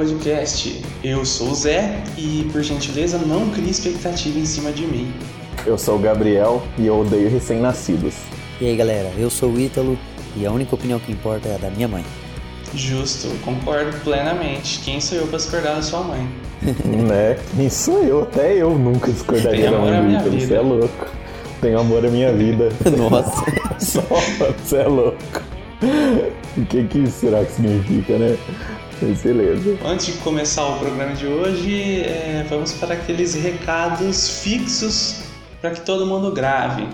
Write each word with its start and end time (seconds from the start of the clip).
Podcast. 0.00 0.82
Eu 1.04 1.26
sou 1.26 1.50
o 1.50 1.54
Zé 1.54 2.02
e, 2.16 2.48
por 2.50 2.62
gentileza, 2.62 3.18
não 3.18 3.50
crie 3.50 3.68
expectativa 3.68 4.38
em 4.38 4.46
cima 4.46 4.72
de 4.72 4.86
mim. 4.86 5.12
Eu 5.66 5.76
sou 5.76 5.96
o 5.96 5.98
Gabriel 5.98 6.62
e 6.78 6.86
eu 6.86 7.00
odeio 7.00 7.28
recém-nascidos. 7.28 8.14
E 8.58 8.66
aí 8.66 8.76
galera, 8.78 9.12
eu 9.18 9.28
sou 9.28 9.50
o 9.50 9.60
Ítalo 9.60 9.98
e 10.34 10.46
a 10.46 10.50
única 10.50 10.74
opinião 10.74 10.98
que 10.98 11.12
importa 11.12 11.50
é 11.50 11.56
a 11.56 11.58
da 11.58 11.68
minha 11.68 11.86
mãe. 11.86 12.02
Justo, 12.74 13.28
concordo 13.44 13.94
plenamente. 13.98 14.80
Quem 14.86 15.02
sou 15.02 15.18
eu 15.18 15.26
para 15.26 15.36
discordar 15.36 15.76
da 15.76 15.82
sua 15.82 16.00
mãe? 16.02 16.26
né? 16.82 17.38
Quem 17.54 17.68
sou 17.68 18.02
eu? 18.02 18.22
Até 18.22 18.54
eu 18.54 18.70
nunca 18.70 19.12
discordaria 19.12 19.70
da 19.70 19.78
mãe 19.78 20.00
do 20.00 20.12
Ítalo. 20.12 20.40
Você 20.40 20.54
é 20.54 20.60
louco. 20.60 21.06
Tenho 21.60 21.78
amor 21.78 22.06
à 22.06 22.08
minha 22.08 22.32
vida. 22.32 22.70
Nossa. 22.96 23.44
Só, 23.78 24.00
você 24.64 24.76
é 24.76 24.88
louco. 24.88 25.42
O 26.56 26.64
que, 26.64 26.84
que 26.84 27.06
será 27.06 27.44
que 27.44 27.52
significa, 27.52 28.16
né? 28.16 28.38
Beleza. 29.22 29.78
Antes 29.84 30.06
de 30.06 30.12
começar 30.20 30.66
o 30.66 30.78
programa 30.78 31.12
de 31.14 31.26
hoje, 31.26 32.02
é, 32.02 32.46
vamos 32.48 32.72
para 32.72 32.94
aqueles 32.94 33.34
recados 33.34 34.40
fixos 34.42 35.22
para 35.60 35.70
que 35.70 35.80
todo 35.80 36.06
mundo 36.06 36.30
grave. 36.32 36.86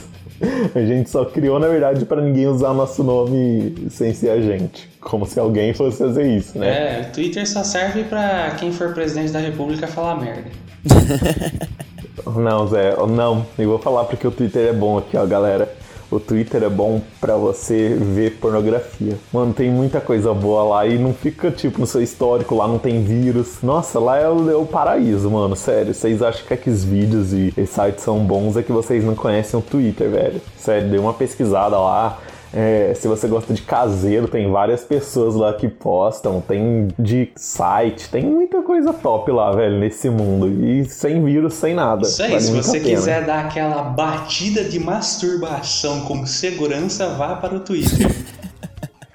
A 0.73 0.78
gente 0.78 1.11
só 1.11 1.25
criou, 1.25 1.59
na 1.59 1.67
verdade, 1.67 2.05
para 2.05 2.20
ninguém 2.23 2.47
usar 2.47 2.73
nosso 2.73 3.03
nome 3.03 3.88
sem 3.91 4.15
ser 4.15 4.31
a 4.31 4.41
gente. 4.41 4.88
Como 5.00 5.27
se 5.27 5.41
alguém 5.41 5.75
fosse 5.75 5.99
fazer 5.99 6.28
isso, 6.28 6.56
né? 6.56 6.69
É, 6.69 7.09
o 7.09 7.12
Twitter 7.12 7.44
só 7.49 7.65
serve 7.65 8.05
pra 8.05 8.55
quem 8.61 8.71
for 8.72 8.94
presidente 8.94 9.32
da 9.32 9.41
república 9.41 9.88
falar 9.88 10.21
merda. 10.21 10.44
Não, 12.27 12.67
Zé, 12.67 12.95
não. 13.09 13.47
Eu 13.59 13.71
vou 13.71 13.78
falar 13.78 14.05
porque 14.05 14.27
o 14.27 14.31
Twitter 14.31 14.69
é 14.69 14.73
bom 14.73 14.99
aqui, 14.99 15.17
ó, 15.17 15.25
galera. 15.25 15.73
O 16.11 16.21
Twitter 16.21 16.62
é 16.62 16.69
bom 16.69 17.00
pra 17.19 17.37
você 17.37 17.97
ver 17.99 18.33
pornografia. 18.33 19.17
Mano, 19.33 19.55
tem 19.55 19.71
muita 19.71 19.99
coisa 19.99 20.34
boa 20.34 20.62
lá 20.62 20.87
e 20.87 20.99
não 20.99 21.15
fica, 21.15 21.50
tipo, 21.50 21.81
no 21.81 21.87
seu 21.87 22.03
histórico, 22.03 22.55
lá 22.55 22.69
não 22.69 22.78
tem 22.78 23.03
vírus. 23.03 23.62
Nossa, 23.62 23.99
lá 23.99 24.19
é 24.19 24.28
o, 24.28 24.50
é 24.50 24.55
o 24.55 24.67
paraíso, 24.67 25.31
mano, 25.31 25.56
sério. 25.56 25.95
Vocês 25.95 26.21
acham 26.21 26.45
que 26.47 26.53
aqueles 26.53 26.84
vídeos 26.84 27.33
e 27.33 27.55
esses 27.56 27.71
sites 27.71 28.05
são 28.05 28.19
bons, 28.19 28.59
é 28.59 28.62
que 28.62 28.71
vocês 28.71 29.03
não 29.03 29.15
conhecem 29.15 29.59
o 29.59 29.62
Twitter, 29.62 30.11
velho. 30.11 30.39
Sério, 30.59 30.91
dê 30.91 30.99
uma 30.99 31.15
pesquisada 31.15 31.79
lá. 31.79 32.19
É, 32.54 32.92
se 32.94 33.08
você 33.08 33.26
gosta 33.26 33.54
de 33.54 33.62
caseiro, 33.62 34.28
tem 34.28 34.50
várias 34.50 34.84
pessoas 34.84 35.34
lá 35.34 35.54
que 35.54 35.68
postam, 35.68 36.40
tem 36.40 36.88
de 36.98 37.30
site, 37.34 38.10
tem 38.10 38.24
muita 38.26 38.60
coisa 38.62 38.92
top 38.92 39.30
lá, 39.32 39.50
velho, 39.52 39.78
nesse 39.78 40.10
mundo. 40.10 40.48
E 40.48 40.84
sem 40.84 41.24
vírus, 41.24 41.54
sem 41.54 41.74
nada. 41.74 42.02
Isso 42.02 42.22
aí, 42.22 42.30
Vale 42.30 42.42
se 42.42 42.52
você 42.52 42.78
pena. 42.80 42.94
quiser 42.94 43.24
dar 43.24 43.46
aquela 43.46 43.82
batida 43.82 44.64
de 44.64 44.78
masturbação 44.78 46.02
com 46.02 46.26
segurança, 46.26 47.08
vá 47.14 47.36
para 47.36 47.54
o 47.54 47.60
Twitter. 47.60 48.10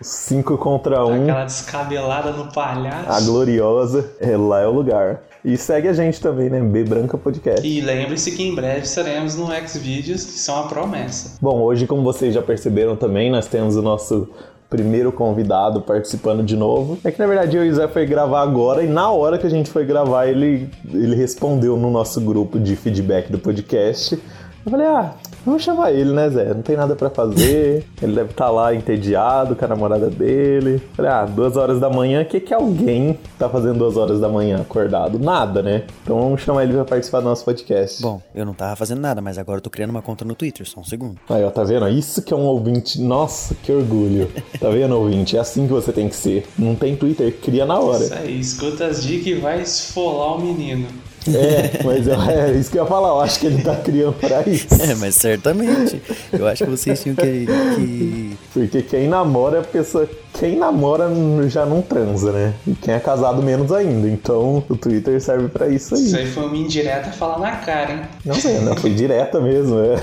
5 0.01 0.57
contra 0.57 1.05
1, 1.05 1.09
um, 1.09 1.23
Aquela 1.23 1.43
descabelada 1.45 2.31
no 2.31 2.51
palhaço. 2.51 3.11
a 3.11 3.19
gloriosa, 3.21 4.09
é, 4.19 4.37
lá 4.37 4.61
é 4.61 4.67
o 4.67 4.71
lugar. 4.71 5.21
E 5.47 5.55
segue 5.55 5.87
a 5.87 5.93
gente 5.93 6.19
também, 6.19 6.49
né? 6.49 6.59
B 6.59 6.83
Branca 6.83 7.17
Podcast. 7.17 7.65
E 7.65 7.79
lembre-se 7.79 8.35
que 8.35 8.43
em 8.43 8.53
breve 8.53 8.81
estaremos 8.81 9.37
no 9.37 9.47
Xvideos, 9.65 10.25
que 10.25 10.33
são 10.33 10.59
a 10.59 10.63
promessa. 10.63 11.37
Bom, 11.41 11.61
hoje, 11.61 11.87
como 11.87 12.03
vocês 12.03 12.33
já 12.33 12.41
perceberam 12.41 12.97
também, 12.97 13.31
nós 13.31 13.47
temos 13.47 13.77
o 13.77 13.81
nosso 13.81 14.27
primeiro 14.69 15.09
convidado 15.09 15.79
participando 15.79 16.43
de 16.43 16.57
novo. 16.57 16.99
É 17.01 17.11
que 17.11 17.17
na 17.17 17.27
verdade 17.27 17.55
eu 17.55 17.65
e 17.65 17.69
o 17.69 17.73
Zé 17.73 17.87
foi 17.87 18.05
gravar 18.05 18.41
agora 18.41 18.83
e 18.83 18.87
na 18.87 19.09
hora 19.09 19.37
que 19.37 19.47
a 19.47 19.49
gente 19.49 19.69
foi 19.69 19.85
gravar 19.85 20.27
ele, 20.27 20.69
ele 20.91 21.15
respondeu 21.15 21.77
no 21.77 21.89
nosso 21.89 22.19
grupo 22.19 22.59
de 22.59 22.75
feedback 22.75 23.31
do 23.31 23.39
podcast. 23.39 24.21
Eu 24.65 24.69
falei, 24.69 24.85
ah, 24.85 25.13
vamos 25.47 25.63
chamar 25.63 25.91
ele, 25.91 26.11
né, 26.11 26.29
Zé? 26.29 26.53
Não 26.53 26.61
tem 26.61 26.75
nada 26.75 26.95
pra 26.95 27.09
fazer. 27.09 27.85
Ele 28.01 28.13
deve 28.13 28.31
estar 28.31 28.49
lá 28.49 28.75
entediado 28.75 29.55
com 29.55 29.65
a 29.65 29.67
namorada 29.67 30.09
dele. 30.09 30.81
Falei, 30.93 31.11
ah, 31.11 31.25
duas 31.25 31.55
horas 31.57 31.79
da 31.79 31.89
manhã, 31.89 32.21
o 32.21 32.25
que, 32.25 32.39
que 32.39 32.53
alguém 32.53 33.17
tá 33.39 33.49
fazendo 33.49 33.79
duas 33.79 33.97
horas 33.97 34.19
da 34.19 34.29
manhã 34.29 34.61
acordado? 34.61 35.17
Nada, 35.17 35.61
né? 35.61 35.83
Então 36.03 36.19
vamos 36.19 36.41
chamar 36.41 36.63
ele 36.63 36.73
pra 36.73 36.85
participar 36.85 37.21
do 37.21 37.25
nosso 37.25 37.45
podcast. 37.45 38.01
Bom, 38.01 38.21
eu 38.35 38.45
não 38.45 38.53
tava 38.53 38.75
fazendo 38.75 38.99
nada, 38.99 39.21
mas 39.21 39.37
agora 39.37 39.57
eu 39.57 39.61
tô 39.61 39.69
criando 39.69 39.91
uma 39.91 40.01
conta 40.01 40.25
no 40.25 40.35
Twitter, 40.35 40.67
só 40.67 40.81
um 40.81 40.83
segundo. 40.83 41.17
Aí, 41.29 41.43
ó, 41.43 41.49
tá 41.49 41.63
vendo? 41.63 41.87
Isso 41.89 42.21
que 42.21 42.33
é 42.33 42.37
um 42.37 42.45
ouvinte. 42.45 43.01
Nossa, 43.01 43.55
que 43.55 43.71
orgulho. 43.71 44.29
Tá 44.59 44.69
vendo, 44.69 44.95
ouvinte? 44.97 45.37
É 45.37 45.39
assim 45.39 45.67
que 45.67 45.73
você 45.73 45.91
tem 45.91 46.09
que 46.09 46.15
ser. 46.15 46.47
Não 46.57 46.73
tem 46.73 46.95
Twitter, 46.95 47.31
cria 47.41 47.65
na 47.65 47.79
hora. 47.79 48.03
Isso 48.03 48.13
aí, 48.13 48.39
escuta 48.39 48.85
as 48.87 49.03
dicas 49.03 49.27
e 49.27 49.35
vai 49.35 49.61
esfolar 49.61 50.35
o 50.35 50.41
menino. 50.41 50.87
É, 51.35 51.83
mas 51.83 52.07
eu- 52.07 52.21
é 52.21 52.51
isso 52.53 52.71
que 52.71 52.77
eu 52.77 52.83
ia 52.83 52.89
falar. 52.89 53.09
Eu 53.09 53.21
acho 53.21 53.39
que 53.39 53.47
ele 53.47 53.61
tá 53.61 53.75
criando 53.75 54.13
pra 54.13 54.41
isso. 54.47 54.67
É, 54.81 54.95
mas 54.95 55.15
certamente. 55.15 56.01
Eu 56.31 56.47
acho 56.47 56.63
que 56.63 56.69
vocês 56.69 57.01
tinham 57.01 57.15
que. 57.15 57.45
que... 57.75 58.37
Porque 58.53 58.81
quem 58.81 59.07
namora, 59.07 59.59
a 59.59 59.63
pessoa. 59.63 60.09
Quem 60.39 60.55
namora 60.57 61.09
já 61.49 61.65
não 61.65 61.81
transa, 61.81 62.31
né? 62.31 62.53
E 62.67 62.71
quem 62.73 62.93
é 62.93 62.99
casado, 62.99 63.41
menos 63.41 63.71
ainda. 63.71 64.07
Então 64.07 64.63
o 64.69 64.75
Twitter 64.77 65.19
serve 65.19 65.47
pra 65.47 65.67
isso 65.67 65.95
aí. 65.95 66.05
Isso 66.05 66.15
aí 66.17 66.27
foi 66.27 66.45
uma 66.45 66.55
indireta 66.57 67.11
falar 67.11 67.39
na 67.39 67.51
cara, 67.57 67.91
hein? 67.93 68.01
Não 68.23 68.35
sei, 68.35 68.59
não, 68.59 68.75
foi 68.75 68.93
direta 68.93 69.41
mesmo. 69.41 69.79
É. 69.79 69.97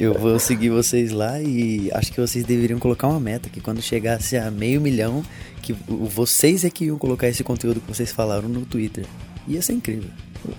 Eu 0.00 0.14
vou 0.14 0.38
seguir 0.38 0.70
vocês 0.70 1.12
lá 1.12 1.40
e 1.40 1.90
acho 1.92 2.10
que 2.12 2.20
vocês 2.20 2.44
deveriam 2.44 2.78
colocar 2.78 3.06
uma 3.06 3.20
meta 3.20 3.50
que 3.50 3.60
quando 3.60 3.82
chegasse 3.82 4.36
a 4.36 4.50
meio 4.50 4.80
milhão, 4.80 5.22
que 5.66 5.76
vocês 5.88 6.64
é 6.64 6.70
que 6.70 6.84
iam 6.86 6.96
colocar 6.98 7.28
esse 7.28 7.42
conteúdo 7.42 7.80
que 7.80 7.88
vocês 7.92 8.12
falaram 8.12 8.48
no 8.48 8.64
Twitter. 8.64 9.04
Ia 9.48 9.60
ser 9.60 9.72
incrível. 9.72 10.10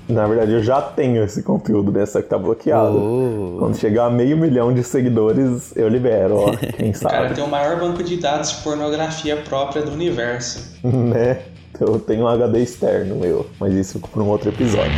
Na 0.09 0.27
verdade, 0.27 0.51
eu 0.51 0.62
já 0.62 0.81
tenho 0.81 1.24
esse 1.24 1.42
conteúdo, 1.44 1.92
né? 1.92 2.06
Só 2.06 2.21
que 2.21 2.27
tá 2.27 2.38
bloqueado. 2.38 2.98
Oh. 2.98 3.56
Quando 3.59 3.77
chegar 3.77 4.07
a 4.07 4.09
meio 4.09 4.36
milhão 4.38 4.74
de 4.74 4.83
seguidores, 4.83 5.71
eu 5.77 5.88
libero, 5.88 6.36
ó. 6.38 6.51
Quem 6.75 6.92
O 6.92 7.00
cara 7.00 7.24
sabe. 7.24 7.36
tem 7.36 7.44
o 7.44 7.48
maior 7.48 7.80
banco 7.80 8.04
de 8.04 8.18
dados 8.18 8.51
de 8.51 8.63
pornografia 8.63 9.38
própria 9.38 9.81
do 9.81 9.92
universo. 9.92 10.77
né? 10.83 11.39
Eu 11.80 12.00
tenho 12.00 12.24
um 12.24 12.27
HD 12.27 12.63
externo 12.63 13.15
meu, 13.15 13.45
mas 13.59 13.74
isso 13.74 14.00
por 14.00 14.21
um 14.21 14.27
outro 14.27 14.50
episódio. 14.50 14.92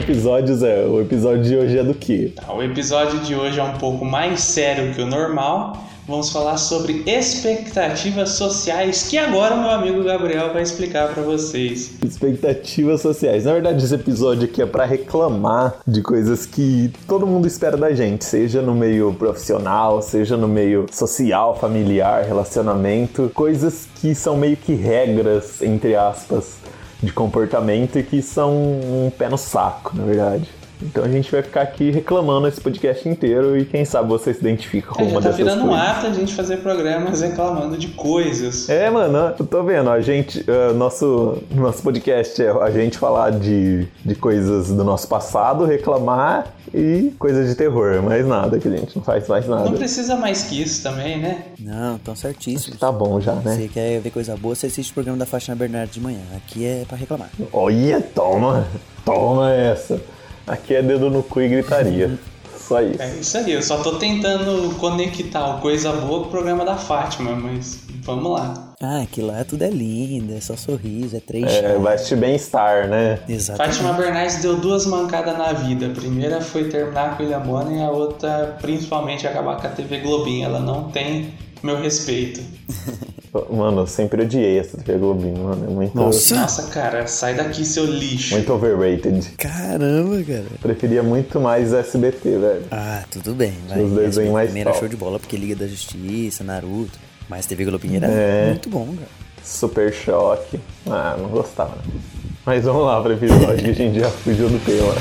Episódios, 0.00 0.62
é, 0.62 0.86
o 0.86 0.98
episódio 1.02 1.42
de 1.42 1.54
hoje 1.54 1.78
é 1.78 1.84
do 1.84 1.92
quê? 1.92 2.32
Tá, 2.34 2.50
o 2.54 2.62
episódio 2.62 3.18
de 3.18 3.34
hoje 3.34 3.60
é 3.60 3.62
um 3.62 3.74
pouco 3.74 4.02
mais 4.02 4.40
sério 4.40 4.94
que 4.94 5.02
o 5.02 5.06
normal. 5.06 5.76
Vamos 6.08 6.30
falar 6.30 6.56
sobre 6.56 7.04
expectativas 7.06 8.30
sociais, 8.30 9.06
que 9.08 9.18
agora 9.18 9.54
meu 9.54 9.68
amigo 9.68 10.02
Gabriel 10.02 10.54
vai 10.54 10.62
explicar 10.62 11.12
pra 11.12 11.22
vocês. 11.22 11.92
Expectativas 12.02 13.02
sociais. 13.02 13.44
Na 13.44 13.52
verdade, 13.52 13.84
esse 13.84 13.94
episódio 13.94 14.44
aqui 14.44 14.62
é 14.62 14.66
pra 14.66 14.86
reclamar 14.86 15.74
de 15.86 16.00
coisas 16.00 16.46
que 16.46 16.90
todo 17.06 17.26
mundo 17.26 17.46
espera 17.46 17.76
da 17.76 17.92
gente, 17.92 18.24
seja 18.24 18.62
no 18.62 18.74
meio 18.74 19.12
profissional, 19.12 20.00
seja 20.00 20.34
no 20.34 20.48
meio 20.48 20.86
social, 20.90 21.58
familiar, 21.58 22.24
relacionamento, 22.24 23.30
coisas 23.34 23.86
que 24.00 24.14
são 24.14 24.34
meio 24.34 24.56
que 24.56 24.72
regras, 24.72 25.60
entre 25.60 25.94
aspas, 25.94 26.56
de 27.02 27.12
comportamento 27.12 27.98
e 27.98 28.02
que 28.02 28.20
são 28.22 28.52
um 28.52 29.10
pé 29.16 29.28
no 29.28 29.38
saco, 29.38 29.96
na 29.96 30.04
verdade. 30.04 30.59
Então 30.82 31.04
a 31.04 31.08
gente 31.08 31.30
vai 31.30 31.42
ficar 31.42 31.62
aqui 31.62 31.90
reclamando 31.90 32.48
esse 32.48 32.60
podcast 32.60 33.08
inteiro 33.08 33.56
e 33.58 33.64
quem 33.64 33.84
sabe 33.84 34.08
você 34.08 34.32
se 34.32 34.40
identifica 34.40 34.88
com 34.94 35.02
É, 35.02 35.06
uma 35.06 35.20
tá 35.20 35.28
dessas 35.30 35.36
virando 35.36 35.64
um 35.64 35.68
coisas. 35.68 35.86
ato 35.88 36.06
a 36.06 36.12
gente 36.12 36.34
fazer 36.34 36.56
programas 36.58 37.20
reclamando 37.20 37.76
de 37.76 37.88
coisas. 37.88 38.68
É, 38.68 38.88
mano, 38.90 39.34
eu 39.38 39.46
tô 39.46 39.62
vendo, 39.62 39.90
a 39.90 40.00
gente, 40.00 40.44
eh, 40.48 40.72
nosso, 40.72 41.38
nosso 41.54 41.82
podcast 41.82 42.42
é 42.42 42.50
a 42.50 42.70
gente 42.70 42.96
falar 42.98 43.30
de, 43.32 43.86
de 44.04 44.14
coisas 44.14 44.68
do 44.68 44.82
nosso 44.84 45.06
passado, 45.08 45.64
reclamar 45.64 46.46
e 46.72 47.12
coisas 47.18 47.48
de 47.48 47.54
terror, 47.54 48.02
mais 48.02 48.26
nada, 48.26 48.58
que 48.58 48.68
a 48.68 48.70
gente 48.70 48.96
não 48.96 49.02
faz 49.02 49.26
mais 49.28 49.46
Não 49.46 49.56
nada. 49.58 49.70
precisa 49.76 50.16
mais 50.16 50.44
que 50.44 50.62
isso 50.62 50.82
também, 50.82 51.18
né? 51.18 51.44
Não, 51.58 51.98
tão 51.98 52.14
certíssimo. 52.16 52.76
Tá 52.76 52.90
bom 52.90 53.20
já, 53.20 53.34
né? 53.34 53.56
Você 53.56 53.68
quer 53.68 54.00
ver 54.00 54.10
coisa 54.10 54.36
boa, 54.36 54.54
você 54.54 54.66
assiste 54.66 54.90
o 54.90 54.94
programa 54.94 55.18
da 55.18 55.26
Fátima 55.26 55.56
Bernardo 55.56 55.90
de 55.90 56.00
manhã. 56.00 56.20
Aqui 56.36 56.64
é 56.64 56.84
pra 56.88 56.96
reclamar. 56.96 57.28
Olha, 57.52 58.00
toma, 58.14 58.66
toma 59.04 59.52
essa. 59.52 60.00
Aqui 60.46 60.74
é 60.74 60.82
dedo 60.82 61.10
no 61.10 61.22
cu 61.22 61.40
e 61.40 61.48
gritaria. 61.48 62.18
Só 62.56 62.80
isso. 62.82 63.02
É 63.02 63.16
isso 63.16 63.36
aí, 63.36 63.52
eu 63.52 63.62
só 63.62 63.82
tô 63.82 63.96
tentando 63.96 64.74
conectar 64.76 65.56
o 65.56 65.60
coisa 65.60 65.92
boa 65.92 66.20
com 66.20 66.28
o 66.28 66.30
programa 66.30 66.64
da 66.64 66.76
Fátima, 66.76 67.32
mas 67.34 67.80
vamos 68.02 68.32
lá. 68.32 68.74
Ah, 68.80 69.04
que 69.10 69.20
lá 69.20 69.44
tudo 69.44 69.62
é 69.62 69.68
lindo, 69.68 70.32
é 70.32 70.40
só 70.40 70.56
sorriso, 70.56 71.16
é 71.16 71.20
três 71.20 71.44
É, 71.52 71.76
assistir 71.92 72.16
bem-estar, 72.16 72.88
né? 72.88 73.18
Exatamente. 73.28 73.76
Fátima 73.76 73.92
Bernardes 73.92 74.40
deu 74.40 74.56
duas 74.56 74.86
mancadas 74.86 75.36
na 75.36 75.52
vida. 75.52 75.86
A 75.86 75.90
primeira 75.90 76.40
foi 76.40 76.68
terminar 76.68 77.16
com 77.16 77.22
o 77.22 77.26
William 77.26 77.40
Bonner 77.40 77.78
e 77.78 77.82
a 77.82 77.90
outra, 77.90 78.56
principalmente, 78.60 79.26
acabar 79.26 79.60
com 79.60 79.66
a 79.66 79.70
TV 79.70 79.98
Globinho. 79.98 80.46
Ela 80.46 80.60
não 80.60 80.90
tem 80.90 81.34
meu 81.62 81.78
respeito. 81.78 82.40
Mano, 83.50 83.82
eu 83.82 83.86
sempre 83.86 84.22
odiei 84.22 84.58
essa 84.58 84.76
TV 84.76 84.98
Globinho, 84.98 85.44
mano. 85.44 85.64
É 85.64 85.70
muito, 85.70 85.96
Nossa. 85.96 86.34
Nossa, 86.34 86.62
cara, 86.68 87.06
sai 87.06 87.34
daqui, 87.34 87.64
seu 87.64 87.84
lixo. 87.86 88.34
muito 88.34 88.52
overrated. 88.52 89.20
Caramba, 89.38 90.20
cara. 90.24 90.44
Preferia 90.60 91.00
muito 91.02 91.38
mais 91.40 91.72
SBT, 91.72 92.38
velho. 92.38 92.62
Ah, 92.72 93.04
tudo 93.08 93.32
bem, 93.34 93.52
vai. 93.68 93.82
Os 93.82 93.92
desenhos 93.92 94.32
mais 94.32 94.54
era 94.56 94.64
top. 94.70 94.78
show 94.80 94.88
de 94.88 94.96
bola, 94.96 95.20
porque 95.20 95.36
Liga 95.36 95.54
da 95.54 95.66
Justiça, 95.68 96.42
Naruto. 96.42 96.98
Mas 97.28 97.46
TV 97.46 97.64
Globinho 97.64 97.96
era 97.98 98.08
É. 98.08 98.46
muito 98.48 98.68
bom, 98.68 98.86
cara. 98.86 99.08
Super 99.44 99.92
choque. 99.92 100.58
Ah, 100.88 101.16
não 101.16 101.28
gostava. 101.28 101.76
né? 101.76 102.00
Mas 102.44 102.64
vamos 102.64 102.84
lá 102.84 103.00
pro 103.00 103.12
episódio, 103.12 103.58
que 103.62 103.70
a 103.70 103.74
gente 103.74 104.00
já 104.00 104.10
fugiu 104.10 104.48
do 104.48 104.58
tema. 104.64 104.92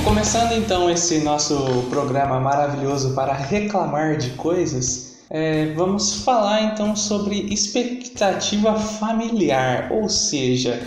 Bom, 0.00 0.04
começando 0.04 0.52
então 0.52 0.90
esse 0.90 1.18
nosso 1.18 1.84
programa 1.90 2.40
maravilhoso 2.40 3.14
para 3.14 3.32
reclamar 3.32 4.16
de 4.16 4.30
coisas, 4.30 5.16
é, 5.28 5.72
vamos 5.74 6.22
falar 6.22 6.62
então 6.62 6.94
sobre 6.96 7.36
expectativa 7.52 8.74
familiar, 8.76 9.90
ou 9.92 10.08
seja, 10.08 10.80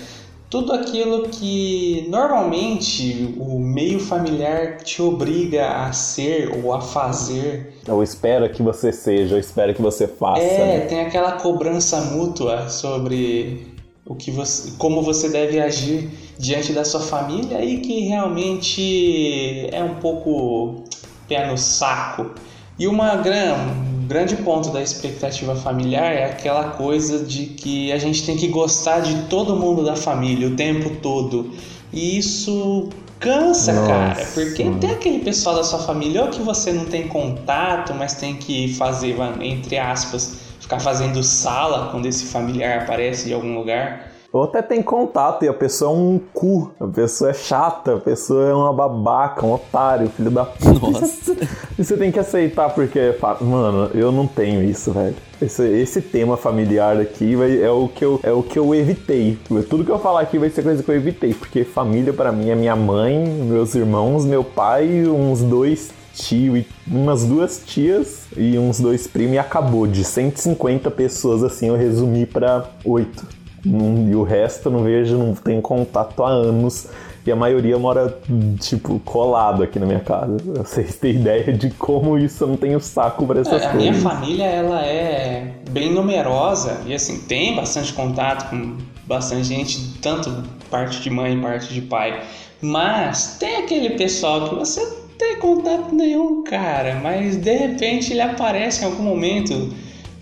tudo 0.49 0.73
aquilo 0.73 1.29
que 1.29 2.05
normalmente 2.09 3.35
o 3.37 3.59
meio 3.59 3.99
familiar 3.99 4.77
te 4.77 5.01
obriga 5.01 5.85
a 5.85 5.91
ser 5.91 6.51
ou 6.63 6.73
a 6.73 6.81
fazer. 6.81 7.73
Eu 7.87 8.01
espero 8.01 8.49
que 8.49 8.63
você 8.63 8.91
seja, 8.91 9.35
eu 9.35 9.39
espero 9.39 9.73
que 9.73 9.81
você 9.81 10.07
faça. 10.07 10.41
É, 10.41 10.79
né? 10.79 10.85
tem 10.85 11.01
aquela 11.01 11.33
cobrança 11.33 11.99
mútua 12.01 12.69
sobre 12.69 13.73
o 14.05 14.15
que 14.15 14.31
você, 14.31 14.71
como 14.77 15.01
você 15.01 15.29
deve 15.29 15.59
agir 15.59 16.09
diante 16.37 16.73
da 16.73 16.83
sua 16.83 16.99
família 16.99 17.63
e 17.63 17.79
que 17.79 18.01
realmente 18.01 19.69
é 19.71 19.83
um 19.83 19.95
pouco 19.95 20.83
pé 21.27 21.47
no 21.47 21.57
saco. 21.57 22.31
E 22.77 22.87
uma 22.87 23.13
um 23.13 24.07
grande 24.07 24.35
ponto 24.37 24.69
da 24.71 24.81
expectativa 24.81 25.55
familiar 25.55 26.11
é 26.11 26.25
aquela 26.25 26.71
coisa 26.71 27.23
de 27.23 27.45
que 27.45 27.91
a 27.91 27.97
gente 27.97 28.25
tem 28.25 28.35
que 28.35 28.47
gostar 28.47 28.99
de 28.99 29.23
todo 29.23 29.55
mundo 29.55 29.83
da 29.83 29.95
família 29.95 30.47
o 30.47 30.55
tempo 30.55 30.89
todo. 31.01 31.51
E 31.91 32.17
isso 32.17 32.89
cansa, 33.19 33.71
Nossa. 33.71 33.87
cara, 33.87 34.27
porque 34.33 34.69
tem 34.81 34.89
aquele 34.89 35.19
pessoal 35.19 35.55
da 35.55 35.63
sua 35.63 35.79
família 35.79 36.23
ou 36.23 36.27
que 36.29 36.41
você 36.41 36.73
não 36.73 36.85
tem 36.85 37.07
contato, 37.07 37.93
mas 37.93 38.15
tem 38.15 38.35
que 38.35 38.73
fazer, 38.73 39.15
entre 39.41 39.77
aspas, 39.77 40.35
ficar 40.59 40.79
fazendo 40.79 41.23
sala 41.23 41.89
quando 41.89 42.05
esse 42.05 42.25
familiar 42.25 42.81
aparece 42.81 43.27
de 43.27 43.33
algum 43.33 43.55
lugar. 43.55 44.12
Ou 44.33 44.45
até 44.45 44.63
tem 44.63 44.81
contato 44.81 45.45
e 45.45 45.47
a 45.47 45.53
pessoa 45.53 45.91
é 45.91 45.93
um 45.95 46.19
cu, 46.33 46.71
a 46.79 46.87
pessoa 46.87 47.29
é 47.29 47.33
chata, 47.35 47.93
a 47.93 47.99
pessoa 47.99 48.49
é 48.49 48.51
uma 48.51 48.73
babaca, 48.73 49.45
um 49.45 49.53
otário, 49.53 50.09
filho 50.09 50.31
da 50.31 50.43
puta. 50.43 50.89
Nossa. 50.89 51.33
E 51.77 51.83
você 51.83 51.97
tem 51.97 52.11
que 52.11 52.19
aceitar 52.19 52.69
porque, 52.69 53.15
mano, 53.41 53.89
eu 53.93 54.11
não 54.11 54.27
tenho 54.27 54.63
isso, 54.63 54.91
velho. 54.91 55.15
Esse, 55.41 55.67
esse 55.67 56.01
tema 56.01 56.37
familiar 56.37 56.99
aqui 56.99 57.35
vai, 57.35 57.61
é, 57.61 57.69
o 57.69 57.87
que 57.87 58.05
eu, 58.05 58.19
é 58.23 58.31
o 58.31 58.41
que 58.41 58.57
eu 58.57 58.73
evitei. 58.73 59.37
Tudo 59.69 59.83
que 59.83 59.91
eu 59.91 59.99
falar 59.99 60.21
aqui 60.21 60.37
vai 60.39 60.49
ser 60.49 60.63
coisa 60.63 60.81
que 60.81 60.89
eu 60.89 60.95
evitei, 60.95 61.33
porque 61.33 61.63
família 61.63 62.13
pra 62.13 62.31
mim 62.31 62.49
é 62.49 62.55
minha 62.55 62.75
mãe, 62.75 63.27
meus 63.27 63.75
irmãos, 63.75 64.25
meu 64.25 64.43
pai, 64.43 65.07
uns 65.07 65.41
dois 65.41 65.91
tio 66.13 66.57
e 66.57 66.67
umas 66.87 67.23
duas 67.23 67.61
tias 67.65 68.25
e 68.37 68.57
uns 68.57 68.79
dois 68.79 69.05
primos 69.05 69.35
e 69.35 69.39
acabou. 69.39 69.85
De 69.85 70.03
150 70.03 70.89
pessoas 70.91 71.43
assim 71.43 71.67
eu 71.67 71.75
resumi 71.75 72.25
pra 72.25 72.69
oito. 72.85 73.42
Não- 73.65 74.09
E 74.09 74.15
o 74.15 74.23
resto 74.23 74.67
eu 74.67 74.71
não 74.73 74.83
vejo, 74.83 75.17
não 75.17 75.33
tenho 75.33 75.61
contato 75.61 76.23
há 76.23 76.29
anos. 76.29 76.87
E 77.25 77.31
a 77.31 77.35
maioria 77.37 77.77
mora, 77.79 78.17
tipo, 78.59 78.99
colado 78.99 79.63
aqui 79.63 79.79
na 79.79 79.85
minha 79.85 80.01
casa. 80.01 80.35
Vocês 80.57 80.97
têm 80.97 81.11
ideia 81.15 81.53
de 81.53 81.69
como 81.71 82.17
isso 82.19 82.43
eu 82.43 82.49
não 82.49 82.57
tenho 82.57 82.81
saco 82.81 83.25
pra 83.25 83.39
essas 83.39 83.61
É, 83.61 83.67
a 83.67 83.73
minha 83.73 83.93
coisas. 83.93 84.03
família 84.03 84.43
ela 84.43 84.81
é 84.85 85.53
bem 85.71 85.89
numerosa 85.93 86.81
e 86.85 86.93
assim 86.93 87.19
tem 87.21 87.55
bastante 87.55 87.93
contato 87.93 88.49
com 88.49 88.75
bastante 89.07 89.45
gente, 89.45 89.93
tanto 90.01 90.43
parte 90.69 90.99
de 91.01 91.09
mãe 91.09 91.39
parte 91.39 91.73
de 91.73 91.81
pai. 91.81 92.21
Mas 92.61 93.37
tem 93.39 93.55
aquele 93.57 93.91
pessoal 93.91 94.49
que 94.49 94.55
você 94.55 94.81
não 94.81 95.03
tem 95.17 95.37
contato 95.39 95.95
nenhum, 95.95 96.43
cara, 96.43 96.99
mas 97.01 97.37
de 97.37 97.55
repente 97.55 98.11
ele 98.11 98.21
aparece 98.21 98.83
em 98.83 98.85
algum 98.87 99.03
momento. 99.03 99.69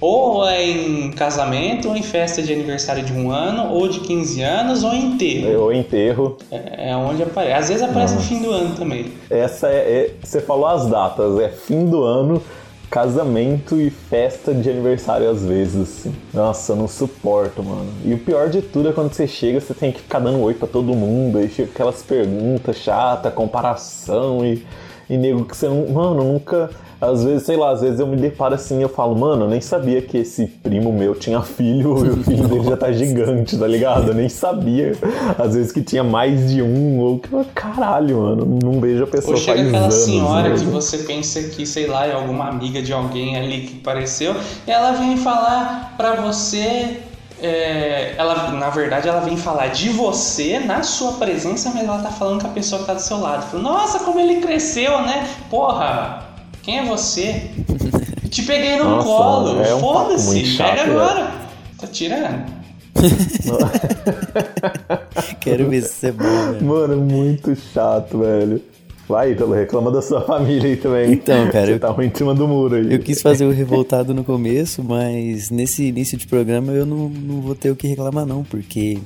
Ou 0.02 0.46
é 0.48 0.66
em 0.68 1.12
casamento, 1.12 1.88
ou 1.90 1.96
em 1.96 2.02
festa 2.02 2.42
de 2.42 2.52
aniversário 2.52 3.04
de 3.04 3.14
um 3.14 3.32
ano, 3.32 3.72
ou 3.72 3.88
de 3.88 4.00
15 4.00 4.42
anos, 4.42 4.84
ou 4.84 4.92
em 4.94 5.12
enterro. 5.14 5.48
Eu 5.48 5.72
enterro. 5.72 6.38
É 6.52 6.90
é 6.90 6.96
onde 6.96 7.22
aparece. 7.22 7.54
Às 7.54 7.68
vezes 7.70 7.84
aparece 7.84 8.16
no 8.16 8.22
fim 8.22 8.42
do 8.42 8.50
ano 8.52 8.76
também. 8.76 9.12
Essa 9.30 9.68
é, 9.68 9.78
é- 9.78 10.12
Você 10.24 10.42
falou 10.42 10.66
as 10.66 10.88
datas, 10.88 11.40
é 11.40 11.50
fim 11.50 11.86
do 11.86 12.04
ano, 12.04 12.42
casamento 12.90 13.80
e 13.80 13.90
festa 13.90 14.54
de 14.54 14.70
aniversário 14.70 15.30
às 15.30 15.46
vezes, 15.46 15.82
assim. 15.82 16.14
Nossa, 16.34 16.74
eu 16.74 16.76
não 16.76 16.88
suporto, 16.88 17.64
mano. 17.64 17.88
E 18.04 18.14
o 18.14 18.18
pior 18.18 18.50
de 18.50 18.62
tudo 18.62 18.90
é 18.90 18.92
quando 18.92 19.14
você 19.14 19.28
chega, 19.28 19.62
você 19.62 19.74
tem 19.74 19.92
que 19.92 20.02
ficar 20.02 20.20
dando 20.20 20.42
oi 20.42 20.54
pra 20.56 20.68
todo 20.68 20.94
mundo, 20.96 21.38
aí 21.38 21.48
chega 21.48 21.70
aquelas 21.72 22.02
perguntas 22.04 22.76
chatas, 22.78 23.34
comparação 23.34 24.44
e, 24.46 24.66
e 25.10 25.18
nego 25.18 25.46
que 25.46 25.56
você 25.56 25.68
não. 25.68 25.88
Mano, 25.88 26.24
nunca. 26.24 26.70
Às 27.02 27.24
vezes, 27.24 27.44
sei 27.48 27.58
lá, 27.58 27.72
às 27.72 27.82
vezes 27.82 28.00
eu 28.00 28.06
me 28.06 28.16
deparo 28.16 28.54
assim 28.54 28.78
e 28.78 28.84
eu 28.84 28.90
falo, 28.90 29.16
mano, 29.16 29.46
eu 29.46 29.50
nem 29.50 29.60
sabia 29.60 30.02
que 30.04 30.20
esse 30.20 30.46
primo 30.46 30.94
meu 30.94 31.16
tinha 31.16 31.42
filho 31.42 31.98
e 32.06 32.10
o 32.12 32.24
filho 32.24 32.48
dele 32.48 32.64
já 32.64 32.78
tá 32.78 32.92
gigante, 32.92 33.58
tá 33.58 33.66
ligado? 33.66 34.10
Eu 34.10 34.14
nem 34.14 34.30
sabia. 34.30 34.94
Às 35.38 35.56
vezes 35.56 35.72
que 35.72 35.82
tinha 35.82 36.04
mais 36.04 36.52
de 36.52 36.62
um, 36.62 37.00
ou 37.00 37.18
que. 37.18 37.30
Caralho, 37.56 38.20
mano, 38.22 38.60
não 38.64 38.80
vejo 38.80 39.04
a 39.04 39.08
pessoa 39.08 39.36
Ou 39.36 39.42
chega 39.42 39.64
aquela 39.64 39.86
anos. 39.86 39.96
senhora 39.96 40.50
né? 40.50 40.56
que 40.56 40.66
você 40.66 41.00
pensa 41.00 41.42
que, 41.42 41.66
sei 41.66 41.88
lá, 41.88 42.06
é 42.06 42.14
alguma 42.14 42.48
amiga 42.48 42.82
de 42.82 42.94
alguém 42.94 43.36
ali 43.36 43.62
que 43.62 43.78
apareceu, 43.80 44.36
e 44.68 44.72
ela 44.72 44.92
vem 44.92 45.18
falar 45.18 45.96
pra 45.98 46.16
você. 46.22 47.00
é, 47.42 48.14
ela, 48.18 48.52
na 48.52 48.70
verdade, 48.70 49.08
ela 49.10 49.22
vem 49.22 49.36
falar 49.36 49.68
de 49.70 49.90
você 49.90 50.60
na 50.60 50.84
sua 50.84 51.14
presença, 51.14 51.72
mas 51.74 51.84
ela 51.84 51.98
tá 51.98 52.10
falando 52.12 52.42
com 52.42 52.48
a 52.48 52.52
pessoa 52.52 52.82
que 52.82 52.88
tá 52.88 52.94
do 52.94 53.02
seu 53.02 53.20
lado. 53.20 53.42
Fala, 53.50 53.64
Nossa, 53.64 54.00
como 54.00 54.20
ele 54.20 54.40
cresceu, 54.42 55.02
né? 55.02 55.28
Porra, 55.50 56.31
quem 56.64 56.80
é 56.80 56.86
você? 56.86 57.42
Te 58.30 58.44
peguei 58.44 58.78
no 58.78 58.86
Nossa, 58.86 59.06
colo, 59.08 59.62
é 59.62 59.76
um 59.76 59.80
foda-se, 59.80 60.58
pega 60.58 60.86
né? 60.86 60.92
agora. 60.92 61.32
Tá 61.78 61.88
tirando. 61.88 62.62
Quero 65.42 65.70
ver 65.70 65.82
se 65.84 65.90
você 65.94 66.08
é 66.08 66.12
bom, 66.12 66.24
velho. 66.54 66.66
Mano, 66.66 66.98
muito 66.98 67.56
chato, 67.56 68.20
velho. 68.20 68.62
Vai, 69.08 69.32
Ítalo, 69.32 69.54
reclama 69.54 69.92
da 69.92 70.02
sua 70.02 70.22
família 70.22 70.70
aí 70.70 70.78
também. 70.78 71.12
Então, 71.12 71.50
cara, 71.52 71.66
Você 71.66 71.74
eu- 71.74 71.80
tá 71.80 71.92
muito 71.92 72.14
em 72.14 72.18
cima 72.18 72.34
do 72.34 72.48
muro 72.48 72.76
aí. 72.76 72.94
Eu 72.94 73.00
quis 73.00 73.22
fazer 73.22 73.46
o 73.46 73.52
revoltado 73.52 74.14
no 74.14 74.24
começo, 74.24 74.82
mas 74.84 75.50
nesse 75.50 75.84
início 75.88 76.18
de 76.18 76.28
programa 76.28 76.72
eu 76.72 76.86
não, 76.86 77.10
não 77.10 77.42
vou 77.42 77.56
ter 77.56 77.72
o 77.72 77.76
que 77.76 77.88
reclamar 77.88 78.26
não, 78.26 78.44
porque 78.44 79.00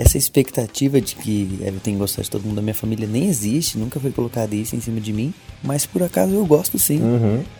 essa 0.00 0.16
expectativa 0.18 1.00
de 1.00 1.14
que 1.14 1.58
eu 1.60 1.72
tenho 1.82 1.96
que 1.96 2.00
gostar 2.00 2.22
de 2.22 2.30
todo 2.30 2.42
mundo 2.44 2.56
da 2.56 2.62
minha 2.62 2.74
família 2.74 3.06
nem 3.06 3.28
existe, 3.28 3.76
nunca 3.78 4.00
foi 4.00 4.10
colocado 4.10 4.54
isso 4.54 4.74
em 4.74 4.80
cima 4.80 5.00
de 5.00 5.12
mim, 5.12 5.32
mas 5.62 5.84
por 5.86 6.02
acaso 6.02 6.32
eu 6.32 6.44
gosto 6.46 6.78
sim. 6.78 7.00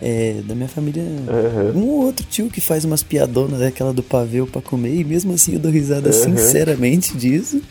É, 0.01 0.41
da 0.45 0.55
minha 0.55 0.67
família, 0.69 1.03
Uhum. 1.03 1.81
um 1.81 1.87
ou 1.89 2.05
outro 2.05 2.25
tio 2.29 2.49
que 2.49 2.59
faz 2.59 2.83
umas 2.85 3.03
piadonas 3.03 3.59
daquela 3.59 3.93
do 3.93 4.01
pavê 4.03 4.43
pra 4.45 4.61
comer, 4.61 4.95
e 4.99 5.03
mesmo 5.03 5.33
assim 5.33 5.53
eu 5.53 5.59
dou 5.59 5.71
risada 5.71 6.11
sinceramente 6.11 7.15
disso. 7.15 7.61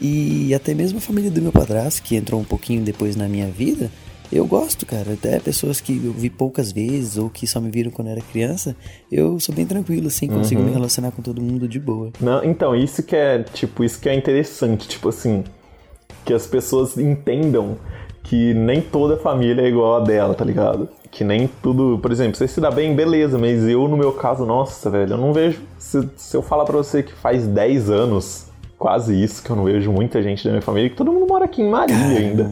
E 0.00 0.54
até 0.54 0.72
mesmo 0.74 0.96
a 0.98 1.00
família 1.00 1.30
do 1.30 1.42
meu 1.42 1.52
padrasto, 1.52 2.02
que 2.02 2.16
entrou 2.16 2.40
um 2.40 2.44
pouquinho 2.44 2.82
depois 2.82 3.14
na 3.16 3.28
minha 3.28 3.46
vida, 3.48 3.90
Eu 4.32 4.46
gosto, 4.46 4.86
cara. 4.86 5.12
Até 5.14 5.40
pessoas 5.40 5.80
que 5.80 6.00
eu 6.04 6.12
vi 6.12 6.30
poucas 6.30 6.70
vezes 6.70 7.16
ou 7.16 7.28
que 7.28 7.46
só 7.46 7.60
me 7.60 7.70
viram 7.70 7.90
quando 7.90 8.08
eu 8.08 8.12
era 8.12 8.20
criança, 8.20 8.76
eu 9.10 9.40
sou 9.40 9.54
bem 9.54 9.66
tranquilo, 9.66 10.06
assim, 10.06 10.28
consigo 10.28 10.60
Uhum. 10.60 10.66
me 10.68 10.72
relacionar 10.72 11.10
com 11.10 11.20
todo 11.22 11.40
mundo 11.42 11.66
de 11.66 11.80
boa. 11.80 12.10
Não, 12.20 12.44
então, 12.44 12.74
isso 12.76 13.02
que 13.02 13.16
é, 13.16 13.42
tipo, 13.42 13.82
isso 13.82 14.00
que 14.00 14.08
é 14.08 14.14
interessante, 14.14 14.86
tipo 14.86 15.08
assim, 15.08 15.42
que 16.24 16.32
as 16.32 16.46
pessoas 16.46 16.96
entendam 16.96 17.76
que 18.22 18.54
nem 18.54 18.80
toda 18.80 19.16
família 19.16 19.62
é 19.62 19.68
igual 19.68 19.96
a 19.96 20.00
dela, 20.04 20.34
tá 20.34 20.44
ligado? 20.44 20.88
Que 21.10 21.24
nem 21.24 21.48
tudo, 21.60 21.98
por 22.00 22.12
exemplo, 22.12 22.36
você 22.36 22.46
se 22.46 22.60
dá 22.60 22.70
bem, 22.70 22.94
beleza, 22.94 23.36
mas 23.36 23.66
eu, 23.66 23.88
no 23.88 23.96
meu 23.96 24.12
caso, 24.12 24.46
nossa, 24.46 24.88
velho, 24.90 25.14
eu 25.14 25.18
não 25.18 25.32
vejo. 25.32 25.60
Se, 25.78 26.08
se 26.16 26.36
eu 26.36 26.42
falar 26.42 26.64
pra 26.64 26.76
você 26.76 27.02
que 27.02 27.12
faz 27.14 27.46
10 27.48 27.90
anos, 27.90 28.46
quase 28.80 29.22
isso, 29.22 29.42
que 29.42 29.50
eu 29.50 29.54
não 29.54 29.64
vejo 29.64 29.92
muita 29.92 30.22
gente 30.22 30.42
da 30.42 30.52
minha 30.52 30.62
família, 30.62 30.88
que 30.88 30.96
todo 30.96 31.12
mundo 31.12 31.26
mora 31.28 31.44
aqui 31.44 31.60
em 31.60 31.68
Marília 31.68 32.18
ainda. 32.18 32.50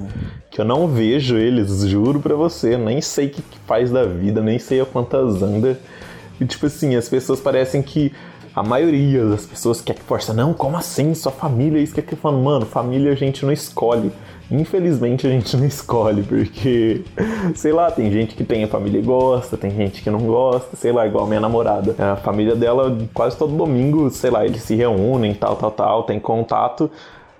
Que 0.50 0.60
eu 0.60 0.64
não 0.64 0.86
vejo 0.86 1.38
eles, 1.38 1.80
juro 1.88 2.20
pra 2.20 2.34
você, 2.34 2.76
nem 2.76 3.00
sei 3.00 3.28
o 3.28 3.30
que, 3.30 3.40
que 3.40 3.58
faz 3.66 3.90
da 3.90 4.04
vida, 4.04 4.42
nem 4.42 4.58
sei 4.58 4.78
a 4.78 4.84
quantas 4.84 5.42
anda. 5.42 5.80
E 6.38 6.44
tipo 6.44 6.66
assim, 6.66 6.96
as 6.96 7.08
pessoas 7.08 7.40
parecem 7.40 7.80
que 7.80 8.12
a 8.54 8.62
maioria 8.62 9.24
das 9.24 9.46
pessoas 9.46 9.80
quer 9.80 9.94
que 9.94 10.02
força, 10.02 10.34
não, 10.34 10.52
como 10.52 10.76
assim? 10.76 11.14
Sua 11.14 11.32
família, 11.32 11.78
é 11.78 11.82
isso 11.82 11.94
que 11.94 12.00
é 12.00 12.02
que 12.02 12.12
eu 12.12 12.18
falo, 12.18 12.42
mano, 12.44 12.66
família 12.66 13.10
a 13.10 13.16
gente 13.16 13.46
não 13.46 13.52
escolhe. 13.52 14.12
Infelizmente 14.50 15.26
a 15.26 15.30
gente 15.30 15.56
não 15.56 15.66
escolhe, 15.66 16.22
porque, 16.22 17.02
sei 17.54 17.72
lá, 17.72 17.90
tem 17.90 18.10
gente 18.10 18.34
que 18.34 18.44
tem 18.44 18.64
a 18.64 18.68
família 18.68 18.98
e 18.98 19.02
gosta, 19.02 19.58
tem 19.58 19.70
gente 19.70 20.02
que 20.02 20.10
não 20.10 20.20
gosta, 20.20 20.74
sei 20.76 20.90
lá, 20.90 21.06
igual 21.06 21.24
a 21.24 21.28
minha 21.28 21.40
namorada. 21.40 21.94
A 21.98 22.16
família 22.16 22.56
dela, 22.56 22.96
quase 23.12 23.36
todo 23.36 23.54
domingo, 23.54 24.10
sei 24.10 24.30
lá, 24.30 24.46
eles 24.46 24.62
se 24.62 24.74
reúnem, 24.74 25.34
tal, 25.34 25.56
tal, 25.56 25.70
tal, 25.70 26.02
tem 26.04 26.18
contato. 26.18 26.90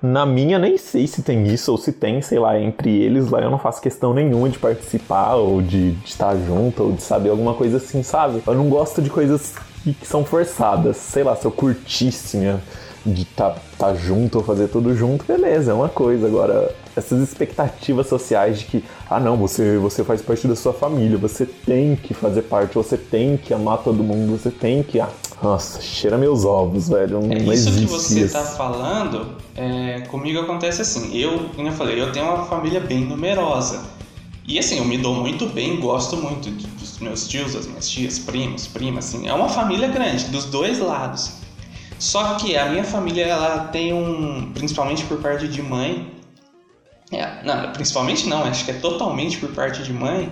Na 0.00 0.24
minha, 0.24 0.58
nem 0.58 0.76
sei 0.76 1.06
se 1.06 1.22
tem 1.22 1.46
isso 1.48 1.72
ou 1.72 1.78
se 1.78 1.92
tem, 1.92 2.22
sei 2.22 2.38
lá, 2.38 2.60
entre 2.60 2.90
eles, 3.02 3.30
lá 3.30 3.40
eu 3.40 3.50
não 3.50 3.58
faço 3.58 3.80
questão 3.80 4.14
nenhuma 4.14 4.48
de 4.48 4.58
participar 4.58 5.34
ou 5.34 5.60
de, 5.60 5.92
de 5.92 6.08
estar 6.08 6.36
junto 6.36 6.84
ou 6.84 6.92
de 6.92 7.02
saber 7.02 7.30
alguma 7.30 7.54
coisa 7.54 7.78
assim, 7.78 8.02
sabe? 8.02 8.40
Eu 8.46 8.54
não 8.54 8.68
gosto 8.68 9.02
de 9.02 9.10
coisas 9.10 9.54
que, 9.82 10.06
são 10.06 10.24
forçadas. 10.24 10.98
Sei 10.98 11.24
lá, 11.24 11.34
se 11.34 11.46
eu 11.46 11.50
curtisse 11.50 12.36
minha, 12.36 12.60
de 13.04 13.22
estar 13.22 13.50
tá, 13.50 13.60
tá 13.78 13.94
junto 13.94 14.38
ou 14.38 14.44
fazer 14.44 14.68
tudo 14.68 14.94
junto, 14.94 15.24
beleza, 15.24 15.72
é 15.72 15.74
uma 15.74 15.88
coisa. 15.88 16.28
Agora, 16.28 16.72
essas 16.98 17.22
expectativas 17.22 18.06
sociais 18.08 18.58
de 18.60 18.64
que, 18.66 18.84
ah 19.08 19.20
não, 19.20 19.36
você, 19.36 19.78
você 19.78 20.04
faz 20.04 20.20
parte 20.20 20.46
da 20.46 20.56
sua 20.56 20.72
família, 20.72 21.16
você 21.16 21.46
tem 21.46 21.96
que 21.96 22.12
fazer 22.12 22.42
parte, 22.42 22.74
você 22.74 22.96
tem 22.96 23.36
que 23.36 23.54
amar 23.54 23.78
todo 23.78 24.02
mundo, 24.02 24.38
você 24.38 24.50
tem 24.50 24.82
que. 24.82 25.00
Ah, 25.00 25.08
nossa, 25.42 25.80
cheira 25.80 26.18
meus 26.18 26.44
ovos, 26.44 26.88
velho. 26.88 27.20
Não, 27.20 27.32
É 27.32 27.38
isso 27.54 27.70
que 27.72 27.84
você 27.86 28.20
isso. 28.20 28.32
tá 28.32 28.42
falando, 28.42 29.36
é, 29.54 30.00
comigo 30.08 30.40
acontece 30.40 30.82
assim. 30.82 31.16
Eu, 31.16 31.50
como 31.54 31.68
eu 31.68 31.72
falei, 31.72 32.00
eu 32.00 32.12
tenho 32.12 32.26
uma 32.26 32.44
família 32.44 32.80
bem 32.80 33.04
numerosa. 33.04 33.80
E 34.46 34.58
assim, 34.58 34.78
eu 34.78 34.84
me 34.84 34.96
dou 34.98 35.14
muito 35.14 35.46
bem, 35.46 35.78
gosto 35.78 36.16
muito 36.16 36.50
dos 36.50 36.98
meus 36.98 37.28
tios, 37.28 37.52
das 37.52 37.66
minhas 37.66 37.88
tias, 37.88 38.18
primos, 38.18 38.66
primas, 38.66 39.14
assim. 39.14 39.28
É 39.28 39.32
uma 39.32 39.48
família 39.48 39.88
grande, 39.88 40.24
dos 40.24 40.46
dois 40.46 40.78
lados. 40.78 41.32
Só 41.98 42.34
que 42.34 42.56
a 42.56 42.66
minha 42.70 42.84
família, 42.84 43.26
ela 43.26 43.58
tem 43.66 43.92
um, 43.92 44.50
principalmente 44.54 45.04
por 45.04 45.18
parte 45.18 45.46
de 45.48 45.60
mãe, 45.62 46.10
é, 47.12 47.42
não, 47.44 47.72
principalmente 47.72 48.28
não, 48.28 48.44
acho 48.44 48.64
que 48.64 48.70
é 48.70 48.74
totalmente 48.74 49.38
por 49.38 49.50
parte 49.50 49.82
de 49.82 49.92
mãe, 49.92 50.30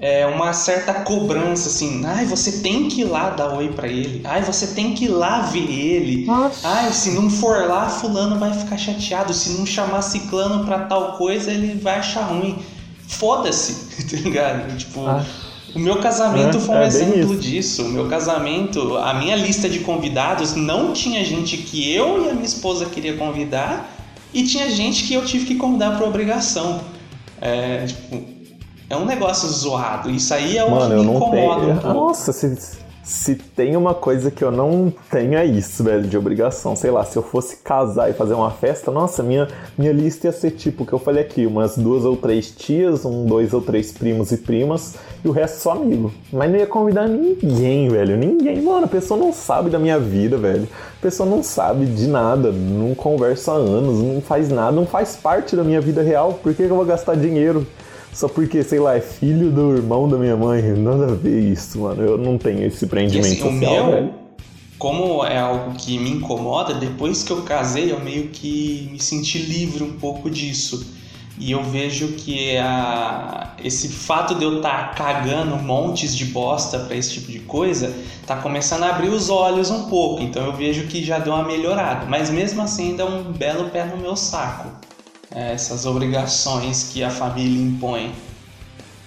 é 0.00 0.24
uma 0.26 0.52
certa 0.52 0.94
cobrança 0.94 1.68
assim, 1.68 2.02
ai, 2.06 2.24
você 2.24 2.60
tem 2.60 2.88
que 2.88 3.00
ir 3.00 3.04
lá 3.04 3.30
dar 3.30 3.52
oi 3.54 3.68
pra 3.72 3.88
ele, 3.88 4.20
ai, 4.24 4.42
você 4.42 4.68
tem 4.68 4.94
que 4.94 5.06
ir 5.06 5.08
lá 5.08 5.40
ver 5.40 5.68
ele, 5.68 6.26
ai, 6.62 6.92
se 6.92 7.10
não 7.10 7.28
for 7.28 7.66
lá, 7.66 7.88
fulano 7.88 8.38
vai 8.38 8.52
ficar 8.52 8.76
chateado, 8.76 9.34
se 9.34 9.50
não 9.58 9.66
chamar 9.66 10.02
ciclano 10.02 10.64
pra 10.64 10.80
tal 10.80 11.12
coisa, 11.16 11.50
ele 11.50 11.80
vai 11.80 11.98
achar 11.98 12.22
ruim. 12.22 12.58
Foda-se, 13.08 14.04
tá 14.06 14.16
ligado? 14.18 14.76
Tipo, 14.76 15.06
Ah. 15.06 15.24
o 15.74 15.78
meu 15.78 15.96
casamento 15.98 16.58
É, 16.58 16.60
foi 16.60 16.74
um 16.76 16.78
é 16.80 16.86
exemplo 16.86 17.32
isso. 17.32 17.42
disso. 17.42 17.82
O 17.86 17.88
meu 17.88 18.06
casamento, 18.06 18.96
a 18.98 19.14
minha 19.14 19.34
lista 19.34 19.66
de 19.68 19.78
convidados 19.80 20.54
não 20.54 20.92
tinha 20.92 21.24
gente 21.24 21.56
que 21.56 21.90
eu 21.92 22.26
e 22.26 22.30
a 22.30 22.34
minha 22.34 22.44
esposa 22.44 22.84
queria 22.86 23.16
convidar 23.16 23.97
e 24.32 24.44
tinha 24.44 24.70
gente 24.70 25.04
que 25.04 25.14
eu 25.14 25.24
tive 25.24 25.46
que 25.46 25.54
convidar 25.54 25.96
por 25.96 26.06
obrigação. 26.08 26.80
É, 27.40 27.86
tipo, 27.86 28.24
é 28.90 28.96
um 28.96 29.04
negócio 29.04 29.48
zoado. 29.48 30.10
Isso 30.10 30.32
aí 30.34 30.56
é 30.56 30.64
o 30.64 30.70
Mano, 30.70 31.00
que 31.00 31.06
me 31.06 31.16
incomoda 31.16 31.60
tenho. 31.74 31.90
um. 31.90 31.94
Nossa, 31.94 32.32
se, 32.32 32.78
se 33.08 33.34
tem 33.36 33.74
uma 33.74 33.94
coisa 33.94 34.30
que 34.30 34.44
eu 34.44 34.50
não 34.50 34.92
tenho 35.10 35.34
é 35.34 35.46
isso, 35.46 35.82
velho, 35.82 36.06
de 36.06 36.18
obrigação. 36.18 36.76
Sei 36.76 36.90
lá, 36.90 37.02
se 37.06 37.16
eu 37.16 37.22
fosse 37.22 37.56
casar 37.56 38.10
e 38.10 38.12
fazer 38.12 38.34
uma 38.34 38.50
festa, 38.50 38.90
nossa, 38.90 39.22
minha, 39.22 39.48
minha 39.78 39.92
lista 39.92 40.26
ia 40.26 40.32
ser 40.32 40.50
tipo 40.50 40.82
o 40.82 40.86
que 40.86 40.92
eu 40.92 40.98
falei 40.98 41.22
aqui: 41.22 41.46
umas 41.46 41.78
duas 41.78 42.04
ou 42.04 42.18
três 42.18 42.50
tias, 42.50 43.06
um, 43.06 43.24
dois 43.24 43.54
ou 43.54 43.62
três 43.62 43.90
primos 43.92 44.30
e 44.30 44.36
primas, 44.36 44.96
e 45.24 45.28
o 45.28 45.32
resto 45.32 45.62
só 45.62 45.72
amigo. 45.72 46.12
Mas 46.30 46.50
não 46.50 46.58
ia 46.58 46.66
convidar 46.66 47.08
ninguém, 47.08 47.88
velho. 47.88 48.14
Ninguém. 48.14 48.60
Mano, 48.60 48.84
a 48.84 48.88
pessoa 48.88 49.18
não 49.18 49.32
sabe 49.32 49.70
da 49.70 49.78
minha 49.78 49.98
vida, 49.98 50.36
velho. 50.36 50.68
A 50.98 51.00
pessoa 51.00 51.26
não 51.26 51.42
sabe 51.42 51.86
de 51.86 52.06
nada, 52.06 52.52
não 52.52 52.94
conversa 52.94 53.52
há 53.52 53.54
anos, 53.54 54.02
não 54.02 54.20
faz 54.20 54.50
nada, 54.50 54.72
não 54.72 54.84
faz 54.84 55.16
parte 55.16 55.56
da 55.56 55.64
minha 55.64 55.80
vida 55.80 56.02
real. 56.02 56.34
Por 56.42 56.52
que 56.52 56.64
eu 56.64 56.76
vou 56.76 56.84
gastar 56.84 57.16
dinheiro? 57.16 57.66
Só 58.12 58.28
porque, 58.28 58.62
sei 58.64 58.80
lá, 58.80 58.96
é 58.96 59.00
filho 59.00 59.50
do 59.52 59.74
irmão 59.76 60.08
da 60.08 60.16
minha 60.18 60.36
mãe. 60.36 60.62
Nada 60.62 61.12
a 61.12 61.14
ver 61.14 61.40
isso, 61.40 61.80
mano. 61.80 62.02
Eu 62.02 62.18
não 62.18 62.38
tenho 62.38 62.64
esse 62.66 62.86
E 62.86 62.88
prendimento 62.88 63.44
assim, 63.46 63.48
o 63.48 63.52
social, 63.52 63.86
meu, 63.86 63.90
velho. 63.90 64.14
como 64.78 65.24
é 65.24 65.38
algo 65.38 65.74
que 65.76 65.98
me 65.98 66.10
incomoda, 66.10 66.74
depois 66.74 67.22
que 67.22 67.32
eu 67.32 67.42
casei, 67.42 67.92
eu 67.92 68.00
meio 68.00 68.28
que 68.30 68.88
me 68.92 69.00
senti 69.00 69.38
livre 69.38 69.82
um 69.82 69.98
pouco 69.98 70.30
disso. 70.30 70.96
E 71.36 71.52
eu 71.52 71.62
vejo 71.64 72.14
que 72.14 72.56
a, 72.58 73.54
esse 73.62 73.88
fato 73.90 74.34
de 74.34 74.44
eu 74.44 74.56
estar 74.58 74.94
cagando 74.94 75.56
montes 75.56 76.16
de 76.16 76.26
bosta 76.26 76.80
pra 76.80 76.96
esse 76.96 77.12
tipo 77.14 77.30
de 77.32 77.40
coisa 77.40 78.04
tá 78.26 78.36
começando 78.36 78.84
a 78.84 78.90
abrir 78.90 79.08
os 79.10 79.30
olhos 79.30 79.70
um 79.70 79.88
pouco. 79.88 80.22
Então 80.22 80.44
eu 80.46 80.52
vejo 80.56 80.86
que 80.88 81.04
já 81.04 81.18
deu 81.20 81.32
uma 81.34 81.44
melhorada. 81.44 82.06
Mas 82.06 82.30
mesmo 82.30 82.60
assim 82.62 82.90
ainda 82.90 83.04
é 83.04 83.06
um 83.06 83.32
belo 83.32 83.70
pé 83.70 83.84
no 83.86 83.96
meu 83.98 84.16
saco. 84.16 84.68
É, 85.34 85.52
essas 85.52 85.84
obrigações 85.86 86.90
que 86.92 87.02
a 87.02 87.10
família 87.10 87.62
impõe. 87.62 88.12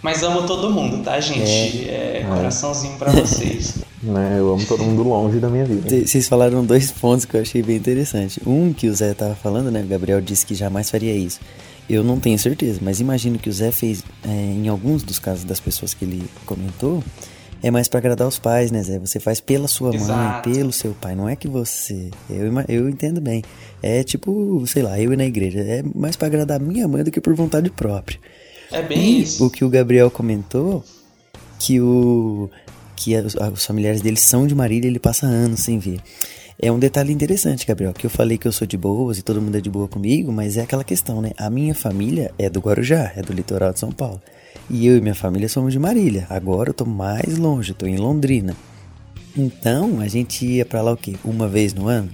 Mas 0.01 0.23
amo 0.23 0.47
todo 0.47 0.69
mundo, 0.71 1.03
tá, 1.03 1.19
gente? 1.19 1.87
É, 1.87 2.25
coraçãozinho 2.27 2.97
pra 2.97 3.11
vocês. 3.11 3.75
Né, 4.03 4.37
eu 4.39 4.51
amo 4.51 4.65
todo 4.65 4.83
mundo 4.83 5.03
longe 5.03 5.37
da 5.37 5.47
minha 5.47 5.63
vida. 5.63 5.87
Vocês 5.87 6.27
falaram 6.27 6.65
dois 6.65 6.91
pontos 6.91 7.23
que 7.23 7.37
eu 7.37 7.41
achei 7.41 7.61
bem 7.61 7.75
interessante. 7.75 8.41
Um 8.47 8.73
que 8.73 8.87
o 8.87 8.95
Zé 8.95 9.13
tava 9.13 9.35
falando, 9.35 9.69
né? 9.69 9.83
O 9.83 9.85
Gabriel 9.85 10.19
disse 10.19 10.43
que 10.43 10.55
jamais 10.55 10.89
faria 10.89 11.13
isso. 11.13 11.39
Eu 11.87 12.03
não 12.03 12.19
tenho 12.19 12.39
certeza, 12.39 12.79
mas 12.81 12.99
imagino 12.99 13.37
que 13.37 13.47
o 13.47 13.53
Zé 13.53 13.71
fez 13.71 14.03
é, 14.23 14.27
em 14.27 14.67
alguns 14.67 15.03
dos 15.03 15.19
casos 15.19 15.43
das 15.43 15.59
pessoas 15.59 15.93
que 15.93 16.03
ele 16.03 16.23
comentou. 16.47 17.03
É 17.63 17.69
mais 17.69 17.87
pra 17.87 17.99
agradar 17.99 18.27
os 18.27 18.39
pais, 18.39 18.71
né, 18.71 18.81
Zé? 18.81 18.97
Você 18.99 19.19
faz 19.19 19.39
pela 19.39 19.67
sua 19.67 19.89
mãe, 19.89 19.97
Exato. 20.01 20.49
pelo 20.49 20.71
seu 20.71 20.93
pai. 20.93 21.15
Não 21.15 21.29
é 21.29 21.35
que 21.35 21.47
você. 21.47 22.09
Eu, 22.29 22.51
eu 22.67 22.89
entendo 22.89 23.21
bem. 23.21 23.43
É 23.83 24.03
tipo, 24.03 24.63
sei 24.65 24.81
lá, 24.81 24.99
eu 24.99 25.13
ir 25.13 25.17
na 25.17 25.25
igreja. 25.25 25.59
É 25.59 25.83
mais 25.93 26.15
pra 26.15 26.27
agradar 26.27 26.59
minha 26.59 26.87
mãe 26.87 27.03
do 27.03 27.11
que 27.11 27.21
por 27.21 27.35
vontade 27.35 27.69
própria. 27.69 28.19
É 28.71 28.81
bem 28.81 28.97
E 28.99 29.21
isso. 29.21 29.45
o 29.45 29.49
que 29.49 29.63
o 29.63 29.69
Gabriel 29.69 30.09
comentou, 30.09 30.83
que 31.59 31.79
o 31.79 32.49
que 32.95 33.15
a- 33.15 33.23
os 33.53 33.65
familiares 33.65 34.01
dele 34.01 34.17
são 34.17 34.47
de 34.47 34.55
Marília, 34.55 34.87
ele 34.87 34.99
passa 34.99 35.25
anos 35.27 35.59
sem 35.61 35.77
ver. 35.77 35.99
É 36.63 36.71
um 36.71 36.77
detalhe 36.79 37.11
interessante, 37.11 37.65
Gabriel, 37.65 37.91
que 37.93 38.05
eu 38.05 38.09
falei 38.09 38.37
que 38.37 38.47
eu 38.47 38.51
sou 38.51 38.67
de 38.67 38.77
boas 38.77 39.17
e 39.17 39.23
todo 39.23 39.41
mundo 39.41 39.57
é 39.57 39.61
de 39.61 39.69
boa 39.69 39.87
comigo, 39.87 40.31
mas 40.31 40.57
é 40.57 40.61
aquela 40.61 40.83
questão, 40.83 41.19
né? 41.21 41.31
A 41.37 41.49
minha 41.49 41.73
família 41.73 42.31
é 42.37 42.49
do 42.49 42.59
Guarujá, 42.59 43.11
é 43.15 43.21
do 43.23 43.33
litoral 43.33 43.73
de 43.73 43.79
São 43.79 43.91
Paulo. 43.91 44.21
E 44.69 44.87
eu 44.87 44.97
e 44.97 45.01
minha 45.01 45.15
família 45.15 45.49
somos 45.49 45.73
de 45.73 45.79
Marília. 45.79 46.25
Agora 46.29 46.69
eu 46.69 46.73
tô 46.73 46.85
mais 46.85 47.37
longe, 47.37 47.73
tô 47.73 47.85
em 47.85 47.97
Londrina. 47.97 48.55
Então, 49.37 49.99
a 49.99 50.07
gente 50.07 50.45
ia 50.45 50.65
pra 50.65 50.81
lá 50.81 50.91
o 50.91 50.97
quê? 50.97 51.15
Uma 51.23 51.47
vez 51.47 51.73
no 51.73 51.87
ano? 51.87 52.09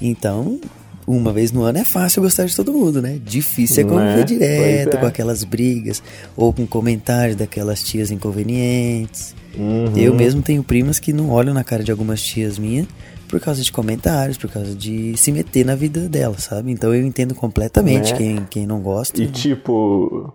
Então, 0.00 0.60
uma 1.06 1.32
vez 1.32 1.52
no 1.52 1.62
ano 1.62 1.78
é 1.78 1.84
fácil 1.84 2.22
gostar 2.22 2.44
de 2.46 2.54
todo 2.56 2.72
mundo, 2.72 3.00
né? 3.00 3.18
Difícil 3.24 3.82
é 3.82 3.84
Né? 3.84 3.90
conviver 3.90 4.24
direto 4.24 4.84
Pois 4.90 4.96
é. 4.96 5.00
com 5.00 5.06
aquelas 5.06 5.44
brigas 5.44 6.02
ou 6.36 6.52
com 6.52 6.66
comentários 6.66 7.36
daquelas 7.36 7.82
tias 7.82 8.10
inconvenientes. 8.10 9.34
Uhum. 9.56 9.96
Eu 9.96 10.14
mesmo 10.14 10.42
tenho 10.42 10.62
primas 10.62 10.98
que 10.98 11.12
não 11.12 11.30
olham 11.30 11.54
na 11.54 11.64
cara 11.64 11.82
de 11.82 11.90
algumas 11.90 12.22
tias 12.22 12.58
minhas 12.58 12.86
por 13.28 13.40
causa 13.40 13.62
de 13.62 13.72
comentários, 13.72 14.36
por 14.38 14.50
causa 14.50 14.74
de 14.74 15.16
se 15.16 15.32
meter 15.32 15.64
na 15.64 15.74
vida 15.74 16.08
dela, 16.08 16.38
sabe? 16.38 16.70
Então 16.70 16.94
eu 16.94 17.04
entendo 17.04 17.34
completamente 17.34 18.12
Né? 18.12 18.18
quem, 18.18 18.46
quem 18.50 18.66
não 18.66 18.80
gosta. 18.80 19.20
E 19.22 19.26
tipo, 19.26 20.32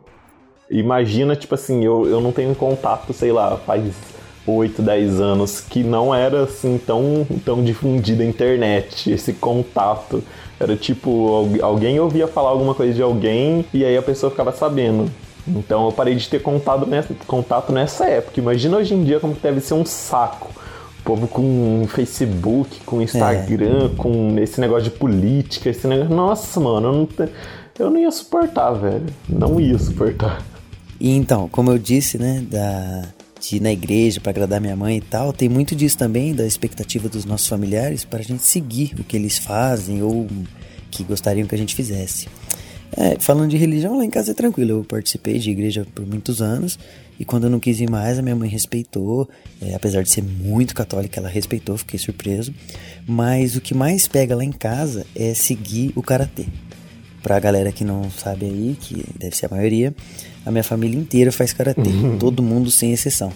imagina, 0.72 1.36
tipo 1.36 1.54
assim, 1.56 1.84
eu, 1.84 2.08
eu 2.08 2.22
não 2.22 2.32
tenho 2.32 2.54
contato, 2.56 3.14
sei 3.14 3.32
lá, 3.32 3.58
faz 3.66 3.84
8, 4.48 4.82
10 4.82 5.20
anos, 5.20 5.60
que 5.62 5.84
não 5.84 6.14
era 6.16 6.44
assim 6.44 6.80
tão, 6.86 7.26
tão 7.46 7.64
difundido 7.64 8.22
a 8.24 8.26
internet, 8.26 9.12
esse 9.12 9.34
contato. 9.34 10.24
Era 10.60 10.76
tipo, 10.76 11.28
algu- 11.34 11.64
alguém 11.64 12.00
ouvia 12.00 12.28
falar 12.28 12.50
alguma 12.50 12.74
coisa 12.76 12.94
de 12.94 13.02
alguém 13.02 13.66
e 13.74 13.84
aí 13.84 13.98
a 13.98 14.02
pessoa 14.02 14.30
ficava 14.30 14.52
sabendo. 14.52 15.10
Então 15.48 15.86
eu 15.86 15.92
parei 15.92 16.14
de 16.16 16.28
ter 16.30 16.40
contato 16.42 16.86
nessa, 16.86 17.14
contato 17.26 17.72
nessa 17.74 18.06
época. 18.06 18.40
Imagina 18.40 18.78
hoje 18.78 18.94
em 18.94 19.04
dia 19.04 19.20
como 19.20 19.34
que 19.36 19.42
deve 19.42 19.60
ser 19.60 19.74
um 19.74 19.84
saco. 19.86 20.52
O 21.00 21.04
povo 21.04 21.28
com 21.28 21.84
Facebook, 21.88 22.80
com 22.86 23.02
Instagram, 23.02 23.90
com 23.98 24.36
esse 24.40 24.62
negócio 24.62 24.84
de 24.84 24.92
política, 24.92 25.70
esse 25.70 25.88
negócio. 25.88 26.16
Nossa, 26.16 26.60
mano, 26.60 26.88
eu 26.88 26.94
não, 26.94 27.10
eu 27.80 27.90
não 27.90 28.00
ia 28.00 28.12
suportar, 28.12 28.72
velho. 28.74 29.06
Não 29.28 29.60
ia 29.60 29.80
suportar. 29.80 30.44
E 31.02 31.10
então, 31.10 31.50
como 31.50 31.72
eu 31.72 31.80
disse, 31.80 32.20
né, 32.20 32.46
da, 32.48 33.08
de 33.40 33.56
ir 33.56 33.60
na 33.60 33.72
igreja 33.72 34.22
para 34.22 34.30
agradar 34.30 34.62
minha 34.62 34.76
mãe 34.76 34.98
e 34.98 35.02
tal, 35.02 35.34
tem 35.34 35.50
muito 35.50 35.76
disso 35.76 35.98
também, 35.98 36.32
da 36.32 36.46
expectativa 36.46 37.10
dos 37.10 37.26
nossos 37.26 37.48
familiares 37.48 38.06
para 38.06 38.20
a 38.20 38.24
gente 38.24 38.44
seguir 38.44 38.94
o 39.00 39.04
que 39.04 39.18
eles 39.18 39.40
fazem 39.40 40.04
ou 40.04 40.28
que 40.92 41.04
gostariam 41.04 41.48
que 41.48 41.56
a 41.56 41.58
gente 41.58 41.74
fizesse. 41.74 42.28
É, 42.96 43.18
falando 43.20 43.50
de 43.50 43.58
religião, 43.58 43.98
lá 43.98 44.06
em 44.06 44.12
casa 44.12 44.30
é 44.30 44.36
tranquilo. 44.36 44.70
Eu 44.70 44.84
participei 44.84 45.40
de 45.40 45.50
igreja 45.50 45.88
por 45.96 46.06
muitos 46.06 46.40
anos 46.40 46.78
e 47.20 47.26
quando 47.26 47.46
eu 47.46 47.50
não 47.50 47.60
quis 47.60 47.80
ir 47.80 47.90
mais, 47.90 48.20
a 48.20 48.22
minha 48.22 48.36
mãe 48.36 48.48
respeitou. 48.48 49.28
É, 49.60 49.74
apesar 49.74 50.04
de 50.04 50.12
ser 50.12 50.22
muito 50.22 50.76
católica, 50.76 51.20
ela 51.20 51.30
respeitou, 51.30 51.76
fiquei 51.80 51.98
surpreso. 51.98 52.54
Mas 53.08 53.56
o 53.56 53.62
que 53.62 53.74
mais 53.74 54.08
pega 54.08 54.36
lá 54.36 54.44
em 54.44 54.52
casa 54.52 55.04
é 55.16 55.34
seguir 55.34 55.94
o 55.96 56.04
karatê. 56.04 56.46
Pra 57.24 57.40
galera 57.40 57.72
que 57.72 57.84
não 57.84 58.12
sabe 58.12 58.46
aí, 58.46 58.78
que 58.80 59.04
deve 59.18 59.36
ser 59.36 59.48
a 59.48 59.50
maioria, 59.50 59.96
a 60.46 60.52
minha 60.52 60.64
família 60.64 60.98
inteira 60.98 61.32
faz 61.32 61.54
karatê, 61.54 61.90
uhum. 61.90 62.18
todo 62.18 62.42
mundo 62.42 62.72
sem 62.72 62.92
exceção. 62.92 63.32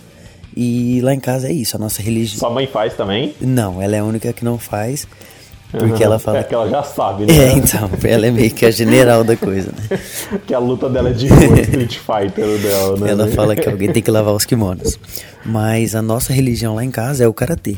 E 0.56 1.02
lá 1.02 1.14
em 1.14 1.20
casa 1.20 1.50
é 1.50 1.52
isso, 1.52 1.76
a 1.76 1.80
nossa 1.80 2.02
religião. 2.02 2.40
Sua 2.40 2.50
mãe 2.50 2.66
faz 2.66 2.94
também? 2.94 3.34
Não, 3.42 3.82
ela 3.82 3.96
é 3.96 4.00
a 4.00 4.04
única 4.06 4.32
que 4.32 4.46
não 4.46 4.58
faz. 4.58 5.06
Porque 5.72 6.04
ela 6.04 6.18
fala. 6.18 6.40
É 6.40 6.44
que 6.44 6.54
ela 6.54 6.70
já 6.70 6.84
sabe, 6.84 7.26
né? 7.26 7.34
É, 7.36 7.52
então, 7.54 7.90
ela 8.04 8.28
é 8.28 8.32
meio 8.32 8.52
que 8.52 8.66
a 8.66 8.72
general 8.72 9.24
da 9.24 9.36
coisa, 9.36 9.72
né? 9.72 10.00
que 10.48 10.54
a 10.54 10.60
luta 10.60 10.90
dela 10.90 11.10
é 11.10 11.14
de 11.14 11.28
Street 11.28 11.98
Fighter 11.98 12.58
dela, 12.60 12.98
né? 12.98 13.12
Ela 13.12 13.28
fala 13.28 13.56
que 13.56 13.68
alguém 13.68 13.92
tem 13.92 14.02
que 14.02 14.12
lavar 14.12 14.34
os 14.34 14.46
kimonos. 14.46 14.98
Mas 15.46 15.94
a 15.96 16.02
nossa 16.02 16.32
religião 16.32 16.76
lá 16.76 16.84
em 16.84 16.92
casa 16.92 17.24
é 17.24 17.28
o 17.28 17.34
karatê. 17.34 17.76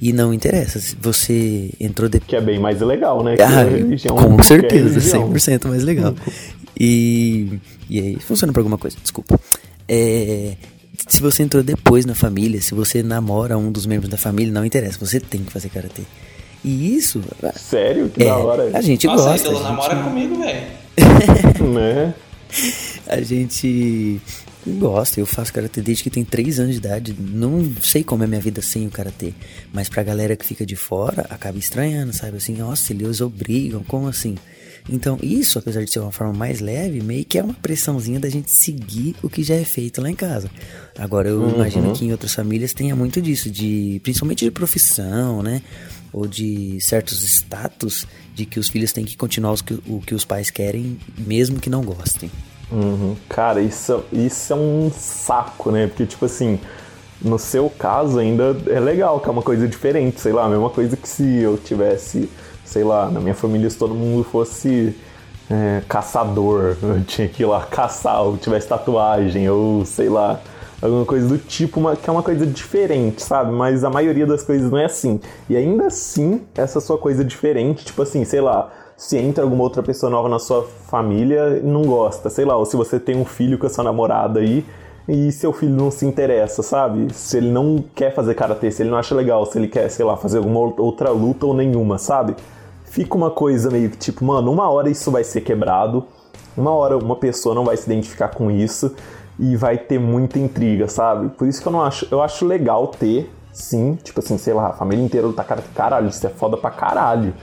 E 0.00 0.12
não 0.12 0.34
interessa, 0.34 0.80
se 0.80 0.96
você 1.00 1.70
entrou 1.78 2.08
depois. 2.08 2.28
Que 2.28 2.36
é 2.36 2.40
bem 2.40 2.58
mais 2.58 2.80
legal, 2.80 3.22
né? 3.22 3.36
Ah, 3.40 3.62
religião, 3.62 4.16
com 4.16 4.42
certeza, 4.42 4.98
100% 4.98 5.68
mais 5.68 5.84
legal. 5.84 6.14
E, 6.78 7.58
e 7.88 8.00
aí, 8.00 8.18
funciona 8.20 8.52
pra 8.52 8.60
alguma 8.60 8.78
coisa, 8.78 8.96
desculpa. 9.00 9.38
É, 9.88 10.56
se 11.06 11.20
você 11.20 11.42
entrou 11.42 11.62
depois 11.62 12.06
na 12.06 12.14
família, 12.14 12.60
se 12.60 12.74
você 12.74 13.02
namora 13.02 13.58
um 13.58 13.70
dos 13.70 13.86
membros 13.86 14.10
da 14.10 14.16
família, 14.16 14.52
não 14.52 14.64
interessa, 14.64 14.98
você 14.98 15.20
tem 15.20 15.42
que 15.42 15.52
fazer 15.52 15.68
karatê. 15.68 16.02
E 16.64 16.96
isso. 16.96 17.22
Sério? 17.56 18.08
Que 18.08 18.22
é, 18.22 18.26
da 18.26 18.36
hora. 18.36 18.70
A 18.72 18.80
gente 18.80 19.06
Nossa, 19.06 19.30
gosta. 19.30 19.50
Nossa, 19.50 19.60
então 19.60 19.70
namora 19.70 20.02
comigo, 20.02 20.38
velho. 20.38 20.66
né? 21.74 22.14
A 23.06 23.20
gente 23.20 24.20
gosta, 24.66 25.18
eu 25.18 25.26
faço 25.26 25.52
karatê 25.52 25.80
desde 25.80 26.04
que 26.04 26.10
tem 26.10 26.24
3 26.24 26.60
anos 26.60 26.72
de 26.72 26.78
idade. 26.78 27.16
Não 27.18 27.72
sei 27.82 28.04
como 28.04 28.22
é 28.22 28.26
minha 28.26 28.40
vida 28.40 28.62
sem 28.62 28.86
o 28.86 28.90
karatê. 28.90 29.34
Mas 29.72 29.88
pra 29.88 30.02
galera 30.02 30.36
que 30.36 30.44
fica 30.44 30.64
de 30.64 30.76
fora, 30.76 31.26
acaba 31.30 31.58
estranhando, 31.58 32.12
sabe? 32.12 32.36
Assim, 32.36 32.54
nossa, 32.54 32.92
eles 32.92 33.20
obrigam, 33.20 33.82
como 33.82 34.06
assim? 34.06 34.36
Então, 34.88 35.18
isso, 35.22 35.58
apesar 35.58 35.84
de 35.84 35.92
ser 35.92 36.00
uma 36.00 36.10
forma 36.10 36.32
mais 36.32 36.60
leve, 36.60 37.00
meio 37.00 37.24
que 37.24 37.38
é 37.38 37.42
uma 37.42 37.54
pressãozinha 37.54 38.18
da 38.18 38.28
gente 38.28 38.50
seguir 38.50 39.14
o 39.22 39.30
que 39.30 39.42
já 39.42 39.54
é 39.54 39.64
feito 39.64 40.00
lá 40.00 40.10
em 40.10 40.14
casa. 40.14 40.50
Agora, 40.98 41.28
eu 41.28 41.40
uhum. 41.40 41.54
imagino 41.54 41.92
que 41.92 42.04
em 42.04 42.12
outras 42.12 42.34
famílias 42.34 42.72
tenha 42.72 42.96
muito 42.96 43.20
disso, 43.20 43.50
de 43.50 44.00
principalmente 44.02 44.44
de 44.44 44.50
profissão, 44.50 45.42
né? 45.42 45.62
ou 46.12 46.26
de 46.26 46.78
certos 46.80 47.22
status 47.22 48.06
de 48.34 48.44
que 48.44 48.60
os 48.60 48.68
filhos 48.68 48.92
têm 48.92 49.04
que 49.04 49.16
continuar 49.16 49.52
os 49.52 49.62
que, 49.62 49.74
o 49.88 50.00
que 50.00 50.14
os 50.14 50.24
pais 50.24 50.50
querem, 50.50 50.98
mesmo 51.16 51.58
que 51.58 51.70
não 51.70 51.82
gostem. 51.82 52.30
Uhum. 52.70 53.16
Cara, 53.28 53.60
isso, 53.60 54.04
isso 54.12 54.52
é 54.52 54.56
um 54.56 54.90
saco, 54.94 55.70
né? 55.70 55.86
Porque, 55.86 56.06
tipo 56.06 56.24
assim, 56.24 56.58
no 57.20 57.38
seu 57.38 57.70
caso 57.70 58.18
ainda 58.18 58.56
é 58.66 58.80
legal, 58.80 59.20
que 59.20 59.28
é 59.28 59.32
uma 59.32 59.42
coisa 59.42 59.66
diferente, 59.66 60.20
sei 60.20 60.32
lá, 60.32 60.44
a 60.44 60.48
mesma 60.48 60.70
coisa 60.70 60.96
que 60.96 61.08
se 61.08 61.24
eu 61.38 61.58
tivesse, 61.58 62.28
sei 62.64 62.84
lá, 62.84 63.10
na 63.10 63.20
minha 63.20 63.34
família 63.34 63.68
se 63.68 63.76
todo 63.76 63.94
mundo 63.94 64.24
fosse 64.24 64.96
é, 65.50 65.82
caçador, 65.88 66.76
eu 66.82 67.04
tinha 67.04 67.28
que 67.28 67.42
ir 67.42 67.46
lá 67.46 67.62
caçar, 67.62 68.22
ou 68.22 68.36
tivesse 68.36 68.68
tatuagem, 68.68 69.48
ou 69.48 69.84
sei 69.84 70.08
lá, 70.08 70.40
alguma 70.80 71.04
coisa 71.04 71.28
do 71.28 71.38
tipo, 71.38 71.78
uma, 71.78 71.94
que 71.94 72.08
é 72.08 72.12
uma 72.12 72.22
coisa 72.22 72.46
diferente, 72.46 73.22
sabe? 73.22 73.52
Mas 73.52 73.84
a 73.84 73.90
maioria 73.90 74.26
das 74.26 74.42
coisas 74.42 74.70
não 74.70 74.78
é 74.78 74.86
assim. 74.86 75.20
E 75.48 75.56
ainda 75.56 75.86
assim, 75.86 76.42
essa 76.54 76.80
sua 76.80 76.98
coisa 76.98 77.24
diferente, 77.24 77.84
tipo 77.84 78.02
assim, 78.02 78.24
sei 78.24 78.40
lá, 78.40 78.70
se 78.96 79.16
entra 79.16 79.44
alguma 79.44 79.62
outra 79.62 79.82
pessoa 79.82 80.10
nova 80.10 80.28
na 80.28 80.38
sua 80.38 80.66
família 80.86 81.60
não 81.62 81.82
gosta, 81.82 82.30
sei 82.30 82.44
lá, 82.44 82.56
ou 82.56 82.64
se 82.64 82.76
você 82.76 82.98
tem 82.98 83.16
um 83.16 83.24
filho 83.24 83.58
com 83.58 83.66
a 83.66 83.70
sua 83.70 83.84
namorada 83.84 84.40
aí 84.40 84.64
e 85.12 85.30
seu 85.30 85.52
filho 85.52 85.74
não 85.74 85.90
se 85.90 86.06
interessa, 86.06 86.62
sabe? 86.62 87.12
Se 87.12 87.36
ele 87.36 87.50
não 87.50 87.84
quer 87.94 88.14
fazer 88.14 88.34
karatê, 88.34 88.70
se 88.70 88.82
ele 88.82 88.90
não 88.90 88.96
acha 88.96 89.14
legal, 89.14 89.44
se 89.44 89.58
ele 89.58 89.68
quer, 89.68 89.90
sei 89.90 90.06
lá, 90.06 90.16
fazer 90.16 90.38
alguma 90.38 90.60
outra 90.78 91.10
luta 91.10 91.44
ou 91.44 91.52
nenhuma, 91.52 91.98
sabe? 91.98 92.34
Fica 92.86 93.14
uma 93.14 93.30
coisa 93.30 93.70
meio 93.70 93.90
que 93.90 93.98
tipo, 93.98 94.24
mano, 94.24 94.50
uma 94.50 94.70
hora 94.70 94.88
isso 94.88 95.10
vai 95.10 95.22
ser 95.22 95.42
quebrado, 95.42 96.06
uma 96.56 96.70
hora 96.70 96.96
uma 96.96 97.16
pessoa 97.16 97.54
não 97.54 97.64
vai 97.64 97.76
se 97.76 97.84
identificar 97.84 98.28
com 98.28 98.50
isso 98.50 98.94
e 99.38 99.54
vai 99.54 99.76
ter 99.76 99.98
muita 99.98 100.38
intriga, 100.38 100.88
sabe? 100.88 101.28
Por 101.30 101.46
isso 101.46 101.60
que 101.60 101.68
eu 101.68 101.72
não 101.72 101.82
acho. 101.82 102.06
Eu 102.10 102.22
acho 102.22 102.46
legal 102.46 102.86
ter, 102.86 103.30
sim, 103.52 103.98
tipo 104.02 104.20
assim, 104.20 104.38
sei 104.38 104.54
lá, 104.54 104.68
a 104.68 104.72
família 104.72 105.04
inteira 105.04 105.26
lutar 105.26 105.46
cara, 105.46 105.62
caralho, 105.74 106.08
isso 106.08 106.26
é 106.26 106.30
foda 106.30 106.56
pra 106.56 106.70
caralho. 106.70 107.34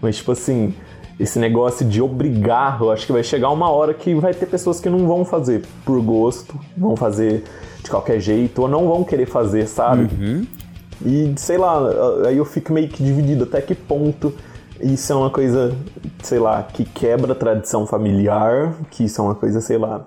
Mas, 0.00 0.16
tipo 0.16 0.32
assim, 0.32 0.74
esse 1.18 1.38
negócio 1.38 1.84
de 1.84 2.00
obrigar, 2.00 2.78
eu 2.80 2.90
acho 2.90 3.06
que 3.06 3.12
vai 3.12 3.24
chegar 3.24 3.50
uma 3.50 3.70
hora 3.70 3.92
que 3.92 4.14
vai 4.14 4.32
ter 4.32 4.46
pessoas 4.46 4.80
que 4.80 4.88
não 4.88 5.06
vão 5.06 5.24
fazer 5.24 5.64
por 5.84 6.00
gosto, 6.00 6.58
vão 6.76 6.96
fazer 6.96 7.44
de 7.82 7.90
qualquer 7.90 8.20
jeito, 8.20 8.62
ou 8.62 8.68
não 8.68 8.86
vão 8.86 9.02
querer 9.02 9.26
fazer, 9.26 9.66
sabe? 9.66 10.08
Uhum. 10.14 10.46
E 11.04 11.34
sei 11.36 11.58
lá, 11.58 11.80
aí 12.26 12.36
eu 12.36 12.44
fico 12.44 12.72
meio 12.72 12.88
que 12.88 13.02
dividido 13.02 13.44
até 13.44 13.60
que 13.60 13.74
ponto 13.74 14.32
isso 14.80 15.12
é 15.12 15.16
uma 15.16 15.30
coisa, 15.30 15.74
sei 16.22 16.38
lá, 16.38 16.62
que 16.62 16.84
quebra 16.84 17.32
a 17.32 17.34
tradição 17.34 17.84
familiar, 17.86 18.74
que 18.90 19.04
isso 19.04 19.20
é 19.20 19.24
uma 19.24 19.34
coisa, 19.34 19.60
sei 19.60 19.76
lá, 19.76 20.06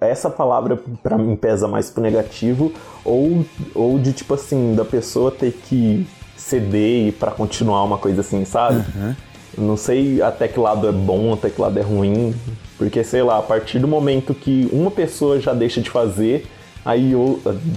essa 0.00 0.30
palavra 0.30 0.78
para 1.02 1.16
mim 1.16 1.34
pesa 1.34 1.66
mais 1.66 1.90
pro 1.90 2.02
negativo 2.02 2.72
ou, 3.04 3.44
ou 3.74 3.98
de 3.98 4.12
tipo 4.12 4.34
assim 4.34 4.74
da 4.74 4.84
pessoa 4.84 5.30
ter 5.30 5.52
que 5.52 6.06
ceder 6.36 7.14
para 7.14 7.30
continuar 7.30 7.82
uma 7.84 7.96
coisa 7.96 8.20
assim 8.20 8.44
sabe 8.44 8.84
uhum. 8.94 9.14
Não 9.56 9.76
sei 9.76 10.22
até 10.22 10.48
que 10.48 10.58
lado 10.58 10.88
é 10.88 10.92
bom 10.92 11.32
até 11.32 11.50
que 11.50 11.60
lado 11.60 11.78
é 11.78 11.82
ruim 11.82 12.34
porque 12.78 13.04
sei 13.04 13.22
lá 13.22 13.38
a 13.38 13.42
partir 13.42 13.78
do 13.78 13.88
momento 13.88 14.34
que 14.34 14.68
uma 14.72 14.90
pessoa 14.90 15.40
já 15.40 15.52
deixa 15.52 15.80
de 15.80 15.90
fazer 15.90 16.46
aí 16.84 17.12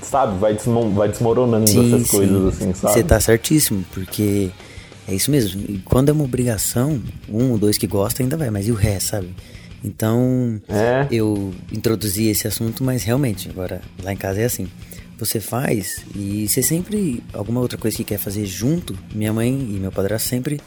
sabe 0.01 0.37
vai, 0.39 0.57
vai 0.93 1.09
desmoronando 1.09 1.69
sim, 1.69 1.93
essas 1.93 2.07
sim. 2.07 2.17
coisas 2.17 2.45
assim 2.45 2.73
sabe 2.73 2.93
você 2.93 3.03
tá 3.03 3.19
certíssimo 3.19 3.83
porque 3.93 4.49
é 5.07 5.13
isso 5.13 5.29
mesmo 5.29 5.61
e 5.67 5.79
quando 5.79 6.09
é 6.09 6.11
uma 6.11 6.23
obrigação 6.23 7.01
um 7.29 7.51
ou 7.51 7.57
dois 7.57 7.77
que 7.77 7.87
gostam 7.87 8.23
ainda 8.23 8.37
vai 8.37 8.49
mas 8.49 8.67
e 8.67 8.71
o 8.71 8.75
resto 8.75 9.09
sabe 9.09 9.35
então, 9.85 10.59
é. 10.67 11.07
eu 11.11 11.53
introduzi 11.71 12.25
esse 12.25 12.47
assunto, 12.47 12.83
mas 12.83 13.03
realmente, 13.03 13.49
agora 13.49 13.81
lá 14.01 14.11
em 14.11 14.17
casa 14.17 14.41
é 14.41 14.45
assim. 14.45 14.67
Você 15.19 15.39
faz 15.39 16.03
e 16.15 16.47
você 16.47 16.63
sempre. 16.63 17.23
Alguma 17.31 17.61
outra 17.61 17.77
coisa 17.77 17.95
que 17.95 18.03
quer 18.03 18.17
fazer 18.17 18.47
junto, 18.47 18.97
minha 19.13 19.31
mãe 19.31 19.49
e 19.49 19.79
meu 19.79 19.91
padrasto 19.91 20.27
sempre 20.27 20.59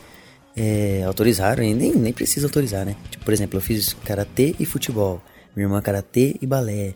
é, 0.58 1.04
autorizaram, 1.04 1.62
e 1.62 1.72
nem, 1.74 1.94
nem 1.94 2.12
precisa 2.12 2.46
autorizar, 2.46 2.84
né? 2.84 2.96
Tipo, 3.10 3.24
por 3.24 3.32
exemplo, 3.32 3.58
eu 3.58 3.62
fiz 3.62 3.94
karatê 4.04 4.54
e 4.58 4.66
futebol, 4.66 5.22
minha 5.54 5.66
irmã 5.66 5.80
karatê 5.80 6.36
e 6.40 6.46
balé, 6.46 6.94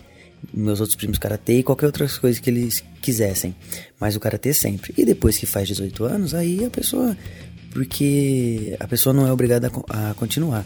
meus 0.53 0.81
outros 0.81 0.97
primos 0.97 1.19
karatê 1.19 1.59
e 1.59 1.63
qualquer 1.63 1.87
outra 1.87 2.09
coisa 2.09 2.41
que 2.41 2.51
eles 2.51 2.83
quisessem. 3.01 3.55
Mas 4.01 4.17
o 4.17 4.21
karatê 4.21 4.53
sempre. 4.53 4.93
E 4.97 5.05
depois 5.05 5.39
que 5.39 5.47
faz 5.47 5.69
18 5.69 6.05
anos, 6.05 6.35
aí 6.35 6.65
a 6.65 6.71
pessoa. 6.71 7.17
Porque 7.71 8.77
a 8.79 8.87
pessoa 8.87 9.15
não 9.15 9.27
é 9.27 9.33
obrigada 9.33 9.71
a, 9.89 10.11
a 10.11 10.15
continuar. 10.15 10.65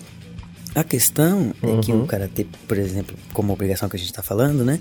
A 0.74 0.82
questão 0.82 1.54
uhum. 1.62 1.78
é 1.78 1.82
que 1.82 1.92
o 1.92 1.96
uhum. 1.96 2.06
karatê, 2.06 2.46
por 2.66 2.76
exemplo, 2.76 3.16
como 3.32 3.52
obrigação 3.52 3.88
que 3.88 3.96
a 3.96 3.98
gente 3.98 4.10
está 4.10 4.22
falando, 4.22 4.64
né? 4.64 4.80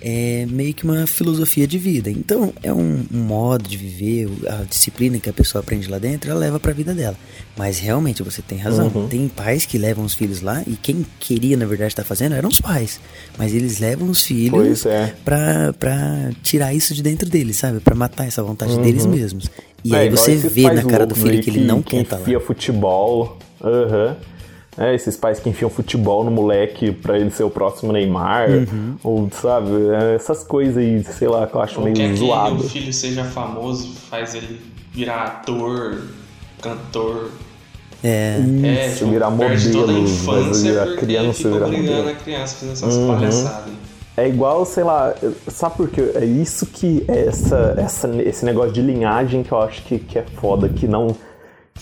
É 0.00 0.46
meio 0.50 0.74
que 0.74 0.84
uma 0.84 1.06
filosofia 1.06 1.66
de 1.66 1.78
vida. 1.78 2.10
Então, 2.10 2.52
é 2.62 2.72
um, 2.72 3.04
um, 3.12 3.18
modo 3.18 3.68
de 3.68 3.76
viver, 3.76 4.28
a 4.48 4.64
disciplina 4.64 5.18
que 5.18 5.28
a 5.28 5.32
pessoa 5.32 5.62
aprende 5.62 5.88
lá 5.88 5.98
dentro, 5.98 6.30
ela 6.30 6.38
leva 6.38 6.60
para 6.60 6.70
a 6.70 6.74
vida 6.74 6.94
dela. 6.94 7.16
Mas 7.56 7.78
realmente 7.78 8.22
você 8.22 8.42
tem 8.42 8.58
razão. 8.58 8.90
Uhum. 8.94 9.08
Tem 9.08 9.28
pais 9.28 9.64
que 9.64 9.78
levam 9.78 10.04
os 10.04 10.14
filhos 10.14 10.42
lá 10.42 10.62
e 10.66 10.76
quem 10.76 11.04
queria, 11.18 11.56
na 11.56 11.66
verdade, 11.66 11.92
estar 11.92 12.02
tá 12.02 12.08
fazendo 12.08 12.34
eram 12.34 12.48
os 12.48 12.60
pais. 12.60 13.00
Mas 13.38 13.54
eles 13.54 13.78
levam 13.78 14.10
os 14.10 14.22
filhos 14.22 14.84
é. 14.84 15.14
pra, 15.24 15.72
pra 15.72 16.30
tirar 16.42 16.74
isso 16.74 16.94
de 16.94 17.02
dentro 17.02 17.28
deles, 17.28 17.56
sabe? 17.56 17.80
Para 17.80 17.94
matar 17.94 18.26
essa 18.26 18.42
vontade 18.42 18.72
uhum. 18.72 18.82
deles 18.82 19.06
mesmos. 19.06 19.46
E 19.82 19.94
é, 19.94 20.00
aí 20.00 20.10
você 20.10 20.36
vê 20.36 20.70
na 20.70 20.82
cara 20.82 21.06
do 21.06 21.14
filho 21.14 21.40
que, 21.40 21.50
que 21.50 21.58
ele 21.58 21.64
não 21.64 21.80
quer 21.80 22.02
estar 22.02 22.18
tá 22.18 22.30
lá. 22.30 22.40
futebol. 22.40 23.38
Aham. 23.62 24.08
Uhum 24.08 24.35
é, 24.78 24.94
esses 24.94 25.16
pais 25.16 25.40
que 25.40 25.48
enfiam 25.48 25.70
futebol 25.70 26.22
no 26.22 26.30
moleque 26.30 26.92
pra 26.92 27.18
ele 27.18 27.30
ser 27.30 27.44
o 27.44 27.50
próximo 27.50 27.92
Neymar, 27.92 28.50
uhum. 28.50 28.96
ou 29.02 29.30
sabe, 29.30 29.70
é, 29.90 30.14
essas 30.14 30.44
coisas 30.44 30.76
aí, 30.76 31.02
sei 31.04 31.28
lá, 31.28 31.46
que 31.46 31.54
eu 31.54 31.60
acho 31.60 31.78
ou 31.78 31.84
meio 31.84 31.96
quer 31.96 32.14
zoado. 32.14 32.56
que 32.56 32.66
o 32.66 32.68
filho 32.68 32.92
seja 32.92 33.24
famoso, 33.24 33.94
faz 34.10 34.34
ele 34.34 34.60
virar 34.92 35.24
ator, 35.24 36.02
cantor. 36.60 37.30
É, 38.04 38.38
é 38.62 38.86
Isso, 38.88 38.98
tipo, 38.98 39.10
virar 39.10 39.30
modelo, 39.30 39.72
toda 39.72 39.92
a 39.92 39.98
infância 39.98 40.82
a 40.82 40.96
criança 40.96 41.50
virar 41.50 41.66
modelo. 41.66 42.08
a 42.08 42.14
criança 42.14 42.54
fazendo 42.54 42.72
essas 42.72 42.94
uhum. 42.94 43.06
palhaçadas. 43.08 43.72
É 44.18 44.28
igual, 44.28 44.64
sei 44.64 44.82
lá, 44.82 45.14
sabe 45.48 45.76
por 45.76 45.90
quê? 45.90 46.12
É 46.14 46.24
isso 46.24 46.64
que 46.66 47.04
é 47.06 47.26
essa, 47.26 47.74
essa, 47.76 48.08
esse 48.22 48.44
negócio 48.46 48.72
de 48.72 48.80
linhagem 48.80 49.42
que 49.42 49.52
eu 49.52 49.60
acho 49.60 49.82
que, 49.82 49.98
que 49.98 50.18
é 50.18 50.24
foda, 50.40 50.68
que 50.70 50.86
não 50.86 51.14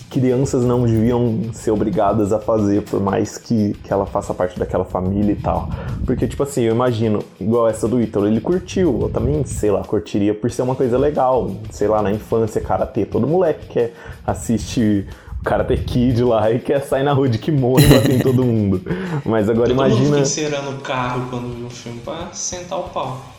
crianças 0.09 0.63
não 0.63 0.83
deviam 0.83 1.39
ser 1.53 1.71
obrigadas 1.71 2.31
a 2.31 2.39
fazer, 2.39 2.83
por 2.83 3.01
mais 3.01 3.37
que, 3.37 3.73
que 3.83 3.91
ela 3.91 4.05
faça 4.05 4.33
parte 4.33 4.57
daquela 4.57 4.85
família 4.85 5.33
e 5.33 5.35
tal. 5.35 5.69
Porque, 6.05 6.27
tipo 6.27 6.43
assim, 6.43 6.63
eu 6.63 6.73
imagino, 6.73 7.23
igual 7.39 7.67
essa 7.67 7.87
do 7.87 8.01
Ítalo, 8.01 8.27
ele 8.27 8.39
curtiu, 8.39 8.99
eu 9.01 9.09
também, 9.09 9.43
sei 9.45 9.71
lá, 9.71 9.83
curtiria 9.83 10.33
por 10.33 10.49
ser 10.51 10.61
uma 10.61 10.75
coisa 10.75 10.97
legal. 10.97 11.51
Sei 11.71 11.87
lá, 11.87 12.01
na 12.01 12.11
infância, 12.11 12.61
karatê, 12.61 13.05
todo 13.05 13.27
moleque 13.27 13.67
quer 13.67 13.93
assistir 14.25 15.07
Karate 15.45 15.77
Kid 15.77 16.23
lá 16.23 16.51
e 16.51 16.59
quer 16.59 16.81
sair 16.81 17.03
na 17.03 17.13
rua 17.13 17.29
de 17.29 17.37
kimono 17.37 17.79
e 17.79 17.87
bater 17.87 18.15
em 18.15 18.19
todo 18.19 18.43
mundo. 18.43 18.81
Mas 19.23 19.47
agora 19.47 19.67
todo 19.67 19.77
imagina. 19.77 20.17
Mundo 20.17 20.25
fica 20.25 20.69
o 20.69 20.77
carro 20.79 21.27
quando 21.29 21.55
viu 21.55 21.67
o 21.67 21.69
filme 21.69 21.99
pra 21.99 22.29
sentar 22.33 22.79
o 22.79 22.89
pau. 22.89 23.34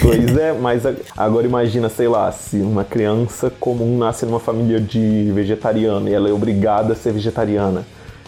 Pois 0.00 0.36
é, 0.36 0.52
mas 0.52 0.82
agora 1.16 1.46
imagina, 1.46 1.88
sei 1.88 2.08
lá, 2.08 2.30
se 2.32 2.56
uma 2.56 2.84
criança 2.84 3.50
comum 3.50 3.98
nasce 3.98 4.24
numa 4.26 4.40
família 4.40 4.80
de 4.80 5.30
vegetariano 5.32 6.08
e 6.08 6.12
ela 6.12 6.28
é 6.28 6.32
obrigada 6.32 6.92
a 6.92 6.96
ser 6.96 7.12
vegetariana. 7.12 7.84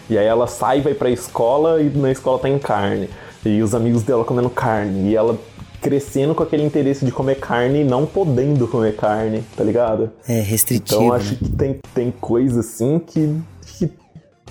E 0.09 0.17
aí 0.17 0.25
ela 0.25 0.47
sai, 0.47 0.81
vai 0.81 0.93
pra 0.93 1.09
escola 1.09 1.81
e 1.81 1.89
na 1.89 2.11
escola 2.11 2.39
tem 2.39 2.57
carne. 2.57 3.09
E 3.45 3.61
os 3.61 3.75
amigos 3.75 4.03
dela 4.03 4.23
comendo 4.23 4.49
carne. 4.49 5.09
E 5.09 5.15
ela 5.15 5.37
crescendo 5.81 6.33
com 6.33 6.43
aquele 6.43 6.63
interesse 6.63 7.05
de 7.05 7.11
comer 7.11 7.35
carne 7.35 7.81
e 7.81 7.83
não 7.83 8.05
podendo 8.05 8.67
comer 8.67 8.95
carne, 8.95 9.43
tá 9.55 9.63
ligado? 9.63 10.09
É, 10.27 10.39
restritivo. 10.39 11.01
Então 11.01 11.13
acho 11.13 11.31
né? 11.31 11.37
que 11.39 11.49
tem, 11.49 11.79
tem 11.93 12.11
coisa 12.11 12.61
assim 12.61 12.99
que, 12.99 13.35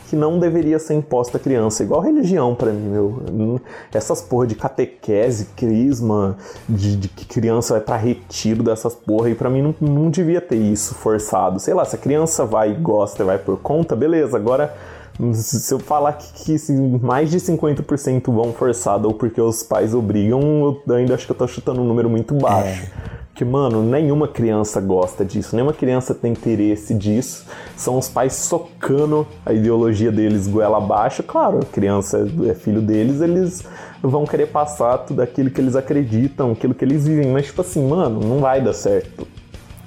que 0.09 0.17
não 0.17 0.39
deveria 0.39 0.79
ser 0.79 0.95
imposta 0.95 1.37
à 1.37 1.41
criança. 1.41 1.83
Igual 1.83 2.01
religião 2.01 2.55
para 2.55 2.73
mim, 2.73 2.89
meu. 2.89 3.61
Essas 3.93 4.23
porra 4.23 4.47
de 4.47 4.55
catequese, 4.55 5.47
crisma, 5.57 6.37
de, 6.69 6.97
de 6.97 7.09
que 7.09 7.27
criança 7.27 7.75
vai 7.75 7.83
para 7.83 7.97
retiro 7.97 8.63
dessas 8.63 8.95
porra, 8.95 9.31
e 9.31 9.35
para 9.35 9.51
mim 9.51 9.63
não, 9.63 9.75
não 9.81 10.11
devia 10.11 10.41
ter 10.41 10.57
isso 10.57 10.95
forçado. 10.95 11.59
Sei 11.59 11.75
lá, 11.75 11.85
se 11.85 11.97
a 11.97 11.99
criança 11.99 12.45
vai 12.45 12.73
e 12.73 12.75
gosta 12.75 13.25
vai 13.25 13.39
por 13.39 13.59
conta, 13.59 13.97
beleza. 13.97 14.37
Agora, 14.37 14.75
se 15.33 15.73
eu 15.73 15.79
falar 15.79 16.13
que, 16.15 16.59
que 16.59 16.73
mais 17.03 17.31
de 17.31 17.39
50% 17.39 18.33
vão 18.33 18.53
forçado 18.53 19.09
ou 19.09 19.15
porque 19.15 19.41
os 19.41 19.63
pais 19.63 19.95
obrigam, 19.95 20.81
eu 20.87 20.95
ainda 20.95 21.15
acho 21.15 21.27
que 21.27 21.33
eu 21.33 21.37
tô 21.37 21.47
chutando 21.47 21.81
um 21.81 21.85
número 21.85 22.09
muito 22.11 22.35
baixo. 22.35 22.83
É. 23.13 23.26
Que, 23.37 23.45
mano, 23.45 23.83
nenhuma 23.83 24.27
criança 24.27 24.81
gosta 24.81 25.23
disso, 25.23 25.55
nenhuma 25.55 25.75
criança 25.75 26.15
tem 26.15 26.33
interesse 26.33 26.95
disso. 26.95 27.45
São 27.77 27.99
os 27.99 28.09
pais 28.09 28.33
socando 28.33 29.27
a 29.45 29.53
ideologia 29.53 30.11
deles 30.11 30.49
goela 30.49 30.79
abaixo. 30.79 31.23
Claro, 31.23 31.59
a 31.59 31.67
criança 31.67 32.27
é 32.49 32.55
filho 32.55 32.81
deles, 32.81 33.21
eles 33.21 33.63
vão 34.03 34.25
querer 34.25 34.47
passar 34.47 34.97
tudo 34.99 35.21
aquilo 35.21 35.51
que 35.51 35.61
eles 35.61 35.77
acreditam, 35.77 36.53
aquilo 36.53 36.75
que 36.75 36.83
eles 36.83 37.07
vivem. 37.07 37.31
Mas, 37.31 37.45
tipo 37.45 37.61
assim, 37.61 37.87
mano, 37.87 38.21
não 38.21 38.39
vai 38.39 38.63
dar 38.63 38.73
certo. 38.73 39.29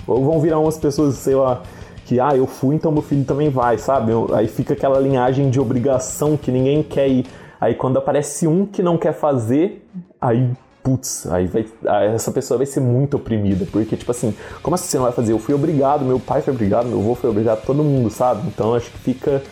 Ou 0.06 0.24
vão 0.24 0.40
virar 0.40 0.60
umas 0.60 0.78
pessoas, 0.78 1.16
sei 1.16 1.34
lá, 1.34 1.64
que, 2.06 2.20
ah, 2.20 2.36
eu 2.36 2.46
fui, 2.46 2.76
então 2.76 2.92
meu 2.92 3.02
filho 3.02 3.24
também 3.24 3.50
vai, 3.50 3.80
sabe? 3.80 4.12
Aí 4.32 4.48
fica 4.48 4.74
aquela 4.74 5.00
linhagem 5.00 5.50
de 5.50 5.60
obrigação 5.60 6.38
que 6.38 6.52
ninguém 6.52 6.84
quer 6.84 7.08
ir. 7.08 7.26
Aí 7.60 7.74
quando 7.74 7.98
aparece 7.98 8.46
um 8.46 8.64
que 8.64 8.84
não 8.84 8.96
quer 8.96 9.14
fazer, 9.14 9.88
aí 10.22 10.52
putz, 10.90 11.28
aí 11.28 11.46
vai, 11.46 11.66
essa 12.14 12.32
pessoa 12.32 12.58
vai 12.58 12.66
ser 12.66 12.80
muito 12.80 13.18
oprimida, 13.18 13.68
porque, 13.72 13.96
tipo 13.96 14.10
assim, 14.10 14.34
como 14.64 14.74
assim 14.74 14.88
você 14.88 14.98
não 14.98 15.04
vai 15.04 15.14
fazer? 15.14 15.34
Eu 15.34 15.40
fui 15.40 15.54
obrigado, 15.54 16.04
meu 16.04 16.20
pai 16.20 16.42
foi 16.42 16.52
obrigado, 16.52 16.88
meu 16.88 17.00
avô 17.00 17.14
foi 17.14 17.30
obrigado, 17.30 17.64
todo 17.64 17.84
mundo, 17.84 18.10
sabe? 18.10 18.48
Então 18.48 18.74
acho 18.74 18.90
que 18.90 18.98
fica 18.98 19.44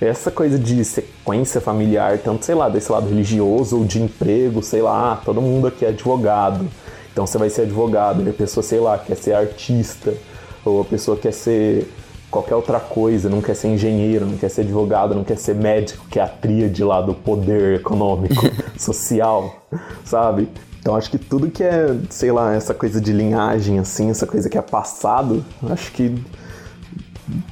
essa 0.00 0.30
coisa 0.30 0.58
de 0.58 0.84
sequência 0.84 1.60
familiar, 1.60 2.18
tanto, 2.18 2.44
sei 2.44 2.56
lá, 2.56 2.68
desse 2.68 2.90
lado 2.90 3.08
religioso 3.08 3.78
ou 3.78 3.84
de 3.84 4.02
emprego, 4.02 4.62
sei 4.62 4.82
lá, 4.82 5.20
todo 5.24 5.40
mundo 5.40 5.68
aqui 5.68 5.84
é 5.84 5.90
advogado, 5.90 6.66
então 7.12 7.24
você 7.26 7.38
vai 7.38 7.50
ser 7.50 7.62
advogado, 7.62 8.28
a 8.28 8.32
pessoa, 8.32 8.64
sei 8.64 8.80
lá, 8.80 8.98
quer 8.98 9.16
ser 9.16 9.34
artista, 9.34 10.12
ou 10.64 10.80
a 10.80 10.84
pessoa 10.84 11.16
quer 11.16 11.32
ser 11.32 11.88
qualquer 12.30 12.54
outra 12.54 12.80
coisa, 12.80 13.28
não 13.28 13.40
quer 13.40 13.54
ser 13.54 13.68
engenheiro, 13.68 14.24
não 14.24 14.36
quer 14.36 14.48
ser 14.48 14.62
advogado, 14.62 15.14
não 15.14 15.24
quer 15.24 15.36
ser 15.36 15.54
médico, 15.54 16.06
que 16.08 16.18
é 16.18 16.22
a 16.22 16.28
tríade 16.28 16.82
lá 16.82 17.00
do 17.00 17.14
poder 17.14 17.80
econômico, 17.80 18.42
social, 18.78 19.66
sabe? 20.04 20.48
Então 20.80 20.96
acho 20.96 21.10
que 21.10 21.18
tudo 21.18 21.50
que 21.50 21.62
é, 21.62 21.94
sei 22.08 22.32
lá, 22.32 22.54
essa 22.54 22.72
coisa 22.72 23.00
de 23.00 23.12
linhagem, 23.12 23.78
assim, 23.78 24.10
essa 24.10 24.26
coisa 24.26 24.48
que 24.48 24.56
é 24.56 24.62
passado, 24.62 25.44
acho 25.68 25.92
que 25.92 26.14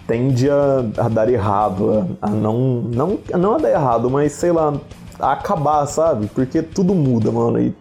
tende 0.07 0.51
a, 0.51 0.79
a 0.97 1.09
dar 1.09 1.29
errado, 1.31 2.09
a, 2.23 2.27
a, 2.27 2.31
não, 2.31 2.81
não, 2.83 3.21
não 3.39 3.55
a 3.55 3.59
dar 3.59 3.71
errado, 3.71 4.09
mas 4.09 4.33
sei 4.33 4.51
lá, 4.51 4.81
a 5.21 5.33
acabar, 5.33 5.87
sabe? 5.87 6.27
Porque 6.29 6.63
tudo 6.63 6.95
muda, 6.95 7.31
mano, 7.31 7.61
e 7.61 7.75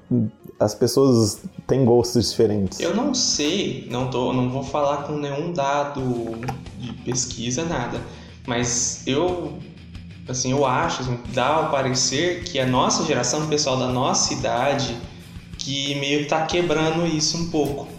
as 0.59 0.75
pessoas 0.75 1.41
têm 1.65 1.85
gostos 1.85 2.29
diferentes. 2.29 2.79
Eu 2.79 2.93
não 2.93 3.13
sei, 3.13 3.87
não, 3.89 4.09
tô, 4.09 4.33
não 4.33 4.49
vou 4.49 4.63
falar 4.63 5.03
com 5.03 5.13
nenhum 5.13 5.53
dado 5.53 6.01
de 6.77 6.91
pesquisa, 7.05 7.63
nada, 7.63 8.01
mas 8.45 9.01
eu 9.07 9.53
assim, 10.27 10.51
eu 10.51 10.65
acho, 10.65 11.03
assim, 11.03 11.17
dá 11.33 11.47
ao 11.47 11.71
parecer 11.71 12.43
que 12.43 12.59
a 12.59 12.65
nossa 12.65 13.05
geração, 13.05 13.45
o 13.45 13.47
pessoal 13.47 13.77
da 13.77 13.87
nossa 13.87 14.33
idade, 14.33 14.97
que 15.67 15.95
meio 15.95 16.19
que 16.19 16.25
tá 16.27 16.45
quebrando 16.45 17.05
isso 17.05 17.37
um 17.37 17.49
pouco. 17.49 17.89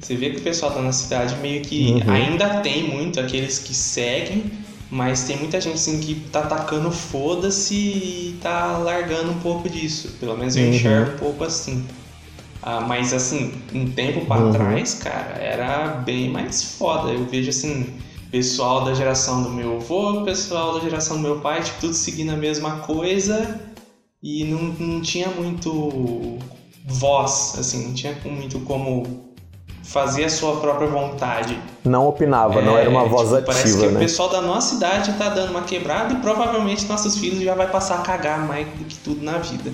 Você 0.00 0.14
vê 0.14 0.30
que 0.30 0.38
o 0.38 0.40
pessoal 0.40 0.70
tá 0.70 0.80
na 0.80 0.92
cidade 0.92 1.34
meio 1.42 1.60
que 1.62 1.90
uhum. 1.90 2.12
ainda 2.12 2.60
tem 2.60 2.88
muito 2.88 3.18
aqueles 3.18 3.58
que 3.58 3.74
seguem, 3.74 4.44
mas 4.88 5.24
tem 5.24 5.36
muita 5.36 5.60
gente 5.60 5.74
assim 5.74 5.98
que 5.98 6.14
tá 6.30 6.40
atacando 6.40 6.92
foda-se 6.92 7.74
e 7.74 8.38
tá 8.40 8.78
largando 8.78 9.32
um 9.32 9.40
pouco 9.40 9.68
disso. 9.68 10.16
Pelo 10.20 10.36
menos 10.36 10.54
eu 10.54 10.62
uhum. 10.62 10.70
enxergo 10.70 11.14
um 11.16 11.18
pouco 11.18 11.42
assim. 11.42 11.84
Ah, 12.62 12.82
mas 12.82 13.12
assim, 13.12 13.52
um 13.74 13.90
tempo 13.90 14.24
para 14.24 14.40
uhum. 14.40 14.52
trás, 14.52 14.94
cara, 14.94 15.36
era 15.40 15.88
bem 15.88 16.30
mais 16.30 16.62
foda. 16.62 17.10
Eu 17.10 17.24
vejo 17.24 17.50
assim, 17.50 17.94
pessoal 18.30 18.84
da 18.84 18.94
geração 18.94 19.42
do 19.42 19.50
meu 19.50 19.78
avô, 19.78 20.22
pessoal 20.22 20.74
da 20.74 20.80
geração 20.80 21.16
do 21.16 21.22
meu 21.22 21.40
pai, 21.40 21.64
tipo, 21.64 21.80
tudo 21.80 21.94
seguindo 21.94 22.30
a 22.30 22.36
mesma 22.36 22.78
coisa 22.78 23.60
e 24.22 24.44
não, 24.44 24.62
não 24.78 25.00
tinha 25.00 25.28
muito 25.28 26.38
voz, 26.86 27.54
assim, 27.58 27.86
não 27.86 27.94
tinha 27.94 28.16
muito 28.24 28.60
como 28.60 29.28
fazer 29.82 30.24
a 30.24 30.30
sua 30.30 30.56
própria 30.56 30.86
vontade. 30.86 31.58
Não 31.84 32.06
opinava, 32.06 32.60
é, 32.60 32.62
não 32.62 32.76
era 32.76 32.90
uma 32.90 33.04
é, 33.04 33.08
voz 33.08 33.28
tipo, 33.28 33.34
ativa, 33.36 33.46
parece 33.46 33.78
que 33.78 33.86
né? 33.86 33.96
o 33.96 33.98
pessoal 33.98 34.28
da 34.28 34.42
nossa 34.42 34.74
idade 34.74 35.12
tá 35.14 35.30
dando 35.30 35.50
uma 35.50 35.62
quebrada 35.62 36.12
e 36.12 36.16
provavelmente 36.18 36.86
nossos 36.86 37.16
filhos 37.16 37.40
já 37.40 37.54
vai 37.54 37.70
passar 37.70 37.96
a 37.96 38.02
cagar 38.02 38.46
mais 38.46 38.66
do 38.68 38.84
que 38.84 38.96
tudo 38.98 39.24
na 39.24 39.38
vida. 39.38 39.72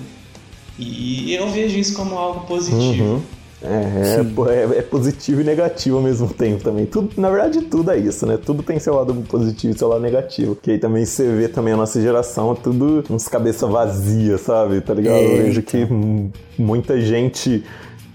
E 0.79 1.33
eu 1.33 1.49
vejo 1.49 1.77
isso 1.77 1.95
como 1.95 2.17
algo 2.17 2.45
positivo. 2.47 3.03
Uhum. 3.03 3.21
É, 3.65 4.75
é, 4.75 4.79
é, 4.79 4.81
positivo 4.81 5.41
e 5.41 5.43
negativo 5.43 5.97
ao 5.97 6.03
mesmo 6.03 6.27
tempo 6.27 6.63
também. 6.63 6.85
Tudo, 6.85 7.09
na 7.17 7.29
verdade, 7.29 7.61
tudo 7.61 7.91
é 7.91 7.97
isso, 7.97 8.25
né? 8.25 8.37
Tudo 8.37 8.63
tem 8.63 8.79
seu 8.79 8.95
lado 8.95 9.13
positivo 9.27 9.73
e 9.73 9.77
seu 9.77 9.87
lado 9.87 10.01
negativo. 10.01 10.55
Que 10.55 10.71
aí 10.71 10.77
também 10.77 11.05
você 11.05 11.27
vê 11.27 11.47
também 11.47 11.73
a 11.73 11.77
nossa 11.77 12.01
geração, 12.01 12.51
é 12.51 12.55
tudo 12.55 13.03
uns 13.09 13.27
cabeça 13.27 13.67
vazia, 13.67 14.37
sabe? 14.37 14.81
Tá 14.81 14.93
ligado? 14.93 15.17
Eu 15.17 15.43
vejo 15.43 15.61
que 15.61 15.87
muita 16.57 16.99
gente 17.01 17.63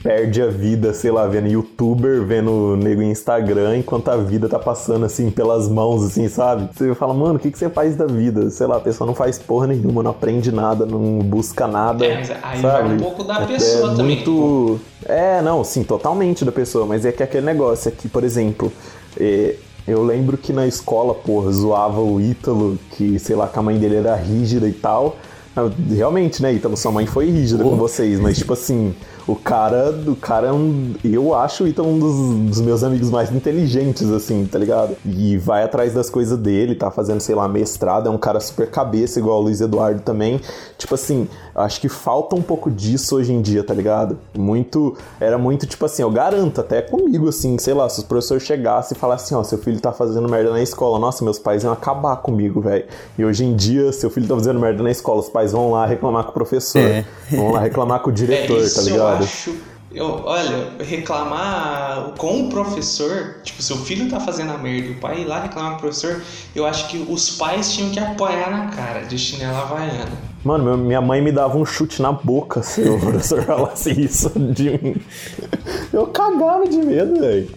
perde 0.02 0.40
a 0.40 0.46
vida, 0.46 0.94
sei 0.94 1.10
lá, 1.10 1.26
vendo 1.26 1.48
youtuber, 1.80 2.22
vendo 2.24 2.76
nego 2.76 3.00
em 3.00 3.10
Instagram, 3.10 3.78
enquanto 3.78 4.08
a 4.08 4.16
vida 4.16 4.48
tá 4.48 4.58
passando 4.58 5.06
assim 5.06 5.30
pelas 5.30 5.68
mãos, 5.68 6.04
assim, 6.04 6.28
sabe? 6.28 6.68
Você 6.74 6.94
fala, 6.94 7.14
mano, 7.14 7.36
o 7.36 7.38
que, 7.38 7.50
que 7.50 7.58
você 7.58 7.70
faz 7.70 7.96
da 7.96 8.06
vida? 8.06 8.50
Sei 8.50 8.66
lá, 8.66 8.76
a 8.76 8.80
pessoa 8.80 9.06
não 9.06 9.14
faz 9.14 9.38
porra 9.38 9.66
nenhuma, 9.66 10.02
não 10.02 10.10
aprende 10.10 10.52
nada, 10.52 10.84
não 10.84 11.18
busca 11.20 11.66
nada. 11.66 12.04
É, 12.04 12.18
mas 12.18 12.30
aí 12.30 12.60
sabe? 12.60 12.88
vai 12.88 12.96
um 12.96 12.98
pouco 12.98 13.24
da 13.24 13.40
é, 13.40 13.46
pessoa 13.46 13.92
é 13.92 13.96
também. 13.96 14.16
Muito... 14.16 14.80
É, 15.06 15.42
não, 15.42 15.64
sim, 15.64 15.82
totalmente 15.82 16.44
da 16.44 16.52
pessoa, 16.52 16.84
mas 16.86 17.04
é 17.04 17.12
que 17.12 17.22
aquele 17.22 17.46
negócio 17.46 17.88
aqui, 17.90 18.08
por 18.08 18.22
exemplo. 18.22 18.70
É... 19.18 19.56
Eu 19.88 20.04
lembro 20.04 20.36
que 20.36 20.52
na 20.52 20.68
escola, 20.68 21.14
porra, 21.14 21.50
zoava 21.50 22.00
o 22.00 22.20
Ítalo, 22.20 22.78
que, 22.92 23.18
sei 23.18 23.34
lá, 23.34 23.48
que 23.48 23.58
a 23.58 23.62
mãe 23.62 23.76
dele 23.76 23.96
era 23.96 24.14
rígida 24.14 24.68
e 24.68 24.72
tal. 24.72 25.16
Realmente, 25.88 26.40
né, 26.40 26.52
Ítalo, 26.52 26.76
sua 26.76 26.92
mãe 26.92 27.06
foi 27.06 27.28
rígida 27.28 27.64
com 27.64 27.74
vocês, 27.74 28.20
mas 28.20 28.38
tipo 28.38 28.52
assim, 28.52 28.94
o 29.26 29.36
cara, 29.36 29.90
o 30.06 30.16
cara 30.16 30.48
é 30.48 30.52
um. 30.52 30.94
Eu 31.04 31.34
acho 31.34 31.64
o 31.64 31.68
Ita 31.68 31.82
um 31.82 31.98
dos, 31.98 32.50
dos, 32.50 32.60
meus 32.60 32.82
amigos 32.82 33.10
mais 33.10 33.30
inteligentes, 33.32 34.10
assim, 34.10 34.46
tá 34.46 34.58
ligado? 34.58 34.96
E 35.04 35.36
vai 35.36 35.62
atrás 35.62 35.94
das 35.94 36.08
coisas 36.08 36.38
dele, 36.38 36.74
tá 36.74 36.90
fazendo, 36.90 37.20
sei 37.20 37.34
lá, 37.34 37.48
mestrado, 37.48 38.08
é 38.08 38.10
um 38.10 38.18
cara 38.18 38.40
super 38.40 38.70
cabeça, 38.70 39.18
igual 39.18 39.38
o 39.38 39.42
Luiz 39.42 39.60
Eduardo 39.60 40.00
também. 40.02 40.40
Tipo 40.78 40.94
assim, 40.94 41.28
acho 41.54 41.80
que 41.80 41.88
falta 41.88 42.34
um 42.34 42.42
pouco 42.42 42.70
disso 42.70 43.16
hoje 43.16 43.32
em 43.32 43.40
dia, 43.40 43.62
tá 43.62 43.74
ligado? 43.74 44.18
Muito. 44.36 44.96
Era 45.20 45.38
muito, 45.38 45.66
tipo 45.66 45.84
assim, 45.84 46.02
eu 46.02 46.10
garanto, 46.10 46.60
até 46.60 46.82
comigo, 46.82 47.28
assim, 47.28 47.58
sei 47.58 47.74
lá, 47.74 47.88
se 47.88 48.00
os 48.00 48.04
professores 48.04 48.42
chegassem 48.42 48.96
e 48.96 49.00
falassem, 49.00 49.36
ó, 49.36 49.42
seu 49.42 49.58
filho 49.58 49.80
tá 49.80 49.92
fazendo 49.92 50.28
merda 50.28 50.50
na 50.50 50.62
escola, 50.62 50.98
nossa, 50.98 51.22
meus 51.24 51.38
pais 51.38 51.62
iam 51.62 51.72
acabar 51.72 52.16
comigo, 52.16 52.60
velho. 52.60 52.84
E 53.18 53.24
hoje 53.24 53.44
em 53.44 53.54
dia, 53.54 53.92
seu 53.92 54.10
filho 54.10 54.26
tá 54.26 54.34
fazendo 54.34 54.58
merda 54.58 54.82
na 54.82 54.90
escola, 54.90 55.20
os 55.20 55.28
pais 55.28 55.52
vão 55.52 55.70
lá 55.70 55.86
reclamar 55.86 56.24
com 56.24 56.30
o 56.30 56.34
professor, 56.34 56.80
é. 56.80 57.04
vão 57.30 57.52
lá 57.52 57.60
reclamar 57.60 58.00
com 58.00 58.10
o 58.10 58.12
diretor, 58.12 58.64
é, 58.64 58.68
tá 58.68 58.82
ligado? 58.82 59.09
Acho. 59.18 59.56
Eu, 59.92 60.22
olha, 60.24 60.72
reclamar 60.78 62.12
com 62.16 62.42
o 62.42 62.48
professor, 62.48 63.40
tipo, 63.42 63.60
seu 63.60 63.76
filho 63.76 64.08
tá 64.08 64.20
fazendo 64.20 64.52
a 64.52 64.58
merda 64.58 64.86
e 64.86 64.92
o 64.92 65.00
pai 65.00 65.22
ir 65.22 65.24
lá 65.24 65.40
reclamar 65.40 65.72
com 65.72 65.78
o 65.78 65.80
professor, 65.80 66.22
eu 66.54 66.64
acho 66.64 66.88
que 66.88 67.04
os 67.08 67.30
pais 67.30 67.72
tinham 67.72 67.90
que 67.90 67.98
apoiar 67.98 68.50
na 68.50 68.68
cara 68.68 69.00
de 69.00 69.18
chinela 69.18 69.62
havaiana. 69.62 70.30
Mano, 70.44 70.76
minha 70.78 71.00
mãe 71.00 71.20
me 71.20 71.32
dava 71.32 71.58
um 71.58 71.66
chute 71.66 72.00
na 72.00 72.12
boca 72.12 72.62
se 72.62 72.82
o 72.82 72.98
professor 73.00 73.42
falasse 73.42 73.90
isso 74.00 74.30
de 74.38 74.70
mim. 74.70 74.96
Eu 75.92 76.06
cagava 76.06 76.68
de 76.68 76.78
medo, 76.78 77.20
velho. 77.20 77.50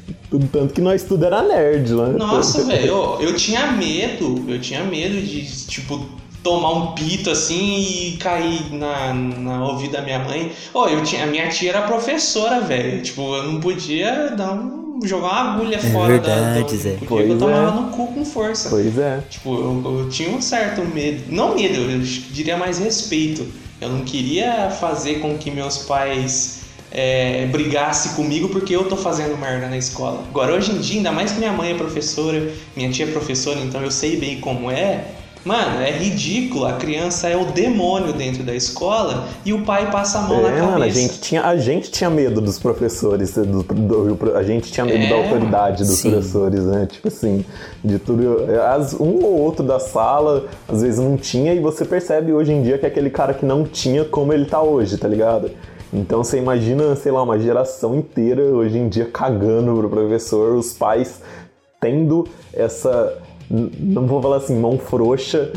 Tanto 0.51 0.73
que 0.73 0.81
nós 0.81 1.03
tudo 1.03 1.25
era 1.25 1.43
nerd, 1.43 1.93
né? 1.93 2.15
Nossa, 2.17 2.63
velho, 2.63 2.87
eu, 2.87 3.17
eu 3.21 3.35
tinha 3.35 3.71
medo, 3.73 4.43
eu 4.47 4.59
tinha 4.59 4.83
medo 4.83 5.21
de, 5.21 5.67
tipo, 5.67 6.03
tomar 6.43 6.73
um 6.73 6.91
pito 6.91 7.31
assim 7.31 7.79
e 7.79 8.17
cair 8.17 8.71
na, 8.73 9.13
na 9.13 9.65
ouvido 9.65 9.93
da 9.93 10.01
minha 10.01 10.19
mãe. 10.19 10.51
Oh, 10.73 10.87
eu 10.87 11.01
tinha, 11.03 11.23
a 11.23 11.27
minha 11.27 11.47
tia 11.47 11.69
era 11.69 11.83
professora, 11.83 12.59
velho. 12.59 13.01
Tipo, 13.01 13.35
eu 13.35 13.43
não 13.51 13.59
podia 13.61 14.29
dar 14.35 14.51
um, 14.53 14.99
jogar 15.03 15.27
uma 15.27 15.53
agulha 15.53 15.77
É 15.77 15.79
fora 15.79 16.19
da. 16.19 16.35
verdade, 16.35 16.61
da 16.61 16.77
Zé. 16.83 16.89
porque 16.91 17.05
Pois 17.07 17.29
eu 17.29 17.37
tomava 17.37 17.77
é. 17.77 17.81
no 17.81 17.87
cu 17.91 18.07
com 18.07 18.25
força. 18.25 18.69
Pois 18.69 18.97
é. 18.97 19.21
Tipo, 19.29 19.55
eu, 19.55 19.99
eu 19.99 20.09
tinha 20.09 20.29
um 20.29 20.41
certo 20.41 20.83
medo. 20.85 21.23
Não 21.29 21.55
medo, 21.55 21.79
eu 21.79 21.99
diria 21.99 22.57
mais 22.57 22.77
respeito. 22.77 23.47
Eu 23.79 23.89
não 23.89 24.01
queria 24.03 24.69
fazer 24.69 25.15
com 25.15 25.37
que 25.37 25.49
meus 25.49 25.79
pais 25.79 26.61
é, 26.91 27.45
brigassem 27.47 28.13
comigo 28.13 28.49
porque 28.49 28.75
eu 28.75 28.85
tô 28.87 28.95
fazendo 28.95 29.37
merda 29.37 29.67
na 29.67 29.77
escola. 29.77 30.23
Agora, 30.29 30.53
hoje 30.53 30.71
em 30.71 30.77
dia, 30.79 30.97
ainda 30.97 31.11
mais 31.11 31.31
que 31.31 31.39
minha 31.39 31.51
mãe 31.51 31.71
é 31.71 31.75
professora, 31.75 32.51
minha 32.75 32.89
tia 32.91 33.05
é 33.05 33.11
professora, 33.11 33.59
então 33.59 33.81
eu 33.81 33.91
sei 33.91 34.17
bem 34.17 34.39
como 34.39 34.69
é. 34.69 35.05
Mano, 35.45 35.81
é 35.81 35.91
ridículo. 35.91 36.65
A 36.65 36.73
criança 36.73 37.27
é 37.27 37.35
o 37.35 37.45
demônio 37.45 38.13
dentro 38.13 38.43
da 38.43 38.55
escola 38.55 39.27
e 39.45 39.51
o 39.51 39.63
pai 39.63 39.91
passa 39.91 40.19
a 40.19 40.21
mão 40.21 40.41
na 40.41 40.47
É, 40.47 40.51
cabeça. 40.51 40.65
mano, 40.71 40.83
a 40.85 40.89
gente, 40.89 41.19
tinha, 41.19 41.43
a 41.43 41.57
gente 41.57 41.91
tinha 41.91 42.09
medo 42.09 42.39
dos 42.39 42.57
professores, 42.57 43.33
do, 43.33 43.61
do- 43.63 44.37
a 44.37 44.43
gente 44.43 44.71
tinha 44.71 44.85
medo 44.85 45.03
É, 45.03 45.09
da 45.09 45.15
autoridade 45.15 45.83
dos 45.83 45.97
sim. 45.97 46.11
professores, 46.11 46.63
né? 46.63 46.87
Tipo 46.89 47.09
assim, 47.09 47.43
de 47.83 47.99
tudo. 47.99 48.37
As, 48.73 48.93
um 48.93 49.21
ou 49.23 49.37
outro 49.41 49.65
da 49.65 49.79
sala, 49.79 50.45
às 50.67 50.81
vezes 50.81 50.99
não 50.99 51.17
tinha, 51.17 51.53
e 51.53 51.59
você 51.59 51.83
percebe 51.83 52.31
hoje 52.31 52.53
em 52.53 52.61
dia 52.63 52.77
que 52.77 52.85
é 52.85 52.89
aquele 52.89 53.09
cara 53.09 53.33
que 53.33 53.45
não 53.45 53.65
tinha 53.65 54.05
como 54.05 54.31
ele 54.31 54.45
tá 54.45 54.61
hoje, 54.61 54.97
tá 54.97 55.07
ligado? 55.09 55.51
Então 55.91 56.23
você 56.23 56.37
imagina, 56.37 56.95
sei 56.95 57.11
lá, 57.11 57.21
uma 57.21 57.37
geração 57.37 57.93
inteira 57.95 58.41
hoje 58.43 58.77
em 58.77 58.87
dia 58.87 59.05
cagando 59.11 59.75
pro 59.77 59.89
professor, 59.89 60.55
os 60.55 60.71
pais 60.73 61.21
tendo 61.81 62.25
essa. 62.53 63.17
Não 63.49 64.05
vou 64.07 64.21
falar 64.21 64.37
assim, 64.37 64.59
mão 64.59 64.77
frouxa 64.77 65.51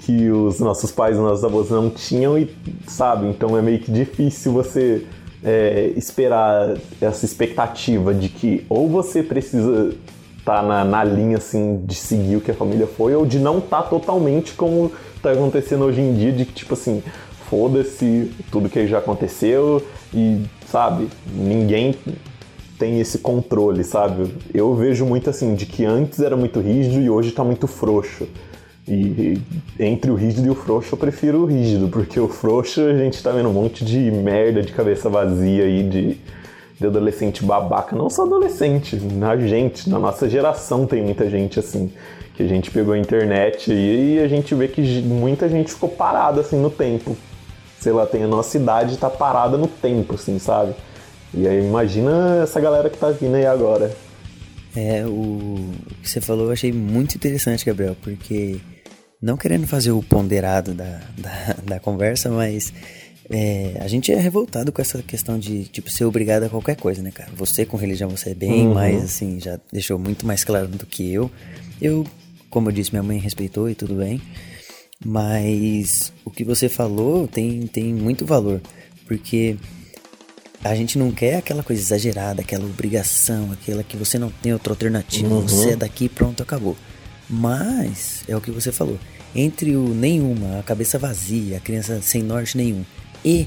que 0.00 0.30
os 0.30 0.60
nossos 0.60 0.90
pais 0.90 1.16
e 1.16 1.20
nossos 1.20 1.44
avós 1.44 1.70
não 1.70 1.90
tinham 1.90 2.38
e 2.38 2.50
sabe 2.86 3.26
então 3.28 3.56
é 3.56 3.62
meio 3.62 3.78
que 3.78 3.92
difícil 3.92 4.52
você 4.52 5.04
é, 5.44 5.92
esperar 5.96 6.76
essa 7.00 7.24
expectativa 7.24 8.14
de 8.14 8.28
que 8.28 8.64
ou 8.68 8.88
você 8.88 9.22
precisa 9.22 9.94
estar 10.38 10.62
na, 10.62 10.84
na 10.84 11.04
linha 11.04 11.36
assim 11.36 11.82
de 11.84 11.94
seguir 11.94 12.36
o 12.36 12.40
que 12.40 12.50
a 12.50 12.54
família 12.54 12.86
foi 12.86 13.14
ou 13.14 13.26
de 13.26 13.38
não 13.38 13.58
estar 13.58 13.82
totalmente 13.84 14.52
como 14.52 14.90
tá 15.22 15.32
acontecendo 15.32 15.84
hoje 15.84 16.00
em 16.00 16.14
dia 16.14 16.32
de 16.32 16.44
que 16.46 16.52
tipo 16.52 16.74
assim 16.74 17.02
foda-se 17.48 18.30
tudo 18.50 18.68
que 18.68 18.86
já 18.86 18.98
aconteceu 18.98 19.84
e 20.14 20.42
sabe 20.66 21.08
ninguém 21.34 21.94
tem 22.80 22.98
esse 22.98 23.18
controle, 23.18 23.84
sabe? 23.84 24.34
Eu 24.54 24.74
vejo 24.74 25.04
muito 25.04 25.28
assim, 25.28 25.54
de 25.54 25.66
que 25.66 25.84
antes 25.84 26.18
era 26.18 26.34
muito 26.34 26.60
rígido 26.60 26.98
e 26.98 27.10
hoje 27.10 27.30
tá 27.30 27.44
muito 27.44 27.66
frouxo. 27.66 28.26
E, 28.88 29.38
entre 29.78 30.10
o 30.10 30.14
rígido 30.14 30.46
e 30.46 30.50
o 30.50 30.54
frouxo 30.54 30.94
eu 30.94 30.98
prefiro 30.98 31.42
o 31.42 31.44
rígido, 31.44 31.88
porque 31.88 32.18
o 32.18 32.26
frouxo 32.26 32.80
a 32.80 32.96
gente 32.96 33.22
tá 33.22 33.30
vendo 33.32 33.50
um 33.50 33.52
monte 33.52 33.84
de 33.84 34.10
merda 34.10 34.62
de 34.62 34.72
cabeça 34.72 35.10
vazia 35.10 35.64
aí, 35.64 35.82
de, 35.82 36.16
de 36.80 36.86
adolescente 36.86 37.44
babaca. 37.44 37.94
Não 37.94 38.08
só 38.08 38.24
adolescente, 38.24 38.96
na 38.96 39.36
gente, 39.36 39.88
na 39.88 39.98
nossa 39.98 40.26
geração 40.26 40.86
tem 40.86 41.02
muita 41.02 41.28
gente 41.28 41.60
assim, 41.60 41.92
que 42.34 42.42
a 42.42 42.48
gente 42.48 42.70
pegou 42.70 42.94
a 42.94 42.98
internet 42.98 43.70
e, 43.70 44.14
e 44.14 44.20
a 44.20 44.26
gente 44.26 44.54
vê 44.54 44.68
que 44.68 44.80
muita 45.02 45.50
gente 45.50 45.70
ficou 45.70 45.90
parada 45.90 46.40
assim 46.40 46.56
no 46.56 46.70
tempo. 46.70 47.14
Sei 47.78 47.92
lá, 47.92 48.06
tem 48.06 48.24
a 48.24 48.26
nossa 48.26 48.56
idade 48.56 48.96
tá 48.96 49.10
parada 49.10 49.58
no 49.58 49.66
tempo, 49.66 50.14
assim, 50.14 50.38
sabe? 50.38 50.74
E 51.34 51.46
aí 51.46 51.64
imagina 51.64 52.40
essa 52.42 52.60
galera 52.60 52.90
que 52.90 52.98
tá 52.98 53.10
vindo 53.10 53.34
aí 53.36 53.46
agora. 53.46 53.94
É, 54.76 55.04
o 55.06 55.70
que 56.02 56.08
você 56.08 56.20
falou 56.20 56.46
eu 56.46 56.52
achei 56.52 56.72
muito 56.72 57.14
interessante, 57.16 57.64
Gabriel, 57.64 57.96
porque 58.02 58.58
não 59.20 59.36
querendo 59.36 59.66
fazer 59.66 59.90
o 59.92 60.02
ponderado 60.02 60.72
da, 60.74 61.00
da, 61.18 61.56
da 61.74 61.80
conversa, 61.80 62.30
mas 62.30 62.72
é, 63.28 63.76
a 63.80 63.86
gente 63.88 64.12
é 64.12 64.16
revoltado 64.16 64.72
com 64.72 64.80
essa 64.82 65.02
questão 65.02 65.38
de, 65.38 65.64
tipo, 65.64 65.90
ser 65.90 66.04
obrigado 66.04 66.44
a 66.44 66.48
qualquer 66.48 66.76
coisa, 66.76 67.02
né, 67.02 67.10
cara? 67.12 67.30
Você 67.36 67.64
com 67.66 67.76
religião, 67.76 68.08
você 68.10 68.30
é 68.30 68.34
bem 68.34 68.66
Uhum. 68.68 68.74
mais, 68.74 69.04
assim, 69.04 69.38
já 69.40 69.58
deixou 69.72 69.98
muito 69.98 70.26
mais 70.26 70.42
claro 70.44 70.66
do 70.68 70.86
que 70.86 71.12
eu. 71.12 71.30
Eu, 71.80 72.06
como 72.48 72.68
eu 72.68 72.72
disse, 72.72 72.90
minha 72.92 73.02
mãe 73.02 73.18
respeitou 73.18 73.68
e 73.70 73.74
tudo 73.74 73.94
bem, 73.94 74.20
mas 75.04 76.12
o 76.24 76.30
que 76.30 76.44
você 76.44 76.68
falou 76.68 77.26
tem, 77.26 77.66
tem 77.66 77.92
muito 77.94 78.26
valor, 78.26 78.60
porque 79.06 79.56
a 80.62 80.74
gente 80.74 80.98
não 80.98 81.10
quer 81.10 81.36
aquela 81.36 81.62
coisa 81.62 81.80
exagerada, 81.80 82.42
aquela 82.42 82.64
obrigação, 82.64 83.50
aquela 83.52 83.82
que 83.82 83.96
você 83.96 84.18
não 84.18 84.30
tem 84.30 84.52
outra 84.52 84.72
alternativa, 84.72 85.34
Uhum. 85.34 85.40
você 85.48 85.70
é 85.70 85.76
daqui 85.76 86.08
pronto, 86.08 86.42
acabou. 86.42 86.76
Mas, 87.28 88.22
é 88.28 88.36
o 88.36 88.40
que 88.40 88.50
você 88.50 88.70
falou, 88.72 88.98
entre 89.34 89.76
o 89.76 89.88
nenhuma, 89.94 90.58
a 90.58 90.62
cabeça 90.62 90.98
vazia, 90.98 91.56
a 91.56 91.60
criança 91.60 92.00
sem 92.02 92.22
norte 92.22 92.56
nenhum, 92.56 92.84
e 93.24 93.46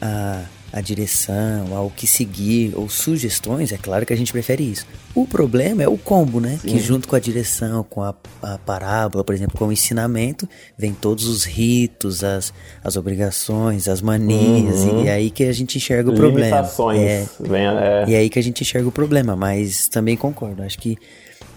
a, 0.00 0.44
a 0.76 0.80
direção, 0.82 1.74
ao 1.74 1.88
que 1.88 2.06
seguir, 2.06 2.74
ou 2.76 2.86
sugestões, 2.86 3.72
é 3.72 3.78
claro 3.78 4.04
que 4.04 4.12
a 4.12 4.16
gente 4.16 4.30
prefere 4.30 4.62
isso. 4.62 4.86
O 5.14 5.26
problema 5.26 5.82
é 5.82 5.88
o 5.88 5.96
combo, 5.96 6.38
né? 6.38 6.58
Que 6.60 6.78
junto 6.78 7.08
com 7.08 7.16
a 7.16 7.18
direção, 7.18 7.82
com 7.82 8.02
a, 8.02 8.14
a 8.42 8.58
parábola, 8.58 9.24
por 9.24 9.34
exemplo, 9.34 9.56
com 9.58 9.68
o 9.68 9.72
ensinamento, 9.72 10.46
vem 10.76 10.92
todos 10.92 11.24
os 11.28 11.44
ritos, 11.44 12.22
as, 12.22 12.52
as 12.84 12.94
obrigações, 12.94 13.88
as 13.88 14.02
manias, 14.02 14.84
e 14.84 15.08
é 15.08 15.14
aí 15.14 15.30
que 15.30 15.44
a 15.44 15.52
gente 15.52 15.78
enxerga 15.78 16.10
o 16.10 16.14
problema. 16.14 16.56
Limitações. 16.56 17.00
É, 17.00 17.26
Vem, 17.40 17.66
é, 17.66 18.04
e 18.06 18.14
é 18.14 18.18
aí 18.18 18.28
que 18.28 18.38
a 18.38 18.42
gente 18.42 18.60
enxerga 18.60 18.86
o 18.86 18.92
problema, 18.92 19.34
mas 19.34 19.88
também 19.88 20.14
concordo. 20.14 20.62
Acho 20.62 20.78
que 20.78 20.98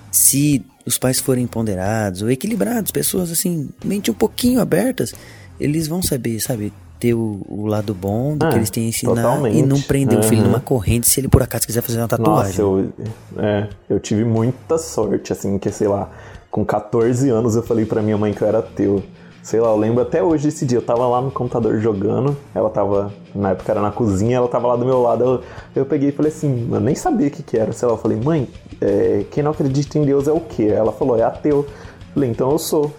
se 0.09 0.63
os 0.85 0.97
pais 0.97 1.19
forem 1.19 1.45
ponderados 1.45 2.21
ou 2.21 2.31
equilibrados, 2.31 2.89
pessoas 2.89 3.29
assim, 3.29 3.67
mente 3.83 4.09
um 4.09 4.13
pouquinho 4.13 4.61
abertas, 4.61 5.13
eles 5.59 5.89
vão 5.89 6.01
saber, 6.01 6.39
sabe, 6.39 6.71
ter 6.99 7.13
o, 7.13 7.39
o 7.47 7.65
lado 7.65 7.93
bom 7.93 8.35
do 8.37 8.45
Ah, 8.45 8.49
que 8.49 8.55
eles 8.57 8.69
têm 8.69 8.85
a 8.85 8.89
ensinar 8.89 9.15
totalmente. 9.15 9.57
e 9.57 9.61
não 9.63 9.79
prender 9.81 10.19
o 10.19 10.23
filho 10.23 10.41
Uhum. 10.41 10.47
numa 10.47 10.59
corrente 10.59 11.07
se 11.07 11.19
ele 11.19 11.27
por 11.27 11.41
acaso 11.41 11.65
quiser 11.65 11.81
fazer 11.81 11.99
uma 11.99 12.07
tatuagem. 12.07 12.45
Nossa, 12.49 12.61
eu, 12.61 12.89
é, 13.37 13.67
eu 13.89 13.99
tive 13.99 14.23
muita 14.25 14.77
sorte, 14.77 15.31
assim, 15.33 15.57
que 15.57 15.71
sei 15.71 15.87
lá, 15.87 16.09
com 16.51 16.65
14 16.65 17.29
anos 17.29 17.55
eu 17.55 17.63
falei 17.63 17.85
pra 17.85 18.01
minha 18.01 18.17
mãe 18.17 18.33
que 18.33 18.41
eu 18.41 18.47
era 18.47 18.59
ateu. 18.59 19.01
Sei 19.41 19.59
lá, 19.59 19.69
eu 19.69 19.77
lembro 19.77 20.01
até 20.03 20.21
hoje 20.21 20.43
desse 20.45 20.65
dia. 20.65 20.77
Eu 20.77 20.81
tava 20.81 21.07
lá 21.07 21.21
no 21.21 21.31
computador 21.31 21.79
jogando, 21.79 22.35
ela 22.53 22.69
tava, 22.69 23.11
na 23.33 23.51
época 23.51 23.71
era 23.71 23.81
na 23.81 23.89
cozinha, 23.89 24.35
ela 24.35 24.47
tava 24.49 24.67
lá 24.67 24.75
do 24.75 24.85
meu 24.85 25.01
lado. 25.01 25.23
Eu, 25.23 25.41
eu 25.77 25.85
peguei 25.85 26.09
e 26.09 26.11
falei 26.11 26.29
assim, 26.31 26.67
eu 26.71 26.79
nem 26.79 26.93
sabia 26.93 27.27
o 27.29 27.31
que 27.31 27.41
que 27.41 27.57
era. 27.57 27.71
Sei 27.71 27.87
lá, 27.87 27.93
eu 27.93 27.97
falei, 27.97 28.19
mãe, 28.19 28.47
é, 28.81 29.23
quem 29.31 29.41
não 29.41 29.51
acredita 29.51 29.97
em 29.97 30.03
Deus 30.05 30.27
é 30.27 30.31
o 30.31 30.41
quê? 30.41 30.63
Ela 30.65 30.91
falou, 30.91 31.17
é 31.17 31.23
ateu. 31.23 31.59
Eu 31.59 32.13
falei, 32.13 32.29
então 32.29 32.51
eu 32.51 32.59
sou. 32.59 32.91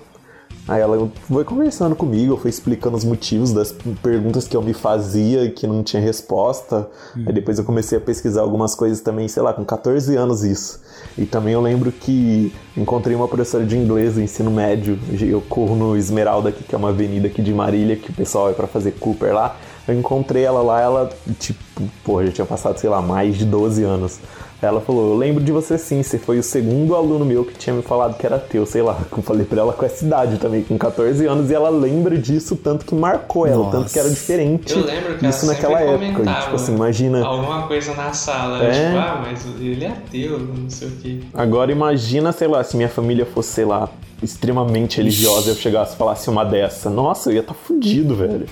Aí 0.68 0.81
ela 0.81 1.11
foi 1.29 1.44
conversando 1.44 1.96
comigo, 1.96 2.37
foi 2.37 2.51
explicando 2.51 2.96
os 2.96 3.05
motivos 3.05 3.53
das 3.53 3.75
perguntas 4.03 4.46
que 4.46 4.57
eu 4.57 4.62
me 4.62 4.73
fazia 4.73 5.44
e 5.44 5.51
que 5.51 5.66
não 5.66 5.83
tinha 5.83 6.01
resposta. 6.01 6.88
Aí 7.27 7.33
depois 7.33 7.59
eu 7.59 7.64
comecei 7.64 7.99
a 7.99 8.01
pesquisar 8.01 8.42
algumas 8.42 8.75
coisas 8.75 9.01
também, 9.01 9.27
sei 9.27 9.42
lá, 9.42 9.53
com 9.53 9.64
14 9.64 10.14
anos 10.16 10.44
isso. 10.44 10.81
E 11.18 11.27
também 11.27 11.55
eu 11.55 11.61
lembro 11.61 11.90
que 11.90 12.53
encontrei 12.77 13.16
uma 13.16 13.27
professora 13.27 13.64
de 13.64 13.77
inglês 13.77 14.14
do 14.14 14.20
ensino 14.20 14.51
médio. 14.51 14.99
Eu 15.20 15.40
corro 15.40 15.75
no 15.75 15.96
Esmeralda 15.96 16.51
aqui, 16.51 16.62
que 16.62 16.75
é 16.75 16.79
uma 16.79 16.90
avenida 16.90 17.27
aqui 17.27 17.42
de 17.42 17.53
Marília, 17.53 17.96
que 17.96 18.11
o 18.11 18.14
pessoal 18.14 18.44
vai 18.44 18.55
pra 18.55 18.66
fazer 18.66 18.92
Cooper 18.92 19.35
lá. 19.35 19.57
Eu 19.88 19.99
encontrei 19.99 20.44
ela 20.44 20.62
lá, 20.62 20.81
ela, 20.81 21.11
tipo, 21.40 21.59
pô, 22.05 22.25
já 22.25 22.31
tinha 22.31 22.46
passado, 22.46 22.79
sei 22.79 22.88
lá, 22.88 23.03
mais 23.03 23.37
de 23.37 23.44
12 23.44 23.83
anos. 23.83 24.20
Ela 24.62 24.81
falou, 24.81 25.12
eu 25.12 25.16
lembro 25.16 25.42
de 25.42 25.51
você 25.51 25.79
sim, 25.79 26.03
você 26.03 26.18
foi 26.18 26.38
o 26.38 26.42
segundo 26.42 26.94
aluno 26.94 27.25
meu 27.25 27.44
que 27.44 27.55
tinha 27.55 27.75
me 27.75 27.83
falado 27.83 28.18
que 28.18 28.27
era 28.27 28.38
teu, 28.38 28.66
sei 28.66 28.83
lá. 28.83 28.99
Eu 29.20 29.23
falei 29.23 29.44
pra 29.44 29.61
ela 29.61 29.73
com 29.73 29.85
essa 29.85 30.05
idade 30.05 30.38
também, 30.38 30.62
com 30.62 30.77
14 30.77 31.27
anos, 31.27 31.51
e 31.51 31.55
ela 31.55 31.68
lembra 31.68 32.16
disso 32.16 32.57
tanto 32.57 32.85
que 32.85 32.94
marcou 32.94 33.46
ela, 33.46 33.64
Nossa. 33.64 33.79
Tanto 33.79 33.92
que 33.92 33.99
era 33.99 34.09
diferente 34.09 34.73
Eu 34.73 34.85
lembro 34.85 35.18
que 35.18 35.27
isso 35.27 35.44
ela 35.44 35.55
naquela 35.55 35.81
época. 35.81 36.05
E, 36.05 36.12
comentava 36.12 36.40
tipo 36.42 36.55
assim, 36.57 36.75
imagina. 36.75 37.25
Alguma 37.25 37.66
coisa 37.66 37.94
na 37.94 38.12
sala, 38.12 38.64
É. 38.64 38.70
tipo, 38.70 38.99
ah, 38.99 39.23
mas 39.25 39.46
ele 39.61 39.85
é 39.85 39.88
ateu, 39.88 40.38
não 40.38 40.68
sei 40.68 40.88
o 40.88 40.90
quê. 40.92 41.20
Agora 41.35 41.70
imagina, 41.70 42.33
sei 42.33 42.49
lá, 42.49 42.62
se 42.64 42.77
minha 42.77 42.88
família 42.88 43.27
fosse, 43.27 43.51
sei 43.51 43.64
lá, 43.64 43.88
extremamente 44.23 44.99
religiosa 44.99 45.49
e 45.49 45.53
eu 45.53 45.57
chegasse 45.57 45.94
e 45.94 45.96
falasse 45.96 46.29
uma 46.29 46.44
dessa. 46.44 46.90
Nossa, 46.90 47.31
eu 47.31 47.35
ia 47.35 47.40
estar 47.40 47.55
tá 47.55 47.61
fudido, 47.66 48.14
velho. 48.14 48.46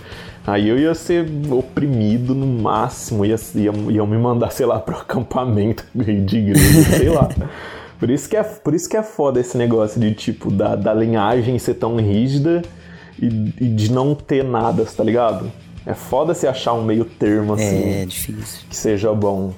Aí 0.49 0.67
eu 0.69 0.79
ia 0.79 0.95
ser 0.95 1.27
oprimido 1.51 2.35
no 2.35 2.47
máximo, 2.47 3.25
ia, 3.25 3.37
ia, 3.55 3.71
iam 3.91 4.07
me 4.07 4.17
mandar, 4.17 4.51
sei 4.51 4.65
lá, 4.65 4.79
pro 4.79 4.97
acampamento 4.97 5.85
de 5.95 6.39
igreja, 6.39 6.85
sei 6.97 7.11
lá. 7.11 7.29
Por 7.99 8.09
isso, 8.09 8.29
que 8.29 8.37
é, 8.37 8.43
por 8.43 8.75
isso 8.75 8.89
que 8.89 8.97
é 8.97 9.03
foda 9.03 9.41
esse 9.41 9.59
negócio 9.59 10.01
de, 10.01 10.15
tipo, 10.15 10.51
da, 10.51 10.75
da 10.75 10.95
linhagem 10.95 11.59
ser 11.59 11.75
tão 11.75 11.97
rígida 11.97 12.63
e, 13.21 13.27
e 13.27 13.69
de 13.69 13.93
não 13.93 14.15
ter 14.15 14.43
nada, 14.43 14.85
tá 14.87 15.05
ligado? 15.05 15.53
É 15.85 15.93
foda 15.93 16.33
se 16.33 16.47
achar 16.47 16.73
um 16.73 16.85
meio 16.85 17.05
termo, 17.05 17.55
assim, 17.55 17.91
É 17.91 18.07
difícil. 18.07 18.61
que 18.71 18.77
seja 18.77 19.13
bom. 19.13 19.53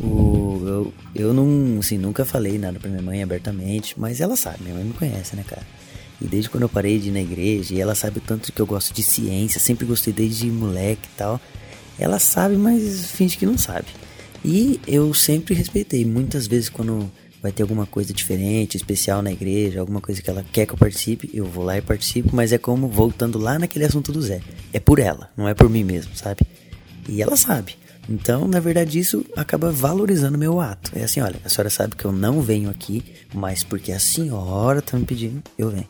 O, 0.00 0.62
eu, 0.64 0.92
eu 1.14 1.34
não, 1.34 1.78
assim, 1.78 1.98
nunca 1.98 2.24
falei 2.24 2.58
nada 2.58 2.78
pra 2.80 2.88
minha 2.88 3.02
mãe 3.02 3.22
abertamente, 3.22 3.94
mas 3.98 4.20
ela 4.20 4.36
sabe, 4.36 4.58
minha 4.62 4.74
mãe 4.74 4.84
me 4.84 4.92
conhece, 4.92 5.36
né, 5.36 5.44
cara? 5.46 5.62
E 6.20 6.26
desde 6.26 6.50
quando 6.50 6.64
eu 6.64 6.68
parei 6.68 6.98
de 6.98 7.08
ir 7.08 7.12
na 7.12 7.20
igreja, 7.20 7.74
e 7.74 7.80
ela 7.80 7.94
sabe 7.94 8.18
o 8.18 8.20
tanto 8.20 8.52
que 8.52 8.60
eu 8.60 8.66
gosto 8.66 8.92
de 8.92 9.02
ciência, 9.02 9.60
sempre 9.60 9.86
gostei 9.86 10.12
desde 10.12 10.50
moleque 10.50 11.02
e 11.04 11.16
tal. 11.16 11.40
Ela 11.98 12.18
sabe, 12.18 12.56
mas 12.56 13.10
finge 13.10 13.36
que 13.36 13.46
não 13.46 13.58
sabe. 13.58 13.86
E 14.44 14.80
eu 14.86 15.12
sempre 15.14 15.54
respeitei. 15.54 16.04
Muitas 16.04 16.46
vezes, 16.46 16.68
quando 16.68 17.10
vai 17.42 17.52
ter 17.52 17.62
alguma 17.62 17.86
coisa 17.86 18.12
diferente, 18.12 18.76
especial 18.76 19.22
na 19.22 19.32
igreja, 19.32 19.80
alguma 19.80 20.00
coisa 20.00 20.20
que 20.20 20.28
ela 20.28 20.44
quer 20.52 20.66
que 20.66 20.72
eu 20.72 20.78
participe, 20.78 21.30
eu 21.32 21.44
vou 21.44 21.64
lá 21.64 21.78
e 21.78 21.82
participo, 21.82 22.34
mas 22.34 22.52
é 22.52 22.58
como 22.58 22.88
voltando 22.88 23.38
lá 23.38 23.58
naquele 23.58 23.84
assunto 23.84 24.12
do 24.12 24.20
Zé. 24.20 24.40
É 24.72 24.80
por 24.80 24.98
ela, 24.98 25.30
não 25.36 25.48
é 25.48 25.54
por 25.54 25.68
mim 25.68 25.84
mesmo, 25.84 26.16
sabe? 26.16 26.40
E 27.08 27.22
ela 27.22 27.36
sabe. 27.36 27.76
Então, 28.08 28.48
na 28.48 28.58
verdade, 28.58 28.98
isso 28.98 29.24
acaba 29.36 29.70
valorizando 29.70 30.38
meu 30.38 30.60
ato. 30.60 30.92
É 30.94 31.04
assim, 31.04 31.20
olha, 31.20 31.36
a 31.44 31.48
senhora 31.48 31.68
sabe 31.68 31.94
que 31.94 32.04
eu 32.04 32.12
não 32.12 32.40
venho 32.40 32.70
aqui, 32.70 33.04
mas 33.34 33.62
porque 33.62 33.92
a 33.92 34.00
senhora 34.00 34.80
tá 34.80 34.96
me 34.96 35.04
pedindo, 35.04 35.42
eu 35.58 35.70
venho. 35.70 35.88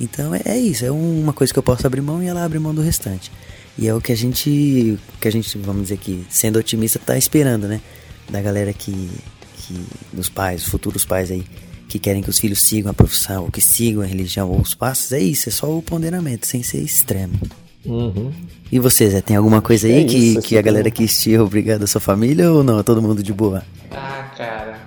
Então 0.00 0.34
é, 0.34 0.42
é 0.44 0.58
isso, 0.58 0.84
é 0.84 0.90
uma 0.90 1.32
coisa 1.32 1.52
que 1.52 1.58
eu 1.58 1.62
posso 1.62 1.86
abrir 1.86 2.00
mão 2.00 2.22
e 2.22 2.26
ela 2.26 2.44
abre 2.44 2.58
mão 2.58 2.74
do 2.74 2.82
restante. 2.82 3.30
E 3.78 3.86
é 3.86 3.94
o 3.94 4.00
que 4.00 4.12
a 4.12 4.16
gente, 4.16 4.98
que 5.20 5.28
a 5.28 5.30
gente, 5.30 5.56
vamos 5.58 5.82
dizer 5.82 5.98
que, 5.98 6.24
sendo 6.30 6.58
otimista, 6.58 6.98
tá 6.98 7.16
esperando, 7.16 7.68
né? 7.68 7.80
Da 8.28 8.40
galera 8.40 8.72
que, 8.72 9.10
que 9.58 9.74
dos 10.12 10.28
pais, 10.28 10.64
futuros 10.64 11.04
pais 11.04 11.30
aí, 11.30 11.44
que 11.88 11.98
querem 11.98 12.22
que 12.22 12.30
os 12.30 12.38
filhos 12.38 12.60
sigam 12.60 12.90
a 12.90 12.94
profissão, 12.94 13.44
ou 13.44 13.50
que 13.50 13.60
sigam 13.60 14.02
a 14.02 14.06
religião, 14.06 14.48
ou 14.50 14.60
os 14.60 14.74
passos, 14.74 15.12
é 15.12 15.20
isso, 15.20 15.48
é 15.48 15.52
só 15.52 15.70
o 15.70 15.82
ponderamento, 15.82 16.46
sem 16.46 16.62
ser 16.62 16.78
extremo. 16.78 17.38
Uhum. 17.84 18.32
E 18.72 18.80
você, 18.80 19.08
Zé, 19.08 19.20
tem 19.20 19.36
alguma 19.36 19.62
coisa 19.62 19.86
aí 19.86 20.02
é 20.02 20.04
que, 20.04 20.16
isso, 20.16 20.42
que 20.42 20.58
a 20.58 20.62
galera 20.62 20.90
quis 20.90 21.20
te 21.20 21.38
obrigar 21.38 21.78
da 21.78 21.86
sua 21.86 22.00
família 22.00 22.50
ou 22.50 22.64
não? 22.64 22.80
É 22.80 22.82
todo 22.82 23.00
mundo 23.00 23.22
de 23.22 23.32
boa? 23.32 23.62
Ah, 23.92 24.32
cara. 24.36 24.85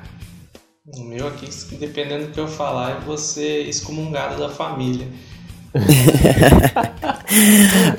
O 0.97 1.04
meu 1.04 1.28
aqui, 1.28 1.47
dependendo 1.75 2.28
do 2.28 2.32
que 2.32 2.39
eu 2.39 2.47
falar, 2.47 2.95
eu 2.95 3.02
vou 3.02 3.17
ser 3.17 3.67
excomungado 3.67 4.39
da 4.39 4.47
família. 4.49 5.08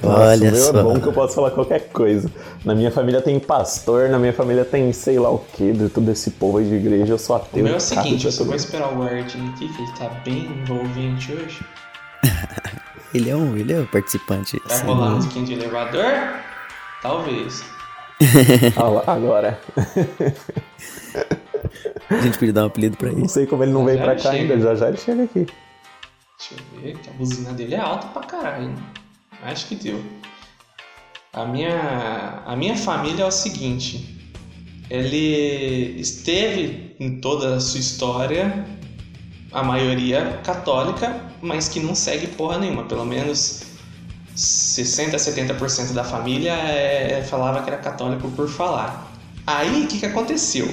Olha 0.03 0.51
Nossa, 0.51 0.71
o 0.71 0.73
meu 0.73 0.81
é 0.81 0.83
bom 0.83 1.01
que 1.01 1.07
eu 1.07 1.13
posso 1.13 1.37
falar 1.37 1.53
qualquer 1.53 1.89
coisa. 1.91 2.29
Na 2.65 2.75
minha 2.75 2.91
família 2.91 3.23
tem 3.23 3.39
pastor, 3.39 4.09
na 4.09 4.19
minha 4.19 4.33
família 4.33 4.65
tem 4.65 4.93
sei 4.93 5.21
lá 5.21 5.31
o 5.31 5.39
que, 5.39 5.73
de 5.73 5.89
todo 5.89 6.11
esse 6.11 6.33
povo 6.33 6.59
aí 6.59 6.69
de 6.69 6.75
igreja, 6.75 7.13
eu 7.13 7.19
sou 7.19 7.37
ateu. 7.37 7.61
O 7.61 7.65
meu 7.65 7.75
é 7.75 7.77
o 7.77 7.81
seguinte, 7.81 8.27
eu 8.27 8.33
só 8.33 8.43
vou 8.43 8.57
esperar 8.57 8.93
o 8.93 8.99
guardinha 8.99 9.51
aqui, 9.51 9.69
que 9.69 9.83
ele 9.83 9.93
tá 9.93 10.09
bem 10.25 10.47
envolvente 10.47 11.33
hoje. 11.33 11.65
ele 13.15 13.31
é 13.31 13.37
um, 13.37 13.57
ele 13.57 13.73
é 13.73 13.79
um 13.79 13.87
participante. 13.87 14.61
Vai 14.67 14.83
rolar 14.83 15.15
um 15.15 15.21
skin 15.21 15.45
de 15.45 15.53
elevador? 15.53 16.11
Talvez. 17.01 17.63
Agora. 19.07 19.61
A 22.11 22.21
gente 22.23 22.39
podia 22.39 22.53
dar 22.53 22.65
um 22.65 22.67
apelido 22.67 22.97
pra 22.97 23.09
ele. 23.09 23.21
Não 23.21 23.29
sei 23.29 23.47
como 23.47 23.63
ele 23.63 23.73
não 23.73 23.81
já 23.81 23.87
veio 23.87 23.99
pra 23.99 24.15
cá 24.17 24.21
chega. 24.21 24.35
ainda, 24.35 24.61
já 24.61 24.75
já 24.75 24.89
ele 24.89 24.97
chega 24.97 25.23
aqui. 25.23 25.47
Deixa 26.39 26.55
eu 26.55 26.83
ver, 26.83 26.99
que 26.99 27.11
a 27.11 27.13
buzina 27.13 27.53
dele 27.53 27.75
é 27.75 27.81
alta 27.81 28.09
pra 28.09 28.23
caralho. 28.23 28.75
Acho 29.43 29.69
que 29.69 29.77
deu. 29.77 30.03
A 31.33 31.45
minha, 31.45 32.43
a 32.45 32.57
minha 32.57 32.77
família 32.77 33.23
é 33.23 33.27
o 33.27 33.31
seguinte. 33.31 34.19
Ele 34.91 36.01
esteve 36.01 36.97
em 36.99 37.21
toda 37.21 37.55
a 37.55 37.61
sua 37.61 37.79
história, 37.79 38.65
a 39.53 39.63
maioria 39.63 40.41
católica, 40.43 41.15
mas 41.41 41.69
que 41.69 41.79
não 41.79 41.95
segue 41.95 42.27
porra 42.27 42.59
nenhuma. 42.59 42.85
Pelo 42.85 43.05
menos 43.05 43.63
60 44.35 45.15
a 45.15 45.19
70% 45.19 45.93
da 45.93 46.03
família 46.03 46.55
é, 46.55 47.23
falava 47.23 47.63
que 47.63 47.71
era 47.71 47.79
católico 47.79 48.29
por 48.33 48.49
falar. 48.49 49.13
Aí 49.47 49.85
o 49.85 49.87
que, 49.87 50.01
que 50.01 50.07
aconteceu? 50.07 50.69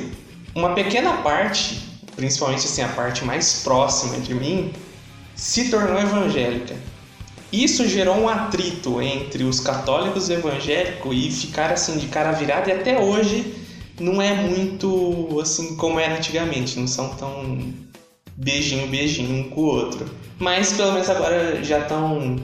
Uma 0.58 0.74
pequena 0.74 1.18
parte, 1.18 1.88
principalmente 2.16 2.66
assim, 2.66 2.82
a 2.82 2.88
parte 2.88 3.24
mais 3.24 3.62
próxima 3.62 4.18
de 4.18 4.34
mim, 4.34 4.74
se 5.36 5.70
tornou 5.70 6.00
evangélica. 6.00 6.76
Isso 7.54 7.88
gerou 7.88 8.16
um 8.16 8.28
atrito 8.28 9.00
entre 9.00 9.44
os 9.44 9.60
católicos 9.60 10.30
e 10.30 10.34
evangélicos 10.34 11.16
e 11.16 11.30
ficar 11.30 11.72
assim 11.72 12.00
de 12.00 12.08
cara 12.08 12.32
virada 12.32 12.72
e 12.72 12.74
até 12.74 13.00
hoje 13.00 13.54
não 14.00 14.20
é 14.20 14.34
muito 14.34 15.40
assim 15.40 15.76
como 15.76 16.00
era 16.00 16.18
antigamente, 16.18 16.80
não 16.80 16.88
são 16.88 17.10
tão 17.10 17.72
beijinho 18.36 18.88
beijinho 18.88 19.46
um 19.46 19.50
com 19.52 19.62
o 19.62 19.66
outro. 19.66 20.08
Mas 20.40 20.74
pelo 20.74 20.92
menos 20.94 21.08
agora 21.08 21.64
já 21.64 21.82
estão 21.82 22.36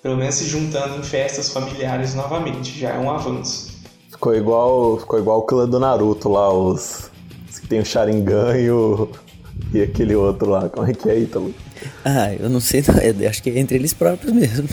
pelo 0.00 0.16
menos 0.16 0.36
se 0.36 0.44
juntando 0.44 1.00
em 1.00 1.02
festas 1.02 1.52
familiares 1.52 2.14
novamente, 2.14 2.78
já 2.78 2.90
é 2.90 2.98
um 3.00 3.10
avanço. 3.10 3.74
Ficou 4.12 4.32
igual, 4.32 4.98
ficou 4.98 5.18
igual 5.18 5.40
o 5.40 5.42
clã 5.42 5.68
do 5.68 5.80
Naruto 5.80 6.28
lá, 6.28 6.50
os, 6.50 7.10
tem 7.68 7.80
o 7.80 7.84
Sharingan 7.84 8.56
e, 8.56 8.70
o, 8.70 9.08
e 9.72 9.82
aquele 9.82 10.14
outro 10.14 10.50
lá. 10.50 10.68
Como 10.68 10.88
é 10.88 10.94
que 10.94 11.08
é, 11.08 11.18
Ítalo? 11.18 11.54
Ah, 12.04 12.32
eu 12.34 12.48
não 12.48 12.60
sei, 12.60 12.82
não. 12.86 12.96
Eu 12.98 13.28
acho 13.28 13.42
que 13.42 13.50
é 13.50 13.58
entre 13.58 13.76
eles 13.76 13.92
próprios 13.92 14.32
mesmo. 14.32 14.68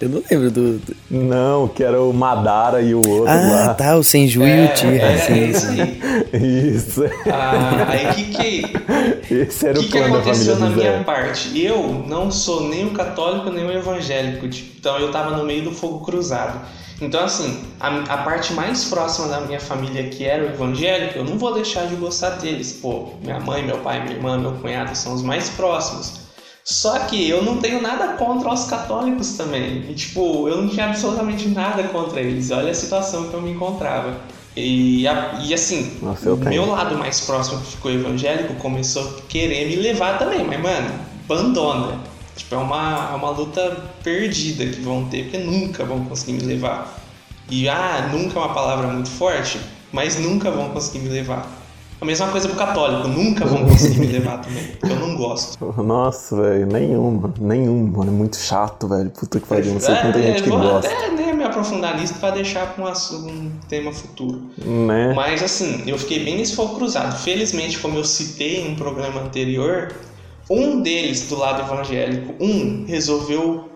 Eu 0.00 0.08
não 0.08 0.22
lembro 0.28 0.50
do, 0.50 0.78
do... 0.78 0.96
Não, 1.08 1.68
que 1.68 1.82
era 1.82 2.02
o 2.02 2.12
Madara 2.12 2.82
e 2.82 2.94
o 2.94 2.98
outro 2.98 3.28
ah, 3.28 3.36
lá. 3.36 3.70
Ah, 3.70 3.74
tá, 3.74 3.96
o 3.96 4.02
Senju 4.02 4.42
é, 4.42 4.64
e 4.64 4.66
o 4.66 4.74
Tira. 4.74 4.96
É, 4.96 5.32
é 5.32 5.48
esse 5.48 5.66
aí. 5.68 6.74
Isso. 6.74 7.04
Ah, 7.30 7.86
aí 7.88 8.12
que 8.12 8.24
que... 8.24 9.34
Esse 9.34 9.68
era 9.68 9.78
que 9.78 9.86
o 9.86 9.90
plano 9.90 10.06
que 10.06 10.16
aconteceu 10.16 10.58
na 10.58 10.68
minha 10.68 11.04
parte? 11.04 11.58
Eu 11.58 12.04
não 12.06 12.30
sou 12.30 12.68
nem 12.68 12.84
um 12.84 12.92
católico, 12.92 13.50
nem 13.50 13.64
um 13.64 13.70
evangélico. 13.70 14.48
Tipo, 14.48 14.76
então 14.78 14.98
eu 14.98 15.10
tava 15.12 15.36
no 15.36 15.44
meio 15.44 15.62
do 15.62 15.72
fogo 15.72 16.04
cruzado. 16.04 16.60
Então, 17.00 17.24
assim, 17.24 17.64
a, 17.80 17.88
a, 17.88 18.18
parte 18.18 18.52
mais 18.52 18.84
próxima 18.84 19.28
da 19.28 19.40
minha 19.40 19.58
família, 19.58 20.08
que 20.08 20.24
era 20.24 20.44
o 20.44 20.46
evangélico, 20.46 21.18
eu 21.18 21.24
não 21.24 21.36
vou 21.36 21.52
deixar 21.52 21.86
de 21.86 21.96
gostar 21.96 22.30
deles. 22.30 22.78
Pô, 22.80 23.14
minha 23.20 23.40
mãe, 23.40 23.64
meu 23.64 23.78
pai, 23.78 24.02
minha 24.04 24.16
irmã, 24.16 24.38
meu 24.38 24.52
cunhado 24.52 24.96
são 24.96 25.12
os 25.12 25.22
mais 25.22 25.50
próximos. 25.50 26.24
Só 26.62 27.00
que 27.00 27.28
eu 27.28 27.42
não 27.42 27.58
tenho 27.58 27.82
nada 27.82 28.14
contra 28.14 28.50
os 28.52 28.64
católicos 28.64 29.32
também. 29.36 29.84
E, 29.90 29.94
tipo, 29.94 30.48
eu 30.48 30.62
não 30.62 30.68
tinha 30.68 30.86
absolutamente 30.86 31.48
nada 31.48 31.82
contra 31.84 32.20
eles. 32.20 32.50
Olha 32.50 32.70
a 32.70 32.74
situação 32.74 33.28
que 33.28 33.34
eu 33.34 33.42
me 33.42 33.50
encontrava. 33.50 34.16
E, 34.56 35.02
e 35.42 35.52
assim, 35.52 35.98
Nossa, 36.00 36.32
o 36.32 36.36
meu 36.36 36.64
lado 36.70 36.96
mais 36.96 37.20
próximo 37.20 37.60
que 37.60 37.72
ficou 37.72 37.90
evangélico 37.90 38.54
começou 38.54 39.02
a 39.02 39.22
querer 39.28 39.68
me 39.68 39.76
levar 39.76 40.18
também. 40.18 40.44
Mas, 40.44 40.60
mano, 40.60 40.90
abandona 41.24 42.13
Tipo, 42.36 42.56
é 42.56 42.58
uma, 42.58 43.10
é 43.12 43.14
uma 43.14 43.30
luta 43.30 43.76
perdida 44.02 44.66
que 44.66 44.80
vão 44.80 45.04
ter, 45.06 45.24
porque 45.24 45.38
nunca 45.38 45.84
vão 45.84 46.04
conseguir 46.04 46.32
me 46.32 46.42
levar. 46.42 47.00
E, 47.48 47.68
ah, 47.68 48.08
nunca 48.12 48.38
é 48.38 48.42
uma 48.42 48.54
palavra 48.54 48.88
muito 48.88 49.08
forte, 49.08 49.60
mas 49.92 50.18
nunca 50.18 50.50
vão 50.50 50.70
conseguir 50.70 51.00
me 51.00 51.10
levar. 51.10 51.46
A 52.00 52.04
mesma 52.04 52.28
coisa 52.28 52.48
pro 52.48 52.56
católico, 52.56 53.08
nunca 53.08 53.46
vão 53.46 53.64
conseguir 53.64 54.00
me 54.00 54.06
levar 54.08 54.38
também, 54.38 54.64
porque 54.78 54.92
eu 54.92 54.98
não 54.98 55.16
gosto. 55.16 55.56
Nossa, 55.80 56.36
velho, 56.36 56.66
nenhuma, 56.66 57.32
nenhum, 57.40 57.86
mano, 57.86 58.10
é 58.10 58.14
muito 58.14 58.36
chato, 58.36 58.88
velho. 58.88 59.10
Puta 59.10 59.40
que 59.40 59.46
pariu, 59.46 59.72
não 59.72 59.80
sei 59.80 59.94
é, 59.94 60.12
tem 60.12 60.22
gente 60.22 60.42
que 60.42 60.50
vou 60.50 60.58
gosta. 60.58 60.90
até 60.90 61.10
né, 61.12 61.32
me 61.32 61.44
aprofundar 61.44 61.98
nisso 61.98 62.14
pra 62.14 62.30
deixar 62.30 62.74
com 62.74 62.82
um 62.82 63.52
tema 63.68 63.92
futuro. 63.92 64.42
Né? 64.58 65.14
Mas 65.14 65.42
assim, 65.42 65.82
eu 65.86 65.96
fiquei 65.96 66.24
bem 66.24 66.36
nesse 66.36 66.54
fogo 66.54 66.74
cruzado. 66.74 67.16
Felizmente, 67.22 67.78
como 67.78 67.96
eu 67.96 68.04
citei 68.04 68.62
em 68.62 68.72
um 68.72 68.74
programa 68.74 69.22
anterior, 69.22 69.94
um 70.48 70.80
deles, 70.80 71.28
do 71.28 71.36
lado 71.36 71.62
evangélico, 71.62 72.34
um 72.42 72.84
resolveu 72.86 73.70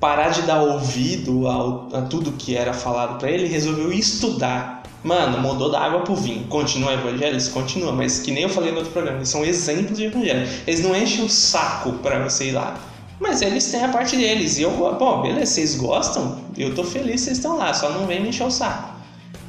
parar 0.00 0.30
de 0.30 0.42
dar 0.42 0.62
ouvido 0.62 1.46
ao, 1.46 1.88
a 1.92 2.02
tudo 2.02 2.32
que 2.32 2.56
era 2.56 2.72
falado 2.72 3.18
para 3.18 3.30
ele, 3.30 3.46
resolveu 3.46 3.92
estudar. 3.92 4.82
Mano, 5.02 5.38
mudou 5.38 5.70
da 5.70 5.80
água 5.80 6.00
pro 6.00 6.16
vinho. 6.16 6.46
Continua 6.48 6.94
evangélico? 6.94 7.50
Continua, 7.50 7.92
mas 7.92 8.18
que 8.18 8.32
nem 8.32 8.42
eu 8.42 8.48
falei 8.48 8.72
no 8.72 8.78
outro 8.78 8.92
programa, 8.92 9.18
eles 9.18 9.28
são 9.28 9.44
exemplos 9.44 9.96
de 9.96 10.04
evangelho. 10.04 10.48
Eles 10.66 10.82
não 10.82 10.96
enchem 10.96 11.24
o 11.24 11.28
saco 11.28 11.92
para 11.94 12.18
você 12.18 12.48
ir 12.48 12.52
lá. 12.52 12.76
Mas 13.20 13.40
eles 13.40 13.70
têm 13.70 13.82
a 13.82 13.88
parte 13.88 14.16
deles. 14.16 14.58
E 14.58 14.62
eu, 14.62 14.70
bom, 14.70 15.22
beleza, 15.22 15.46
vocês 15.52 15.76
gostam? 15.76 16.38
Eu 16.56 16.74
tô 16.74 16.82
feliz 16.84 17.20
vocês 17.20 17.38
estão 17.38 17.56
lá, 17.56 17.72
só 17.72 17.90
não 17.90 18.06
vem 18.06 18.20
me 18.20 18.28
encher 18.28 18.46
o 18.46 18.50
saco. 18.50 18.95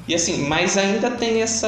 E 0.07 0.15
assim, 0.15 0.47
mas 0.47 0.77
ainda 0.77 1.11
tem 1.11 1.41
essa. 1.41 1.67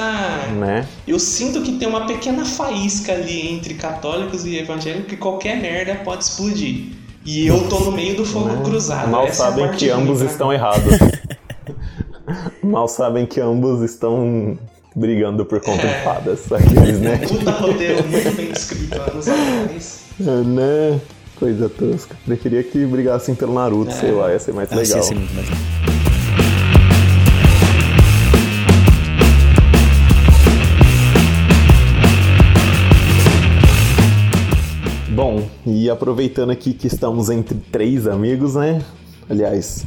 Né? 0.58 0.88
Eu 1.06 1.20
sinto 1.20 1.62
que 1.62 1.74
tem 1.74 1.88
uma 1.88 2.06
pequena 2.08 2.46
faísca 2.46 3.12
ali 3.12 3.52
entre 3.52 3.74
católicos 3.74 4.46
e 4.46 4.58
evangélicos 4.58 5.08
que 5.10 5.18
qualquer 5.18 5.60
merda 5.60 5.96
pode 5.96 6.24
explodir. 6.24 6.94
E 7.26 7.46
eu 7.46 7.68
tô 7.68 7.80
no 7.82 7.92
meio 7.92 8.16
do 8.16 8.26
fogo 8.26 8.48
né? 8.48 8.62
cruzado. 8.64 9.10
Mal 9.10 9.28
Essa 9.28 9.44
é 9.44 9.48
sabem 9.48 9.72
que 9.72 9.90
ambos 9.90 10.22
estão 10.22 10.54
errados. 10.54 10.98
Mal 12.64 12.88
sabem 12.88 13.26
que 13.26 13.42
ambos 13.42 13.82
estão 13.82 14.58
brigando 14.96 15.46
por 15.46 15.60
conta 15.60 15.86
é. 15.86 15.98
de 15.98 16.04
fadas. 16.04 16.52
Aqueles, 16.52 17.00
né? 17.00 17.18
Puta 17.28 17.52
roteiro 17.52 18.08
muito 18.08 18.36
bem 18.36 18.52
escrito 18.52 19.02
anos 19.02 19.28
atrás. 19.28 20.02
É, 20.22 20.24
né? 20.24 21.02
Coisa 21.38 21.68
tosca. 21.68 22.16
Preferia 22.26 22.64
que 22.64 22.86
brigassem 22.86 23.36
pelo 23.36 23.54
Naruto, 23.54 23.92
é. 23.92 23.96
sei 23.96 24.12
lá, 24.12 24.32
ia 24.32 24.40
ser 24.40 24.54
mais 24.54 24.70
legal. 24.70 24.98
Ia 24.98 25.04
ser 25.04 25.16
muito 25.16 25.34
mais 25.34 25.50
legal. 25.50 26.09
E 35.66 35.90
aproveitando 35.90 36.52
aqui 36.52 36.74
que 36.74 36.88
estamos 36.88 37.30
entre 37.30 37.58
três 37.72 38.08
amigos, 38.08 38.56
né? 38.56 38.82
Aliás, 39.30 39.86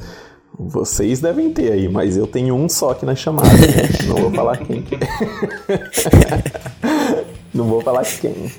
vocês 0.58 1.20
devem 1.20 1.50
ter 1.50 1.72
aí, 1.72 1.88
mas 1.88 2.16
eu 2.16 2.26
tenho 2.26 2.54
um 2.54 2.68
só 2.68 2.90
aqui 2.90 3.06
na 3.06 3.14
chamada. 3.14 3.48
Né? 3.48 3.88
Não 4.06 4.16
vou 4.16 4.32
falar 4.32 4.58
quem. 4.58 4.84
Não 7.54 7.64
vou 7.64 7.80
falar 7.82 8.04
quem. 8.04 8.50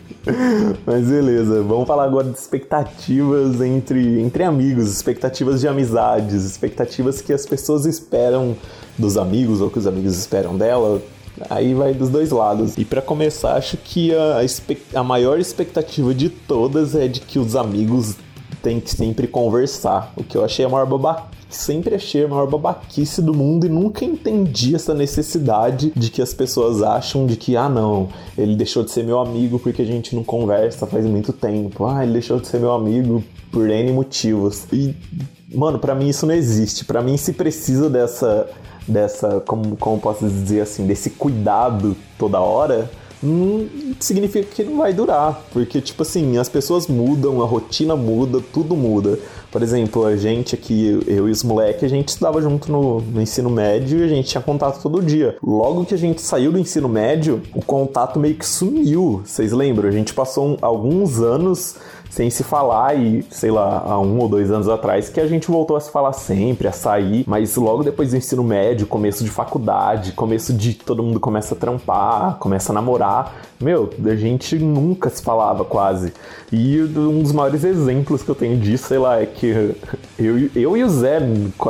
Mas 0.85 1.07
beleza, 1.07 1.63
vamos 1.63 1.87
falar 1.87 2.03
agora 2.03 2.29
de 2.29 2.37
expectativas 2.37 3.59
entre, 3.61 4.21
entre 4.21 4.43
amigos, 4.43 4.91
expectativas 4.91 5.61
de 5.61 5.67
amizades, 5.67 6.43
expectativas 6.43 7.21
que 7.21 7.33
as 7.33 7.45
pessoas 7.45 7.85
esperam 7.85 8.55
dos 8.97 9.17
amigos 9.17 9.61
ou 9.61 9.69
que 9.69 9.79
os 9.79 9.87
amigos 9.87 10.17
esperam 10.17 10.57
dela. 10.57 11.01
Aí 11.49 11.73
vai 11.73 11.93
dos 11.93 12.09
dois 12.09 12.31
lados. 12.31 12.77
E 12.77 12.85
para 12.85 13.01
começar, 13.01 13.55
acho 13.55 13.77
que 13.77 14.13
a, 14.13 14.39
a 14.99 15.03
maior 15.03 15.39
expectativa 15.39 16.13
de 16.13 16.29
todas 16.29 16.95
é 16.95 17.07
de 17.07 17.19
que 17.19 17.39
os 17.39 17.55
amigos 17.55 18.15
têm 18.61 18.79
que 18.79 18.91
sempre 18.91 19.27
conversar. 19.27 20.13
O 20.15 20.23
que 20.23 20.37
eu 20.37 20.45
achei 20.45 20.65
a 20.65 20.69
maior 20.69 20.85
babaca 20.85 21.33
sempre 21.55 21.95
achei 21.95 22.25
a 22.25 22.27
maior 22.27 22.47
babaquice 22.47 23.21
do 23.21 23.33
mundo 23.33 23.65
e 23.65 23.69
nunca 23.69 24.03
entendi 24.03 24.75
essa 24.75 24.93
necessidade 24.93 25.93
de 25.95 26.09
que 26.09 26.21
as 26.21 26.33
pessoas 26.33 26.81
acham 26.81 27.25
de 27.25 27.35
que, 27.35 27.55
ah, 27.55 27.69
não, 27.69 28.09
ele 28.37 28.55
deixou 28.55 28.83
de 28.83 28.91
ser 28.91 29.03
meu 29.03 29.19
amigo 29.19 29.59
porque 29.59 29.81
a 29.81 29.85
gente 29.85 30.15
não 30.15 30.23
conversa 30.23 30.87
faz 30.87 31.05
muito 31.05 31.31
tempo. 31.31 31.85
Ah, 31.85 32.03
ele 32.03 32.13
deixou 32.13 32.39
de 32.39 32.47
ser 32.47 32.59
meu 32.59 32.71
amigo 32.71 33.23
por 33.51 33.69
N 33.69 33.91
motivos. 33.91 34.65
E, 34.73 34.95
mano, 35.53 35.79
para 35.79 35.93
mim 35.93 36.09
isso 36.09 36.25
não 36.25 36.33
existe. 36.33 36.83
Para 36.85 37.01
mim, 37.01 37.15
se 37.17 37.33
precisa 37.33 37.89
dessa, 37.89 38.47
dessa, 38.87 39.41
como, 39.41 39.75
como 39.77 39.99
posso 39.99 40.27
dizer 40.27 40.61
assim, 40.61 40.85
desse 40.85 41.09
cuidado 41.09 41.95
toda 42.17 42.39
hora 42.39 42.89
não 43.23 43.67
significa 43.99 44.47
que 44.53 44.63
não 44.63 44.77
vai 44.77 44.93
durar, 44.93 45.41
porque 45.53 45.79
tipo 45.79 46.01
assim, 46.01 46.37
as 46.37 46.49
pessoas 46.49 46.87
mudam, 46.87 47.41
a 47.41 47.45
rotina 47.45 47.95
muda, 47.95 48.41
tudo 48.51 48.75
muda. 48.75 49.17
Por 49.49 49.61
exemplo, 49.61 50.05
a 50.05 50.17
gente 50.17 50.55
aqui, 50.55 50.99
eu 51.07 51.29
e 51.29 51.31
os 51.31 51.43
moleques, 51.43 51.83
a 51.83 51.87
gente 51.87 52.09
estudava 52.09 52.41
junto 52.41 52.71
no, 52.71 52.99
no, 53.01 53.21
ensino 53.21 53.49
médio 53.49 53.99
e 53.99 54.03
a 54.03 54.07
gente 54.07 54.27
tinha 54.27 54.41
contato 54.41 54.81
todo 54.81 55.01
dia. 55.01 55.37
Logo 55.41 55.85
que 55.85 55.93
a 55.93 55.97
gente 55.97 56.21
saiu 56.21 56.51
do 56.51 56.59
ensino 56.59 56.89
médio, 56.89 57.41
o 57.53 57.63
contato 57.63 58.19
meio 58.19 58.35
que 58.35 58.45
sumiu. 58.45 59.21
Vocês 59.23 59.51
lembram? 59.51 59.87
A 59.87 59.91
gente 59.91 60.13
passou 60.13 60.49
um, 60.49 60.57
alguns 60.61 61.19
anos 61.19 61.75
sem 62.13 62.29
se 62.29 62.43
falar 62.43 62.95
e, 62.95 63.25
sei 63.31 63.49
lá, 63.49 63.81
há 63.87 63.99
um 63.99 64.19
ou 64.19 64.29
dois 64.29 64.51
anos 64.51 64.69
atrás 64.69 65.09
que 65.09 65.19
a 65.19 65.25
gente 65.25 65.49
voltou 65.49 65.75
a 65.75 65.79
se 65.79 65.89
falar 65.89 66.13
sempre, 66.13 66.67
a 66.67 66.71
sair, 66.71 67.23
mas 67.25 67.55
logo 67.55 67.83
depois 67.83 68.11
do 68.11 68.17
ensino 68.17 68.43
médio, 68.43 68.85
começo 68.85 69.23
de 69.23 69.31
faculdade, 69.31 70.11
começo 70.11 70.53
de 70.53 70.75
todo 70.75 71.01
mundo 71.01 71.19
começa 71.19 71.55
a 71.55 71.57
trampar, 71.57 72.35
começa 72.37 72.71
a 72.71 72.75
namorar, 72.75 73.33
meu, 73.59 73.89
a 74.05 74.15
gente 74.15 74.59
nunca 74.59 75.09
se 75.09 75.23
falava 75.23 75.65
quase. 75.65 76.13
E 76.51 76.79
um 76.83 77.23
dos 77.23 77.31
maiores 77.31 77.63
exemplos 77.63 78.21
que 78.21 78.29
eu 78.29 78.35
tenho 78.35 78.57
disso, 78.57 78.89
sei 78.89 78.99
lá, 78.99 79.19
é 79.19 79.25
que 79.25 79.75
eu, 80.19 80.49
eu 80.55 80.77
e 80.77 80.83
o 80.83 80.89
Zé, 80.89 81.17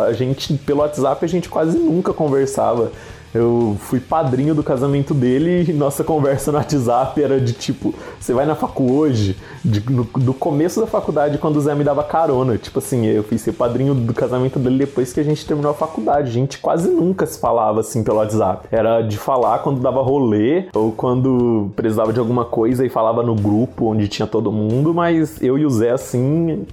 a 0.06 0.12
gente, 0.12 0.56
pelo 0.56 0.82
WhatsApp, 0.82 1.24
a 1.24 1.28
gente 1.30 1.48
quase 1.48 1.78
nunca 1.78 2.12
conversava. 2.12 2.92
Eu 3.34 3.76
fui 3.80 4.00
padrinho 4.00 4.54
do 4.54 4.64
casamento 4.64 5.14
dele 5.14 5.70
e 5.70 5.74
nossa 5.74 6.04
conversa 6.04 6.52
no 6.52 6.58
WhatsApp 6.58 7.22
era 7.22 7.40
de 7.40 7.54
tipo, 7.54 7.94
você 8.20 8.34
vai 8.34 8.46
na 8.46 8.56
facu 8.56 8.92
hoje? 8.94 9.36
De, 9.64 9.80
no, 9.90 10.04
do 10.04 10.34
começo 10.34 10.80
da 10.80 10.88
faculdade, 10.88 11.38
quando 11.38 11.58
o 11.58 11.62
Zé 11.62 11.74
me 11.74 11.84
dava 11.84 12.04
carona. 12.04 12.58
Tipo 12.58 12.80
assim, 12.80 13.06
eu 13.06 13.24
fui 13.24 13.38
ser 13.38 13.54
padrinho 13.54 13.96
do 13.96 14.14
casamento 14.14 14.60
dele 14.60 14.78
depois 14.80 15.12
que 15.12 15.20
a 15.20 15.24
gente 15.24 15.46
terminou 15.46 15.72
a 15.72 15.76
faculdade. 15.76 16.30
A 16.30 16.34
gente 16.34 16.60
quase 16.60 16.90
nunca 16.90 17.26
se 17.26 17.40
falava 17.40 17.80
assim 17.80 18.04
pelo 18.04 18.18
WhatsApp. 18.18 18.68
Era 18.72 19.02
de 19.02 19.18
falar 19.18 19.60
quando 19.60 19.82
dava 19.82 20.02
rolê 20.02 20.66
ou 20.74 20.92
quando 20.92 21.72
precisava 21.76 22.14
de 22.14 22.20
alguma 22.20 22.46
coisa 22.46 22.86
e 22.86 22.90
falava 22.90 23.24
no 23.24 23.34
grupo 23.34 23.86
onde 23.86 24.08
tinha 24.08 24.28
todo 24.28 24.52
mundo, 24.52 24.94
mas 24.94 25.42
eu 25.42 25.58
e 25.58 25.66
o 25.66 25.70
Zé 25.70 25.92
assim 25.92 26.66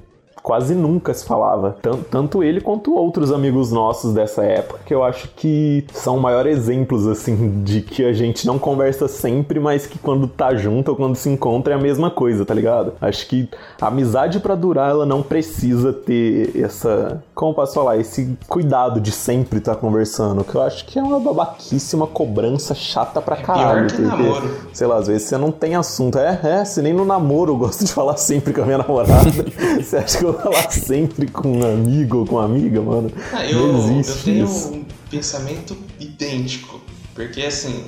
quase 0.43 0.75
nunca 0.75 1.13
se 1.15 1.25
falava. 1.25 1.77
Tanto 2.11 2.43
ele 2.43 2.61
quanto 2.61 2.95
outros 2.95 3.33
amigos 3.33 3.71
nossos 3.73 4.13
dessa 4.13 4.43
época, 4.45 4.81
que 4.85 4.95
eu 4.95 5.03
acho 5.03 5.29
que 5.37 5.85
são 5.93 6.19
maiores 6.19 6.61
exemplos, 6.61 7.07
assim, 7.07 7.63
de 7.65 7.81
que 7.81 8.05
a 8.05 8.13
gente 8.13 8.47
não 8.47 8.59
conversa 8.59 9.09
sempre, 9.09 9.59
mas 9.59 9.87
que 9.87 9.99
quando 9.99 10.27
tá 10.29 10.55
junto 10.55 10.91
ou 10.91 10.97
quando 10.97 11.17
se 11.17 11.29
encontra 11.29 11.75
é 11.75 11.77
a 11.77 11.81
mesma 11.81 12.11
coisa, 12.11 12.45
tá 12.45 12.55
ligado? 12.55 12.93
Acho 13.01 13.27
que 13.27 13.49
a 13.81 13.87
amizade 13.89 14.41
para 14.41 14.55
durar, 14.55 14.91
ela 14.91 15.07
não 15.07 15.23
precisa 15.23 15.93
ter 15.93 16.53
essa. 16.57 17.23
Como 17.35 17.55
posso 17.55 17.75
falar? 17.75 17.97
Esse 17.99 18.37
cuidado 18.49 19.01
de 19.01 19.11
sempre 19.11 19.59
estar 19.59 19.75
tá 19.75 19.81
conversando, 19.81 20.45
que 20.45 20.55
eu 20.55 20.63
acho 20.63 20.85
que 20.85 20.99
é 20.99 21.03
uma 21.03 21.19
babaquice, 21.19 21.97
uma 21.97 22.07
cobrança 22.07 22.75
chata 22.75 23.21
pra 23.21 23.37
caralho. 23.37 23.87
É 23.87 23.89
pior 23.89 23.97
que 23.97 24.03
porque, 24.03 24.23
namoro. 24.23 24.51
sei 24.73 24.87
lá, 24.87 24.97
às 24.97 25.07
vezes 25.07 25.29
você 25.29 25.37
não 25.37 25.51
tem 25.51 25.75
assunto. 25.75 26.19
É, 26.19 26.41
é, 26.43 26.65
se 26.65 26.83
nem 26.83 26.93
no 26.93 27.05
namoro 27.05 27.53
eu 27.53 27.57
gosto 27.57 27.85
de 27.85 27.93
falar 27.93 28.17
sempre 28.17 28.53
com 28.53 28.63
a 28.63 28.65
minha 28.65 28.79
namorada. 28.79 29.31
você 29.81 29.97
acha 29.97 30.19
que 30.19 30.25
eu 30.25 30.30
falar 30.35 30.71
sempre 30.71 31.27
com 31.29 31.59
um 31.59 31.65
amigo 31.65 32.19
ou 32.19 32.27
com 32.27 32.37
uma 32.37 32.45
amiga, 32.45 32.81
mano. 32.81 33.11
Ah, 33.33 33.45
eu, 33.45 33.73
não 33.73 33.79
existe 34.01 34.19
eu 34.19 34.25
tenho 34.25 34.45
isso. 34.45 34.73
um 34.73 34.85
pensamento 35.11 35.77
idêntico. 35.99 36.81
Porque 37.15 37.43
assim, 37.43 37.85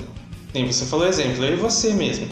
nem 0.53 0.71
você 0.71 0.85
falou 0.85 1.07
exemplo, 1.07 1.43
eu 1.43 1.53
e 1.53 1.57
você 1.57 1.93
mesmo. 1.93 2.27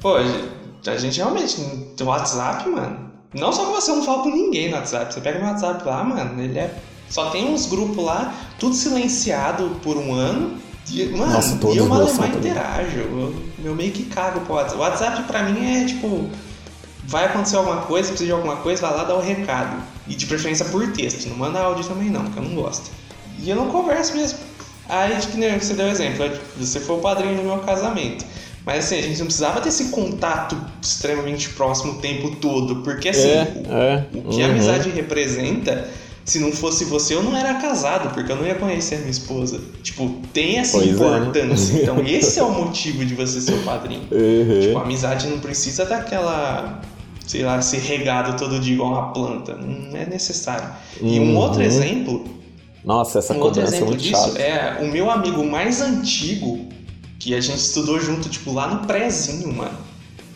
Pô, 0.00 0.16
a 0.16 0.96
gente 0.96 1.16
realmente, 1.16 1.60
no 1.98 2.06
WhatsApp, 2.06 2.68
mano. 2.68 3.08
Não 3.34 3.52
só 3.52 3.66
que 3.66 3.72
você 3.72 3.90
não 3.90 4.02
fala 4.02 4.22
com 4.22 4.30
ninguém 4.30 4.70
no 4.70 4.76
WhatsApp. 4.76 5.12
Você 5.12 5.20
pega 5.20 5.38
no 5.38 5.46
WhatsApp 5.46 5.84
lá, 5.84 6.02
mano, 6.02 6.42
ele 6.42 6.58
é. 6.58 6.74
Só 7.08 7.30
tem 7.30 7.52
uns 7.52 7.66
grupos 7.66 8.04
lá, 8.04 8.34
tudo 8.58 8.74
silenciado 8.74 9.70
por 9.82 9.96
um 9.96 10.12
ano. 10.12 10.58
E, 10.90 11.04
mano, 11.06 11.32
Nossa, 11.32 11.58
e 11.72 11.76
eu 11.76 11.86
mal 11.86 12.02
interajo. 12.04 12.98
Eu, 12.98 13.34
eu 13.64 13.74
meio 13.74 13.92
que 13.92 14.04
cago 14.04 14.40
pro 14.40 14.54
WhatsApp. 14.54 14.76
O 14.76 14.80
WhatsApp 14.80 15.22
pra 15.24 15.42
mim 15.42 15.82
é 15.82 15.84
tipo 15.84 16.28
vai 17.08 17.24
acontecer 17.24 17.56
alguma 17.56 17.78
coisa, 17.78 18.08
precisa 18.08 18.26
de 18.26 18.32
alguma 18.32 18.56
coisa, 18.56 18.82
vai 18.82 18.94
lá 18.94 19.04
dar 19.04 19.14
o 19.14 19.20
recado. 19.20 19.82
E 20.06 20.14
de 20.14 20.26
preferência 20.26 20.66
por 20.66 20.92
texto, 20.92 21.26
não 21.26 21.36
manda 21.36 21.58
áudio 21.58 21.84
também 21.84 22.10
não, 22.10 22.22
porque 22.24 22.38
eu 22.38 22.42
não 22.42 22.54
gosto. 22.54 22.90
E 23.38 23.48
eu 23.48 23.56
não 23.56 23.70
converso 23.70 24.14
mesmo. 24.14 24.38
Aí, 24.86 25.16
de 25.16 25.26
que 25.26 25.38
nem 25.38 25.58
você 25.58 25.72
deu 25.72 25.88
exemplo, 25.88 26.24
é, 26.24 26.38
você 26.58 26.78
foi 26.78 26.96
o 26.96 26.98
padrinho 26.98 27.36
do 27.36 27.42
meu 27.42 27.58
casamento. 27.60 28.26
Mas 28.64 28.84
assim, 28.84 28.98
a 28.98 29.02
gente 29.02 29.18
não 29.18 29.26
precisava 29.26 29.60
ter 29.62 29.70
esse 29.70 29.84
contato 29.84 30.54
extremamente 30.82 31.48
próximo 31.50 31.92
o 31.92 31.96
tempo 31.96 32.36
todo, 32.36 32.82
porque 32.82 33.08
assim, 33.08 33.28
é, 33.28 33.62
o, 33.66 33.72
é, 33.72 34.06
o, 34.12 34.22
que 34.28 34.36
uhum. 34.36 34.44
a 34.44 34.48
amizade 34.48 34.90
representa, 34.90 35.88
se 36.26 36.38
não 36.38 36.52
fosse 36.52 36.84
você, 36.84 37.14
eu 37.14 37.22
não 37.22 37.34
era 37.34 37.54
casado, 37.54 38.12
porque 38.12 38.30
eu 38.30 38.36
não 38.36 38.46
ia 38.46 38.54
conhecer 38.54 38.96
a 38.96 38.98
minha 38.98 39.10
esposa. 39.10 39.58
Tipo, 39.82 40.20
tem 40.34 40.58
essa 40.58 40.76
pois 40.76 40.88
é, 40.88 40.92
né? 40.92 41.18
importância. 41.18 41.78
É. 41.78 41.80
Então, 41.84 42.06
esse 42.06 42.38
é 42.38 42.42
o 42.42 42.50
motivo 42.50 43.06
de 43.06 43.14
você 43.14 43.40
ser 43.40 43.54
o 43.54 43.62
padrinho. 43.62 44.06
Uhum. 44.10 44.60
Tipo, 44.60 44.78
a 44.78 44.82
amizade 44.82 45.26
não 45.28 45.38
precisa 45.38 45.86
daquela 45.86 46.82
sei 47.28 47.44
lá, 47.44 47.60
ser 47.60 47.78
regado 47.78 48.36
todo 48.38 48.58
dia 48.58 48.74
igual 48.74 48.92
uma 48.92 49.12
planta. 49.12 49.54
Não 49.54 49.96
é 49.96 50.06
necessário. 50.06 50.68
E 51.00 51.20
um 51.20 51.34
uhum. 51.34 51.36
outro 51.36 51.62
exemplo. 51.62 52.24
Nossa, 52.82 53.18
essa 53.18 53.34
um 53.34 53.40
outro 53.40 53.60
é 53.60 53.64
exemplo 53.64 53.92
é 53.92 53.96
disso 53.96 54.32
chato. 54.32 54.36
é 54.38 54.78
o 54.80 54.86
meu 54.86 55.10
amigo 55.10 55.44
mais 55.44 55.82
antigo, 55.82 56.66
que 57.18 57.34
a 57.34 57.40
gente 57.40 57.58
estudou 57.58 58.00
junto, 58.00 58.30
tipo, 58.30 58.52
lá 58.52 58.66
no 58.66 58.86
prézinho, 58.86 59.54
mano. 59.54 59.76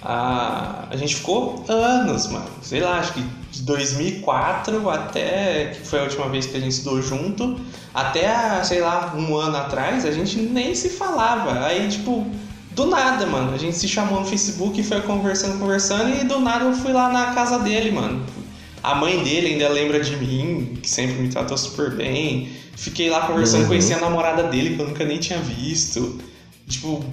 A, 0.02 0.88
a 0.90 0.96
gente 0.96 1.16
ficou 1.16 1.64
anos, 1.66 2.26
mano. 2.26 2.48
Sei 2.60 2.80
lá, 2.80 2.98
acho 2.98 3.14
que 3.14 3.24
de 3.52 3.62
2004 3.62 4.90
até 4.90 5.66
que 5.66 5.86
foi 5.86 6.00
a 6.00 6.02
última 6.02 6.28
vez 6.28 6.44
que 6.44 6.56
a 6.56 6.60
gente 6.60 6.72
estudou 6.72 7.00
junto, 7.00 7.58
até, 7.94 8.62
sei 8.64 8.80
lá, 8.80 9.14
um 9.16 9.34
ano 9.36 9.56
atrás, 9.56 10.04
a 10.04 10.10
gente 10.10 10.36
nem 10.38 10.74
se 10.74 10.90
falava. 10.90 11.64
Aí, 11.64 11.88
tipo, 11.88 12.26
do 12.74 12.86
nada, 12.86 13.26
mano. 13.26 13.54
A 13.54 13.58
gente 13.58 13.76
se 13.76 13.88
chamou 13.88 14.20
no 14.20 14.26
Facebook 14.26 14.80
e 14.80 14.82
foi 14.82 15.00
conversando, 15.02 15.58
conversando, 15.58 16.14
e 16.20 16.24
do 16.24 16.40
nada 16.40 16.64
eu 16.64 16.74
fui 16.74 16.92
lá 16.92 17.12
na 17.12 17.34
casa 17.34 17.58
dele, 17.58 17.90
mano. 17.90 18.24
A 18.82 18.94
mãe 18.94 19.22
dele 19.22 19.48
ainda 19.48 19.68
lembra 19.68 20.00
de 20.00 20.16
mim, 20.16 20.78
que 20.82 20.90
sempre 20.90 21.14
me 21.14 21.28
tratou 21.28 21.56
super 21.56 21.90
bem. 21.94 22.50
Fiquei 22.74 23.08
lá 23.08 23.26
conversando, 23.26 23.62
uhum. 23.62 23.68
conheci 23.68 23.94
a 23.94 24.00
namorada 24.00 24.44
dele, 24.44 24.74
que 24.74 24.82
eu 24.82 24.88
nunca 24.88 25.04
nem 25.04 25.18
tinha 25.18 25.38
visto. 25.38 26.18
Tipo, 26.66 27.04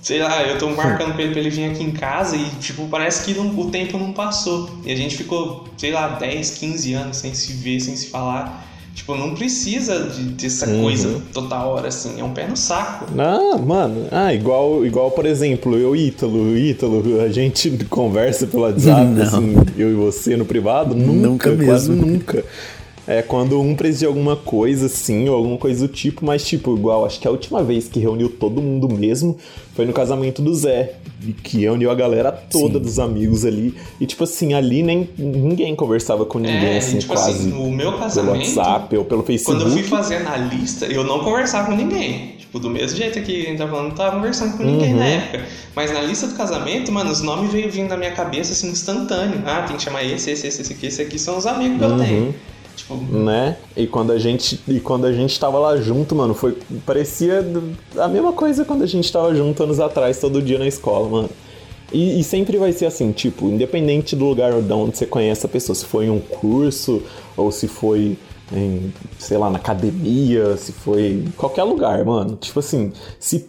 sei 0.00 0.22
lá, 0.22 0.42
eu 0.44 0.56
tô 0.58 0.70
marcando 0.70 1.12
pra 1.12 1.22
ele 1.22 1.32
pra 1.32 1.40
ele 1.40 1.50
vir 1.50 1.70
aqui 1.70 1.82
em 1.82 1.90
casa 1.90 2.36
e, 2.36 2.44
tipo, 2.60 2.88
parece 2.88 3.24
que 3.24 3.38
não, 3.38 3.58
o 3.58 3.70
tempo 3.70 3.98
não 3.98 4.12
passou. 4.12 4.80
E 4.84 4.90
a 4.90 4.96
gente 4.96 5.16
ficou, 5.16 5.68
sei 5.76 5.92
lá, 5.92 6.08
10, 6.08 6.50
15 6.58 6.94
anos 6.94 7.16
sem 7.18 7.34
se 7.34 7.52
ver, 7.52 7.80
sem 7.80 7.96
se 7.96 8.08
falar. 8.08 8.66
Tipo, 8.94 9.14
não 9.14 9.34
precisa 9.34 10.08
de, 10.08 10.22
dessa 10.22 10.68
uhum. 10.68 10.82
coisa 10.82 11.22
toda 11.32 11.56
hora, 11.64 11.88
assim. 11.88 12.20
É 12.20 12.24
um 12.24 12.32
pé 12.32 12.46
no 12.46 12.56
saco. 12.56 13.06
Ah, 13.16 13.56
mano. 13.58 14.06
Ah, 14.10 14.34
igual, 14.34 14.84
igual 14.84 15.10
por 15.10 15.26
exemplo, 15.26 15.76
eu 15.76 15.94
e 15.94 16.08
Ítalo, 16.08 16.56
Ítalo, 16.56 17.20
a 17.20 17.28
gente 17.28 17.70
conversa 17.88 18.46
pelo 18.46 18.64
WhatsApp, 18.64 19.20
assim, 19.22 19.54
eu 19.78 19.90
e 19.90 19.94
você 19.94 20.36
no 20.36 20.44
privado. 20.44 20.94
Nunca, 20.94 21.28
nunca 21.28 21.50
mesmo. 21.50 21.66
quase 21.66 21.90
nunca. 21.90 22.44
É 23.10 23.22
quando 23.22 23.60
um 23.60 23.74
precisa 23.74 23.98
de 23.98 24.06
alguma 24.06 24.36
coisa, 24.36 24.86
assim, 24.86 25.28
ou 25.28 25.34
alguma 25.34 25.58
coisa 25.58 25.84
do 25.84 25.92
tipo, 25.92 26.24
mas, 26.24 26.46
tipo, 26.46 26.76
igual, 26.76 27.04
acho 27.04 27.18
que 27.18 27.26
a 27.26 27.30
última 27.32 27.60
vez 27.60 27.88
que 27.88 27.98
reuniu 27.98 28.28
todo 28.28 28.62
mundo 28.62 28.88
mesmo 28.88 29.36
foi 29.74 29.84
no 29.84 29.92
casamento 29.92 30.40
do 30.40 30.54
Zé, 30.54 30.92
que 31.42 31.58
reuniu 31.58 31.90
a 31.90 31.94
galera 31.96 32.30
toda 32.30 32.74
Sim. 32.74 32.84
dos 32.84 33.00
amigos 33.00 33.44
ali. 33.44 33.74
E, 34.00 34.06
tipo 34.06 34.22
assim, 34.22 34.54
ali 34.54 34.80
nem 34.84 35.10
ninguém 35.18 35.74
conversava 35.74 36.24
com 36.24 36.38
ninguém, 36.38 36.74
é, 36.74 36.78
assim, 36.78 36.98
tipo 36.98 37.12
assim, 37.14 37.32
quase. 37.32 37.48
Assim, 37.48 37.50
no 37.50 37.68
meu 37.72 37.98
casamento. 37.98 38.32
Pelo 38.32 38.38
WhatsApp 38.38 38.96
ou 38.96 39.04
pelo 39.04 39.22
Facebook. 39.24 39.60
Quando 39.60 39.68
eu 39.68 39.76
fui 39.76 39.82
fazendo 39.82 40.28
a 40.28 40.36
lista, 40.36 40.86
eu 40.86 41.02
não 41.02 41.18
conversava 41.18 41.66
com 41.66 41.74
ninguém. 41.76 42.36
Tipo, 42.38 42.60
do 42.60 42.70
mesmo 42.70 42.96
jeito 42.96 43.20
que 43.22 43.42
a 43.42 43.48
gente 43.48 43.58
tá 43.58 43.66
falando, 43.66 43.88
não 43.88 43.94
tava 43.96 44.14
conversando 44.14 44.56
com 44.56 44.62
ninguém 44.62 44.92
uhum. 44.92 45.00
na 45.00 45.06
época. 45.06 45.46
Mas 45.74 45.92
na 45.92 46.00
lista 46.02 46.28
do 46.28 46.36
casamento, 46.36 46.92
mano, 46.92 47.10
os 47.10 47.22
nomes 47.22 47.50
veio 47.50 47.68
vindo 47.72 47.88
na 47.88 47.96
minha 47.96 48.12
cabeça, 48.12 48.52
assim, 48.52 48.70
instantâneo. 48.70 49.42
Ah, 49.44 49.62
tem 49.62 49.76
que 49.76 49.82
chamar 49.82 50.04
esse, 50.04 50.30
esse, 50.30 50.46
esse, 50.46 50.62
esse 50.62 50.72
aqui, 50.72 50.86
esse 50.86 51.02
aqui 51.02 51.18
são 51.18 51.36
os 51.36 51.44
amigos 51.44 51.76
que 51.76 51.84
uhum. 51.84 51.98
eu 51.98 52.04
tenho. 52.04 52.34
Tipo, 52.80 52.94
né? 52.94 53.56
E 53.76 53.86
quando 53.86 54.10
a 54.10 54.18
gente 54.18 54.58
e 54.66 54.80
quando 54.80 55.04
a 55.04 55.12
gente 55.12 55.38
tava 55.38 55.58
lá 55.58 55.76
junto, 55.76 56.14
mano, 56.14 56.32
foi 56.32 56.56
parecia 56.86 57.44
a 57.98 58.08
mesma 58.08 58.32
coisa 58.32 58.64
quando 58.64 58.82
a 58.82 58.86
gente 58.86 59.12
tava 59.12 59.34
junto 59.34 59.62
anos 59.62 59.78
atrás, 59.78 60.18
todo 60.18 60.40
dia 60.40 60.58
na 60.58 60.66
escola, 60.66 61.08
mano. 61.08 61.30
E, 61.92 62.20
e, 62.20 62.24
sempre 62.24 62.56
vai 62.56 62.72
ser 62.72 62.86
assim, 62.86 63.10
tipo, 63.10 63.46
independente 63.48 64.14
do 64.14 64.24
lugar 64.24 64.52
de 64.62 64.72
onde 64.72 64.96
você 64.96 65.06
conhece 65.06 65.44
a 65.44 65.48
pessoa, 65.48 65.74
se 65.74 65.84
foi 65.84 66.06
em 66.06 66.10
um 66.10 66.20
curso 66.20 67.02
ou 67.36 67.50
se 67.50 67.66
foi 67.66 68.16
em, 68.52 68.92
sei 69.18 69.36
lá, 69.36 69.50
na 69.50 69.58
academia, 69.58 70.56
se 70.56 70.70
foi 70.72 71.24
em 71.26 71.30
qualquer 71.36 71.64
lugar, 71.64 72.04
mano. 72.04 72.36
Tipo 72.36 72.60
assim, 72.60 72.92
se 73.18 73.44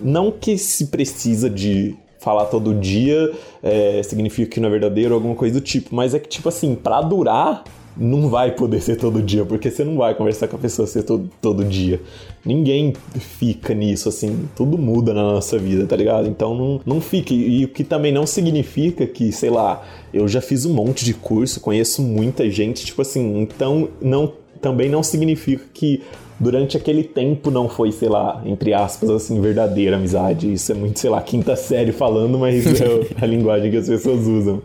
não 0.00 0.30
que 0.30 0.56
se 0.56 0.86
precisa 0.86 1.50
de 1.50 1.94
falar 2.18 2.46
todo 2.46 2.74
dia 2.74 3.30
é, 3.62 4.00
significa 4.02 4.52
que 4.52 4.60
não 4.60 4.68
é 4.68 4.72
verdadeiro, 4.72 5.12
alguma 5.12 5.34
coisa 5.34 5.60
do 5.60 5.60
tipo, 5.60 5.94
mas 5.94 6.14
é 6.14 6.18
que, 6.18 6.28
tipo 6.28 6.48
assim, 6.48 6.74
pra 6.74 7.02
durar, 7.02 7.62
não 7.96 8.28
vai 8.28 8.52
poder 8.52 8.80
ser 8.80 8.96
todo 8.96 9.22
dia, 9.22 9.44
porque 9.44 9.70
você 9.70 9.84
não 9.84 9.96
vai 9.96 10.14
conversar 10.14 10.48
com 10.48 10.56
a 10.56 10.58
pessoa 10.58 10.86
ser 10.86 11.02
todo, 11.02 11.28
todo 11.40 11.64
dia. 11.64 12.00
Ninguém 12.44 12.92
fica 13.18 13.74
nisso, 13.74 14.08
assim, 14.08 14.48
tudo 14.56 14.76
muda 14.78 15.14
na 15.14 15.22
nossa 15.22 15.58
vida, 15.58 15.86
tá 15.86 15.96
ligado? 15.96 16.28
Então 16.28 16.54
não, 16.54 16.80
não 16.84 17.00
fique. 17.00 17.34
E 17.34 17.64
o 17.64 17.68
que 17.68 17.84
também 17.84 18.12
não 18.12 18.26
significa 18.26 19.06
que, 19.06 19.30
sei 19.32 19.50
lá, 19.50 19.84
eu 20.12 20.26
já 20.26 20.40
fiz 20.40 20.64
um 20.64 20.72
monte 20.72 21.04
de 21.04 21.14
curso, 21.14 21.60
conheço 21.60 22.02
muita 22.02 22.50
gente, 22.50 22.84
tipo 22.84 23.02
assim, 23.02 23.40
então 23.40 23.88
não 24.00 24.32
também 24.62 24.88
não 24.88 25.02
significa 25.02 25.64
que 25.74 26.00
durante 26.38 26.76
aquele 26.76 27.04
tempo 27.04 27.50
não 27.50 27.68
foi, 27.68 27.92
sei 27.92 28.08
lá, 28.08 28.42
entre 28.46 28.72
aspas, 28.72 29.10
assim, 29.10 29.40
verdadeira 29.40 29.96
amizade. 29.96 30.52
Isso 30.52 30.72
é 30.72 30.74
muito, 30.74 30.98
sei 30.98 31.10
lá, 31.10 31.20
quinta 31.20 31.54
série 31.54 31.92
falando, 31.92 32.38
mas 32.38 32.64
é 32.80 32.84
a 33.20 33.26
linguagem 33.26 33.70
que 33.70 33.76
as 33.76 33.88
pessoas 33.88 34.26
usam. 34.26 34.62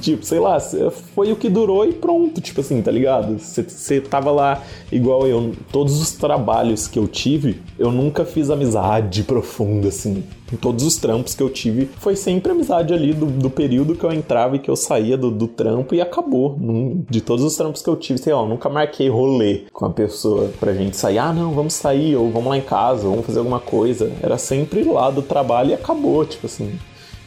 Tipo, 0.00 0.24
sei 0.24 0.38
lá, 0.38 0.58
foi 0.60 1.30
o 1.32 1.36
que 1.36 1.48
durou 1.48 1.84
e 1.86 1.92
pronto, 1.92 2.40
tipo 2.40 2.60
assim, 2.60 2.80
tá 2.80 2.90
ligado? 2.90 3.38
Você 3.38 4.00
tava 4.00 4.30
lá 4.30 4.62
igual 4.90 5.26
eu. 5.26 5.52
Todos 5.70 6.00
os 6.00 6.12
trabalhos 6.12 6.88
que 6.88 6.98
eu 6.98 7.06
tive, 7.06 7.60
eu 7.78 7.92
nunca 7.92 8.24
fiz 8.24 8.50
amizade 8.50 9.22
profunda, 9.22 9.88
assim 9.88 10.22
em 10.52 10.56
todos 10.56 10.84
os 10.84 10.96
trampos 10.96 11.34
que 11.34 11.42
eu 11.42 11.50
tive, 11.50 11.88
foi 11.98 12.16
sempre 12.16 12.52
amizade 12.52 12.92
ali 12.94 13.12
do, 13.12 13.26
do 13.26 13.50
período 13.50 13.94
que 13.94 14.04
eu 14.04 14.12
entrava 14.12 14.56
e 14.56 14.58
que 14.58 14.70
eu 14.70 14.76
saía 14.76 15.16
do, 15.16 15.30
do 15.30 15.46
trampo 15.46 15.94
e 15.94 16.00
acabou. 16.00 16.56
Num, 16.58 17.04
de 17.08 17.20
todos 17.20 17.44
os 17.44 17.56
trampos 17.56 17.82
que 17.82 17.88
eu 17.88 17.96
tive, 17.96 18.18
sei 18.18 18.32
lá, 18.32 18.40
eu 18.40 18.48
nunca 18.48 18.68
marquei 18.68 19.08
rolê 19.08 19.62
com 19.72 19.84
a 19.84 19.90
pessoa 19.90 20.50
pra 20.58 20.72
gente 20.72 20.96
sair. 20.96 21.18
Ah, 21.18 21.32
não, 21.32 21.52
vamos 21.52 21.74
sair, 21.74 22.16
ou 22.16 22.30
vamos 22.30 22.48
lá 22.48 22.58
em 22.58 22.62
casa, 22.62 23.04
ou 23.04 23.10
vamos 23.10 23.26
fazer 23.26 23.38
alguma 23.38 23.60
coisa. 23.60 24.10
Era 24.22 24.38
sempre 24.38 24.82
lá 24.84 25.10
do 25.10 25.22
trabalho 25.22 25.70
e 25.70 25.74
acabou, 25.74 26.24
tipo 26.24 26.46
assim. 26.46 26.78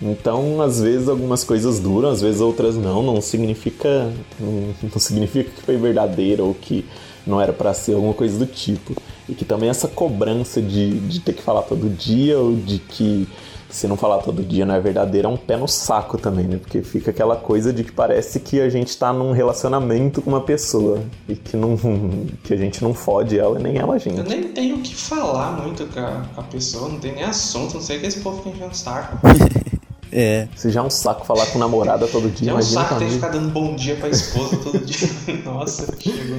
Então, 0.02 0.62
às 0.62 0.82
vezes 0.82 1.08
algumas 1.08 1.44
coisas 1.44 1.80
duram, 1.80 2.10
às 2.10 2.22
vezes 2.22 2.42
outras 2.42 2.76
não. 2.76 3.04
Não 3.04 3.22
significa, 3.22 4.12
não, 4.40 4.74
não 4.82 5.00
significa 5.00 5.52
que 5.52 5.62
foi 5.62 5.78
verdadeiro 5.78 6.48
ou 6.48 6.56
que 6.56 6.86
não 7.26 7.40
era 7.40 7.54
para 7.54 7.74
ser 7.74 7.94
alguma 7.94 8.14
coisa 8.14 8.38
do 8.38 8.46
tipo. 8.46 8.96
E 9.30 9.34
que 9.34 9.46
também 9.46 9.70
essa 9.70 9.88
cobrança 9.88 10.62
de, 10.62 11.00
de 11.00 11.20
ter 11.20 11.34
que 11.34 11.42
falar 11.42 11.62
todo 11.64 11.90
dia 11.90 12.38
ou 12.38 12.56
de 12.56 12.80
que 12.80 13.28
se 13.72 13.88
não 13.88 13.96
falar 13.96 14.18
todo 14.18 14.44
dia 14.44 14.66
não 14.66 14.76
é 14.76 14.80
verdadeiro, 14.82 15.28
é 15.28 15.32
um 15.32 15.38
pé 15.38 15.56
no 15.56 15.68
saco 15.68 16.18
também, 16.18 16.46
né? 16.46 16.58
Porque 16.58 16.84
fica 16.84 17.12
aquela 17.12 17.38
coisa 17.38 17.72
de 17.72 17.84
que 17.84 17.92
parece 17.92 18.40
que 18.40 18.60
a 18.60 18.70
gente 18.70 18.96
tá 18.98 19.14
num 19.14 19.32
relacionamento 19.32 20.22
com 20.22 20.30
uma 20.30 20.42
pessoa 20.42 21.02
e 21.28 21.36
que, 21.36 21.56
não, 21.56 21.78
que 22.44 22.54
a 22.54 22.58
gente 22.58 22.84
não 22.84 22.94
fode 22.94 23.40
ela 23.40 23.58
nem 23.58 23.78
ela 23.78 23.96
a 23.96 23.98
gente. 23.98 24.18
Eu 24.18 24.26
nem 24.26 24.44
tenho 24.44 24.76
o 24.76 24.82
que 24.82 24.94
falar 24.94 25.54
muito 25.54 25.86
com 25.86 26.00
a, 26.00 26.26
com 26.36 26.42
a 26.42 26.44
pessoa, 26.44 26.90
não 26.90 27.00
tem 27.00 27.14
nem 27.14 27.24
assunto, 27.24 27.76
não 27.76 27.82
sei 27.82 28.00
que 28.00 28.08
esse 28.08 28.20
povo 28.20 28.38
fica 28.44 28.50
enchendo 28.50 28.76
saco. 28.76 29.18
É. 30.14 30.50
Se 30.58 30.70
já 30.70 30.82
é 30.82 30.84
um 30.84 30.90
saco 30.90 31.26
falar 31.26 31.46
com 31.46 31.58
namorada 31.58 32.06
todo 32.06 32.30
dia, 32.30 32.48
já 32.48 32.52
é 32.52 32.56
um 32.56 32.62
saco 32.62 32.96
ter 33.00 33.06
que 33.06 33.12
ficar 33.14 33.30
dando 33.30 33.50
bom 33.50 33.74
dia 33.78 33.96
pra 33.96 34.10
esposa 34.10 34.58
todo 34.58 34.78
dia. 34.80 35.08
Nossa, 35.46 35.88
chegou 35.98 36.38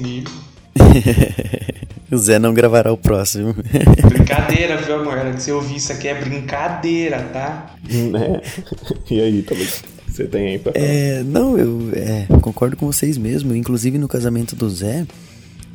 nível. 0.00 0.32
o 2.10 2.18
Zé 2.18 2.38
não 2.38 2.52
gravará 2.52 2.92
o 2.92 2.96
próximo. 2.96 3.54
Brincadeira, 4.08 4.76
viu, 4.76 4.96
amor? 4.96 5.16
Se 5.38 5.50
eu 5.50 5.56
ouvir 5.56 5.76
isso 5.76 5.92
aqui 5.92 6.08
é 6.08 6.14
brincadeira, 6.14 7.22
tá? 7.32 7.74
É. 7.88 9.12
E 9.12 9.20
aí, 9.20 9.42
Thalys? 9.42 9.82
Você 10.08 10.24
tem 10.24 10.48
aí 10.48 10.58
pra 10.58 10.72
falar? 10.72 10.84
É, 10.84 11.22
não, 11.22 11.56
eu 11.56 11.90
é, 11.94 12.26
concordo 12.40 12.76
com 12.76 12.86
vocês 12.86 13.16
mesmo. 13.16 13.54
Inclusive 13.54 13.96
no 13.96 14.08
casamento 14.08 14.56
do 14.56 14.68
Zé, 14.68 15.06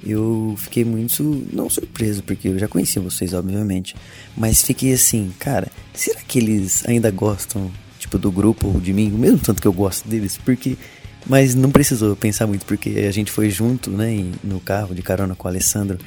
eu 0.06 0.56
fiquei 0.58 0.84
muito, 0.84 1.46
não 1.52 1.70
surpreso, 1.70 2.22
porque 2.22 2.50
eu 2.50 2.60
já 2.60 2.68
conhecia 2.68 3.02
vocês, 3.02 3.34
obviamente. 3.34 3.96
Mas 4.36 4.62
fiquei 4.62 4.94
assim, 4.94 5.32
cara, 5.40 5.68
será 5.94 6.20
que 6.22 6.38
eles 6.38 6.86
ainda 6.88 7.10
gostam, 7.12 7.72
tipo, 7.98 8.18
do 8.18 8.32
grupo 8.32 8.68
ou 8.68 8.80
de 8.80 8.92
mim? 8.94 9.12
O 9.14 9.18
mesmo 9.18 9.40
tanto 9.40 9.62
que 9.62 9.68
eu 9.68 9.74
gosto 9.74 10.08
deles? 10.08 10.38
Porque 10.38 10.78
mas 11.26 11.56
não 11.56 11.72
precisou 11.72 12.16
pensar 12.16 12.46
muito, 12.46 12.66
porque 12.66 12.90
a 12.90 13.12
gente 13.12 13.32
foi 13.32 13.50
junto, 13.50 13.90
né, 13.90 14.24
no 14.44 14.60
carro, 14.60 14.94
de 14.94 15.02
carona 15.02 15.36
com 15.36 15.48
o 15.48 15.52
Alessandro, 15.52 15.98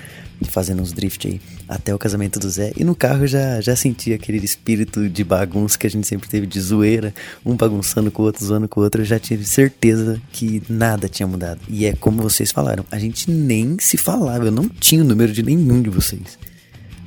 fazendo 0.48 0.80
uns 0.80 0.92
drift 0.92 1.26
aí, 1.26 1.40
até 1.68 1.92
o 1.92 1.98
casamento 1.98 2.38
do 2.38 2.48
Zé. 2.48 2.72
E 2.76 2.84
no 2.84 2.94
carro 2.94 3.26
já, 3.26 3.60
já 3.60 3.74
senti 3.74 4.12
aquele 4.12 4.38
espírito 4.38 5.08
de 5.08 5.24
bagunça 5.24 5.76
que 5.76 5.86
a 5.86 5.90
gente 5.90 6.06
sempre 6.06 6.28
teve, 6.28 6.46
de 6.46 6.60
zoeira, 6.60 7.12
um 7.44 7.56
bagunçando 7.56 8.10
com 8.10 8.22
o 8.22 8.26
outro, 8.26 8.44
zoando 8.44 8.68
com 8.68 8.80
o 8.80 8.84
outro. 8.84 9.02
Eu 9.02 9.04
já 9.04 9.18
tive 9.18 9.44
certeza 9.44 10.20
que 10.32 10.62
nada 10.68 11.08
tinha 11.08 11.26
mudado. 11.26 11.60
E 11.68 11.86
é 11.86 11.94
como 11.94 12.22
vocês 12.22 12.52
falaram, 12.52 12.84
a 12.90 12.98
gente 12.98 13.28
nem 13.30 13.76
se 13.80 13.96
falava, 13.96 14.44
eu 14.44 14.52
não 14.52 14.68
tinha 14.68 15.02
o 15.02 15.04
número 15.04 15.32
de 15.32 15.42
nenhum 15.42 15.82
de 15.82 15.90
vocês. 15.90 16.38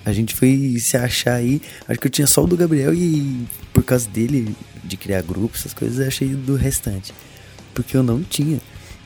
A 0.03 0.12
gente 0.12 0.36
foi 0.36 0.78
se 0.80 0.97
achar 0.97 1.36
aí, 1.36 1.62
acho 1.88 1.99
que 1.99 2.07
eu 2.07 2.12
tinha 2.12 2.28
só 2.28 2.43
o 2.43 2.47
do 2.47 2.57
Gabriel 2.57 2.93
e 2.93 3.45
por 3.72 3.84
causa 3.84 4.09
dele, 4.09 4.53
de 4.84 4.97
criar 4.97 5.22
grupos, 5.22 5.62
essas 5.62 5.74
coisas, 5.74 5.99
eu 5.99 6.07
achei 6.07 6.28
do 6.30 6.55
restante 6.55 7.14
porque 7.74 7.95
eu 7.95 8.03
não 8.03 8.22
tinha. 8.24 8.59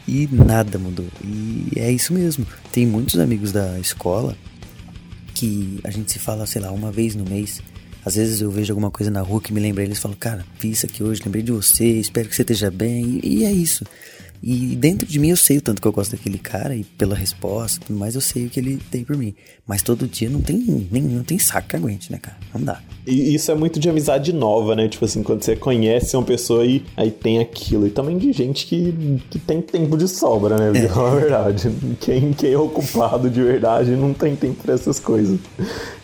E 0.07 0.27
nada 0.31 0.77
mudou. 0.77 1.07
E 1.23 1.71
é 1.77 1.91
isso 1.91 2.13
mesmo. 2.13 2.45
Tem 2.71 2.85
muitos 2.85 3.19
amigos 3.19 3.51
da 3.51 3.79
escola 3.79 4.37
que 5.33 5.79
a 5.83 5.89
gente 5.89 6.11
se 6.11 6.19
fala, 6.19 6.45
sei 6.45 6.61
lá, 6.61 6.71
uma 6.71 6.91
vez 6.91 7.15
no 7.15 7.25
mês. 7.25 7.61
Às 8.05 8.15
vezes 8.15 8.39
eu 8.39 8.51
vejo 8.51 8.71
alguma 8.71 8.91
coisa 8.91 9.09
na 9.09 9.21
rua 9.21 9.41
que 9.41 9.51
me 9.51 9.59
lembra 9.59 9.83
eles, 9.83 9.97
falo, 9.97 10.15
cara, 10.15 10.45
vi 10.59 10.69
isso 10.69 10.85
aqui 10.85 11.03
hoje, 11.03 11.23
lembrei 11.25 11.41
de 11.41 11.51
você, 11.51 11.85
espero 11.85 12.29
que 12.29 12.35
você 12.35 12.43
esteja 12.43 12.69
bem. 12.69 13.19
E 13.23 13.43
é 13.43 13.51
isso. 13.51 13.83
E 14.45 14.75
dentro 14.75 15.07
de 15.07 15.17
mim 15.17 15.29
eu 15.29 15.35
sei 15.35 15.57
o 15.57 15.61
tanto 15.61 15.81
que 15.81 15.87
eu 15.87 15.91
gosto 15.91 16.11
daquele 16.11 16.37
cara 16.37 16.75
e 16.75 16.83
pela 16.83 17.15
resposta, 17.15 17.83
tudo 17.83 17.97
mais 17.97 18.13
eu 18.13 18.21
sei 18.21 18.45
o 18.45 18.49
que 18.49 18.59
ele 18.59 18.79
tem 18.91 19.03
por 19.03 19.17
mim. 19.17 19.33
Mas 19.65 19.81
todo 19.81 20.07
dia 20.07 20.29
não 20.29 20.39
tem 20.39 20.87
nem 20.91 21.01
não 21.01 21.23
tem 21.23 21.39
saco 21.39 21.67
que 21.67 21.75
aguente, 21.75 22.11
né, 22.11 22.19
cara? 22.21 22.37
Não 22.53 22.61
dá. 22.61 22.79
E 23.07 23.33
isso 23.33 23.51
é 23.51 23.55
muito 23.55 23.79
de 23.79 23.89
amizade 23.89 24.31
nova, 24.31 24.75
né? 24.75 24.87
Tipo 24.87 25.05
assim, 25.05 25.23
quando 25.23 25.41
você 25.41 25.55
conhece 25.55 26.15
uma 26.15 26.21
pessoa 26.21 26.63
e 26.63 26.85
aí 26.95 27.09
tem 27.09 27.39
aquilo. 27.39 27.87
E 27.87 27.89
também 27.89 28.19
de 28.19 28.31
gente 28.31 28.67
que, 28.67 29.19
que 29.31 29.39
tem 29.39 29.63
tempo 29.63 29.97
de 29.97 30.07
sobra, 30.07 30.57
né? 30.57 30.79
É. 30.79 30.87
Na 30.89 31.09
verdade. 31.09 31.71
Quem, 31.99 32.31
quem 32.31 32.51
é 32.51 32.57
ocupado 32.57 33.31
de 33.31 33.41
verdade 33.41 33.95
não 33.95 34.13
tem 34.13 34.35
tempo 34.35 34.61
pra 34.61 34.75
essas 34.75 34.99
coisas. 34.99 35.39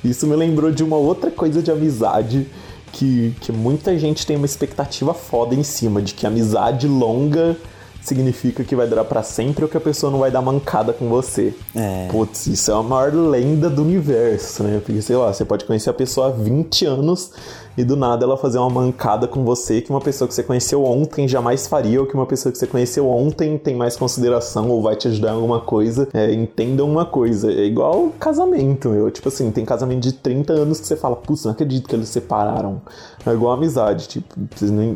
Isso 0.04 0.26
me 0.26 0.36
lembrou 0.36 0.72
de 0.72 0.84
uma 0.84 0.98
outra 0.98 1.30
coisa 1.30 1.62
de 1.62 1.70
amizade 1.70 2.48
que, 2.92 3.36
que 3.40 3.52
muita 3.52 3.98
gente 4.00 4.26
tem 4.26 4.36
uma 4.36 4.48
expectativa 4.48 5.14
foda 5.14 5.54
em 5.54 5.64
cima, 5.64 6.02
de 6.02 6.16
que 6.16 6.26
amizade 6.26 6.88
longa 6.88 7.56
significa 8.02 8.64
que 8.64 8.76
vai 8.76 8.88
durar 8.88 9.06
para 9.06 9.24
sempre 9.24 9.64
ou 9.64 9.70
que 9.70 9.78
a 9.78 9.82
pessoa 9.82 10.12
não 10.12 10.20
vai 10.20 10.32
dar 10.32 10.42
mancada 10.42 10.92
com 10.92 11.08
você. 11.08 11.54
É. 11.76 12.08
Putz, 12.12 12.48
isso 12.48 12.72
é 12.72 12.74
a 12.74 12.84
maior 12.84 13.14
lenda 13.14 13.70
do 13.70 13.84
universo, 13.84 14.64
né? 14.64 14.82
Porque, 14.84 15.02
sei 15.02 15.16
lá, 15.16 15.32
você 15.32 15.46
pode 15.46 15.66
conhecer 15.66 15.90
a 15.90 15.94
pessoa 15.94 16.28
há 16.28 16.32
20 16.32 16.86
anos 16.86 17.32
e 17.78 17.84
do 17.84 17.96
nada 17.96 18.26
ela 18.26 18.38
fazer 18.38 18.58
uma 18.58 18.70
mancada 18.70 19.28
com 19.28 19.44
você 19.44 19.82
que 19.82 19.90
uma 19.90 20.02
pessoa 20.02 20.28
que 20.28 20.34
você 20.34 20.44
conheceu 20.44 20.84
ontem 20.84 21.28
jamais 21.28 21.68
faria, 21.68 22.00
ou 22.00 22.06
que 22.06 22.14
uma 22.14 22.26
pessoa 22.26 22.52
que 22.52 22.58
você 22.58 22.68
conheceu 22.68 23.10
ontem 23.10 23.58
tem 23.58 23.76
mais 23.76 23.96
consideração 23.96 24.70
ou 24.70 24.82
vai 24.82 24.96
te 24.96 25.08
ajudar 25.08 25.30
em 25.30 25.36
alguma 25.36 25.60
coisa. 25.60 26.08
É, 26.14 26.34
entendam 26.34 26.90
uma 26.90 27.06
coisa, 27.06 27.52
é 27.52 27.66
igual 27.66 28.10
casamento, 28.20 28.90
meu. 28.90 29.10
Tipo 29.10 29.30
assim, 29.30 29.52
tem 29.52 29.66
casamento 29.66 30.02
de 30.02 30.14
30 30.14 30.54
anos 30.54 30.80
que 30.80 30.88
você 30.88 30.96
fala, 30.96 31.16
putz, 31.16 31.46
não 31.46 31.52
acredito 31.52 31.88
que 31.88 31.96
eles 31.96 32.10
separaram. 32.10 32.82
É 33.26 33.32
igual 33.32 33.54
amizade, 33.54 34.08
tipo, 34.08 34.36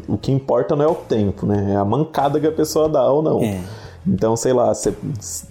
o 0.08 0.18
que 0.18 0.32
importa 0.32 0.76
não 0.76 0.84
é 0.84 0.88
o 0.88 0.96
tempo, 0.96 1.46
né? 1.46 1.74
É 1.74 1.76
a 1.76 1.86
mancada 1.86 2.40
que 2.40 2.48
a 2.48 2.52
pessoa 2.52 2.90
dá 2.90 3.10
ou 3.10 3.22
não. 3.22 3.42
É. 3.42 3.62
Então, 4.08 4.36
sei 4.36 4.54
lá, 4.54 4.74
cê, 4.74 4.94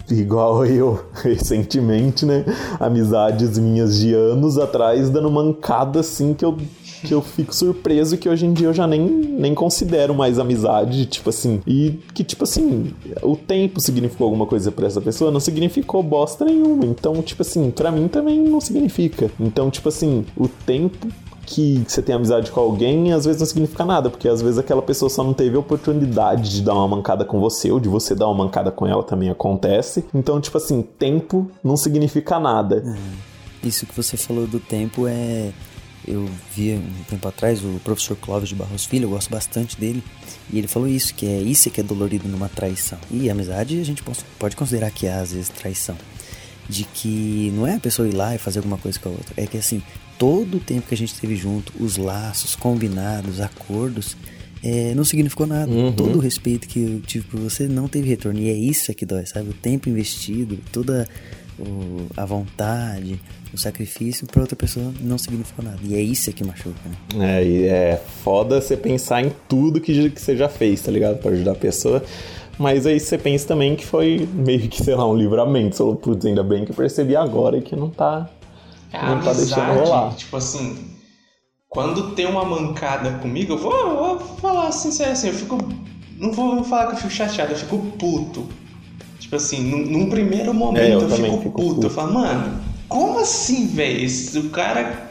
igual 0.09 0.63
eu 0.65 1.03
recentemente, 1.13 2.25
né? 2.25 2.45
Amizades 2.79 3.57
minhas 3.57 3.97
de 3.97 4.13
anos 4.13 4.57
atrás 4.57 5.09
dando 5.09 5.29
mancada 5.29 5.99
assim 5.99 6.33
que 6.33 6.45
eu 6.45 6.57
que 7.05 7.13
eu 7.13 7.21
fico 7.21 7.55
surpreso 7.55 8.17
que 8.17 8.27
hoje 8.27 8.45
em 8.45 8.53
dia 8.53 8.67
eu 8.67 8.73
já 8.73 8.87
nem, 8.87 9.01
nem 9.01 9.53
considero 9.53 10.13
mais 10.13 10.39
amizade, 10.39 11.05
tipo 11.05 11.29
assim. 11.29 11.61
E 11.65 11.99
que, 12.13 12.23
tipo 12.23 12.43
assim, 12.43 12.93
o 13.21 13.35
tempo 13.35 13.79
significou 13.79 14.25
alguma 14.25 14.45
coisa 14.45 14.71
para 14.71 14.87
essa 14.87 14.99
pessoa, 14.99 15.31
não 15.31 15.39
significou 15.39 16.01
bosta 16.03 16.43
nenhuma. 16.43 16.85
Então, 16.85 17.21
tipo 17.21 17.41
assim, 17.41 17.71
para 17.71 17.91
mim 17.91 18.07
também 18.07 18.41
não 18.41 18.59
significa. 18.59 19.31
Então, 19.39 19.69
tipo 19.69 19.89
assim, 19.89 20.25
o 20.35 20.47
tempo 20.47 21.07
que 21.45 21.83
você 21.87 22.01
tem 22.01 22.15
amizade 22.15 22.49
com 22.49 22.59
alguém 22.59 23.13
às 23.13 23.23
vezes 23.23 23.39
não 23.39 23.45
significa 23.45 23.85
nada, 23.85 24.09
porque 24.09 24.27
às 24.27 24.41
vezes 24.41 24.57
aquela 24.57 24.81
pessoa 24.81 25.09
só 25.09 25.23
não 25.23 25.33
teve 25.33 25.55
a 25.55 25.59
oportunidade 25.59 26.49
de 26.49 26.61
dar 26.63 26.73
uma 26.73 26.87
mancada 26.87 27.23
com 27.23 27.39
você, 27.39 27.71
ou 27.71 27.79
de 27.79 27.87
você 27.87 28.15
dar 28.15 28.27
uma 28.27 28.45
mancada 28.45 28.71
com 28.71 28.87
ela 28.87 29.03
também 29.03 29.29
acontece. 29.29 30.03
Então, 30.13 30.41
tipo 30.41 30.57
assim, 30.57 30.81
tempo 30.81 31.49
não 31.63 31.77
significa 31.77 32.39
nada. 32.39 32.83
É. 32.83 33.67
Isso 33.67 33.85
que 33.85 33.95
você 33.95 34.17
falou 34.17 34.45
do 34.45 34.59
tempo 34.59 35.07
é 35.07 35.51
eu 36.07 36.29
vi 36.55 36.73
um 36.73 37.03
tempo 37.09 37.27
atrás 37.27 37.63
o 37.63 37.79
professor 37.83 38.15
Clóvis 38.15 38.49
de 38.49 38.55
Barros 38.55 38.85
Filho, 38.85 39.05
eu 39.05 39.09
gosto 39.09 39.29
bastante 39.29 39.79
dele, 39.79 40.03
e 40.51 40.57
ele 40.57 40.67
falou 40.67 40.87
isso, 40.87 41.13
que 41.13 41.25
é 41.25 41.41
isso 41.41 41.69
que 41.69 41.81
é 41.81 41.83
dolorido 41.83 42.27
numa 42.27 42.49
traição. 42.49 42.99
E 43.11 43.29
amizade 43.29 43.79
a 43.79 43.83
gente 43.83 44.03
pode 44.39 44.55
considerar 44.55 44.91
que 44.91 45.07
é 45.07 45.13
às 45.13 45.31
vezes 45.31 45.49
traição. 45.49 45.97
De 46.67 46.83
que 46.83 47.51
não 47.55 47.67
é 47.67 47.75
a 47.75 47.79
pessoa 47.79 48.07
ir 48.07 48.13
lá 48.13 48.33
e 48.33 48.39
fazer 48.39 48.59
alguma 48.59 48.77
coisa 48.77 48.99
com 48.99 49.09
a 49.09 49.11
outra, 49.11 49.33
é 49.37 49.45
que 49.45 49.57
assim, 49.57 49.83
todo 50.17 50.57
o 50.57 50.59
tempo 50.59 50.87
que 50.87 50.95
a 50.95 50.97
gente 50.97 51.13
teve 51.13 51.35
junto, 51.35 51.71
os 51.79 51.97
laços, 51.97 52.55
combinados, 52.55 53.39
acordos, 53.39 54.17
é, 54.63 54.95
não 54.95 55.03
significou 55.03 55.45
nada. 55.45 55.71
Uhum. 55.71 55.93
Todo 55.93 56.17
o 56.17 56.19
respeito 56.19 56.67
que 56.67 56.79
eu 56.79 57.01
tive 57.01 57.27
por 57.27 57.39
você 57.39 57.67
não 57.67 57.87
teve 57.87 58.09
retorno. 58.09 58.39
E 58.39 58.49
é 58.49 58.53
isso 58.53 58.91
que 58.95 59.05
dói, 59.05 59.25
sabe? 59.25 59.49
O 59.49 59.53
tempo 59.53 59.87
investido, 59.89 60.57
toda 60.71 61.07
o, 61.59 62.07
a 62.17 62.25
vontade, 62.25 63.19
o 63.55 63.57
sacrifício, 63.59 64.27
pra 64.27 64.41
outra 64.41 64.55
pessoa 64.55 64.93
não 65.01 65.17
significou 65.17 65.63
nada. 65.65 65.79
E 65.83 65.95
é 65.95 66.01
isso 66.01 66.31
que 66.31 66.43
machuca, 66.43 66.79
né? 67.15 67.39
É, 67.39 67.43
e 67.43 67.65
é 67.65 68.01
foda 68.23 68.61
você 68.61 68.77
pensar 68.77 69.23
em 69.23 69.31
tudo 69.49 69.81
que, 69.81 70.09
que 70.09 70.21
você 70.21 70.35
já 70.35 70.47
fez, 70.47 70.81
tá 70.81 70.91
ligado? 70.91 71.17
Pra 71.17 71.31
ajudar 71.31 71.53
a 71.53 71.55
pessoa. 71.55 72.03
Mas 72.57 72.85
aí 72.85 72.99
você 72.99 73.17
pensa 73.17 73.47
também 73.47 73.75
que 73.75 73.85
foi 73.85 74.27
meio 74.33 74.67
que, 74.69 74.81
sei 74.83 74.95
lá, 74.95 75.07
um 75.07 75.15
livramento. 75.15 75.75
Você 75.75 75.79
falou, 75.79 75.95
putz, 75.95 76.25
ainda 76.25 76.43
bem 76.43 76.63
que 76.63 76.71
eu 76.71 76.75
percebi 76.75 77.15
agora 77.15 77.59
que 77.61 77.75
não 77.75 77.89
tá. 77.89 78.29
É 78.91 79.01
não 79.01 79.13
amizade, 79.13 79.25
tá 79.25 79.33
deixando 79.33 79.79
rolar. 79.79 80.15
Tipo 80.15 80.37
assim, 80.37 80.95
quando 81.69 82.11
tem 82.11 82.25
uma 82.25 82.45
mancada 82.45 83.11
comigo, 83.19 83.53
eu 83.53 83.57
vou, 83.57 83.73
eu 83.73 83.95
vou 83.97 84.19
falar 84.37 84.71
sincero 84.71 85.11
assim, 85.11 85.27
eu 85.27 85.33
fico. 85.33 85.57
Não 86.17 86.31
vou 86.31 86.63
falar 86.63 86.87
que 86.87 86.93
eu 86.93 86.97
fico 86.97 87.11
chateado, 87.11 87.51
eu 87.51 87.57
fico 87.57 87.77
puto. 87.99 88.47
Tipo 89.19 89.35
assim, 89.35 89.61
num, 89.63 89.85
num 89.85 90.09
primeiro 90.09 90.53
momento 90.53 90.83
é, 90.83 90.93
eu, 90.93 91.01
eu 91.01 91.09
fico, 91.09 91.37
fico 91.37 91.51
puto. 91.51 91.75
puto. 91.75 91.87
Eu 91.87 91.89
falo, 91.89 92.13
mano, 92.13 92.61
como 92.87 93.19
assim, 93.19 93.67
velho? 93.67 94.07
O 94.37 94.49
cara 94.49 95.05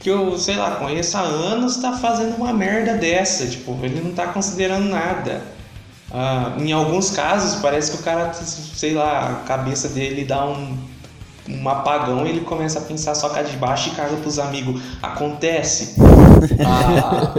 que 0.00 0.10
eu, 0.10 0.38
sei 0.38 0.56
lá, 0.56 0.72
conheço 0.72 1.16
há 1.16 1.22
anos 1.22 1.78
tá 1.78 1.92
fazendo 1.94 2.36
uma 2.36 2.52
merda 2.52 2.94
dessa. 2.94 3.46
Tipo, 3.46 3.76
ele 3.82 4.00
não 4.00 4.12
tá 4.12 4.28
considerando 4.28 4.88
nada. 4.88 5.42
Ah, 6.12 6.54
em 6.58 6.72
alguns 6.72 7.10
casos, 7.10 7.60
parece 7.60 7.90
que 7.90 7.98
o 7.98 8.02
cara, 8.02 8.32
sei 8.32 8.94
lá, 8.94 9.30
a 9.30 9.34
cabeça 9.46 9.88
dele 9.88 10.24
dá 10.24 10.46
um, 10.46 10.76
um 11.48 11.68
apagão 11.68 12.24
e 12.24 12.30
ele 12.30 12.40
começa 12.40 12.78
a 12.78 12.82
pensar 12.82 13.14
só 13.14 13.28
cá 13.28 13.42
de 13.42 13.56
baixo 13.56 13.88
e 13.88 13.92
caga 13.96 14.16
pros 14.16 14.38
amigos. 14.38 14.80
Acontece. 15.02 15.96
Ah, 16.62 17.34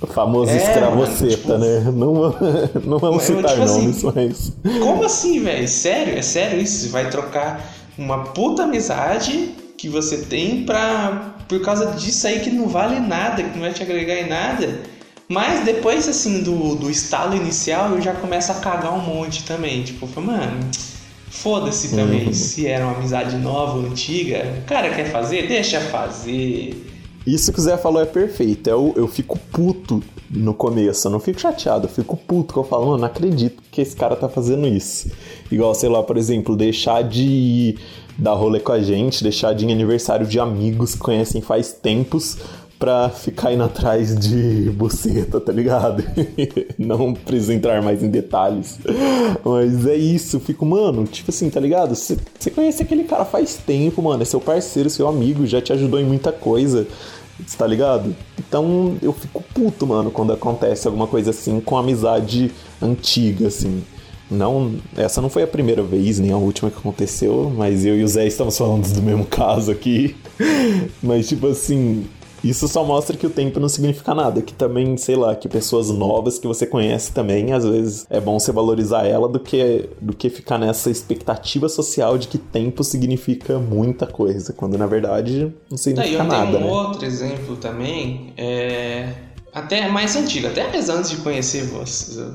o 0.00 0.06
famoso 0.06 0.50
é, 0.50 0.56
escravoceta, 0.56 1.36
tipo, 1.36 1.58
né? 1.58 1.80
Não, 1.92 2.34
não 2.82 2.98
vamos 2.98 3.22
citar 3.22 3.50
tipo 3.50 3.62
assim, 3.62 3.80
nomes, 3.82 4.04
assim, 4.04 4.12
mas. 4.64 4.78
Como 4.80 5.04
assim, 5.04 5.40
velho? 5.40 5.68
Sério? 5.68 6.18
É 6.18 6.22
sério 6.22 6.58
isso? 6.58 6.88
Vai 6.88 7.10
trocar 7.10 7.60
uma 7.96 8.24
puta 8.24 8.64
amizade 8.64 9.54
que 9.76 9.88
você 9.88 10.18
tem 10.18 10.64
pra. 10.64 11.34
Por 11.48 11.60
causa 11.60 11.92
disso 11.92 12.26
aí 12.26 12.40
que 12.40 12.50
não 12.50 12.68
vale 12.68 12.98
nada, 13.00 13.42
que 13.42 13.50
não 13.50 13.60
vai 13.60 13.72
te 13.72 13.82
agregar 13.82 14.14
em 14.14 14.28
nada. 14.28 14.82
Mas 15.28 15.64
depois, 15.64 16.08
assim, 16.08 16.42
do, 16.42 16.74
do 16.74 16.90
estalo 16.90 17.34
inicial, 17.36 17.90
eu 17.90 18.00
já 18.00 18.12
começo 18.14 18.52
a 18.52 18.56
cagar 18.56 18.92
um 18.92 19.00
monte 19.00 19.44
também. 19.44 19.82
Tipo, 19.82 20.08
mano, 20.20 20.70
foda-se 21.30 21.94
também 21.94 22.26
uhum. 22.26 22.32
se 22.32 22.66
era 22.66 22.86
uma 22.86 22.96
amizade 22.96 23.36
nova 23.36 23.78
ou 23.78 23.86
antiga. 23.86 24.60
O 24.62 24.68
cara 24.68 24.90
quer 24.94 25.10
fazer? 25.10 25.46
Deixa 25.46 25.80
fazer. 25.80 26.93
Isso 27.26 27.52
que 27.52 27.58
o 27.58 27.62
Zé 27.62 27.76
falou 27.76 28.02
é 28.02 28.06
perfeito. 28.06 28.68
Eu, 28.68 28.92
eu 28.96 29.08
fico 29.08 29.38
puto 29.50 30.02
no 30.30 30.52
começo, 30.52 31.06
eu 31.06 31.12
não 31.12 31.20
fico 31.20 31.40
chateado, 31.40 31.86
eu 31.86 31.90
fico 31.90 32.16
puto 32.16 32.52
que 32.52 32.58
eu 32.58 32.64
falo, 32.64 32.86
mano, 32.86 32.98
não 32.98 33.06
acredito 33.06 33.62
que 33.70 33.80
esse 33.80 33.94
cara 33.94 34.16
tá 34.16 34.28
fazendo 34.28 34.66
isso. 34.66 35.10
Igual, 35.50 35.74
sei 35.74 35.88
lá, 35.88 36.02
por 36.02 36.16
exemplo, 36.16 36.56
deixar 36.56 37.02
de 37.02 37.76
dar 38.18 38.34
rolê 38.34 38.60
com 38.60 38.72
a 38.72 38.80
gente, 38.80 39.22
deixar 39.22 39.54
de 39.54 39.64
ir 39.64 39.68
em 39.68 39.72
aniversário 39.72 40.26
de 40.26 40.38
amigos 40.38 40.94
que 40.94 41.00
conhecem 41.00 41.40
faz 41.40 41.72
tempos 41.72 42.38
pra 42.78 43.08
ficar 43.08 43.52
indo 43.52 43.62
atrás 43.62 44.16
de 44.16 44.70
buceta, 44.70 45.40
tá 45.40 45.52
ligado? 45.52 46.04
não 46.78 47.14
preciso 47.14 47.52
entrar 47.52 47.82
mais 47.82 48.02
em 48.02 48.08
detalhes. 48.08 48.78
Mas 49.44 49.86
é 49.86 49.96
isso, 49.96 50.40
fico, 50.40 50.66
mano, 50.66 51.04
tipo 51.04 51.30
assim, 51.30 51.48
tá 51.48 51.60
ligado? 51.60 51.94
Você 51.94 52.16
conhece 52.54 52.82
aquele 52.82 53.04
cara 53.04 53.24
faz 53.24 53.54
tempo, 53.56 54.02
mano, 54.02 54.22
é 54.22 54.26
seu 54.26 54.40
parceiro, 54.40 54.90
seu 54.90 55.08
amigo, 55.08 55.46
já 55.46 55.60
te 55.60 55.72
ajudou 55.72 56.00
em 56.00 56.04
muita 56.04 56.32
coisa. 56.32 56.86
Tá 57.58 57.66
ligado? 57.66 58.14
Então 58.38 58.96
eu 59.02 59.12
fico 59.12 59.42
puto, 59.52 59.86
mano, 59.86 60.10
quando 60.10 60.32
acontece 60.32 60.86
alguma 60.86 61.08
coisa 61.08 61.30
assim 61.30 61.60
com 61.60 61.76
amizade 61.76 62.52
antiga, 62.80 63.48
assim. 63.48 63.82
Não, 64.30 64.74
essa 64.96 65.20
não 65.20 65.28
foi 65.28 65.42
a 65.42 65.46
primeira 65.46 65.82
vez, 65.82 66.18
nem 66.18 66.32
a 66.32 66.36
última 66.36 66.70
que 66.70 66.78
aconteceu, 66.78 67.52
mas 67.54 67.84
eu 67.84 67.98
e 67.98 68.02
o 68.02 68.08
Zé 68.08 68.26
estamos 68.26 68.56
falando 68.56 68.90
do 68.92 69.02
mesmo 69.02 69.26
caso 69.26 69.70
aqui. 69.70 70.16
mas, 71.02 71.28
tipo 71.28 71.46
assim, 71.48 72.06
isso 72.44 72.68
só 72.68 72.84
mostra 72.84 73.16
que 73.16 73.26
o 73.26 73.30
tempo 73.30 73.58
não 73.58 73.68
significa 73.68 74.14
nada, 74.14 74.42
que 74.42 74.52
também, 74.52 74.96
sei 74.96 75.16
lá, 75.16 75.34
que 75.34 75.48
pessoas 75.48 75.90
novas 75.90 76.38
que 76.38 76.46
você 76.46 76.66
conhece 76.66 77.12
também, 77.12 77.52
às 77.52 77.64
vezes 77.64 78.06
é 78.10 78.20
bom 78.20 78.38
você 78.38 78.52
valorizar 78.52 79.06
ela 79.06 79.28
do 79.28 79.40
que 79.40 79.88
do 80.00 80.14
que 80.14 80.28
ficar 80.28 80.58
nessa 80.58 80.90
expectativa 80.90 81.68
social 81.68 82.18
de 82.18 82.28
que 82.28 82.38
tempo 82.38 82.84
significa 82.84 83.58
muita 83.58 84.06
coisa, 84.06 84.52
quando 84.52 84.76
na 84.76 84.86
verdade 84.86 85.52
não 85.70 85.78
significa 85.78 86.18
não, 86.18 86.26
nada. 86.26 86.58
Tem 86.58 86.60
um 86.60 86.66
né? 86.66 86.72
outro 86.72 87.04
exemplo 87.04 87.56
também, 87.56 88.32
é 88.36 89.08
até 89.54 89.88
mais 89.88 90.16
antigo, 90.16 90.48
até 90.48 90.70
mesmo 90.70 90.94
antes 90.94 91.10
de 91.10 91.16
conhecer 91.18 91.64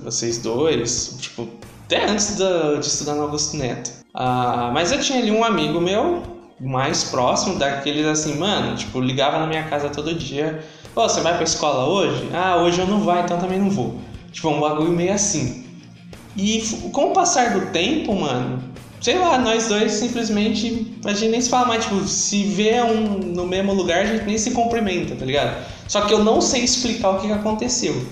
vocês 0.03 0.38
dois, 0.38 1.18
tipo, 1.20 1.47
até 1.86 2.10
antes 2.10 2.38
de 2.38 2.88
estudar 2.88 3.16
no 3.16 3.24
Augusto 3.24 3.57
Neto. 3.57 3.91
Ah, 4.14 4.72
mas 4.74 4.91
eu 4.91 4.99
tinha 5.01 5.20
ali 5.20 5.30
um 5.30 5.43
amigo 5.43 5.82
meu 5.82 6.39
mais 6.60 7.05
próximo 7.05 7.57
daqueles 7.57 8.05
assim, 8.05 8.38
mano, 8.38 8.76
tipo, 8.76 8.99
ligava 8.99 9.39
na 9.39 9.47
minha 9.47 9.64
casa 9.64 9.89
todo 9.89 10.14
dia. 10.14 10.64
Ô, 10.95 11.01
você 11.03 11.22
vai 11.22 11.36
pra 11.36 11.43
escola 11.43 11.88
hoje? 11.88 12.30
Ah, 12.34 12.57
hoje 12.57 12.80
eu 12.80 12.88
não 12.88 12.99
vou, 12.99 13.16
então 13.18 13.39
também 13.39 13.60
não 13.60 13.70
vou. 13.70 13.99
Tipo, 14.32 14.49
um 14.49 14.60
bagulho 14.60 14.91
meio 14.91 15.14
assim. 15.14 15.66
E 16.36 16.62
com 16.91 17.12
o 17.12 17.14
passar 17.14 17.53
do 17.53 17.72
tempo, 17.72 18.14
mano, 18.14 18.64
sei 19.01 19.18
lá, 19.18 19.38
nós 19.38 19.68
dois 19.68 19.93
simplesmente. 19.93 20.95
A 21.05 21.14
gente 21.14 21.32
nem 21.32 21.41
se 21.41 21.49
fala 21.49 21.68
mais, 21.68 21.86
tipo, 21.86 22.05
se 22.05 22.43
vê 22.43 22.82
um, 22.82 23.20
no 23.20 23.47
mesmo 23.47 23.74
lugar, 23.74 24.01
a 24.01 24.05
gente 24.05 24.26
nem 24.26 24.38
se 24.38 24.51
cumprimenta, 24.51 25.16
tá 25.16 25.26
ligado? 25.26 25.66
Só 25.88 26.01
que 26.01 26.14
eu 26.14 26.24
não 26.24 26.41
sei 26.41 26.64
explicar 26.64 27.12
o 27.12 27.20
que 27.20 27.32
aconteceu. 27.32 28.05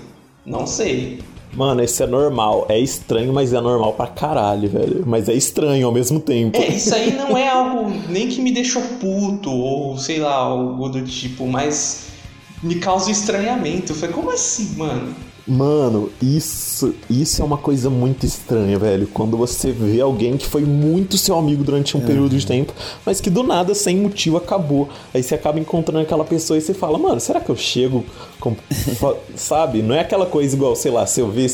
Não 0.46 0.66
sei. 0.66 1.20
Mano, 1.54 1.84
isso 1.84 2.04
é 2.04 2.08
normal. 2.08 2.66
É 2.70 2.80
estranho, 2.80 3.34
mas 3.34 3.54
é 3.54 3.60
normal 3.60 3.94
pra 3.94 4.08
caralho, 4.08 4.70
velho. 4.70 5.04
Mas 5.06 5.28
é 5.28 5.34
estranho 5.34 5.88
ao 5.88 5.94
mesmo 5.94 6.20
tempo. 6.20 6.58
É, 6.58 6.68
isso 6.68 6.94
aí 6.94 7.16
não 7.16 7.38
é 7.38 7.48
algo 7.48 7.92
nem 8.10 8.28
que 8.28 8.42
me 8.42 8.52
deixou 8.52 8.82
puto, 9.00 9.50
ou 9.50 9.98
sei 9.98 10.20
lá, 10.20 10.34
algo 10.34 10.90
do 10.90 11.04
tipo, 11.04 11.48
mas 11.48 12.08
me 12.62 12.76
causa 12.76 13.10
estranhamento. 13.10 13.94
Foi 13.94 14.10
como 14.10 14.32
assim, 14.32 14.76
mano? 14.76 15.16
Mano, 15.48 16.12
isso, 16.22 16.94
isso 17.10 17.42
é 17.42 17.46
uma 17.46 17.58
coisa 17.58 17.90
muito 17.90 18.26
estranha, 18.26 18.78
velho. 18.78 19.08
Quando 19.08 19.38
você 19.38 19.72
vê 19.72 20.02
alguém 20.02 20.36
que 20.36 20.46
foi 20.46 20.66
muito 20.66 21.18
seu 21.18 21.38
amigo 21.38 21.64
durante 21.64 21.96
um 21.96 22.02
período 22.02 22.38
de 22.38 22.46
tempo, 22.46 22.74
mas 23.06 23.22
que 23.22 23.30
do 23.30 23.44
nada, 23.44 23.74
sem 23.74 23.96
motivo, 23.96 24.36
acabou. 24.36 24.90
Aí 25.14 25.24
você 25.24 25.36
acaba 25.36 25.58
encontrando 25.58 26.02
aquela 26.02 26.26
pessoa 26.26 26.58
e 26.58 26.62
você 26.62 26.74
fala, 26.74 26.98
mano, 26.98 27.22
será 27.22 27.40
que 27.40 27.50
eu 27.50 27.56
chego? 27.56 28.04
Com... 28.42 28.58
Sabe? 29.38 29.82
Não 29.82 29.96
é 29.96 30.02
aquela 30.02 30.26
coisa 30.26 30.54
igual, 30.54 30.76
sei 30.76 30.92
lá, 30.92 31.06
se 31.06 31.22
eu 31.22 31.32
ver 31.32 31.48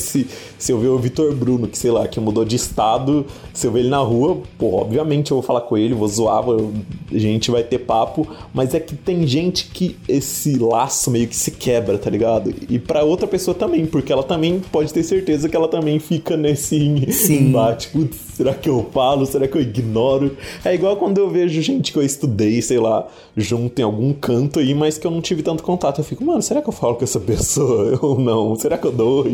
se, 0.64 0.72
eu 0.72 0.80
ver 0.80 0.88
o 0.88 0.98
Vitor 0.98 1.34
Bruno, 1.34 1.68
que 1.68 1.78
sei 1.78 1.92
lá, 1.92 2.08
que 2.08 2.20
mudou 2.20 2.46
de 2.46 2.56
estado, 2.56 3.26
se 3.54 3.68
eu 3.68 3.72
ver 3.72 3.82
ele 3.82 3.90
na 3.90 4.00
rua, 4.00 4.42
pô, 4.58 4.76
obviamente 4.76 5.32
eu 5.32 5.36
vou 5.38 5.44
falar 5.44 5.62
com 5.62 5.78
ele, 5.78 5.94
vou 5.94 6.08
zoar, 6.08 6.44
vou... 6.44 6.72
a 7.12 7.18
gente 7.18 7.52
vai 7.52 7.64
ter 7.64 7.80
papo, 7.80 8.28
mas 8.54 8.74
é 8.74 8.80
que 8.80 8.96
tem 8.96 9.26
gente 9.28 9.66
que 9.68 9.98
esse 10.08 10.58
laço 10.58 11.12
meio 11.12 11.28
que 11.28 11.36
se 11.36 11.52
quebra, 11.52 11.98
tá 11.98 12.10
ligado? 12.10 12.54
E 12.70 12.80
para 12.80 13.04
outra 13.04 13.28
pessoa 13.28 13.54
também 13.54 13.86
porque 13.86 14.12
ela 14.12 14.24
também 14.24 14.60
pode 14.72 14.94
ter 14.94 15.04
certeza 15.04 15.48
que 15.48 15.56
ela 15.56 15.68
também 15.68 16.00
fica 16.00 16.36
nesse 16.36 17.12
Sim. 17.12 17.48
embate. 17.48 17.90
Putz, 17.90 18.18
será 18.36 18.54
que 18.54 18.70
eu 18.70 18.86
falo? 18.92 19.26
Será 19.26 19.48
que 19.48 19.58
eu 19.58 19.62
ignoro? 19.62 20.36
É 20.64 20.74
igual 20.74 20.98
quando 20.98 21.18
eu 21.18 21.30
vejo 21.30 21.62
gente 21.62 21.92
que 21.92 21.98
eu 21.98 22.04
estudei, 22.04 22.62
sei 22.62 22.80
lá, 22.80 23.08
junto 23.36 23.80
em 23.80 23.84
algum 23.84 24.14
canto 24.14 24.60
aí, 24.60 24.74
mas 24.74 24.98
que 24.98 25.06
eu 25.06 25.12
não 25.12 25.22
tive 25.22 25.44
tanto 25.44 25.64
contato. 25.64 26.00
Eu 26.00 26.06
fico, 26.06 26.24
mano, 26.24 26.42
será 26.42 26.62
que 26.62 26.70
eu 26.70 26.74
falo 26.74 26.96
com 26.96 27.04
essa 27.04 27.20
pessoa 27.20 27.98
ou 28.02 28.20
não? 28.20 28.56
Será 28.56 28.78
que 28.78 28.88
eu 28.88 28.92
dou? 28.92 29.26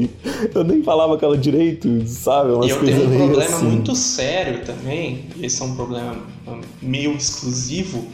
Eu 0.54 0.64
nem 0.64 0.84
falava 0.84 1.18
com 1.20 1.26
ela 1.26 1.38
direito, 1.38 2.04
sabe? 2.08 2.52
Umas 2.52 2.68
e 2.68 2.70
eu 2.70 2.84
tenho 2.84 3.06
um 3.06 3.18
problema 3.18 3.56
assim. 3.56 3.66
muito 3.66 3.96
sério 3.96 4.66
também, 4.66 5.26
esse 5.42 5.62
é 5.62 5.66
um 5.66 5.76
problema 5.76 6.18
meio 6.82 7.16
exclusivo 7.16 8.08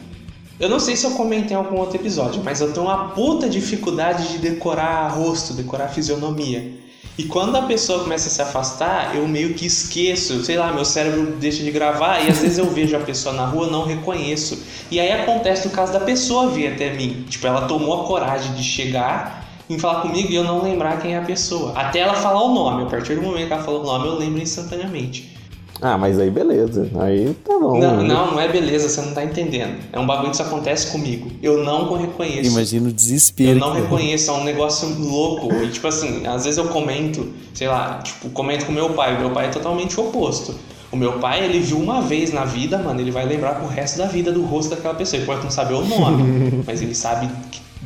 eu 0.58 0.70
não 0.70 0.80
sei 0.80 0.96
se 0.96 1.04
eu 1.04 1.10
comentei 1.10 1.54
em 1.54 1.60
algum 1.60 1.76
outro 1.76 1.96
episódio, 1.96 2.42
mas 2.42 2.62
eu 2.62 2.72
tenho 2.72 2.86
uma 2.86 3.08
puta 3.08 3.46
dificuldade 3.46 4.28
de 4.28 4.38
decorar 4.38 5.06
rosto, 5.08 5.52
decorar 5.52 5.88
fisionomia. 5.88 6.72
E 7.18 7.24
quando 7.24 7.56
a 7.56 7.62
pessoa 7.62 8.02
começa 8.02 8.28
a 8.28 8.30
se 8.30 8.40
afastar, 8.40 9.14
eu 9.14 9.28
meio 9.28 9.52
que 9.52 9.66
esqueço, 9.66 10.42
sei 10.44 10.56
lá, 10.56 10.72
meu 10.72 10.84
cérebro 10.84 11.34
deixa 11.38 11.62
de 11.62 11.70
gravar 11.70 12.20
e 12.20 12.30
às 12.30 12.38
vezes 12.38 12.56
eu 12.56 12.70
vejo 12.70 12.96
a 12.96 13.00
pessoa 13.00 13.34
na 13.34 13.44
rua, 13.44 13.66
não 13.66 13.84
reconheço. 13.84 14.62
E 14.90 14.98
aí 14.98 15.12
acontece 15.12 15.66
o 15.68 15.70
caso 15.70 15.92
da 15.92 16.00
pessoa 16.00 16.48
vir 16.48 16.68
até 16.68 16.90
mim. 16.90 17.26
Tipo, 17.28 17.46
ela 17.46 17.66
tomou 17.66 18.02
a 18.02 18.06
coragem 18.06 18.54
de 18.54 18.62
chegar 18.62 19.45
e 19.68 19.78
falar 19.78 20.02
comigo 20.02 20.30
e 20.30 20.34
eu 20.34 20.44
não 20.44 20.62
lembrar 20.62 21.00
quem 21.00 21.14
é 21.14 21.18
a 21.18 21.22
pessoa. 21.22 21.72
Até 21.74 22.00
ela 22.00 22.14
falar 22.14 22.42
o 22.42 22.54
nome. 22.54 22.84
A 22.84 22.86
partir 22.86 23.14
do 23.14 23.22
momento 23.22 23.46
que 23.46 23.52
ela 23.52 23.62
falou 23.62 23.82
o 23.82 23.86
nome, 23.86 24.06
eu 24.06 24.14
lembro 24.14 24.40
instantaneamente. 24.40 25.36
Ah, 25.80 25.98
mas 25.98 26.18
aí 26.18 26.30
beleza. 26.30 26.88
Aí 26.98 27.34
tá 27.44 27.58
bom. 27.58 27.78
Não, 27.78 28.02
não, 28.02 28.32
não 28.32 28.40
é 28.40 28.48
beleza, 28.48 28.88
você 28.88 29.00
não 29.02 29.12
tá 29.12 29.22
entendendo. 29.24 29.76
É 29.92 29.98
um 29.98 30.06
bagulho 30.06 30.30
que 30.30 30.36
isso 30.36 30.42
acontece 30.42 30.90
comigo. 30.90 31.30
Eu 31.42 31.62
não 31.62 31.96
reconheço. 31.96 32.50
Imagina 32.50 32.88
o 32.88 32.92
desespero. 32.92 33.50
Eu 33.50 33.56
não 33.56 33.72
reconheço, 33.72 34.30
é 34.30 34.34
um 34.34 34.44
negócio 34.44 34.88
louco. 34.98 35.52
E 35.54 35.68
tipo 35.68 35.86
assim, 35.86 36.26
às 36.26 36.44
vezes 36.44 36.58
eu 36.58 36.68
comento, 36.68 37.28
sei 37.52 37.68
lá, 37.68 37.98
tipo, 38.02 38.30
comento 38.30 38.64
com 38.64 38.72
meu 38.72 38.90
pai. 38.90 39.18
Meu 39.18 39.30
pai 39.30 39.46
é 39.46 39.50
totalmente 39.50 39.98
oposto. 40.00 40.54
O 40.90 40.96
meu 40.96 41.14
pai, 41.14 41.44
ele 41.44 41.58
viu 41.58 41.78
uma 41.78 42.00
vez 42.00 42.32
na 42.32 42.44
vida, 42.44 42.78
mano, 42.78 43.00
ele 43.00 43.10
vai 43.10 43.26
lembrar 43.26 43.56
pro 43.56 43.66
resto 43.66 43.98
da 43.98 44.06
vida 44.06 44.32
do 44.32 44.42
rosto 44.42 44.70
daquela 44.70 44.94
pessoa. 44.94 45.18
Ele 45.18 45.26
pode 45.26 45.42
não 45.42 45.50
saber 45.50 45.74
o 45.74 45.84
nome, 45.84 46.62
mas 46.66 46.80
ele 46.80 46.94
sabe 46.94 47.28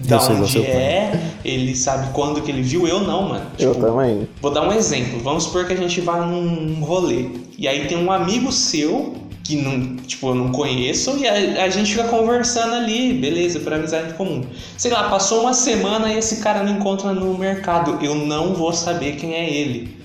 da 0.06 0.22
onde 0.22 0.62
é, 0.64 1.12
ele 1.44 1.74
sabe 1.76 2.12
quando 2.12 2.40
que 2.42 2.50
ele 2.50 2.62
viu, 2.62 2.86
eu 2.86 3.00
não, 3.00 3.28
mano. 3.28 3.46
Tipo, 3.56 3.62
eu 3.62 3.74
também. 3.74 4.28
Vou 4.40 4.50
dar 4.50 4.68
um 4.68 4.72
exemplo. 4.72 5.20
Vamos 5.20 5.44
supor 5.44 5.66
que 5.66 5.72
a 5.72 5.76
gente 5.76 6.00
vai 6.00 6.20
num 6.20 6.82
rolê. 6.82 7.26
E 7.58 7.68
aí 7.68 7.86
tem 7.86 7.98
um 7.98 8.10
amigo 8.10 8.50
seu 8.50 9.14
que 9.44 9.56
não, 9.56 9.96
tipo, 9.96 10.28
eu 10.28 10.34
não 10.34 10.52
conheço 10.52 11.16
e 11.18 11.26
a, 11.26 11.64
a 11.64 11.68
gente 11.68 11.92
fica 11.92 12.04
conversando 12.04 12.74
ali, 12.74 13.14
beleza, 13.14 13.58
por 13.58 13.72
amizade 13.72 14.14
comum. 14.14 14.44
Sei 14.76 14.90
lá, 14.90 15.08
passou 15.08 15.42
uma 15.42 15.52
semana 15.52 16.12
e 16.12 16.18
esse 16.18 16.36
cara 16.36 16.62
me 16.62 16.70
encontra 16.70 17.12
no 17.12 17.36
mercado. 17.36 17.98
Eu 18.00 18.14
não 18.14 18.54
vou 18.54 18.72
saber 18.72 19.16
quem 19.16 19.34
é 19.34 19.52
ele. 19.52 19.98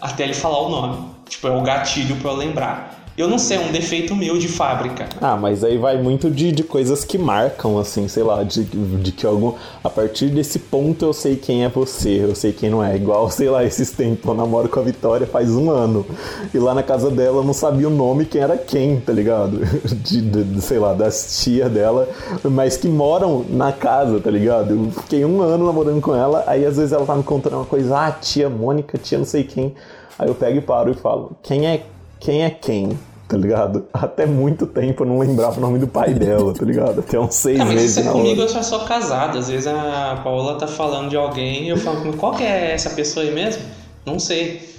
Até 0.00 0.24
ele 0.24 0.34
falar 0.34 0.60
o 0.60 0.68
nome. 0.68 1.06
Tipo, 1.28 1.48
é 1.48 1.50
o 1.50 1.62
gatilho 1.62 2.16
para 2.16 2.30
eu 2.30 2.36
lembrar. 2.36 3.01
Eu 3.16 3.28
não 3.28 3.36
sei, 3.36 3.58
é 3.58 3.60
um 3.60 3.70
defeito 3.70 4.16
meu 4.16 4.38
de 4.38 4.48
fábrica. 4.48 5.06
Ah, 5.20 5.36
mas 5.36 5.62
aí 5.62 5.76
vai 5.76 6.00
muito 6.00 6.30
de, 6.30 6.50
de 6.50 6.62
coisas 6.62 7.04
que 7.04 7.18
marcam, 7.18 7.78
assim, 7.78 8.08
sei 8.08 8.22
lá, 8.22 8.42
de, 8.42 8.64
de 8.64 9.12
que 9.12 9.26
algum. 9.26 9.52
A 9.84 9.90
partir 9.90 10.28
desse 10.28 10.58
ponto 10.58 11.04
eu 11.04 11.12
sei 11.12 11.36
quem 11.36 11.62
é 11.62 11.68
você, 11.68 12.24
eu 12.24 12.34
sei 12.34 12.52
quem 12.54 12.70
não 12.70 12.82
é. 12.82 12.96
Igual, 12.96 13.28
sei 13.30 13.50
lá, 13.50 13.62
esses 13.64 13.90
tempos, 13.90 14.26
eu 14.26 14.34
namoro 14.34 14.66
com 14.70 14.80
a 14.80 14.82
Vitória 14.82 15.26
faz 15.26 15.50
um 15.50 15.70
ano. 15.70 16.06
E 16.54 16.58
lá 16.58 16.74
na 16.74 16.82
casa 16.82 17.10
dela 17.10 17.38
eu 17.38 17.44
não 17.44 17.52
sabia 17.52 17.86
o 17.86 17.90
nome, 17.90 18.24
quem 18.24 18.40
era 18.40 18.56
quem, 18.56 18.98
tá 18.98 19.12
ligado? 19.12 19.60
De, 20.02 20.20
de 20.22 20.60
sei 20.60 20.78
lá, 20.78 20.94
das 20.94 21.42
tia 21.42 21.68
dela, 21.68 22.08
mas 22.44 22.76
que 22.76 22.88
moram 22.88 23.44
na 23.48 23.72
casa, 23.72 24.20
tá 24.20 24.30
ligado? 24.30 24.74
Eu 24.74 24.90
fiquei 25.02 25.24
um 25.24 25.42
ano 25.42 25.66
namorando 25.66 26.00
com 26.00 26.14
ela, 26.14 26.44
aí 26.46 26.64
às 26.64 26.76
vezes 26.76 26.92
ela 26.92 27.04
tá 27.04 27.14
me 27.14 27.22
contando 27.22 27.56
uma 27.56 27.64
coisa, 27.64 28.06
ah, 28.06 28.10
tia 28.10 28.48
Mônica, 28.48 28.98
tia 28.98 29.18
não 29.18 29.24
sei 29.24 29.44
quem. 29.44 29.74
Aí 30.18 30.28
eu 30.28 30.34
pego 30.34 30.58
e 30.58 30.60
paro 30.60 30.90
e 30.90 30.94
falo, 30.94 31.32
quem 31.42 31.66
é 31.66 31.82
quem 32.22 32.44
é 32.44 32.50
quem, 32.50 32.96
tá 33.28 33.36
ligado? 33.36 33.84
Até 33.92 34.26
muito 34.26 34.64
tempo 34.64 35.02
eu 35.02 35.08
não 35.08 35.18
lembrava 35.18 35.58
o 35.58 35.60
nome 35.60 35.76
do 35.80 35.88
pai 35.88 36.14
dela, 36.14 36.54
tá 36.54 36.64
ligado? 36.64 37.00
Até 37.00 37.18
uns 37.18 37.34
seis 37.34 37.58
Não, 37.58 37.66
meses 37.66 37.96
isso 37.96 38.08
é 38.08 38.12
comigo, 38.12 38.40
hora. 38.40 38.48
eu 38.50 38.54
já 38.54 38.62
sou 38.62 38.80
casado. 38.84 39.38
Às 39.38 39.48
vezes 39.48 39.66
a 39.66 40.20
Paola 40.22 40.56
tá 40.56 40.68
falando 40.68 41.10
de 41.10 41.16
alguém 41.16 41.64
e 41.64 41.68
eu 41.70 41.76
falo, 41.76 42.12
qual 42.16 42.32
que 42.32 42.44
é 42.44 42.72
essa 42.72 42.90
pessoa 42.90 43.26
aí 43.26 43.34
mesmo? 43.34 43.62
Não 44.06 44.20
sei. 44.20 44.71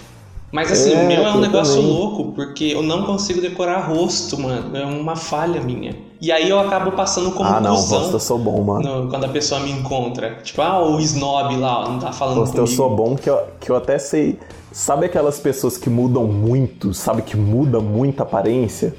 Mas 0.54 0.72
assim, 0.72 0.94
É, 0.94 1.04
o 1.04 1.08
meu 1.08 1.26
é 1.26 1.32
um 1.32 1.36
eu 1.36 1.42
negócio 1.42 1.78
também. 1.78 1.90
louco, 1.92 2.32
porque 2.34 2.66
eu 2.66 2.84
não 2.84 3.04
consigo 3.06 3.42
decorar 3.42 3.80
rosto, 3.88 4.40
mano. 4.40 4.78
É 4.78 4.86
uma 4.86 5.16
falha 5.16 5.60
minha. 5.60 5.96
E 6.22 6.32
aí 6.32 6.48
eu 6.48 6.60
acabo 6.60 6.92
passando 6.92 7.32
como 7.32 7.50
Ah, 7.50 7.60
não, 7.60 7.76
cuzão 7.76 8.00
rosto 8.00 8.14
eu 8.16 8.20
sou 8.20 8.38
bom, 8.38 8.62
mano. 8.64 9.04
no- 9.06 9.10
quando 9.10 9.24
a 9.26 9.30
pessoa 9.30 9.60
me 9.62 9.72
encontra. 9.72 10.36
Tipo, 10.44 10.62
ah, 10.62 10.80
o 10.88 11.00
snob 11.00 11.58
lá, 11.58 11.80
ó, 11.86 11.90
não 11.90 11.98
tá 12.00 12.12
falando 12.12 12.38
Rosto 12.42 12.56
eu 12.56 12.64
comigo. 12.66 12.78
sou 12.78 12.96
bom 12.96 13.16
que 13.16 13.28
eu, 13.30 13.40
que 13.60 13.70
eu 13.72 13.76
até 13.76 13.98
sei. 13.98 14.38
Sabe 14.72 15.08
aquelas 15.08 15.40
pessoas 15.40 15.76
que 15.78 15.90
mudam 15.90 16.26
muito, 16.28 16.94
sabe 16.94 17.24
que 17.24 17.36
muda 17.36 17.80
muito 17.80 18.20
a 18.22 18.24
aparência? 18.24 18.94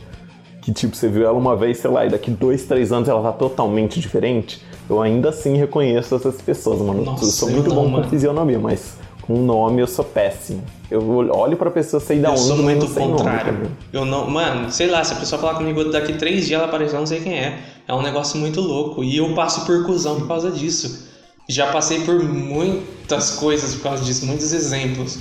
Que 0.60 0.72
tipo, 0.72 0.96
você 0.96 1.08
viu 1.08 1.24
ela 1.24 1.38
uma 1.38 1.54
vez, 1.54 1.78
sei 1.78 1.90
lá, 1.90 2.04
e 2.04 2.10
daqui 2.10 2.30
dois, 2.32 2.64
três 2.64 2.90
anos 2.90 3.08
ela 3.08 3.22
tá 3.22 3.32
totalmente 3.32 4.00
diferente? 4.00 4.60
Eu 4.90 5.00
ainda 5.00 5.28
assim 5.28 5.56
reconheço 5.56 6.14
essas 6.16 6.40
pessoas, 6.42 6.80
mano. 6.80 7.04
Nossa, 7.04 7.24
eu 7.24 7.28
sou 7.30 7.48
eu 7.48 7.54
muito 7.54 7.68
não, 7.68 7.76
bom 7.76 7.88
mano. 7.88 8.04
com 8.04 8.10
fisionomia, 8.10 8.58
mas 8.58 8.96
com 9.26 9.38
nome 9.38 9.80
eu 9.80 9.86
sou 9.86 10.04
péssimo. 10.04 10.62
Eu 10.90 11.02
olho 11.34 11.56
pra 11.56 11.70
pessoa, 11.70 11.98
sei 12.00 12.18
da 12.18 12.28
Eu 12.28 12.32
onde, 12.32 12.40
sou 12.42 12.56
mas 12.58 12.64
muito 12.64 12.86
nome. 12.88 13.12
contrário. 13.12 13.52
também. 13.54 13.70
eu 13.92 14.04
não, 14.04 14.28
mano, 14.30 14.70
sei 14.70 14.86
lá, 14.86 15.02
se 15.02 15.12
a 15.14 15.16
pessoa 15.16 15.40
falar 15.40 15.54
comigo 15.54 15.84
daqui 15.90 16.12
três 16.12 16.46
dias 16.46 16.58
ela 16.60 16.68
aparecer, 16.68 16.94
eu 16.94 17.00
não 17.00 17.06
sei 17.06 17.20
quem 17.20 17.32
é. 17.34 17.58
É 17.88 17.94
um 17.94 18.02
negócio 18.02 18.38
muito 18.38 18.60
louco. 18.60 19.02
E 19.02 19.16
eu 19.16 19.34
passo 19.34 19.64
por 19.64 19.84
cuzão 19.86 20.16
por 20.20 20.28
causa 20.28 20.50
disso. 20.50 21.08
Já 21.48 21.68
passei 21.72 22.00
por 22.00 22.22
muitas 22.22 23.30
coisas 23.32 23.74
por 23.74 23.82
causa 23.84 24.04
disso, 24.04 24.24
muitos 24.26 24.52
exemplos. 24.52 25.18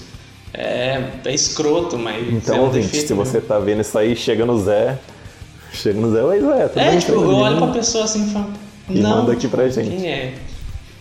É, 0.54 1.02
é 1.26 1.34
escroto, 1.34 1.98
mas. 1.98 2.32
Então, 2.32 2.56
é 2.56 2.60
um 2.60 2.64
ouvinte, 2.66 2.86
defeito 2.88 3.08
se 3.08 3.14
meu. 3.14 3.26
você 3.26 3.42
tá 3.42 3.58
vendo 3.60 3.82
isso 3.82 3.98
aí, 3.98 4.16
chega 4.16 4.46
no 4.46 4.58
Zé. 4.60 4.98
Chega 5.72 6.00
no 6.00 6.12
Zé, 6.12 6.22
oi 6.24 6.40
Zé, 6.40 6.68
tudo 6.68 6.80
É, 6.80 6.90
bem? 6.92 7.00
tipo, 7.00 7.14
eu 7.14 7.36
olho 7.36 7.58
pra 7.58 7.68
pessoa 7.68 8.04
assim 8.04 8.28
e 8.28 8.30
falo. 8.32 8.50
E 8.90 9.00
não, 9.00 9.18
manda 9.22 9.32
aqui 9.34 9.48
pra 9.48 9.68
gente. 9.70 9.90
Quem 9.90 10.08
é? 10.08 10.34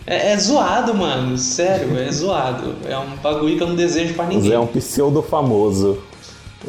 É? 0.05 0.31
É 0.33 0.37
zoado, 0.37 0.93
mano. 0.93 1.37
Sério, 1.37 1.97
é 1.97 2.11
zoado. 2.11 2.75
É 2.87 2.97
um 2.97 3.15
bagulho 3.21 3.55
que 3.57 3.63
eu 3.63 3.67
não 3.67 3.75
desejo 3.75 4.13
pra 4.13 4.25
ninguém. 4.25 4.49
Zé 4.49 4.55
é 4.55 4.59
um 4.59 4.67
pseudo 4.67 5.21
famoso. 5.21 5.99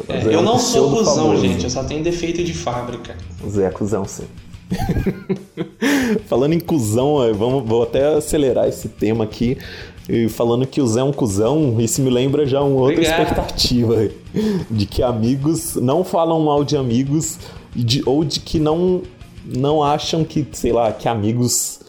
É, 0.08 0.16
é 0.18 0.34
eu 0.34 0.40
um 0.40 0.42
não 0.42 0.58
sou 0.58 0.90
cuzão, 0.96 1.24
famoso. 1.26 1.42
gente. 1.42 1.64
Eu 1.64 1.70
só 1.70 1.84
tenho 1.84 2.02
defeito 2.02 2.42
de 2.42 2.52
fábrica. 2.54 3.16
O 3.44 3.48
Zé 3.50 3.66
é 3.66 3.70
cuzão, 3.70 4.04
sim. 4.04 4.24
Falando 6.26 6.52
em 6.54 6.60
cuzão, 6.60 7.22
eh, 7.24 7.32
vamos, 7.32 7.64
vou 7.68 7.82
até 7.82 8.14
acelerar 8.16 8.68
esse 8.68 8.88
tema 8.88 9.24
aqui. 9.24 9.56
E 10.08 10.28
falando 10.28 10.66
que 10.66 10.80
o 10.82 10.86
Zé 10.86 11.00
é 11.00 11.02
um 11.04 11.12
cuzão, 11.12 11.76
isso 11.78 12.02
me 12.02 12.10
lembra 12.10 12.46
já 12.46 12.60
uma 12.60 12.76
outra 12.80 12.94
Obrigado. 12.96 13.22
expectativa 13.22 14.08
de 14.70 14.84
que 14.86 15.02
amigos 15.02 15.76
não 15.76 16.04
falam 16.04 16.40
mal 16.40 16.62
de 16.64 16.76
amigos 16.76 17.38
de- 17.74 18.02
ou 18.04 18.22
de 18.22 18.40
que 18.40 18.58
não, 18.58 19.00
não 19.46 19.82
acham 19.82 20.22
que, 20.22 20.46
sei 20.52 20.72
lá, 20.72 20.92
que 20.92 21.08
amigos 21.08 21.80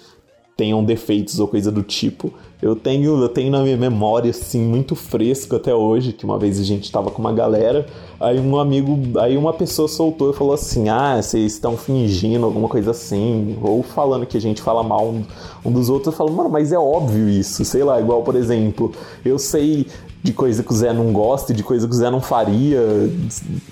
tenham 0.56 0.84
defeitos 0.84 1.40
ou 1.40 1.48
coisa 1.48 1.72
do 1.72 1.84
tipo. 1.84 2.32
Eu 2.62 2.76
tenho, 2.76 3.22
eu 3.22 3.30
tenho 3.30 3.52
na 3.52 3.62
minha 3.62 3.76
memória, 3.76 4.32
assim, 4.32 4.60
muito 4.60 4.96
fresco 4.96 5.56
até 5.56 5.76
hoje, 5.76 6.14
que 6.14 6.24
uma 6.24 6.40
vez 6.40 6.60
a 6.60 6.64
gente 6.64 6.92
tava 6.92 7.12
com 7.12 7.20
uma 7.20 7.34
galera, 7.34 7.86
aí 8.20 8.40
um 8.40 8.58
amigo, 8.58 9.20
aí 9.20 9.38
uma 9.38 9.54
pessoa 9.54 9.88
soltou 9.88 10.32
e 10.32 10.34
falou 10.34 10.54
assim, 10.54 10.88
ah, 10.90 11.22
vocês 11.22 11.54
estão 11.54 11.78
fingindo 11.78 12.46
alguma 12.46 12.70
coisa 12.70 12.92
assim, 12.92 13.58
ou 13.62 13.84
falando 13.84 14.26
que 14.26 14.38
a 14.38 14.42
gente 14.42 14.62
fala 14.62 14.82
mal 14.82 15.06
um, 15.06 15.24
um 15.66 15.72
dos 15.72 15.90
outros, 15.90 16.14
eu 16.14 16.18
falo, 16.18 16.32
mano, 16.32 16.50
mas 16.50 16.72
é 16.72 16.80
óbvio 16.80 17.30
isso, 17.30 17.64
sei 17.66 17.84
lá, 17.84 18.00
igual, 18.00 18.24
por 18.24 18.36
exemplo, 18.36 18.92
eu 19.24 19.38
sei 19.38 19.86
de 20.24 20.34
coisa 20.34 20.64
que 20.64 20.72
o 20.72 20.76
Zé 20.76 20.92
não 20.92 21.14
gosta 21.14 21.54
de 21.54 21.62
coisa 21.62 21.88
que 21.88 21.94
o 21.94 21.98
Zé 21.98 22.10
não 22.10 22.20
faria. 22.20 22.82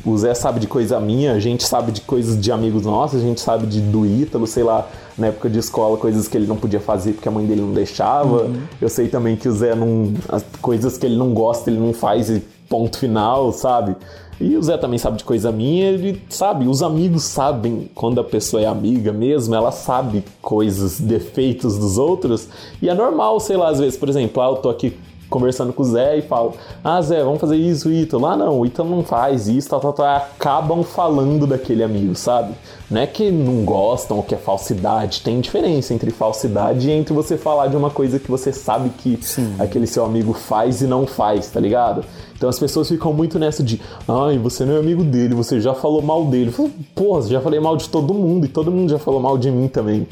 O 0.06 0.16
Zé 0.16 0.36
sabe 0.36 0.60
de 0.60 0.68
coisa 0.68 1.00
minha, 1.00 1.34
a 1.34 1.40
gente 1.40 1.64
sabe 1.64 1.92
de 1.92 2.02
coisas 2.02 2.40
de 2.40 2.52
amigos 2.52 2.84
nossos, 2.84 3.20
a 3.20 3.24
gente 3.24 3.42
sabe 3.42 3.66
de, 3.66 3.82
do 3.82 4.06
Ítalo, 4.06 4.46
sei 4.46 4.62
lá, 4.62 4.88
na 5.18 5.28
época 5.28 5.50
de 5.50 5.60
escola, 5.60 5.98
coisas 5.98 6.28
que 6.28 6.38
ele 6.38 6.48
não 6.48 6.56
podia 6.56 6.80
fazer 6.80 7.14
porque 7.14 7.28
a 7.28 7.32
mãe 7.32 7.46
dele 7.46 7.62
não 7.62 7.74
deixava. 7.74 8.50
Eu 8.82 8.90
sei 8.90 9.08
também 9.08 9.36
que 9.36 9.48
o 9.48 9.52
Zé 9.52 9.76
não. 9.76 10.14
As 10.30 10.44
coisas 10.62 10.98
que 10.98 11.06
ele 11.06 11.16
não 11.16 11.34
gosta, 11.34 11.70
ele 11.70 11.80
não 11.80 11.94
faz 11.94 12.30
e 12.30 12.44
ponto 12.68 12.98
final, 12.98 13.52
sabe? 13.52 13.96
E 14.42 14.58
o 14.58 14.64
Zé 14.64 14.78
também 14.78 14.98
sabe 14.98 15.18
de 15.18 15.24
coisa 15.24 15.52
minha, 15.52 15.86
ele 15.86 16.22
sabe, 16.28 16.68
os 16.68 16.82
amigos 16.82 17.24
sabem 17.24 17.90
quando 17.94 18.20
a 18.20 18.24
pessoa 18.24 18.62
é 18.62 18.66
amiga 18.66 19.14
mesmo, 19.14 19.54
ela 19.54 19.72
sabe 19.72 20.24
coisas, 20.42 21.00
defeitos 21.00 21.78
dos 21.78 21.98
outros, 21.98 22.48
e 22.82 22.90
é 22.90 22.94
normal, 22.94 23.40
sei 23.40 23.56
lá, 23.56 23.70
às 23.70 23.80
vezes, 23.80 23.96
por 23.96 24.10
exemplo, 24.10 24.42
ah, 24.42 24.48
eu 24.48 24.56
tô 24.56 24.70
aqui 24.70 24.98
conversando 25.34 25.74
com 25.74 25.82
o 25.82 25.86
Zé 25.86 26.20
e 26.20 26.22
falo, 26.22 26.54
ah, 26.84 27.02
Zé, 27.02 27.24
vamos 27.24 27.42
fazer 27.42 27.56
isso, 27.56 27.92
Ítalo. 27.92 28.28
Ah, 28.28 28.38
não, 28.38 28.60
o 28.60 28.66
Ítalo 28.68 28.88
não 28.88 29.04
faz 29.04 29.48
isso, 29.48 29.68
tal, 29.68 29.80
tal, 29.80 29.92
tal. 29.92 30.06
Acabam 30.06 30.84
falando 30.84 31.48
daquele 31.48 31.84
amigo, 31.84 32.14
sabe? 32.16 32.54
Não 32.92 33.02
é 33.02 33.08
que 33.08 33.32
não 33.32 33.66
gostam 33.66 34.18
ou 34.18 34.22
que 34.22 34.36
é 34.36 34.38
falsidade. 34.38 35.22
Tem 35.22 35.42
diferença 35.42 35.92
entre 35.92 36.12
falsidade 36.12 36.88
e 36.88 36.92
entre 36.92 37.16
você 37.16 37.36
falar 37.36 37.66
de 37.66 37.76
uma 37.76 37.90
coisa 37.90 38.20
que 38.20 38.30
você 38.30 38.54
sabe 38.54 38.90
que 38.90 39.20
aquele 39.58 39.88
seu 39.88 40.06
amigo 40.06 40.34
faz 40.34 40.84
e 40.84 40.86
não 40.86 41.08
faz, 41.08 41.50
tá 41.50 41.60
ligado? 41.60 42.06
Então 42.38 42.48
as 42.48 42.60
pessoas 42.60 42.88
ficam 42.88 43.12
muito 43.12 43.40
nessa 43.40 43.64
de, 43.64 43.82
ai, 44.08 44.38
você 44.38 44.66
não 44.66 44.76
é 44.76 44.80
amigo 44.80 45.04
dele, 45.04 45.34
você 45.34 45.60
já 45.60 45.74
falou 45.74 46.04
mal 46.04 46.26
dele. 46.26 46.54
Porra, 46.94 47.24
já 47.24 47.42
falei 47.42 47.60
mal 47.60 47.76
de 47.76 47.90
todo 47.90 48.14
mundo 48.14 48.46
e 48.46 48.50
todo 48.50 48.70
mundo 48.70 48.92
já 48.92 49.00
falou 49.00 49.20
mal 49.20 49.36
de 49.36 49.50
mim 49.50 49.68
também. 49.68 50.08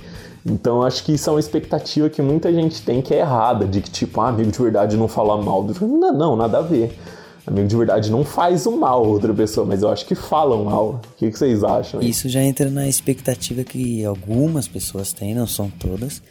Então 0.46 0.82
acho 0.82 1.04
que 1.04 1.14
isso 1.14 1.30
é 1.30 1.34
uma 1.34 1.40
expectativa 1.40 2.10
que 2.10 2.22
muita 2.22 2.52
gente 2.52 2.82
tem 2.82 3.02
que 3.02 3.14
é 3.14 3.20
errada, 3.20 3.66
de 3.66 3.80
que 3.82 3.90
tipo, 3.92 4.20
ah, 4.22 4.30
amigo 4.30 4.52
de 4.52 4.58
verdade 4.60 4.98
não 4.98 5.08
fala 5.08 5.42
mal. 5.42 5.64
do- 5.64 5.88
Não, 5.88 6.12
não, 6.14 6.36
nada 6.36 6.58
a 6.60 6.62
ver. 6.62 6.98
Amigo 7.46 7.68
de 7.68 7.76
verdade 7.76 8.12
não 8.12 8.24
faz 8.24 8.66
o 8.66 8.72
mal 8.78 9.04
a 9.04 9.08
outra 9.08 9.34
pessoa, 9.34 9.66
mas 9.66 9.82
eu 9.82 9.90
acho 9.90 10.06
que 10.06 10.16
falam 10.16 10.64
mal. 10.66 11.02
O 11.14 11.18
que, 11.18 11.30
que 11.32 11.38
vocês 11.38 11.64
acham? 11.64 12.02
Isso 12.02 12.28
já 12.30 12.42
entra 12.42 12.70
na 12.70 12.88
expectativa 12.88 13.64
que 13.64 14.04
algumas 14.06 14.68
pessoas 14.68 15.12
têm, 15.14 15.34
não 15.36 15.48
são 15.48 15.70
todas, 15.70 16.22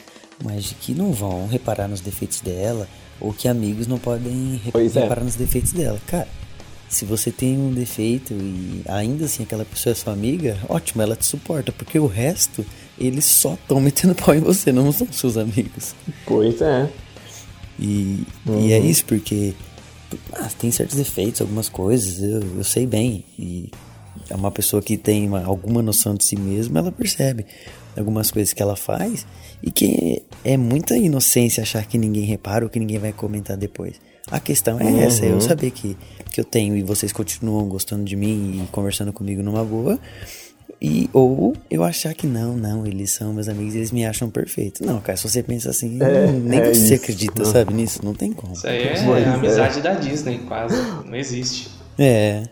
mas 0.42 0.64
de 0.64 0.74
que 0.76 0.92
não 0.94 1.12
vão 1.12 1.46
reparar 1.48 1.88
nos 1.88 2.00
defeitos 2.00 2.40
dela, 2.40 2.86
ou 3.20 3.32
que 3.32 3.46
amigos 3.48 3.86
não 3.86 3.98
podem 3.98 4.60
re- 4.64 4.70
Pois 4.72 4.96
é. 4.96 5.02
reparar 5.02 5.22
nos 5.24 5.34
defeitos 5.34 5.72
dela. 5.72 5.98
Cara, 6.06 6.28
se 6.88 7.04
você 7.04 7.30
tem 7.30 7.58
um 7.58 7.72
defeito 7.72 8.32
e 8.32 8.82
ainda 8.88 9.24
assim 9.26 9.42
aquela 9.42 9.64
pessoa 9.64 9.92
é 9.92 9.94
sua 9.94 10.12
amiga, 10.12 10.56
ótimo, 10.68 11.02
ela 11.02 11.14
te 11.16 11.26
suporta, 11.26 11.70
porque 11.72 11.98
o 11.98 12.06
resto, 12.06 12.64
eles 13.00 13.24
só 13.24 13.54
estão 13.54 13.80
metendo 13.80 14.14
pau 14.14 14.34
em 14.34 14.40
você, 14.40 14.70
não 14.72 14.92
são 14.92 15.06
seus 15.12 15.36
amigos. 15.36 15.94
Pois 16.26 16.60
é. 16.60 16.88
E, 17.78 18.24
e 18.46 18.72
é 18.72 18.78
isso, 18.78 19.04
porque 19.06 19.54
ah, 20.34 20.50
tem 20.58 20.70
certos 20.70 20.96
defeitos, 20.96 21.40
algumas 21.40 21.68
coisas, 21.68 22.20
eu, 22.22 22.42
eu 22.58 22.64
sei 22.64 22.86
bem. 22.86 23.24
E 23.38 23.70
é 24.28 24.34
uma 24.34 24.50
pessoa 24.50 24.82
que 24.82 24.96
tem 24.96 25.26
uma- 25.26 25.44
alguma 25.44 25.80
noção 25.82 26.14
de 26.14 26.24
si 26.24 26.36
mesma, 26.36 26.80
ela 26.80 26.92
percebe 26.92 27.46
algumas 27.96 28.30
coisas 28.30 28.52
que 28.52 28.62
ela 28.62 28.76
faz 28.76 29.26
e 29.62 29.70
que 29.70 30.22
é 30.44 30.56
muita 30.56 30.96
inocência 30.96 31.62
achar 31.62 31.84
que 31.86 31.96
ninguém 31.98 32.24
repara 32.24 32.64
ou 32.64 32.70
que 32.70 32.78
ninguém 32.78 32.98
vai 32.98 33.12
comentar 33.12 33.56
depois. 33.56 33.94
A 34.30 34.38
questão 34.38 34.78
é 34.80 35.02
essa, 35.04 35.24
é 35.26 35.32
eu 35.32 35.40
saber 35.40 35.70
que, 35.72 35.96
que 36.30 36.40
eu 36.40 36.44
tenho 36.44 36.76
e 36.76 36.82
vocês 36.82 37.12
continuam 37.12 37.66
gostando 37.66 38.04
de 38.04 38.14
mim 38.14 38.62
e 38.62 38.66
conversando 38.70 39.12
comigo 39.12 39.42
numa 39.42 39.64
boa. 39.64 39.98
E, 40.82 41.10
ou 41.12 41.54
eu 41.70 41.84
achar 41.84 42.14
que 42.14 42.26
não, 42.26 42.56
não, 42.56 42.86
eles 42.86 43.10
são 43.10 43.34
meus 43.34 43.48
amigos, 43.48 43.74
eles 43.74 43.92
me 43.92 44.06
acham 44.06 44.30
perfeito. 44.30 44.84
Não, 44.84 44.98
cara, 45.00 45.16
se 45.16 45.28
você 45.28 45.42
pensa 45.42 45.68
assim, 45.70 45.98
É, 46.00 46.26
nem 46.32 46.58
é 46.58 46.72
você 46.72 46.94
isso. 46.94 46.94
acredita, 46.94 47.44
sabe, 47.44 47.74
nisso? 47.74 48.00
Não 48.02 48.14
tem 48.14 48.32
como. 48.32 48.54
Isso 48.54 48.66
aí 48.66 48.84
é 48.84 48.92
é. 48.94 49.24
a 49.24 49.34
amizade 49.34 49.82
da 49.82 49.92
Disney, 49.94 50.38
quase. 50.38 50.74
Não 51.04 51.14
existe. 51.14 51.68
É. 51.98 52.44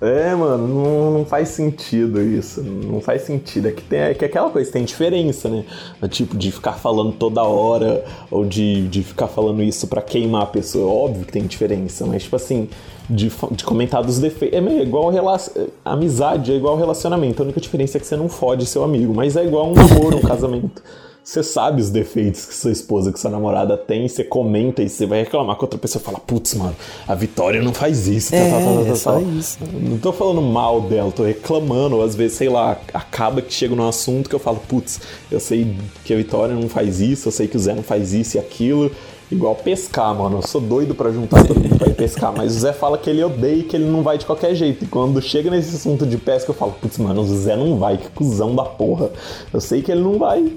É, 0.00 0.32
mano, 0.32 0.68
não, 0.68 1.10
não, 1.10 1.24
faz 1.24 1.48
sentido 1.48 2.22
isso. 2.22 2.62
Não 2.62 3.00
faz 3.00 3.22
sentido. 3.22 3.66
É 3.66 3.72
que, 3.72 3.82
tem, 3.82 3.98
é 3.98 4.14
que 4.14 4.24
aquela 4.24 4.48
coisa 4.48 4.70
tem 4.70 4.84
diferença, 4.84 5.48
né? 5.48 5.64
Tipo, 6.08 6.36
de 6.36 6.52
ficar 6.52 6.74
falando 6.74 7.12
toda 7.12 7.42
hora, 7.42 8.04
ou 8.30 8.44
de, 8.44 8.86
de 8.86 9.02
ficar 9.02 9.26
falando 9.26 9.60
isso 9.60 9.88
para 9.88 10.00
queimar 10.00 10.42
a 10.42 10.46
pessoa. 10.46 10.92
Óbvio 10.92 11.24
que 11.26 11.32
tem 11.32 11.44
diferença, 11.46 12.06
mas, 12.06 12.22
tipo 12.22 12.36
assim, 12.36 12.68
de, 13.10 13.28
de 13.50 13.64
comentar 13.64 14.02
dos 14.04 14.20
defeitos. 14.20 14.56
É 14.56 14.60
meio 14.60 14.82
igual 14.82 15.10
relacion... 15.10 15.66
amizade, 15.84 16.52
é 16.52 16.54
igual 16.54 16.76
relacionamento. 16.76 17.42
A 17.42 17.44
única 17.44 17.60
diferença 17.60 17.98
é 17.98 18.00
que 18.00 18.06
você 18.06 18.16
não 18.16 18.28
fode 18.28 18.66
seu 18.66 18.84
amigo, 18.84 19.12
mas 19.12 19.36
é 19.36 19.44
igual 19.44 19.68
um 19.68 19.74
namoro, 19.74 20.18
um 20.18 20.22
casamento. 20.22 20.80
Você 21.28 21.42
sabe 21.42 21.82
os 21.82 21.90
defeitos 21.90 22.46
que 22.46 22.54
sua 22.54 22.72
esposa, 22.72 23.12
que 23.12 23.20
sua 23.20 23.30
namorada 23.30 23.76
tem, 23.76 24.08
você 24.08 24.24
comenta 24.24 24.82
e 24.82 24.88
você 24.88 25.04
vai 25.04 25.24
reclamar 25.24 25.56
com 25.56 25.66
outra 25.66 25.78
pessoa 25.78 26.02
fala, 26.02 26.18
putz, 26.18 26.54
mano, 26.54 26.74
a 27.06 27.14
Vitória 27.14 27.60
não 27.60 27.74
faz 27.74 28.08
isso. 28.08 28.34
É, 28.34 28.48
tal, 28.48 28.62
tal, 28.62 28.74
tal, 28.76 28.86
é 28.86 28.94
só 28.96 29.20
isso. 29.20 29.58
Não 29.74 29.98
tô 29.98 30.10
falando 30.10 30.40
mal 30.40 30.80
dela, 30.80 31.12
tô 31.12 31.24
reclamando, 31.24 32.00
às 32.00 32.14
vezes, 32.14 32.38
sei 32.38 32.48
lá, 32.48 32.78
acaba 32.94 33.42
que 33.42 33.52
chega 33.52 33.76
num 33.76 33.86
assunto 33.86 34.30
que 34.30 34.34
eu 34.34 34.38
falo, 34.38 34.58
putz, 34.66 35.02
eu 35.30 35.38
sei 35.38 35.76
que 36.02 36.14
a 36.14 36.16
Vitória 36.16 36.54
não 36.54 36.66
faz 36.66 36.98
isso, 36.98 37.28
eu 37.28 37.32
sei 37.32 37.46
que 37.46 37.58
o 37.58 37.60
Zé 37.60 37.74
não 37.74 37.82
faz 37.82 38.14
isso 38.14 38.38
e 38.38 38.40
aquilo, 38.40 38.90
Igual 39.30 39.54
pescar, 39.56 40.14
mano. 40.14 40.38
Eu 40.38 40.46
sou 40.46 40.60
doido 40.60 40.94
para 40.94 41.12
juntar 41.12 41.46
todo 41.46 41.60
mundo 41.60 41.76
pra 41.76 41.88
ir 41.88 41.94
pescar. 41.94 42.32
Mas 42.34 42.56
o 42.56 42.60
Zé 42.60 42.72
fala 42.72 42.96
que 42.96 43.10
ele 43.10 43.22
odeia 43.22 43.56
e 43.56 43.62
que 43.62 43.76
ele 43.76 43.84
não 43.84 44.02
vai 44.02 44.16
de 44.16 44.24
qualquer 44.24 44.54
jeito. 44.54 44.84
E 44.84 44.88
quando 44.88 45.20
chega 45.20 45.50
nesse 45.50 45.76
assunto 45.76 46.06
de 46.06 46.16
pesca, 46.16 46.50
eu 46.50 46.54
falo, 46.54 46.72
putz, 46.72 46.96
mano, 46.98 47.20
o 47.20 47.24
Zé 47.24 47.54
não 47.54 47.78
vai, 47.78 47.98
que 47.98 48.08
cuzão 48.10 48.54
da 48.54 48.64
porra. 48.64 49.10
Eu 49.52 49.60
sei 49.60 49.82
que 49.82 49.92
ele 49.92 50.00
não 50.00 50.18
vai. 50.18 50.50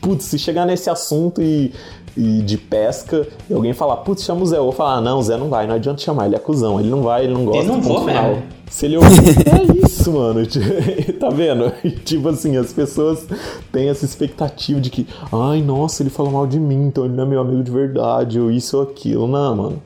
Putz, 0.00 0.24
se 0.24 0.38
chegar 0.38 0.66
nesse 0.66 0.88
assunto 0.88 1.42
e, 1.42 1.72
e 2.16 2.42
de 2.42 2.56
pesca, 2.56 3.26
e 3.48 3.52
alguém 3.52 3.72
falar, 3.72 3.98
putz, 3.98 4.24
chama 4.24 4.42
o 4.42 4.46
Zé, 4.46 4.56
eu 4.56 4.64
vou 4.64 4.72
falar, 4.72 4.94
ah, 4.94 5.00
não, 5.00 5.18
o 5.18 5.22
Zé 5.22 5.36
não 5.36 5.48
vai, 5.48 5.66
não 5.66 5.74
adianta 5.74 6.00
chamar, 6.00 6.26
ele 6.26 6.36
é 6.36 6.38
cuzão, 6.38 6.80
ele 6.80 6.88
não 6.88 7.02
vai, 7.02 7.24
ele 7.24 7.34
não 7.34 7.44
gosta. 7.44 7.62
Ele 7.62 7.72
não 7.72 7.80
vou 7.80 8.04
final. 8.06 8.28
mesmo. 8.28 8.42
Se 8.70 8.86
ele 8.86 8.96
ouvir, 8.96 9.38
é 9.46 9.86
isso, 9.86 10.12
mano. 10.12 10.40
tá 11.20 11.28
vendo? 11.28 11.72
tipo 12.04 12.28
assim, 12.28 12.56
as 12.56 12.72
pessoas 12.72 13.26
têm 13.70 13.88
essa 13.88 14.04
expectativa 14.04 14.80
de 14.80 14.90
que, 14.90 15.06
ai, 15.32 15.60
nossa, 15.62 16.02
ele 16.02 16.10
fala 16.10 16.30
mal 16.30 16.46
de 16.46 16.58
mim, 16.58 16.86
então 16.86 17.04
ele 17.04 17.14
não 17.14 17.24
é 17.24 17.26
meu 17.26 17.40
amigo 17.40 17.62
de 17.62 17.70
verdade, 17.70 18.40
ou 18.40 18.50
isso 18.50 18.76
ou 18.76 18.82
aquilo. 18.82 19.28
Não, 19.28 19.54
mano. 19.54 19.82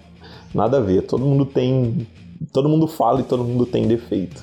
Nada 0.54 0.78
a 0.78 0.80
ver. 0.80 1.02
Todo 1.02 1.24
mundo 1.24 1.44
tem. 1.44 2.06
Todo 2.52 2.68
mundo 2.68 2.86
fala 2.86 3.20
e 3.20 3.24
todo 3.24 3.44
mundo 3.44 3.66
tem 3.66 3.86
defeito. 3.86 4.42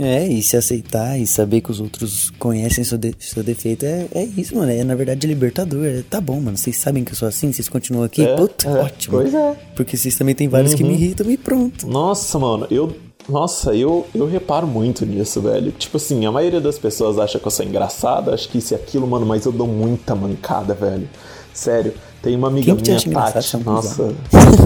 É, 0.00 0.26
e 0.26 0.42
se 0.42 0.56
aceitar 0.56 1.18
e 1.18 1.26
saber 1.26 1.60
que 1.60 1.70
os 1.70 1.80
outros 1.80 2.30
conhecem 2.38 2.82
seu, 2.82 2.96
de, 2.96 3.14
seu 3.18 3.42
defeito 3.42 3.84
é, 3.84 4.06
é 4.14 4.24
isso, 4.24 4.56
mano. 4.56 4.72
É 4.72 4.82
na 4.82 4.94
verdade 4.94 5.26
libertador. 5.26 5.84
É, 5.84 6.02
tá 6.08 6.20
bom, 6.20 6.40
mano. 6.40 6.56
Vocês 6.56 6.76
sabem 6.76 7.04
que 7.04 7.12
eu 7.12 7.16
sou 7.16 7.28
assim, 7.28 7.52
vocês 7.52 7.68
continuam 7.68 8.04
aqui. 8.04 8.22
É, 8.22 8.34
Puta, 8.34 8.68
é, 8.68 8.82
ótimo. 8.82 9.18
Pois 9.18 9.34
é. 9.34 9.56
Porque 9.76 9.96
vocês 9.96 10.16
também 10.16 10.34
tem 10.34 10.48
vários 10.48 10.72
uhum. 10.72 10.78
que 10.78 10.84
me 10.84 10.90
uhum. 10.90 10.96
irritam 10.96 11.30
e 11.30 11.36
pronto. 11.36 11.86
Nossa, 11.86 12.38
mano, 12.38 12.66
eu 12.70 12.94
nossa, 13.28 13.74
eu, 13.74 14.06
eu 14.14 14.26
reparo 14.26 14.66
muito 14.66 15.06
nisso, 15.06 15.40
velho. 15.40 15.70
Tipo 15.72 15.98
assim, 15.98 16.26
a 16.26 16.32
maioria 16.32 16.60
das 16.60 16.78
pessoas 16.78 17.18
acha 17.18 17.38
que 17.38 17.46
eu 17.46 17.50
sou 17.50 17.64
engraçada, 17.64 18.34
acho 18.34 18.48
que 18.48 18.58
isso 18.58 18.74
e 18.74 18.76
aquilo, 18.76 19.06
mano, 19.06 19.24
mas 19.24 19.44
eu 19.44 19.52
dou 19.52 19.66
muita 19.66 20.14
mancada, 20.14 20.74
velho. 20.74 21.08
Sério. 21.52 21.94
Tem 22.22 22.36
uma 22.36 22.48
amiga 22.48 22.76
Quem 22.76 22.84
minha, 22.84 23.00
Tati. 23.32 23.56
Nossa, 23.58 24.14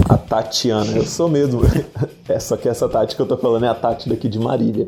a 0.09 0.17
Tatiana. 0.17 0.91
Eu 0.91 1.05
sou 1.05 1.29
mesmo. 1.29 1.61
É, 2.27 2.39
só 2.39 2.57
que 2.57 2.67
essa 2.67 2.89
Tati 2.89 3.15
que 3.15 3.21
eu 3.21 3.25
tô 3.27 3.37
falando 3.37 3.65
é 3.65 3.67
a 3.67 3.75
Tati 3.75 4.09
daqui 4.09 4.27
de 4.27 4.39
Marília. 4.39 4.87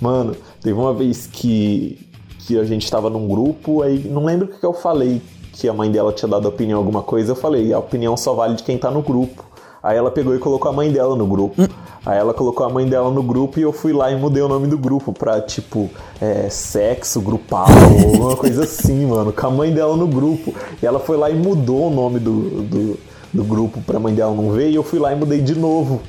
Mano, 0.00 0.36
teve 0.62 0.78
uma 0.78 0.94
vez 0.94 1.26
que, 1.26 1.98
que 2.46 2.56
a 2.56 2.62
gente 2.62 2.88
tava 2.88 3.10
num 3.10 3.26
grupo, 3.26 3.82
aí 3.82 4.08
não 4.08 4.24
lembro 4.24 4.46
o 4.46 4.48
que 4.48 4.64
eu 4.64 4.72
falei, 4.72 5.20
que 5.52 5.68
a 5.68 5.72
mãe 5.72 5.90
dela 5.90 6.12
tinha 6.12 6.28
dado 6.28 6.46
opinião 6.46 6.78
alguma 6.78 7.02
coisa. 7.02 7.32
Eu 7.32 7.36
falei, 7.36 7.72
a 7.72 7.80
opinião 7.80 8.16
só 8.16 8.34
vale 8.34 8.54
de 8.54 8.62
quem 8.62 8.78
tá 8.78 8.88
no 8.88 9.02
grupo. 9.02 9.44
Aí 9.86 9.96
ela 9.96 10.10
pegou 10.10 10.34
e 10.34 10.38
colocou 10.40 10.68
a 10.68 10.74
mãe 10.74 10.90
dela 10.90 11.14
no 11.14 11.24
grupo. 11.24 11.62
Aí 12.04 12.18
ela 12.18 12.34
colocou 12.34 12.66
a 12.66 12.68
mãe 12.68 12.84
dela 12.88 13.08
no 13.08 13.22
grupo 13.22 13.60
e 13.60 13.62
eu 13.62 13.72
fui 13.72 13.92
lá 13.92 14.10
e 14.10 14.16
mudei 14.16 14.42
o 14.42 14.48
nome 14.48 14.66
do 14.66 14.76
grupo 14.76 15.12
pra, 15.12 15.40
tipo, 15.40 15.88
é, 16.20 16.48
sexo 16.50 17.20
grupal 17.20 17.66
alguma 18.12 18.34
coisa 18.34 18.64
assim, 18.64 19.06
mano. 19.06 19.32
Com 19.32 19.46
a 19.46 19.50
mãe 19.50 19.72
dela 19.72 19.96
no 19.96 20.08
grupo. 20.08 20.52
E 20.82 20.86
ela 20.86 20.98
foi 20.98 21.16
lá 21.16 21.30
e 21.30 21.34
mudou 21.36 21.86
o 21.86 21.90
nome 21.90 22.18
do, 22.18 22.62
do, 22.62 22.98
do 23.32 23.44
grupo 23.44 23.80
pra 23.80 24.00
mãe 24.00 24.12
dela 24.12 24.34
não 24.34 24.50
ver 24.50 24.70
e 24.70 24.74
eu 24.74 24.82
fui 24.82 24.98
lá 24.98 25.12
e 25.12 25.16
mudei 25.16 25.40
de 25.40 25.54
novo. 25.54 26.00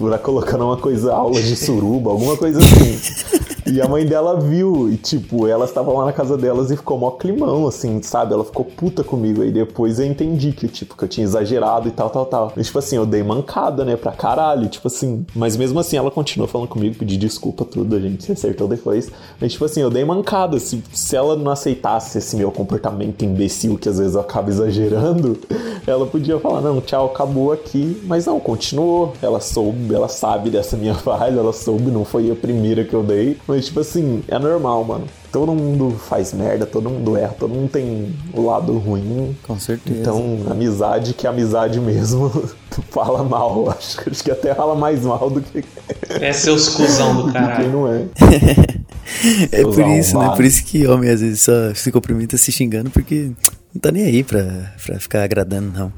Lá 0.00 0.18
colocando 0.18 0.64
uma 0.64 0.78
coisa, 0.78 1.12
aula 1.12 1.40
de 1.40 1.54
suruba, 1.54 2.10
alguma 2.10 2.36
coisa 2.36 2.58
assim. 2.58 3.37
E 3.70 3.80
a 3.82 3.88
mãe 3.88 4.06
dela 4.06 4.40
viu, 4.40 4.90
e 4.90 4.96
tipo, 4.96 5.46
elas 5.46 5.68
estavam 5.68 5.96
lá 5.96 6.06
na 6.06 6.12
casa 6.12 6.36
delas 6.38 6.70
e 6.70 6.76
ficou 6.76 6.98
mó 6.98 7.10
climão, 7.10 7.66
assim, 7.66 8.00
sabe? 8.02 8.32
Ela 8.32 8.44
ficou 8.44 8.64
puta 8.64 9.04
comigo. 9.04 9.42
Aí 9.42 9.50
depois 9.50 9.98
eu 9.98 10.06
entendi 10.06 10.52
que, 10.52 10.68
tipo, 10.68 10.96
que 10.96 11.04
eu 11.04 11.08
tinha 11.08 11.24
exagerado 11.24 11.88
e 11.88 11.90
tal, 11.90 12.08
tal, 12.08 12.24
tal. 12.26 12.52
E, 12.56 12.62
tipo 12.62 12.78
assim, 12.78 12.96
eu 12.96 13.04
dei 13.04 13.22
mancada, 13.22 13.84
né, 13.84 13.96
pra 13.96 14.12
caralho, 14.12 14.68
tipo 14.68 14.88
assim. 14.88 15.26
Mas 15.34 15.56
mesmo 15.56 15.78
assim, 15.78 15.96
ela 15.96 16.10
continuou 16.10 16.48
falando 16.48 16.68
comigo, 16.68 16.96
pedi 16.96 17.16
desculpa, 17.16 17.64
tudo, 17.64 17.94
a 17.94 18.00
gente 18.00 18.24
se 18.24 18.32
acertou 18.32 18.66
depois. 18.68 19.10
Mas, 19.40 19.52
tipo 19.52 19.64
assim, 19.64 19.80
eu 19.80 19.90
dei 19.90 20.04
mancada. 20.04 20.58
Se, 20.58 20.82
se 20.92 21.16
ela 21.16 21.36
não 21.36 21.50
aceitasse 21.50 22.18
esse 22.18 22.36
meu 22.36 22.50
comportamento 22.50 23.22
imbecil, 23.24 23.76
que 23.76 23.88
às 23.88 23.98
vezes 23.98 24.14
eu 24.14 24.20
acabo 24.20 24.48
exagerando, 24.48 25.38
ela 25.86 26.06
podia 26.06 26.38
falar, 26.38 26.62
não, 26.62 26.80
tchau, 26.80 27.06
acabou 27.06 27.52
aqui. 27.52 28.00
Mas 28.04 28.24
não, 28.26 28.40
continuou. 28.40 29.12
Ela 29.20 29.40
soube, 29.40 29.94
ela 29.94 30.08
sabe 30.08 30.48
dessa 30.48 30.76
minha 30.76 30.94
falha, 30.96 31.38
ela 31.38 31.52
soube, 31.52 31.90
não 31.90 32.04
foi 32.04 32.30
a 32.30 32.34
primeira 32.34 32.84
que 32.84 32.94
eu 32.94 33.02
dei. 33.02 33.36
Mas 33.46 33.57
mas, 33.58 33.66
tipo 33.66 33.80
assim, 33.80 34.22
é 34.28 34.38
normal, 34.38 34.84
mano. 34.84 35.06
Todo 35.32 35.52
mundo 35.52 35.98
faz 36.08 36.32
merda, 36.32 36.64
todo 36.64 36.88
mundo 36.88 37.16
erra, 37.16 37.34
todo 37.36 37.52
mundo 37.52 37.68
tem 37.68 38.14
o 38.32 38.46
lado 38.46 38.78
ruim. 38.78 39.36
Com 39.42 39.58
certeza. 39.58 39.98
Então, 39.98 40.38
amizade 40.48 41.12
que 41.12 41.26
é 41.26 41.30
amizade 41.30 41.80
mesmo, 41.80 42.30
fala 42.88 43.24
mal. 43.24 43.68
Acho, 43.70 44.08
acho 44.08 44.22
que 44.22 44.30
até 44.30 44.54
fala 44.54 44.76
mais 44.76 45.02
mal 45.02 45.28
do 45.28 45.40
que. 45.40 45.64
É 46.08 46.32
seus 46.32 46.68
cuzão 46.68 47.26
do 47.26 47.32
caralho. 47.34 47.64
Quem 47.64 47.72
não 47.72 47.92
é. 47.92 48.04
é 49.50 49.62
por 49.64 49.88
isso, 49.88 50.16
né? 50.16 50.32
Por 50.36 50.44
isso 50.44 50.64
que 50.64 50.86
homem 50.86 51.10
às 51.10 51.20
vezes 51.20 51.40
só 51.40 51.74
se 51.74 51.90
cumprimenta 51.90 52.36
se 52.36 52.52
xingando, 52.52 52.90
porque 52.90 53.32
não 53.74 53.80
tá 53.80 53.90
nem 53.90 54.04
aí 54.04 54.22
pra, 54.22 54.72
pra 54.86 55.00
ficar 55.00 55.24
agradando, 55.24 55.76
não. 55.76 55.92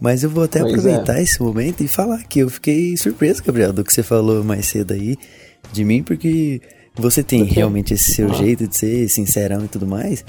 Mas 0.00 0.24
eu 0.24 0.30
vou 0.30 0.44
até 0.44 0.60
pois 0.60 0.72
aproveitar 0.72 1.18
é. 1.18 1.22
esse 1.22 1.42
momento 1.42 1.82
e 1.82 1.88
falar 1.88 2.22
que 2.24 2.38
eu 2.38 2.48
fiquei 2.48 2.96
surpreso, 2.96 3.44
Gabriel, 3.44 3.74
do 3.74 3.84
que 3.84 3.92
você 3.92 4.02
falou 4.02 4.42
mais 4.42 4.64
cedo 4.64 4.94
aí 4.94 5.18
de 5.70 5.84
mim, 5.84 6.02
porque 6.02 6.60
você 6.94 7.22
tem 7.22 7.44
realmente 7.44 7.94
esse 7.94 8.12
seu 8.12 8.32
jeito 8.34 8.66
de 8.68 8.76
ser 8.76 9.08
sincerão 9.08 9.64
e 9.64 9.68
tudo 9.68 9.86
mais. 9.86 10.24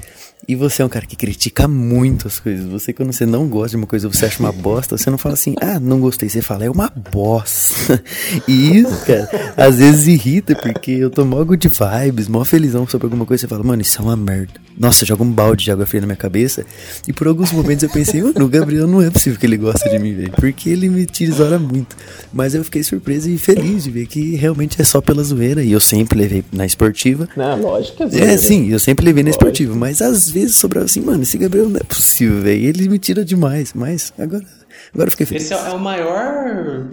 E 0.46 0.54
você 0.54 0.82
é 0.82 0.84
um 0.84 0.88
cara 0.88 1.06
que 1.06 1.16
critica 1.16 1.66
muito 1.66 2.26
as 2.26 2.38
coisas. 2.38 2.66
Você, 2.66 2.92
quando 2.92 3.12
você 3.12 3.24
não 3.24 3.48
gosta 3.48 3.70
de 3.70 3.76
uma 3.76 3.86
coisa, 3.86 4.08
você 4.08 4.26
acha 4.26 4.40
uma 4.40 4.52
bosta, 4.52 4.96
você 4.96 5.10
não 5.10 5.18
fala 5.18 5.34
assim, 5.34 5.54
ah, 5.60 5.80
não 5.80 6.00
gostei. 6.00 6.28
Você 6.28 6.42
fala, 6.42 6.64
é 6.64 6.70
uma 6.70 6.92
bosta. 7.12 8.02
E 8.48 8.78
isso, 8.78 9.04
cara, 9.06 9.54
às 9.56 9.78
vezes 9.78 10.06
irrita, 10.06 10.54
porque 10.54 10.90
eu 10.90 11.10
tô 11.10 11.24
mó 11.24 11.42
good 11.44 11.68
vibes, 11.68 12.28
mó 12.28 12.44
felizão 12.44 12.86
sobre 12.86 13.06
alguma 13.06 13.24
coisa. 13.24 13.42
Você 13.42 13.48
fala, 13.48 13.62
mano, 13.62 13.82
isso 13.82 14.00
é 14.00 14.04
uma 14.04 14.16
merda. 14.16 14.54
Nossa, 14.78 15.06
joga 15.06 15.22
um 15.22 15.30
balde 15.30 15.64
de 15.64 15.70
água 15.70 15.86
fria 15.86 16.00
na 16.00 16.06
minha 16.06 16.16
cabeça. 16.16 16.64
E 17.06 17.12
por 17.12 17.28
alguns 17.28 17.52
momentos 17.52 17.84
eu 17.84 17.90
pensei, 17.90 18.22
mano, 18.22 18.44
o 18.44 18.48
Gabriel 18.48 18.86
não 18.86 19.00
é 19.00 19.08
possível 19.10 19.38
que 19.38 19.46
ele 19.46 19.56
gosta 19.56 19.88
de 19.88 19.98
mim, 19.98 20.14
velho. 20.14 20.32
Porque 20.32 20.68
ele 20.68 20.88
me 20.88 21.06
tesoura 21.06 21.58
muito. 21.58 21.96
Mas 22.32 22.54
eu 22.54 22.64
fiquei 22.64 22.82
surpreso 22.82 23.30
e 23.30 23.38
feliz 23.38 23.84
de 23.84 23.90
ver 23.90 24.06
que 24.06 24.34
realmente 24.34 24.80
é 24.80 24.84
só 24.84 25.00
pela 25.00 25.22
zoeira. 25.22 25.62
E 25.62 25.72
eu 25.72 25.80
sempre 25.80 26.18
levei 26.18 26.44
na 26.52 26.66
esportiva. 26.66 27.28
Não, 27.36 27.60
lógico 27.60 28.08
que 28.08 28.16
é. 28.16 28.34
É, 28.34 28.36
sim, 28.36 28.68
eu 28.68 28.78
sempre 28.78 29.04
levei 29.04 29.22
na 29.22 29.30
esportiva. 29.30 29.74
Mas 29.74 30.02
às 30.02 30.28
vezes 30.34 30.56
sobrava 30.56 30.86
assim, 30.86 31.00
mano, 31.00 31.22
esse 31.22 31.38
Gabriel 31.38 31.68
não 31.68 31.80
é 31.80 31.84
possível, 31.84 32.42
velho. 32.42 32.66
Ele 32.66 32.88
me 32.88 32.98
tira 32.98 33.24
demais. 33.24 33.72
Mas 33.74 34.12
agora, 34.18 34.44
agora 34.92 35.08
eu 35.08 35.10
fiquei 35.12 35.26
feliz. 35.26 35.44
Esse 35.44 35.54
é, 35.54 35.70
o 35.70 35.78
maior, 35.78 36.88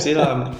sei 0.00 0.14
lá, 0.14 0.52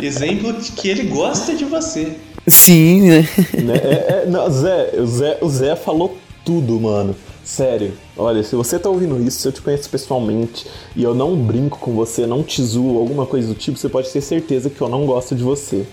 exemplo 0.00 0.52
de 0.52 0.72
que 0.72 0.88
ele 0.88 1.04
gosta 1.04 1.54
de 1.54 1.64
você. 1.64 2.16
Sim, 2.46 3.08
né? 3.08 3.28
né? 3.64 3.76
É, 3.76 4.22
é, 4.24 4.26
não, 4.26 4.50
Zé, 4.50 4.92
o 5.00 5.06
Zé, 5.06 5.38
o 5.40 5.48
Zé 5.48 5.76
falou 5.76 6.18
tudo, 6.44 6.78
mano. 6.78 7.16
Sério, 7.44 7.92
olha, 8.16 8.42
se 8.44 8.54
você 8.54 8.78
tá 8.78 8.88
ouvindo 8.88 9.20
isso, 9.20 9.40
se 9.40 9.48
eu 9.48 9.52
te 9.52 9.60
conheço 9.60 9.90
pessoalmente 9.90 10.64
e 10.94 11.02
eu 11.02 11.12
não 11.12 11.36
brinco 11.36 11.76
com 11.78 11.92
você, 11.92 12.24
não 12.24 12.42
te 12.42 12.62
zoo, 12.62 12.98
alguma 12.98 13.26
coisa 13.26 13.48
do 13.48 13.54
tipo, 13.54 13.76
você 13.76 13.88
pode 13.88 14.08
ter 14.10 14.20
certeza 14.20 14.70
que 14.70 14.80
eu 14.80 14.88
não 14.88 15.04
gosto 15.06 15.34
de 15.34 15.42
você. 15.42 15.84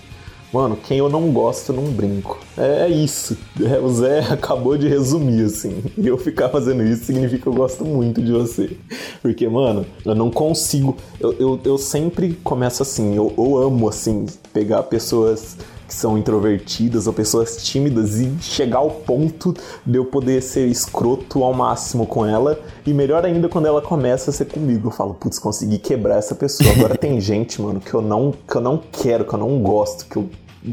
Mano, 0.52 0.76
quem 0.76 0.98
eu 0.98 1.08
não 1.08 1.30
gosto, 1.30 1.72
não 1.72 1.84
brinco. 1.84 2.38
É, 2.58 2.86
é 2.86 2.88
isso. 2.88 3.36
É, 3.60 3.78
o 3.78 3.88
Zé 3.88 4.18
acabou 4.32 4.76
de 4.76 4.88
resumir, 4.88 5.44
assim. 5.44 5.82
E 5.96 6.06
eu 6.08 6.18
ficar 6.18 6.48
fazendo 6.48 6.82
isso 6.82 7.04
significa 7.04 7.42
que 7.42 7.46
eu 7.46 7.54
gosto 7.54 7.84
muito 7.84 8.20
de 8.20 8.32
você. 8.32 8.76
Porque, 9.22 9.48
mano, 9.48 9.86
eu 10.04 10.14
não 10.14 10.30
consigo. 10.30 10.96
Eu, 11.20 11.32
eu, 11.38 11.60
eu 11.64 11.78
sempre 11.78 12.32
começo 12.42 12.82
assim. 12.82 13.14
Eu, 13.14 13.32
eu 13.38 13.58
amo, 13.58 13.88
assim, 13.88 14.26
pegar 14.52 14.82
pessoas 14.84 15.56
que 15.90 15.96
são 15.96 16.16
introvertidas 16.16 17.08
ou 17.08 17.12
pessoas 17.12 17.56
tímidas 17.64 18.20
e 18.20 18.32
chegar 18.40 18.78
ao 18.78 18.90
ponto 18.90 19.52
de 19.84 19.98
eu 19.98 20.04
poder 20.04 20.40
ser 20.40 20.68
escroto 20.68 21.42
ao 21.42 21.52
máximo 21.52 22.06
com 22.06 22.24
ela. 22.24 22.60
E 22.86 22.94
melhor 22.94 23.24
ainda 23.24 23.48
quando 23.48 23.66
ela 23.66 23.82
começa 23.82 24.30
a 24.30 24.32
ser 24.32 24.44
comigo. 24.44 24.86
Eu 24.86 24.92
falo, 24.92 25.14
putz, 25.14 25.40
consegui 25.40 25.78
quebrar 25.78 26.18
essa 26.18 26.32
pessoa. 26.36 26.70
Agora 26.70 26.96
tem 26.96 27.18
gente, 27.20 27.60
mano, 27.60 27.80
que 27.80 27.92
eu 27.92 28.00
não, 28.00 28.32
que 28.48 28.54
eu 28.54 28.60
não 28.60 28.80
quero, 28.92 29.24
que 29.24 29.34
eu 29.34 29.38
não 29.40 29.58
gosto, 29.58 30.06
que 30.06 30.16
eu 30.16 30.30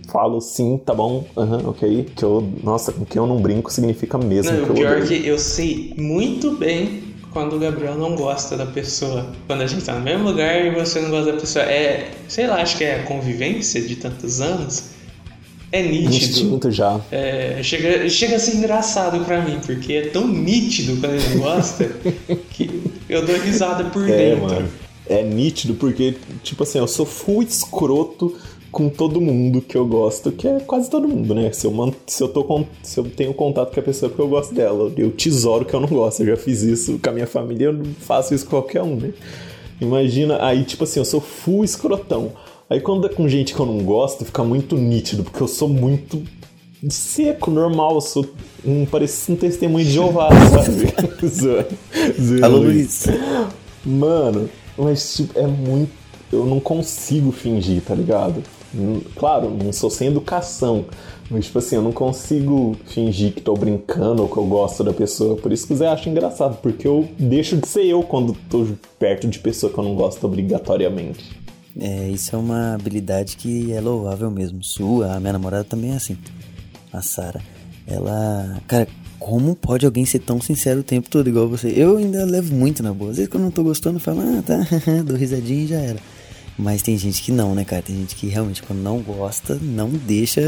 falo 0.08 0.40
sim, 0.40 0.80
tá 0.86 0.94
bom, 0.94 1.26
uhum, 1.36 1.70
ok. 1.70 2.12
Que 2.16 2.24
eu, 2.24 2.48
nossa, 2.64 2.92
com 2.92 3.04
quem 3.04 3.20
eu 3.20 3.26
não 3.26 3.42
brinco 3.42 3.74
significa 3.74 4.20
mesmo 4.20 4.52
não, 4.52 4.66
que 4.66 4.72
o 4.72 4.76
pior 4.76 5.00
é 5.00 5.02
que 5.02 5.26
eu 5.26 5.40
sei 5.40 5.96
muito 5.98 6.52
bem 6.52 7.02
quando 7.34 7.56
o 7.56 7.60
Gabriel 7.60 7.96
não 7.96 8.16
gosta 8.16 8.56
da 8.56 8.68
pessoa. 8.68 9.26
Quando 9.48 9.64
a 9.64 9.68
gente 9.68 9.84
tá 9.84 9.94
no 9.94 10.02
mesmo 10.02 10.26
lugar 10.26 10.64
e 10.64 10.70
você 10.70 11.02
não 11.02 11.10
gosta 11.10 11.32
da 11.32 11.40
pessoa. 11.40 11.66
É, 11.66 12.12
sei 12.28 12.46
lá, 12.46 12.62
acho 12.62 12.78
que 12.78 12.84
é 12.84 13.00
a 13.00 13.04
convivência 13.04 13.82
de 13.82 13.96
tantos 13.96 14.42
anos. 14.42 14.97
É 15.72 15.82
nítido. 15.84 16.16
Instinto 16.16 16.72
já. 16.72 17.00
É, 17.12 17.60
chega, 17.62 18.08
chega 18.10 18.38
a 18.38 18.40
ser 18.40 18.56
engraçado 18.56 19.24
pra 19.26 19.42
mim, 19.42 19.60
porque 19.66 19.94
é 19.94 20.02
tão 20.08 20.28
nítido 20.28 20.96
quando 21.02 21.14
ele 21.16 21.40
gosta 21.40 21.86
que 22.52 22.82
eu 23.10 23.26
dou 23.26 23.36
risada 23.38 23.84
por 23.86 24.10
É, 24.10 24.36
dentro. 24.36 24.46
mano. 24.46 24.68
É 25.10 25.24
nítido 25.24 25.74
porque, 25.76 26.16
tipo 26.44 26.64
assim, 26.64 26.80
eu 26.80 26.88
sou 26.88 27.06
full 27.06 27.42
escroto 27.44 28.36
com 28.72 28.90
todo 28.90 29.20
mundo 29.22 29.62
que 29.62 29.76
eu 29.78 29.86
gosto, 29.86 30.32
que 30.32 30.48
é 30.48 30.60
quase 30.60 30.90
todo 30.90 31.08
mundo, 31.08 31.34
né? 31.34 31.52
Se 31.54 31.66
eu, 31.66 31.72
man... 31.72 31.92
se 32.06 32.22
eu, 32.22 32.28
tô 32.28 32.44
con- 32.44 32.66
se 32.84 33.00
eu 33.00 33.06
tenho 33.06 33.34
contato 33.34 33.74
com 33.74 33.80
a 33.80 33.84
pessoa 33.84 34.10
porque 34.10 34.22
eu 34.22 34.28
gosto 34.28 34.54
dela, 34.54 34.92
eu 34.98 35.10
tesouro 35.12 35.64
que 35.66 35.74
eu 35.74 35.80
não 35.80 35.88
gosto. 35.88 36.22
Eu 36.22 36.28
já 36.28 36.38
fiz 36.38 36.62
isso 36.62 37.00
com 37.02 37.10
a 37.10 37.14
minha 37.14 37.28
família, 37.28 37.66
eu 37.68 37.74
não 37.74 37.86
faço 38.02 38.34
isso 38.34 38.44
com 38.46 38.52
qualquer 38.52 38.84
um, 38.84 38.96
né? 38.98 39.12
Imagina, 39.80 40.44
aí, 40.46 40.64
tipo 40.64 40.84
assim, 40.84 41.00
eu 41.00 41.06
sou 41.06 41.22
full 41.22 41.64
escrotão. 41.64 42.32
Aí 42.70 42.82
quando 42.82 43.06
é 43.08 43.10
com 43.10 43.28
gente 43.30 43.54
que 43.54 43.60
eu 43.60 43.66
não 43.66 43.80
gosto, 43.80 44.26
fica 44.26 44.44
muito 44.44 44.76
nítido, 44.76 45.24
porque 45.24 45.42
eu 45.42 45.48
sou 45.48 45.70
muito 45.70 46.22
seco, 46.90 47.50
normal, 47.50 47.96
eu 47.96 48.02
sou 48.02 48.26
um, 48.66 48.86
parece 48.86 49.32
um 49.32 49.36
testemunho 49.36 49.86
de 49.86 49.92
Jeová, 49.92 50.30
sabe? 50.52 50.94
Alô. 52.44 52.58
Luiz. 52.58 53.06
Mano, 53.86 54.50
mas 54.78 55.16
tipo, 55.16 55.40
é 55.40 55.48
muito. 55.48 55.92
Eu 56.32 56.46
não 56.46 56.60
consigo 56.60 57.32
fingir, 57.32 57.82
tá 57.82 57.96
ligado? 57.96 58.44
Hum, 58.76 59.00
Claro, 59.16 59.50
não 59.50 59.72
sou 59.72 59.90
sem 59.90 60.10
educação. 60.10 60.86
Mas, 61.30 61.46
tipo 61.46 61.60
assim, 61.60 61.76
eu 61.76 61.82
não 61.82 61.92
consigo 61.92 62.76
fingir 62.86 63.34
que 63.34 63.42
tô 63.42 63.54
brincando 63.54 64.22
ou 64.24 64.30
que 64.30 64.38
eu 64.38 64.46
gosto 64.46 64.84
da 64.84 64.94
pessoa. 64.94 65.36
Por 65.36 65.52
isso 65.52 65.68
que 65.68 65.76
Zé 65.76 65.88
acha 65.88 66.10
engraçado, 66.10 66.58
porque 66.62 66.88
eu 66.88 67.08
deixo 67.18 67.58
de 67.58 67.68
ser 67.68 67.86
eu 67.86 68.02
quando 68.04 68.36
tô 68.50 68.66
perto 68.98 69.28
de 69.28 69.40
pessoa 69.40 69.72
que 69.72 69.78
eu 69.78 69.84
não 69.84 69.96
gosto 69.96 70.26
obrigatoriamente. 70.26 71.37
É, 71.80 72.10
isso 72.10 72.36
é 72.36 72.40
uma 72.40 72.74
habilidade 72.74 73.38
que 73.38 73.72
é 73.72 73.80
louvável 73.80 74.32
mesmo. 74.32 74.64
Sua, 74.64 75.16
a 75.16 75.20
minha 75.20 75.34
namorada 75.34 75.64
também 75.64 75.92
é 75.92 75.96
assim. 75.96 76.18
A 76.92 77.02
Sara. 77.02 77.42
Ela. 77.86 78.62
Cara, 78.68 78.88
como 79.20 79.56
pode 79.56 79.86
alguém 79.86 80.06
ser 80.06 80.20
tão 80.20 80.42
sincero 80.42 80.80
o 80.80 80.84
tempo 80.84 81.10
todo 81.10 81.30
igual 81.30 81.48
você? 81.48 81.68
Eu 81.76 81.98
ainda 81.98 82.26
levo 82.26 82.54
muito 82.54 82.82
na 82.82 82.94
boa. 82.94 83.12
Às 83.12 83.18
vezes 83.18 83.32
quando 83.32 83.44
eu 83.44 83.46
não 83.46 83.52
tô 83.52 83.64
gostando, 83.64 83.98
eu 83.98 84.02
falo, 84.02 84.22
ah, 84.22 84.42
tá, 84.42 84.58
dou 85.06 85.18
risadinha 85.18 85.64
e 85.64 85.68
já 85.68 85.78
era. 85.78 86.00
Mas 86.58 86.82
tem 86.82 86.98
gente 86.98 87.22
que 87.22 87.32
não, 87.32 87.54
né, 87.54 87.64
cara? 87.64 87.84
Tem 87.84 87.96
gente 87.96 88.16
que 88.16 88.26
realmente, 88.28 88.64
quando 88.64 88.80
não 88.80 88.98
gosta, 89.00 89.60
não 89.62 89.90
deixa. 89.90 90.42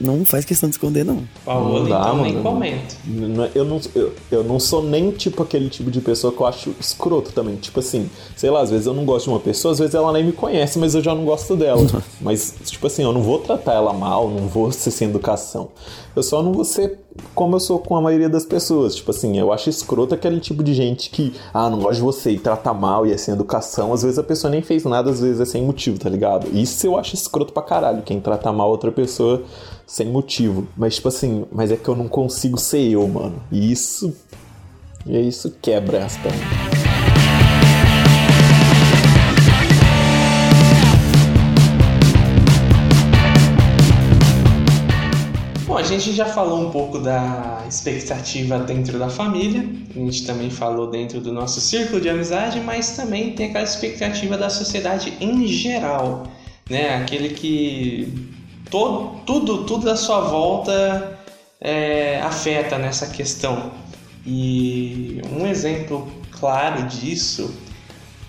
Não 0.00 0.24
faz 0.24 0.44
questão 0.44 0.68
de 0.68 0.74
esconder, 0.76 1.04
não. 1.04 1.22
Paola, 1.44 1.80
Não 1.80 1.88
dá, 1.88 2.00
então 2.00 2.58
nem 2.58 2.74
mano. 3.14 3.44
é- 3.44 3.50
Eu 3.54 3.64
não, 3.64 3.80
eu, 3.94 4.12
eu 4.30 4.44
não 4.44 4.58
sou 4.58 4.82
nem 4.82 5.10
tipo 5.10 5.42
aquele 5.42 5.68
tipo 5.68 5.90
de 5.90 6.00
pessoa 6.00 6.32
que 6.32 6.40
eu 6.40 6.46
acho 6.46 6.74
escroto 6.80 7.32
também. 7.32 7.56
Tipo 7.56 7.80
assim, 7.80 8.08
sei 8.34 8.50
lá, 8.50 8.60
às 8.62 8.70
vezes 8.70 8.86
eu 8.86 8.94
não 8.94 9.04
gosto 9.04 9.24
de 9.24 9.30
uma 9.30 9.40
pessoa, 9.40 9.72
às 9.72 9.78
vezes 9.78 9.94
ela 9.94 10.12
nem 10.12 10.24
me 10.24 10.32
conhece, 10.32 10.78
mas 10.78 10.94
eu 10.94 11.02
já 11.02 11.14
não 11.14 11.24
gosto 11.24 11.54
dela. 11.54 11.86
mas, 12.20 12.54
tipo 12.64 12.86
assim, 12.86 13.02
eu 13.02 13.12
não 13.12 13.22
vou 13.22 13.38
tratar 13.38 13.74
ela 13.74 13.92
mal, 13.92 14.30
não 14.30 14.48
vou 14.48 14.72
ser 14.72 14.90
sem 14.90 15.08
educação. 15.08 15.68
Eu 16.14 16.22
só 16.22 16.42
não 16.42 16.52
vou 16.52 16.64
ser 16.64 16.98
como 17.34 17.56
eu 17.56 17.60
sou 17.60 17.78
com 17.78 17.96
a 17.96 18.00
maioria 18.00 18.28
das 18.28 18.44
pessoas. 18.44 18.94
Tipo 18.94 19.10
assim, 19.10 19.38
eu 19.38 19.52
acho 19.52 19.68
escroto 19.70 20.14
aquele 20.14 20.40
tipo 20.40 20.62
de 20.62 20.74
gente 20.74 21.10
que, 21.10 21.34
ah, 21.52 21.68
não 21.70 21.78
gosto 21.80 21.96
de 21.96 22.02
você 22.02 22.30
e 22.32 22.38
trata 22.38 22.72
mal 22.72 23.06
e 23.06 23.12
é 23.12 23.16
sem 23.16 23.34
educação. 23.34 23.92
Às 23.92 24.02
vezes 24.02 24.18
a 24.18 24.22
pessoa 24.22 24.50
nem 24.50 24.62
fez 24.62 24.84
nada, 24.84 25.10
às 25.10 25.20
vezes 25.20 25.40
é 25.40 25.44
sem 25.44 25.64
motivo, 25.64 25.98
tá 25.98 26.08
ligado? 26.08 26.48
Isso 26.56 26.86
eu 26.86 26.98
acho 26.98 27.14
escroto 27.14 27.52
pra 27.52 27.62
caralho, 27.62 28.02
quem 28.02 28.20
trata 28.20 28.52
mal 28.52 28.70
outra 28.70 28.92
pessoa 28.92 29.42
sem 29.86 30.08
motivo. 30.08 30.66
Mas, 30.76 30.96
tipo 30.96 31.08
assim, 31.08 31.44
mas 31.52 31.70
é 31.70 31.76
que 31.76 31.88
eu 31.88 31.96
não 31.96 32.08
consigo 32.08 32.58
ser 32.58 32.90
eu, 32.90 33.06
mano. 33.06 33.36
E 33.50 33.70
isso. 33.70 34.14
E 35.06 35.16
isso 35.28 35.54
quebra 35.62 36.04
as 36.04 36.16
gente 45.86 46.12
já 46.12 46.26
falou 46.26 46.60
um 46.60 46.70
pouco 46.70 46.98
da 46.98 47.64
expectativa 47.68 48.58
dentro 48.58 48.98
da 48.98 49.08
família, 49.08 49.64
a 49.94 49.98
gente 49.98 50.26
também 50.26 50.50
falou 50.50 50.90
dentro 50.90 51.20
do 51.20 51.32
nosso 51.32 51.60
círculo 51.60 52.00
de 52.00 52.08
amizade, 52.08 52.60
mas 52.60 52.96
também 52.96 53.32
tem 53.32 53.50
aquela 53.50 53.64
expectativa 53.64 54.36
da 54.36 54.50
sociedade 54.50 55.14
em 55.20 55.46
geral, 55.46 56.26
né? 56.68 56.96
Aquele 56.96 57.30
que 57.30 58.30
todo, 58.70 59.20
tudo, 59.24 59.64
tudo 59.64 59.90
à 59.90 59.96
sua 59.96 60.20
volta 60.20 61.18
é, 61.60 62.20
afeta 62.20 62.78
nessa 62.78 63.06
questão. 63.06 63.72
E 64.26 65.20
um 65.32 65.46
exemplo 65.46 66.10
claro 66.32 66.82
disso 66.84 67.54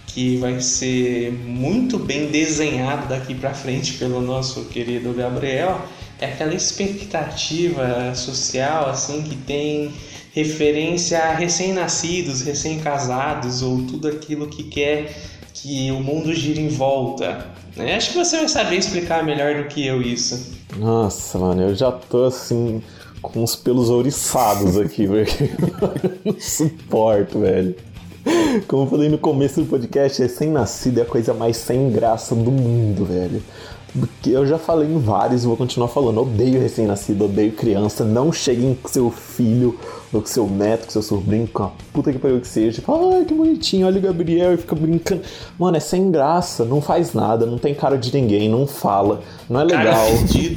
que 0.07 0.37
vai 0.37 0.59
ser 0.61 1.31
muito 1.31 1.97
bem 1.97 2.27
desenhado 2.27 3.07
daqui 3.07 3.35
para 3.35 3.53
frente 3.53 3.93
pelo 3.93 4.21
nosso 4.21 4.65
querido 4.65 5.13
Gabriel 5.13 5.81
é 6.19 6.25
aquela 6.25 6.53
expectativa 6.53 8.13
social 8.15 8.89
assim 8.89 9.21
que 9.21 9.35
tem 9.35 9.91
referência 10.33 11.19
a 11.19 11.33
recém-nascidos, 11.33 12.41
recém-casados 12.41 13.61
ou 13.61 13.83
tudo 13.83 14.07
aquilo 14.07 14.47
que 14.47 14.63
quer 14.63 15.15
que 15.53 15.91
o 15.91 15.99
mundo 15.99 16.33
gire 16.33 16.61
em 16.61 16.67
volta. 16.67 17.47
né? 17.75 17.95
Acho 17.95 18.11
que 18.11 18.17
você 18.17 18.37
vai 18.37 18.47
saber 18.47 18.77
explicar 18.77 19.23
melhor 19.23 19.55
do 19.55 19.67
que 19.67 19.85
eu 19.85 20.01
isso. 20.01 20.51
Nossa, 20.77 21.39
mano, 21.39 21.63
eu 21.63 21.75
já 21.75 21.91
tô 21.91 22.25
assim. 22.25 22.81
Com 23.19 23.43
os 23.43 23.55
pelos 23.55 23.89
ouriçados 23.89 24.77
aqui. 24.77 25.03
Eu 25.09 25.25
não 26.23 26.39
suporto, 26.39 27.39
velho. 27.39 27.75
Como 28.67 28.83
eu 28.83 28.87
falei 28.87 29.09
no 29.09 29.17
começo 29.17 29.59
do 29.61 29.67
podcast, 29.67 30.21
recém-nascido 30.21 30.99
é 30.99 31.03
a 31.03 31.05
coisa 31.05 31.33
mais 31.33 31.57
sem 31.57 31.89
graça 31.89 32.35
do 32.35 32.51
mundo, 32.51 33.05
velho. 33.05 33.41
Porque 33.99 34.29
eu 34.29 34.45
já 34.45 34.57
falei 34.57 34.89
em 34.89 34.99
vários 34.99 35.43
e 35.43 35.47
vou 35.47 35.57
continuar 35.57 35.87
falando. 35.87 36.21
Odeio 36.21 36.61
recém-nascido, 36.61 37.25
odeio 37.25 37.51
criança. 37.51 38.03
Não 38.03 38.31
cheguem 38.31 38.75
com 38.75 38.87
seu 38.87 39.09
filho, 39.09 39.77
ou 40.13 40.21
com 40.21 40.27
seu 40.27 40.47
neto, 40.47 40.85
com 40.85 40.91
seu 40.91 41.01
sobrinho, 41.01 41.47
com 41.47 41.63
a 41.63 41.71
puta 41.91 42.11
que 42.11 42.19
pariu 42.19 42.39
que 42.39 42.47
seja. 42.47 42.81
Fala, 42.81 43.15
ai 43.15 43.25
que 43.25 43.33
bonitinho, 43.33 43.85
olha 43.85 43.97
o 43.97 44.01
Gabriel 44.01 44.53
e 44.53 44.57
fica 44.57 44.75
brincando. 44.75 45.21
Mano, 45.59 45.77
é 45.77 45.79
sem 45.79 46.09
graça, 46.11 46.63
não 46.63 46.81
faz 46.81 47.13
nada, 47.13 47.45
não 47.45 47.57
tem 47.57 47.73
cara 47.73 47.97
de 47.97 48.13
ninguém, 48.13 48.49
não 48.49 48.65
fala, 48.65 49.21
não 49.49 49.59
é 49.59 49.63
legal, 49.63 50.07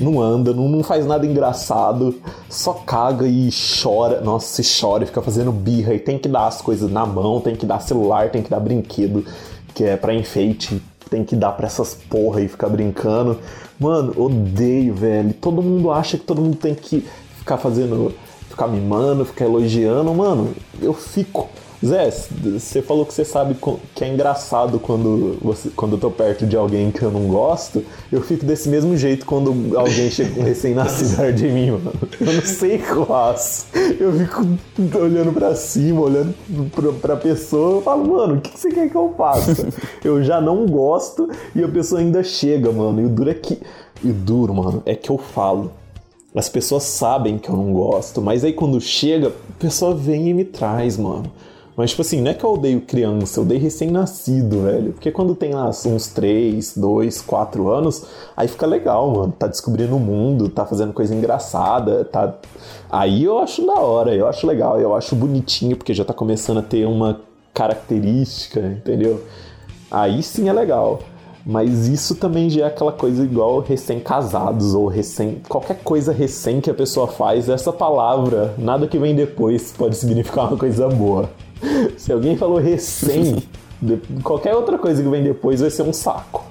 não 0.01 0.20
anda, 0.20 0.53
não, 0.53 0.68
não 0.68 0.82
faz 0.82 1.05
nada 1.07 1.26
engraçado, 1.26 2.14
só 2.49 2.74
caga 2.74 3.26
e 3.26 3.51
chora. 3.82 4.20
Nossa, 4.20 4.62
se 4.62 4.80
chora 4.80 5.05
e 5.05 5.07
fica 5.07 5.22
fazendo 5.22 5.53
birra 5.53 5.95
e 5.95 5.99
tem 5.99 6.18
que 6.18 6.28
dar 6.28 6.47
as 6.47 6.61
coisas 6.61 6.91
na 6.91 7.05
mão, 7.05 7.41
tem 7.41 7.57
que 7.57 7.66
dar 7.66 7.80
celular, 7.80 8.30
tem 8.30 8.43
que 8.43 8.51
dar 8.51 8.61
brinquedo, 8.61 9.24
que 9.74 9.84
é 9.84 9.97
pra 9.97 10.14
enfeite, 10.14 10.80
tem 11.11 11.24
que 11.24 11.34
dar 11.34 11.52
pra 11.52 11.66
essas 11.66 11.94
porra 11.94 12.40
e 12.40 12.48
ficar 12.48 12.68
brincando. 12.68 13.38
Mano, 13.78 14.14
odeio, 14.16 14.94
velho. 14.94 15.34
Todo 15.34 15.61
mundo 15.61 15.90
acha 15.90 16.16
que 16.16 16.24
todo 16.24 16.40
mundo 16.40 16.56
tem 16.56 16.74
que 16.74 17.04
ficar 17.38 17.58
fazendo, 17.58 18.14
ficar 18.48 18.68
mimando, 18.68 19.24
ficar 19.24 19.44
elogiando. 19.44 20.14
Mano, 20.14 20.54
eu 20.80 20.94
fico. 20.94 21.48
Zé, 21.85 22.11
você 22.11 22.83
falou 22.83 23.07
que 23.07 23.14
você 23.14 23.24
sabe 23.24 23.57
que 23.95 24.05
é 24.05 24.09
engraçado 24.09 24.78
quando, 24.78 25.39
você, 25.41 25.70
quando 25.70 25.93
eu 25.97 25.99
tô 25.99 26.11
perto 26.11 26.47
de 26.47 26.55
alguém 26.55 26.91
que 26.91 27.03
eu 27.03 27.11
não 27.11 27.26
gosto. 27.26 27.83
Eu 28.12 28.20
fico 28.20 28.45
desse 28.45 28.68
mesmo 28.68 28.95
jeito 28.99 29.24
quando 29.24 29.51
alguém 29.78 30.11
chega 30.11 30.35
com 30.35 30.43
recém-nascido 30.43 31.16
perto 31.16 31.37
de 31.37 31.49
mim, 31.49 31.70
mano. 31.70 31.93
Eu 32.20 32.35
não 32.35 32.43
sei 32.43 32.76
o 32.76 32.78
que 32.83 32.91
eu 32.91 33.07
faço. 33.07 33.66
Eu 33.99 34.12
fico 34.12 34.47
olhando 34.99 35.33
pra 35.33 35.55
cima, 35.55 36.03
olhando 36.03 36.35
pra, 36.70 36.93
pra 36.93 37.16
pessoa. 37.16 37.76
Eu 37.78 37.83
falo, 37.83 38.07
mano, 38.07 38.35
o 38.35 38.41
que 38.43 38.51
que 38.51 38.61
você 38.61 38.70
quer 38.70 38.91
que 38.91 38.97
eu 38.97 39.14
faça? 39.16 39.68
Eu 40.05 40.22
já 40.22 40.39
não 40.39 40.66
gosto 40.66 41.31
e 41.55 41.64
a 41.64 41.68
pessoa 41.68 42.03
ainda 42.03 42.22
chega, 42.22 42.70
mano. 42.70 43.01
E 43.01 43.05
o 43.07 43.09
duro 43.09 43.31
é 43.31 43.35
que. 43.35 43.59
E 44.05 44.11
o 44.11 44.14
duro, 44.14 44.53
mano, 44.55 44.83
é 44.85 44.95
que 44.95 45.09
eu 45.09 45.16
falo. 45.16 45.72
As 46.35 46.49
pessoas 46.49 46.83
sabem 46.83 47.39
que 47.39 47.49
eu 47.49 47.57
não 47.57 47.72
gosto, 47.72 48.20
mas 48.20 48.45
aí 48.45 48.53
quando 48.53 48.81
chega, 48.81 49.28
a 49.28 49.59
pessoa 49.59 49.95
vem 49.95 50.28
e 50.28 50.35
me 50.35 50.45
traz, 50.45 50.97
mano. 50.97 51.33
Mas, 51.77 51.91
tipo 51.91 52.03
assim, 52.03 52.21
não 52.21 52.31
é 52.31 52.35
que 52.35 52.45
eu 52.45 52.53
odeio 52.53 52.81
criança, 52.81 53.39
eu 53.39 53.45
odeio 53.45 53.61
recém-nascido, 53.61 54.62
velho. 54.62 54.93
Porque 54.93 55.11
quando 55.11 55.35
tem 55.35 55.55
lá 55.55 55.68
uns 55.68 56.09
3, 56.09 56.77
2, 56.77 57.23
4 57.23 57.71
anos, 57.71 58.05
aí 58.37 58.49
fica 58.49 58.66
legal, 58.66 59.11
mano. 59.11 59.33
Tá 59.39 59.47
descobrindo 59.47 59.97
o 59.97 60.01
mundo, 60.01 60.49
tá 60.49 60.66
fazendo 60.66 60.93
coisa 60.93 61.14
engraçada, 61.14 62.05
tá. 62.05 62.35
Aí 62.91 63.25
eu 63.25 63.39
acho 63.39 63.64
da 63.66 63.81
hora, 63.81 64.14
eu 64.14 64.27
acho 64.27 64.47
legal, 64.47 64.81
eu 64.81 64.95
acho 64.95 65.14
bonitinho, 65.14 65.77
porque 65.77 65.95
já 65.95 66.05
tá 66.05 66.12
começando 66.12 66.59
a 66.59 66.62
ter 66.62 66.87
uma 66.87 67.21
característica, 67.55 68.61
entendeu? 68.61 69.23
Aí 69.91 70.23
sim 70.23 70.49
é 70.49 70.53
legal. 70.53 71.01
Mas 71.45 71.89
isso 71.89 72.14
também 72.14 72.51
já 72.51 72.64
é 72.64 72.66
aquela 72.66 72.93
coisa 72.93 73.25
igual 73.25 73.61
recém-casados 73.61 74.75
ou 74.75 74.87
recém. 74.87 75.41
qualquer 75.49 75.79
coisa 75.83 76.12
recém 76.12 76.61
que 76.61 76.71
a 76.71 76.75
pessoa 76.75 77.07
faz, 77.07 77.49
essa 77.49 77.73
palavra, 77.73 78.55
nada 78.59 78.87
que 78.87 78.99
vem 78.99 79.14
depois 79.14 79.73
pode 79.73 79.97
significar 79.97 80.49
uma 80.49 80.59
coisa 80.59 80.87
boa. 80.89 81.31
Se 81.96 82.12
alguém 82.12 82.36
falou 82.36 82.58
recém, 82.58 83.42
qualquer 84.22 84.54
outra 84.54 84.78
coisa 84.78 85.02
que 85.02 85.08
vem 85.08 85.22
depois 85.22 85.61
vai 85.61 85.70
ser 85.70 85.82
um 85.82 85.92
saco. 85.92 86.44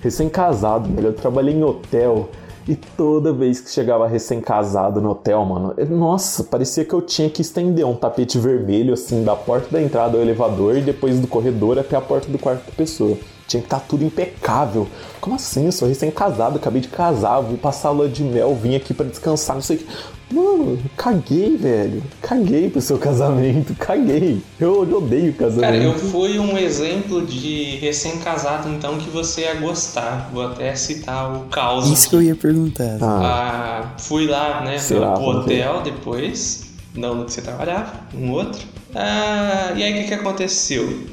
Recém-casado, 0.00 0.88
velho. 0.88 1.08
Eu 1.08 1.12
trabalhei 1.12 1.54
em 1.54 1.62
hotel 1.62 2.28
E 2.68 2.76
toda 2.76 3.32
vez 3.32 3.60
que 3.60 3.70
chegava 3.70 4.06
recém-casado 4.06 5.00
no 5.00 5.10
hotel, 5.10 5.44
mano, 5.44 5.74
nossa, 5.90 6.44
parecia 6.44 6.84
que 6.84 6.92
eu 6.92 7.02
tinha 7.02 7.28
que 7.28 7.42
estender 7.42 7.84
um 7.84 7.94
tapete 7.94 8.38
vermelho, 8.38 8.94
assim, 8.94 9.24
da 9.24 9.34
porta 9.34 9.68
da 9.70 9.82
entrada 9.82 10.10
do 10.10 10.18
elevador 10.18 10.76
e 10.76 10.80
depois 10.80 11.18
do 11.18 11.26
corredor 11.26 11.76
até 11.78 11.96
a 11.96 12.00
porta 12.00 12.28
do 12.28 12.38
quarto 12.38 12.64
da 12.66 12.72
pessoa. 12.72 13.16
Tinha 13.48 13.60
que 13.60 13.66
estar 13.66 13.80
tá 13.80 13.86
tudo 13.88 14.04
impecável. 14.04 14.86
Como 15.20 15.34
assim? 15.34 15.66
Eu 15.66 15.72
sou 15.72 15.88
recém-casado, 15.88 16.56
acabei 16.56 16.80
de 16.80 16.86
casar, 16.86 17.40
vou 17.40 17.58
passar 17.58 17.88
a 17.88 17.92
lua 17.92 18.08
de 18.08 18.22
mel, 18.22 18.54
vim 18.54 18.76
aqui 18.76 18.94
para 18.94 19.06
descansar, 19.06 19.56
não 19.56 19.62
sei 19.62 19.76
o 19.76 19.78
que. 19.80 19.86
Mano, 20.32 20.78
caguei, 20.96 21.56
velho. 21.58 22.02
Caguei 22.22 22.70
pro 22.70 22.80
seu 22.80 22.96
casamento, 22.96 23.74
caguei. 23.74 24.40
Eu, 24.58 24.88
eu 24.88 24.96
odeio 24.96 25.34
casamento. 25.34 25.60
Cara, 25.60 25.76
eu 25.76 25.94
fui 25.94 26.38
um 26.38 26.56
exemplo 26.56 27.26
de 27.26 27.76
recém-casado, 27.76 28.68
então, 28.70 28.96
que 28.96 29.10
você 29.10 29.42
ia 29.42 29.54
gostar. 29.56 30.30
Vou 30.32 30.46
até 30.46 30.74
citar 30.74 31.36
o 31.36 31.40
caos. 31.46 31.90
Isso 31.90 32.08
que 32.08 32.16
eu 32.16 32.22
ia 32.22 32.34
perguntar. 32.34 32.96
Ah. 33.02 33.20
ah 33.22 33.98
fui 33.98 34.26
lá, 34.26 34.62
né, 34.62 34.76
lá, 34.92 35.18
no 35.18 35.28
hotel 35.28 35.82
depois, 35.82 36.72
não 36.94 37.14
no 37.14 37.24
que 37.26 37.32
você 37.32 37.42
trabalhava, 37.42 37.92
um 38.14 38.30
outro. 38.30 38.62
Ah, 38.94 39.72
e 39.76 39.82
aí 39.82 39.92
o 39.92 39.96
que, 39.96 40.08
que 40.08 40.14
aconteceu? 40.14 41.06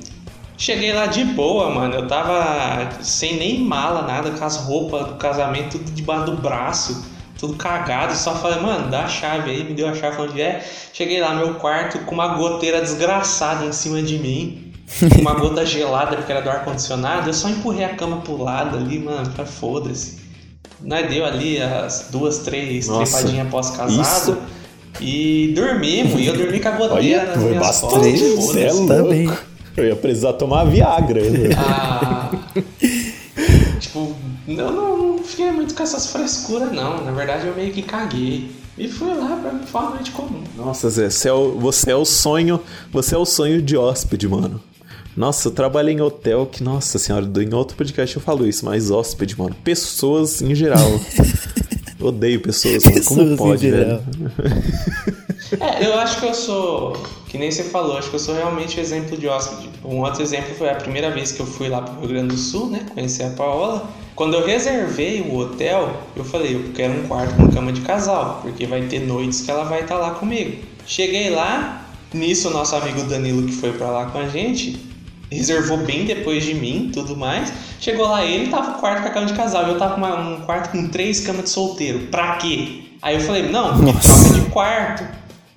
Cheguei 0.57 0.93
lá 0.93 1.05
de 1.05 1.23
boa, 1.23 1.69
mano. 1.69 1.95
Eu 1.95 2.07
tava 2.07 3.01
sem 3.01 3.37
nem 3.37 3.59
mala, 3.61 4.01
nada, 4.01 4.31
com 4.31 4.43
as 4.43 4.57
roupas 4.57 5.07
do 5.07 5.15
casamento 5.15 5.77
tudo 5.77 5.91
debaixo 5.91 6.25
do 6.25 6.37
braço, 6.37 7.05
tudo 7.39 7.55
cagado. 7.55 8.15
Só 8.15 8.35
falei, 8.35 8.59
mano, 8.59 8.91
dá 8.91 9.05
a 9.05 9.07
chave 9.07 9.49
aí, 9.49 9.63
me 9.63 9.73
deu 9.73 9.87
a 9.87 9.95
chave 9.95 10.21
onde 10.21 10.41
é. 10.41 10.63
Cheguei 10.91 11.21
lá 11.21 11.33
no 11.33 11.45
meu 11.45 11.55
quarto 11.55 11.99
com 11.99 12.13
uma 12.13 12.35
goteira 12.35 12.81
desgraçada 12.81 13.65
em 13.65 13.71
cima 13.71 14.01
de 14.01 14.19
mim. 14.19 14.73
uma 15.19 15.33
gota 15.33 15.63
gelada 15.65 16.17
porque 16.17 16.31
era 16.31 16.41
do 16.41 16.49
ar-condicionado. 16.49 17.29
Eu 17.29 17.33
só 17.33 17.49
empurrei 17.49 17.85
a 17.85 17.95
cama 17.95 18.17
pro 18.17 18.41
lado 18.41 18.77
ali, 18.77 18.99
mano, 18.99 19.29
pra 19.31 19.45
foda-se. 19.45 20.19
Nós 20.81 21.09
deu 21.09 21.25
ali 21.25 21.61
as 21.61 22.07
duas, 22.11 22.39
três 22.39 22.87
trepadinhas 22.87 23.49
pós-casado. 23.49 24.37
E 24.99 25.53
dormimos, 25.55 26.19
e 26.19 26.25
eu 26.25 26.35
dormi 26.35 26.59
com 26.59 26.67
a 26.67 26.71
goteira 26.71 27.21
Olha, 27.21 27.25
nas 27.27 27.37
minhas 27.37 27.59
bastante, 27.59 28.19
costas. 28.19 28.45
Você 28.45 28.63
é 28.63 28.71
louco. 28.73 29.37
Eu 29.77 29.85
ia 29.85 29.95
precisar 29.95 30.33
tomar 30.33 30.65
Viagra. 30.65 31.21
Né? 31.21 31.49
Ah, 31.57 32.31
tipo, 33.79 34.13
eu 34.47 34.71
não, 34.71 34.97
não 34.97 35.08
fiquei 35.29 35.51
muito 35.51 35.73
com 35.73 35.83
essas 35.83 36.11
frescuras, 36.11 36.71
não. 36.71 37.03
Na 37.03 37.11
verdade, 37.11 37.47
eu 37.47 37.55
meio 37.55 37.71
que 37.71 37.81
caguei. 37.81 38.51
E 38.77 38.87
fui 38.87 39.13
lá 39.13 39.35
pra 39.35 39.51
me 39.51 39.65
falar 39.65 39.91
noite 39.91 40.11
comum. 40.11 40.41
Nossa, 40.55 40.89
Zé, 40.89 41.09
você 41.09 41.27
é, 41.27 41.33
o, 41.33 41.51
você 41.59 41.91
é 41.91 41.95
o 41.95 42.05
sonho. 42.05 42.61
Você 42.91 43.15
é 43.15 43.17
o 43.17 43.25
sonho 43.25 43.61
de 43.61 43.75
hóspede, 43.75 44.27
mano. 44.27 44.61
Nossa, 45.17 45.49
eu 45.49 45.51
trabalhei 45.51 45.95
em 45.95 46.01
hotel 46.01 46.45
que, 46.45 46.63
nossa 46.63 46.97
senhora, 46.97 47.25
em 47.25 47.53
outro 47.53 47.75
podcast 47.75 48.15
eu 48.15 48.21
falo 48.21 48.47
isso, 48.47 48.63
mas 48.65 48.89
hóspede, 48.89 49.37
mano. 49.37 49.55
Pessoas 49.63 50.41
em 50.41 50.55
geral. 50.55 50.87
Odeio 51.99 52.39
pessoas, 52.39 52.81
pessoas 52.81 53.05
Como 53.07 53.35
pode, 53.35 53.69
velho? 53.69 54.01
É, 55.59 55.83
eu 55.83 55.97
acho 55.97 56.19
que 56.19 56.27
eu 56.27 56.33
sou, 56.33 56.93
que 57.27 57.35
nem 57.35 57.51
você 57.51 57.63
falou, 57.63 57.97
acho 57.97 58.09
que 58.09 58.15
eu 58.15 58.19
sou 58.19 58.35
realmente 58.35 58.79
exemplo 58.79 59.17
de 59.17 59.27
hóspede. 59.27 59.67
Um 59.83 60.01
outro 60.01 60.21
exemplo 60.21 60.53
foi 60.53 60.69
a 60.69 60.75
primeira 60.75 61.09
vez 61.09 61.31
que 61.31 61.39
eu 61.39 61.45
fui 61.45 61.67
lá 61.67 61.81
pro 61.81 61.99
Rio 62.01 62.09
Grande 62.09 62.35
do 62.35 62.37
Sul, 62.37 62.69
né? 62.69 62.85
Conhecer 62.93 63.23
a 63.23 63.29
Paola. 63.31 63.89
Quando 64.19 64.33
eu 64.33 64.45
reservei 64.45 65.21
o 65.21 65.37
hotel, 65.37 65.93
eu 66.13 66.25
falei, 66.25 66.53
eu 66.53 66.73
quero 66.75 66.91
um 66.91 67.07
quarto 67.07 67.37
com 67.37 67.49
cama 67.49 67.71
de 67.71 67.79
casal, 67.79 68.41
porque 68.41 68.65
vai 68.65 68.81
ter 68.81 68.99
noites 68.99 69.39
que 69.39 69.49
ela 69.49 69.63
vai 69.63 69.79
estar 69.79 69.95
tá 69.95 70.01
lá 70.01 70.11
comigo. 70.11 70.61
Cheguei 70.85 71.29
lá, 71.29 71.85
nisso 72.13 72.49
o 72.49 72.51
nosso 72.51 72.75
amigo 72.75 73.01
Danilo 73.03 73.47
que 73.47 73.53
foi 73.53 73.71
para 73.71 73.89
lá 73.89 74.07
com 74.07 74.17
a 74.17 74.27
gente, 74.27 74.77
reservou 75.31 75.77
bem 75.77 76.03
depois 76.03 76.43
de 76.43 76.53
mim, 76.53 76.91
tudo 76.93 77.15
mais. 77.15 77.53
Chegou 77.79 78.09
lá 78.09 78.25
ele, 78.25 78.49
tava 78.49 78.73
com 78.73 78.81
quarto 78.81 79.03
com 79.03 79.07
a 79.07 79.11
cama 79.11 79.25
de 79.25 79.33
casal, 79.35 79.67
eu 79.67 79.77
tava 79.77 79.93
com 79.93 80.01
uma, 80.01 80.19
um 80.19 80.41
quarto 80.41 80.71
com 80.71 80.89
três 80.89 81.21
camas 81.21 81.45
de 81.45 81.51
solteiro. 81.51 82.07
Pra 82.07 82.35
quê? 82.35 82.81
Aí 83.01 83.15
eu 83.15 83.21
falei, 83.21 83.43
não, 83.43 83.77
troca 84.01 84.33
de 84.33 84.41
quarto. 84.51 85.07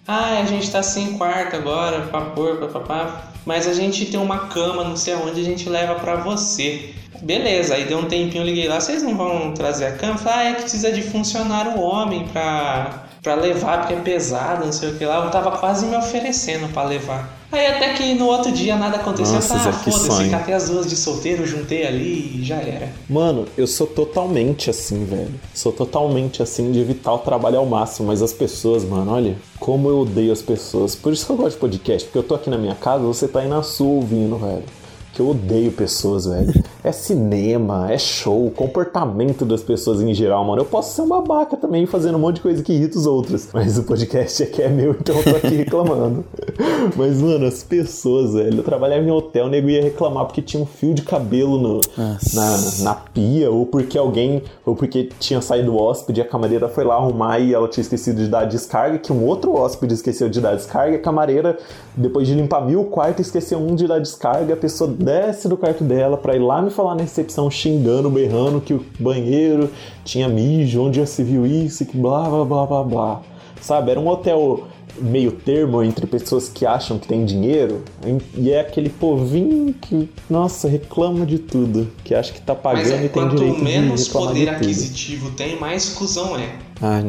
Ah, 0.06 0.38
a 0.40 0.44
gente 0.44 0.70
tá 0.70 0.84
sem 0.84 1.14
quarto 1.14 1.56
agora, 1.56 2.02
papor, 2.02 2.58
papapá. 2.58 3.32
Mas 3.44 3.66
a 3.66 3.74
gente 3.74 4.06
tem 4.06 4.20
uma 4.20 4.46
cama, 4.46 4.84
não 4.84 4.96
sei 4.96 5.14
aonde, 5.14 5.40
a 5.40 5.44
gente 5.44 5.68
leva 5.68 5.96
pra 5.96 6.14
você. 6.14 6.94
Beleza, 7.22 7.74
aí 7.74 7.84
deu 7.84 7.98
um 7.98 8.06
tempinho, 8.06 8.42
eu 8.42 8.46
liguei 8.46 8.66
lá, 8.66 8.80
vocês 8.80 9.00
não 9.00 9.16
vão 9.16 9.54
trazer 9.54 9.86
a 9.86 9.92
cama? 9.92 10.18
Falei, 10.18 10.38
ah, 10.38 10.50
é 10.50 10.54
que 10.54 10.62
precisa 10.62 10.90
de 10.90 11.02
funcionário 11.02 11.80
homem 11.80 12.26
pra, 12.26 13.04
pra 13.22 13.36
levar, 13.36 13.78
porque 13.78 13.94
é 13.94 14.00
pesado, 14.00 14.64
não 14.64 14.72
sei 14.72 14.90
o 14.90 14.94
que 14.96 15.04
lá. 15.04 15.24
Eu 15.24 15.30
tava 15.30 15.52
quase 15.52 15.86
me 15.86 15.96
oferecendo 15.96 16.70
pra 16.72 16.82
levar. 16.82 17.38
Aí 17.52 17.66
até 17.66 17.92
que 17.92 18.14
no 18.14 18.26
outro 18.26 18.50
dia 18.50 18.76
nada 18.76 18.96
aconteceu. 18.96 19.34
Nossa, 19.34 19.54
ah, 19.54 19.72
foda-se, 19.72 20.30
catei 20.30 20.54
as 20.54 20.68
duas 20.68 20.88
de 20.88 20.96
solteiro, 20.96 21.46
juntei 21.46 21.86
ali 21.86 22.40
e 22.40 22.44
já 22.44 22.56
era. 22.56 22.88
Mano, 23.08 23.46
eu 23.56 23.68
sou 23.68 23.86
totalmente 23.86 24.68
assim, 24.68 25.04
velho. 25.04 25.34
Sou 25.54 25.70
totalmente 25.70 26.42
assim 26.42 26.72
de 26.72 26.80
evitar 26.80 27.12
o 27.12 27.18
trabalho 27.18 27.58
ao 27.58 27.66
máximo, 27.66 28.08
mas 28.08 28.20
as 28.20 28.32
pessoas, 28.32 28.84
mano, 28.84 29.12
olha, 29.12 29.36
como 29.60 29.88
eu 29.88 30.00
odeio 30.00 30.32
as 30.32 30.42
pessoas. 30.42 30.96
Por 30.96 31.12
isso 31.12 31.24
que 31.24 31.30
eu 31.30 31.36
gosto 31.36 31.52
de 31.52 31.60
podcast, 31.60 32.08
porque 32.08 32.18
eu 32.18 32.22
tô 32.24 32.34
aqui 32.34 32.50
na 32.50 32.58
minha 32.58 32.74
casa, 32.74 33.04
você 33.04 33.28
tá 33.28 33.40
aí 33.40 33.48
na 33.48 33.62
sua 33.62 33.86
ouvindo, 33.86 34.36
velho 34.38 34.64
que 35.12 35.20
eu 35.20 35.28
odeio 35.28 35.70
pessoas, 35.70 36.24
velho. 36.24 36.52
É 36.82 36.90
cinema, 36.90 37.92
é 37.92 37.98
show, 37.98 38.50
comportamento 38.50 39.44
das 39.44 39.62
pessoas 39.62 40.00
em 40.00 40.12
geral, 40.14 40.44
mano. 40.44 40.62
Eu 40.62 40.64
posso 40.66 40.96
ser 40.96 41.02
um 41.02 41.08
babaca 41.08 41.56
também 41.56 41.86
fazendo 41.86 42.16
um 42.16 42.18
monte 42.18 42.36
de 42.36 42.42
coisa 42.42 42.62
que 42.62 42.72
irrita 42.72 42.98
os 42.98 43.06
outros. 43.06 43.48
Mas 43.52 43.78
o 43.78 43.84
podcast 43.84 44.42
aqui 44.42 44.62
é 44.62 44.68
meu, 44.68 44.92
então 44.98 45.14
eu 45.16 45.22
tô 45.22 45.36
aqui 45.36 45.54
reclamando. 45.54 46.24
Mas, 46.96 47.20
mano, 47.20 47.46
as 47.46 47.62
pessoas, 47.62 48.32
velho. 48.32 48.58
Eu 48.58 48.64
trabalhava 48.64 49.04
em 49.04 49.10
hotel, 49.10 49.46
o 49.46 49.48
nego 49.48 49.68
ia 49.68 49.82
reclamar 49.82 50.24
porque 50.24 50.40
tinha 50.40 50.62
um 50.62 50.66
fio 50.66 50.94
de 50.94 51.02
cabelo 51.02 51.58
no, 51.58 51.80
na, 51.96 52.58
na 52.80 52.94
pia, 52.94 53.50
ou 53.50 53.66
porque 53.66 53.98
alguém, 53.98 54.42
ou 54.64 54.74
porque 54.74 55.10
tinha 55.20 55.40
saído 55.40 55.74
o 55.74 55.80
hóspede 55.80 56.20
e 56.20 56.22
a 56.22 56.26
camareira 56.26 56.68
foi 56.68 56.84
lá 56.84 56.94
arrumar 56.94 57.38
e 57.38 57.52
ela 57.52 57.68
tinha 57.68 57.82
esquecido 57.82 58.22
de 58.22 58.28
dar 58.28 58.40
a 58.40 58.44
descarga, 58.44 58.98
que 58.98 59.12
um 59.12 59.26
outro 59.26 59.54
hóspede 59.54 59.94
esqueceu 59.94 60.28
de 60.28 60.40
dar 60.40 60.50
a 60.50 60.54
descarga, 60.54 60.96
a 60.96 61.00
camareira, 61.00 61.58
depois 61.94 62.26
de 62.26 62.34
limpar 62.34 62.64
mil 62.64 62.84
quarto, 62.86 63.20
esqueceu 63.20 63.58
um 63.58 63.74
de 63.74 63.86
dar 63.86 63.98
descarga, 63.98 64.54
a 64.54 64.56
pessoa 64.56 64.90
desce 65.02 65.48
do 65.48 65.56
quarto 65.56 65.84
dela 65.84 66.16
para 66.16 66.36
ir 66.36 66.40
lá 66.40 66.62
me 66.62 66.70
falar 66.70 66.94
na 66.94 67.02
recepção 67.02 67.50
xingando, 67.50 68.08
berrando 68.08 68.60
que 68.60 68.74
o 68.74 68.84
banheiro 68.98 69.70
tinha 70.04 70.28
mijo, 70.28 70.82
onde 70.82 70.98
já 70.98 71.06
se 71.06 71.22
viu 71.22 71.46
isso, 71.46 71.84
que 71.84 71.96
blá 71.96 72.28
blá 72.28 72.44
blá 72.44 72.66
blá 72.66 72.84
blá. 72.84 73.22
Sabe? 73.60 73.90
Era 73.90 74.00
um 74.00 74.08
hotel 74.08 74.68
meio 75.00 75.32
termo 75.32 75.82
entre 75.82 76.06
pessoas 76.06 76.48
que 76.48 76.66
acham 76.66 76.98
que 76.98 77.08
tem 77.08 77.24
dinheiro 77.24 77.82
e 78.36 78.50
é 78.50 78.60
aquele 78.60 78.90
povinho 78.90 79.72
que, 79.74 80.08
nossa, 80.28 80.68
reclama 80.68 81.24
de 81.24 81.38
tudo, 81.38 81.90
que 82.04 82.14
acha 82.14 82.32
que 82.32 82.40
tá 82.40 82.54
pagando 82.54 82.92
é, 82.92 83.04
e 83.04 83.08
tem 83.08 83.28
direito 83.28 83.56
de 83.56 83.62
reclamar 83.62 83.64
menos 83.64 84.08
poder 84.08 84.48
aquisitivo 84.50 85.30
tem, 85.30 85.58
mais 85.58 85.90
cuzão 85.90 86.36
é. 86.38 86.71
Ah, 86.82 87.00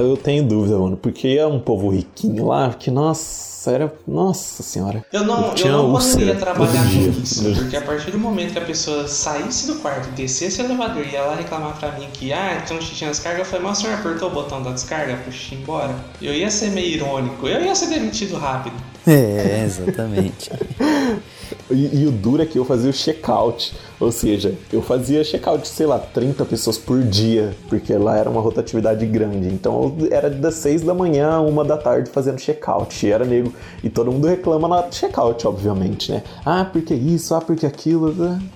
eu 0.00 0.16
tenho 0.16 0.42
dúvida, 0.42 0.76
mano, 0.76 0.96
porque 0.96 1.28
é 1.28 1.46
um 1.46 1.60
povo 1.60 1.90
riquinho 1.90 2.46
lá 2.46 2.74
que, 2.74 2.90
nossa, 2.90 3.70
era. 3.70 3.94
Nossa 4.06 4.62
senhora. 4.62 5.04
Eu 5.12 5.24
não, 5.24 5.54
eu, 5.56 5.66
eu 5.66 5.72
não 5.72 5.92
poderia 5.92 6.34
trabalhar 6.34 6.82
com 6.82 7.22
isso. 7.22 7.54
Porque 7.54 7.76
a 7.76 7.82
partir 7.82 8.10
do 8.10 8.18
momento 8.18 8.52
que 8.52 8.58
a 8.58 8.64
pessoa 8.64 9.06
saísse 9.06 9.68
do 9.68 9.76
quarto, 9.76 10.10
descesse 10.10 10.60
o 10.60 10.64
elevador 10.64 11.06
e 11.06 11.14
ela 11.14 11.36
reclamar 11.36 11.78
pra 11.78 11.92
mim 11.92 12.08
que, 12.12 12.32
ah, 12.32 12.64
um 12.72 12.80
xixi 12.80 13.04
na 13.04 13.12
descarga, 13.12 13.40
eu 13.40 13.44
falei, 13.44 13.64
mas 13.64 13.78
o 13.78 13.80
senhor 13.82 13.94
apertou 13.94 14.28
o 14.28 14.32
botão 14.32 14.60
da 14.60 14.72
descarga 14.72 15.16
xixi 15.30 15.54
embora? 15.54 15.94
Eu 16.20 16.34
ia 16.34 16.50
ser 16.50 16.70
meio 16.70 16.88
irônico, 16.88 17.46
eu 17.46 17.62
ia 17.62 17.74
ser 17.76 17.86
demitido 17.86 18.36
rápido. 18.36 18.74
É, 19.06 19.64
exatamente. 19.64 20.50
E, 21.70 22.02
e, 22.02 22.06
o 22.06 22.10
duro 22.10 22.42
é 22.42 22.46
que 22.46 22.58
eu 22.58 22.64
fazia 22.64 22.90
o 22.90 22.92
check-out. 22.92 23.74
Ou 24.00 24.10
seja, 24.10 24.54
eu 24.72 24.82
fazia 24.82 25.22
check-out, 25.22 25.66
sei 25.66 25.86
lá, 25.86 25.98
30 25.98 26.44
pessoas 26.44 26.76
por 26.76 27.02
dia, 27.02 27.54
porque 27.68 27.94
lá 27.94 28.16
era 28.16 28.28
uma 28.28 28.40
rotatividade 28.40 29.04
grande. 29.06 29.48
Então 29.48 29.94
era 30.10 30.28
das 30.28 30.54
6 30.56 30.82
da 30.82 30.92
manhã 30.94 31.30
a 31.30 31.40
1 31.40 31.64
da 31.64 31.76
tarde 31.76 32.10
fazendo 32.10 32.38
check-out. 32.38 33.06
E 33.06 33.10
era 33.10 33.24
nego. 33.24 33.52
E 33.82 33.88
todo 33.88 34.10
mundo 34.10 34.26
reclama 34.26 34.68
na 34.68 34.82
check-out, 34.84 35.46
obviamente, 35.46 36.12
né? 36.12 36.22
Ah, 36.44 36.64
porque 36.64 36.94
isso, 36.94 37.34
ah, 37.34 37.40
porque 37.40 37.66
aquilo. 37.66 38.14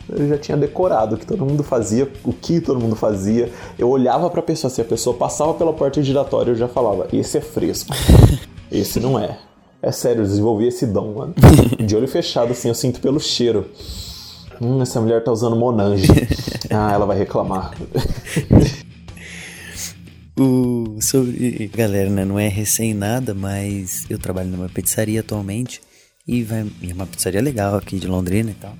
Eu 0.09 0.29
já 0.29 0.39
tinha 0.39 0.57
decorado 0.57 1.15
o 1.15 1.19
que 1.19 1.27
todo 1.27 1.45
mundo 1.45 1.62
fazia, 1.62 2.11
o 2.25 2.33
que 2.33 2.61
todo 2.61 2.81
mundo 2.81 2.97
fazia. 2.97 3.51
Eu 3.79 3.89
olhava 3.89 4.29
pra 4.31 4.43
pessoa, 4.43 4.70
se 4.70 4.81
a 4.81 4.85
pessoa 4.85 5.16
passava 5.16 5.55
pela 5.55 5.73
porta 5.73 6.03
giratória, 6.03 6.51
eu 6.51 6.57
já 6.57 6.69
falava: 6.69 7.07
esse 7.12 7.39
é 7.39 7.41
fresco. 7.41 7.95
Esse 8.69 8.99
não 8.99 9.16
é. 9.16 9.39
É 9.87 9.93
sério, 9.93 10.23
eu 10.23 10.27
desenvolvi 10.27 10.67
esse 10.67 10.85
dom, 10.85 11.15
mano. 11.15 11.35
De 11.79 11.95
olho 11.95 12.09
fechado, 12.09 12.51
assim, 12.51 12.67
eu 12.67 12.75
sinto 12.75 12.99
pelo 12.99 13.21
cheiro. 13.21 13.71
Hum, 14.61 14.83
essa 14.83 15.01
mulher 15.01 15.23
tá 15.23 15.31
usando 15.31 15.55
Monange. 15.55 16.09
Ah, 16.69 16.93
ela 16.93 17.07
vai 17.07 17.17
reclamar. 17.17 17.73
o, 20.37 20.99
sobre. 21.01 21.71
Galera, 21.73 22.11
né? 22.11 22.25
Não 22.25 22.37
é 22.37 22.49
recém 22.49 22.93
nada, 22.93 23.33
mas 23.33 24.05
eu 24.11 24.19
trabalho 24.19 24.49
numa 24.49 24.69
pizzaria 24.69 25.21
atualmente. 25.21 25.81
E 26.27 26.43
vai. 26.43 26.67
É 26.83 26.93
uma 26.93 27.07
pizzaria 27.07 27.41
legal 27.41 27.77
aqui 27.77 28.01
de 28.01 28.09
Londrina 28.09 28.51
e 28.51 28.55
tal. 28.55 28.75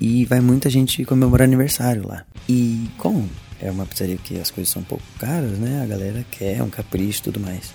E 0.00 0.24
vai 0.24 0.40
muita 0.40 0.70
gente 0.70 1.04
comemorar 1.04 1.48
aniversário 1.48 2.06
lá. 2.06 2.24
E 2.48 2.88
como 2.96 3.28
é 3.60 3.68
uma 3.68 3.84
pizzaria 3.84 4.16
que 4.16 4.38
as 4.38 4.52
coisas 4.52 4.72
são 4.72 4.80
um 4.80 4.84
pouco 4.84 5.04
caras, 5.18 5.58
né? 5.58 5.82
A 5.82 5.86
galera 5.86 6.24
quer 6.30 6.62
um 6.62 6.70
capricho 6.70 7.18
e 7.18 7.22
tudo 7.24 7.40
mais. 7.40 7.72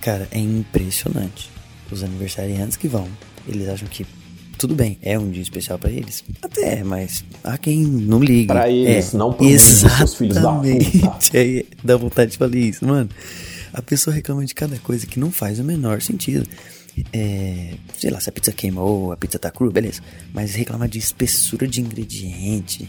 Cara, 0.00 0.28
é 0.30 0.38
impressionante 0.38 1.53
os 1.90 2.02
aniversariantes 2.02 2.76
que 2.76 2.88
vão, 2.88 3.08
eles 3.46 3.68
acham 3.68 3.88
que 3.88 4.06
tudo 4.58 4.74
bem, 4.74 4.98
é 5.02 5.18
um 5.18 5.30
dia 5.30 5.42
especial 5.42 5.78
para 5.78 5.90
eles. 5.90 6.24
Até, 6.40 6.82
mas 6.84 7.24
há 7.42 7.58
quem 7.58 7.82
não 7.82 8.20
ligue. 8.20 8.46
Pra 8.46 8.70
eles, 8.70 9.12
é, 9.12 9.16
não 9.16 9.30
mundo, 9.30 9.58
seus 9.58 10.14
filhos 10.14 10.36
da 10.36 10.52
puta. 10.52 11.18
Aí 11.36 11.66
dá 11.82 11.96
vontade 11.96 12.32
de 12.32 12.38
falar 12.38 12.54
isso, 12.54 12.86
mano. 12.86 13.10
A 13.72 13.82
pessoa 13.82 14.14
reclama 14.14 14.44
de 14.44 14.54
cada 14.54 14.78
coisa 14.78 15.06
que 15.06 15.18
não 15.18 15.30
faz 15.30 15.58
o 15.58 15.64
menor 15.64 16.00
sentido. 16.00 16.46
É, 17.12 17.74
sei 17.98 18.10
lá, 18.10 18.20
se 18.20 18.28
a 18.28 18.32
pizza 18.32 18.52
queimou, 18.52 19.12
a 19.12 19.16
pizza 19.16 19.38
tá 19.38 19.50
crua, 19.50 19.70
beleza. 19.70 20.00
Mas 20.32 20.54
reclamar 20.54 20.88
de 20.88 20.98
espessura 20.98 21.66
de 21.66 21.80
ingrediente, 21.80 22.88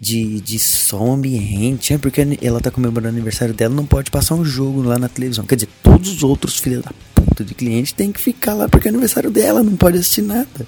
de, 0.00 0.40
de 0.40 0.58
som 0.58 1.12
ambiente, 1.12 1.92
é 1.92 1.98
porque 1.98 2.26
ela 2.40 2.60
tá 2.60 2.70
comemorando 2.70 3.08
o 3.08 3.16
aniversário 3.16 3.54
dela, 3.54 3.74
não 3.74 3.86
pode 3.86 4.10
passar 4.10 4.34
um 4.34 4.44
jogo 4.44 4.82
lá 4.82 4.98
na 4.98 5.08
televisão. 5.08 5.44
Quer 5.44 5.56
dizer, 5.56 5.68
todos 5.82 6.08
os 6.08 6.22
outros 6.22 6.58
filhos 6.58 6.82
da 6.82 6.92
puta 7.14 7.44
de 7.44 7.54
cliente 7.54 7.94
tem 7.94 8.10
que 8.10 8.20
ficar 8.20 8.54
lá 8.54 8.68
porque 8.68 8.88
é 8.88 8.90
aniversário 8.90 9.30
dela, 9.30 9.62
não 9.62 9.76
pode 9.76 9.98
assistir 9.98 10.22
nada. 10.22 10.66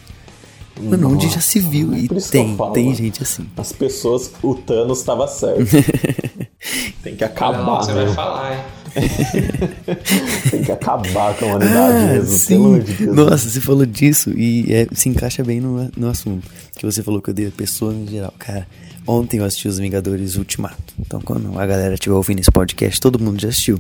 Mano, 0.81 1.13
onde 1.13 1.29
já 1.29 1.41
se 1.41 1.61
viu 1.61 1.95
e 1.95 2.09
tem, 2.09 2.57
tem 2.73 2.95
gente 2.95 3.23
assim. 3.23 3.49
As 3.57 3.73
pessoas, 3.73 4.33
o 4.43 4.55
Thanos 4.55 4.99
estava 4.99 5.29
certo. 5.29 5.65
tem 7.03 7.15
que 7.15 7.23
acabar. 7.23 7.65
Não, 7.65 7.77
você 7.77 7.93
vai 7.93 8.09
falar, 8.13 8.55
hein? 8.55 8.65
Tem 10.51 10.63
que 10.63 10.73
acabar 10.73 11.35
com 11.37 11.47
a 11.47 11.49
humanidade 11.49 11.97
ah, 11.97 12.07
mesmo, 12.13 12.39
sim. 12.39 12.47
pelo 12.49 12.65
amor 12.67 12.83
de 12.83 12.93
Deus. 12.93 13.17
Nossa, 13.17 13.51
você 13.51 13.61
falou 13.61 13.87
disso 13.87 14.31
e 14.31 14.73
é, 14.73 14.87
se 14.93 15.09
encaixa 15.09 15.43
bem 15.43 15.61
no, 15.61 15.91
no 15.97 16.09
assunto. 16.09 16.49
Que 16.77 16.87
você 16.87 17.03
falou 17.03 17.21
que 17.21 17.31
eu 17.31 17.35
dei 17.35 17.49
a 17.49 17.51
pessoa 17.51 17.93
em 17.93 18.07
geral. 18.07 18.33
Cara, 18.39 18.67
ontem 19.07 19.39
eu 19.39 19.45
assisti 19.45 19.69
Os 19.69 19.79
Vingadores 19.79 20.37
Ultimato. 20.37 20.95
Então, 20.99 21.21
quando 21.21 21.59
a 21.59 21.67
galera 21.67 21.95
estiver 21.95 22.15
ouvindo 22.15 22.41
esse 22.41 22.51
podcast, 22.51 23.01
todo 23.01 23.19
mundo 23.19 23.41
já 23.41 23.49
assistiu. 23.49 23.79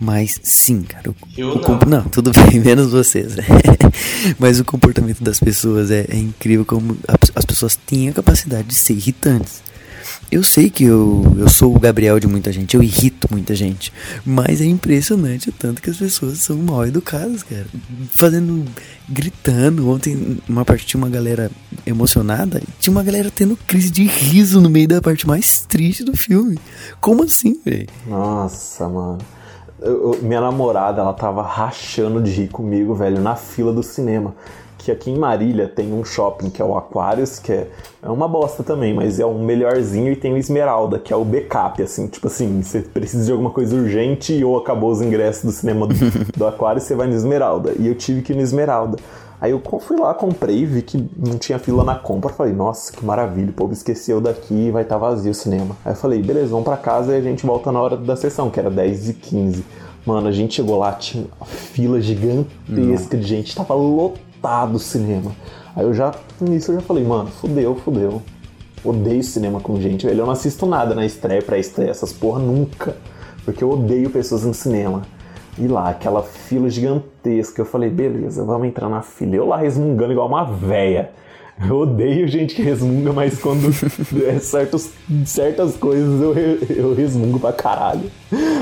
Mas 0.00 0.38
sim, 0.42 0.82
cara. 0.82 1.10
O, 1.10 1.14
eu 1.36 1.56
o 1.56 1.60
não. 1.60 1.78
não, 1.86 2.02
tudo 2.04 2.30
bem, 2.50 2.60
menos 2.60 2.90
vocês. 2.90 3.34
Mas 4.38 4.60
o 4.60 4.64
comportamento 4.64 5.22
das 5.22 5.40
pessoas 5.40 5.90
é, 5.90 6.06
é 6.08 6.16
incrível 6.16 6.64
como 6.64 6.96
as 7.34 7.44
pessoas 7.44 7.76
têm 7.76 8.08
a 8.08 8.12
capacidade 8.12 8.68
de 8.68 8.74
ser 8.74 8.94
irritantes. 8.94 9.62
Eu 10.30 10.42
sei 10.42 10.68
que 10.68 10.84
eu, 10.84 11.22
eu 11.38 11.48
sou 11.48 11.74
o 11.74 11.78
Gabriel 11.78 12.18
de 12.18 12.26
muita 12.26 12.50
gente, 12.50 12.74
eu 12.74 12.82
irrito 12.82 13.28
muita 13.30 13.54
gente. 13.54 13.92
Mas 14.24 14.60
é 14.60 14.64
impressionante 14.64 15.50
o 15.50 15.52
tanto 15.52 15.80
que 15.80 15.90
as 15.90 15.96
pessoas 15.96 16.38
são 16.38 16.56
mal 16.56 16.86
educadas, 16.86 17.42
cara. 17.42 17.66
Fazendo. 18.10 18.64
gritando. 19.08 19.88
Ontem, 19.88 20.38
uma 20.48 20.64
parte 20.64 20.84
tinha 20.84 20.98
uma 20.98 21.08
galera 21.08 21.50
emocionada, 21.86 22.60
tinha 22.80 22.90
uma 22.90 23.04
galera 23.04 23.30
tendo 23.32 23.56
crise 23.66 23.90
de 23.90 24.04
riso 24.04 24.60
no 24.60 24.68
meio 24.68 24.88
da 24.88 25.00
parte 25.00 25.26
mais 25.26 25.60
triste 25.60 26.02
do 26.02 26.16
filme. 26.16 26.58
Como 27.00 27.22
assim, 27.22 27.60
velho? 27.64 27.88
Nossa, 28.06 28.88
mano. 28.88 29.18
Eu, 29.80 30.14
eu, 30.14 30.22
minha 30.22 30.40
namorada, 30.40 31.02
ela 31.02 31.12
tava 31.12 31.42
rachando 31.42 32.20
de 32.20 32.30
rir 32.30 32.48
comigo, 32.48 32.94
velho, 32.94 33.20
na 33.20 33.36
fila 33.36 33.72
do 33.72 33.82
cinema 33.82 34.34
que 34.86 34.92
aqui 34.92 35.10
em 35.10 35.18
Marília 35.18 35.66
tem 35.66 35.92
um 35.92 36.04
shopping 36.04 36.48
que 36.48 36.62
é 36.62 36.64
o 36.64 36.76
Aquarius, 36.76 37.40
que 37.40 37.50
é, 37.50 37.66
é 38.00 38.08
uma 38.08 38.28
bosta 38.28 38.62
também, 38.62 38.94
mas 38.94 39.18
é 39.18 39.26
um 39.26 39.44
melhorzinho, 39.44 40.12
e 40.12 40.16
tem 40.16 40.32
o 40.32 40.36
Esmeralda, 40.36 40.96
que 40.96 41.12
é 41.12 41.16
o 41.16 41.24
backup, 41.24 41.82
assim, 41.82 42.06
tipo 42.06 42.28
assim, 42.28 42.62
você 42.62 42.82
precisa 42.82 43.24
de 43.24 43.32
alguma 43.32 43.50
coisa 43.50 43.74
urgente 43.74 44.44
ou 44.44 44.56
acabou 44.56 44.92
os 44.92 45.02
ingressos 45.02 45.42
do 45.42 45.50
cinema 45.50 45.88
do, 45.88 45.94
do 46.38 46.46
Aquarius, 46.46 46.84
você 46.84 46.94
vai 46.94 47.08
no 47.08 47.14
Esmeralda. 47.14 47.72
E 47.80 47.88
eu 47.88 47.96
tive 47.96 48.22
que 48.22 48.32
ir 48.32 48.36
no 48.36 48.42
Esmeralda. 48.42 48.96
Aí 49.40 49.50
eu 49.50 49.60
fui 49.80 49.98
lá, 49.98 50.14
comprei, 50.14 50.64
vi 50.64 50.82
que 50.82 51.04
não 51.16 51.36
tinha 51.36 51.58
fila 51.58 51.82
na 51.82 51.96
compra. 51.96 52.32
Falei, 52.32 52.52
nossa, 52.52 52.92
que 52.92 53.04
maravilha, 53.04 53.50
o 53.50 53.54
povo 53.54 53.72
esqueceu 53.72 54.20
daqui 54.20 54.70
vai 54.70 54.84
estar 54.84 54.94
tá 54.94 55.00
vazio 55.00 55.32
o 55.32 55.34
cinema. 55.34 55.76
Aí 55.84 55.92
eu 55.92 55.96
falei, 55.96 56.22
beleza, 56.22 56.46
vamos 56.46 56.64
pra 56.64 56.76
casa 56.76 57.12
e 57.12 57.18
a 57.18 57.20
gente 57.20 57.44
volta 57.44 57.72
na 57.72 57.82
hora 57.82 57.96
da 57.96 58.14
sessão, 58.14 58.50
que 58.50 58.60
era 58.60 58.70
10 58.70 59.08
e 59.08 59.14
15 59.14 59.64
Mano, 60.06 60.28
a 60.28 60.32
gente 60.32 60.54
chegou 60.54 60.78
lá, 60.78 60.92
tinha 60.92 61.26
uma 61.36 61.46
fila 61.46 62.00
gigantesca 62.00 63.16
de 63.16 63.26
gente, 63.26 63.56
tava 63.56 63.74
lotado 63.74 64.25
lotado 64.46 64.76
o 64.76 64.78
cinema. 64.78 65.32
Aí 65.74 65.84
eu 65.84 65.92
já, 65.92 66.14
início 66.40 66.72
eu 66.72 66.76
já 66.76 66.86
falei, 66.86 67.04
mano, 67.04 67.28
fudeu, 67.28 67.74
fudeu. 67.74 68.22
Odeio 68.84 69.22
cinema 69.22 69.60
com 69.60 69.80
gente, 69.80 70.06
velho. 70.06 70.20
Eu 70.20 70.26
não 70.26 70.32
assisto 70.32 70.64
nada 70.64 70.94
na 70.94 71.04
estreia, 71.04 71.42
pré-estreia, 71.42 71.90
essas 71.90 72.12
porra 72.12 72.38
nunca. 72.38 72.96
Porque 73.44 73.62
eu 73.62 73.70
odeio 73.70 74.08
pessoas 74.08 74.44
no 74.44 74.54
cinema. 74.54 75.02
E 75.58 75.66
lá, 75.66 75.88
aquela 75.88 76.22
fila 76.22 76.70
gigantesca. 76.70 77.60
Eu 77.60 77.66
falei, 77.66 77.90
beleza, 77.90 78.44
vamos 78.44 78.68
entrar 78.68 78.88
na 78.88 79.02
fila. 79.02 79.34
Eu 79.34 79.46
lá 79.46 79.56
resmungando 79.56 80.12
igual 80.12 80.28
uma 80.28 80.44
véia. 80.44 81.10
Eu 81.58 81.78
odeio 81.78 82.28
gente 82.28 82.54
que 82.54 82.62
resmunga, 82.62 83.12
mas 83.12 83.40
quando 83.40 83.68
é 84.26 84.38
certos, 84.38 84.90
certas 85.24 85.74
coisas 85.76 86.20
eu, 86.20 86.34
eu 86.76 86.94
resmungo 86.94 87.40
pra 87.40 87.52
caralho. 87.52 88.10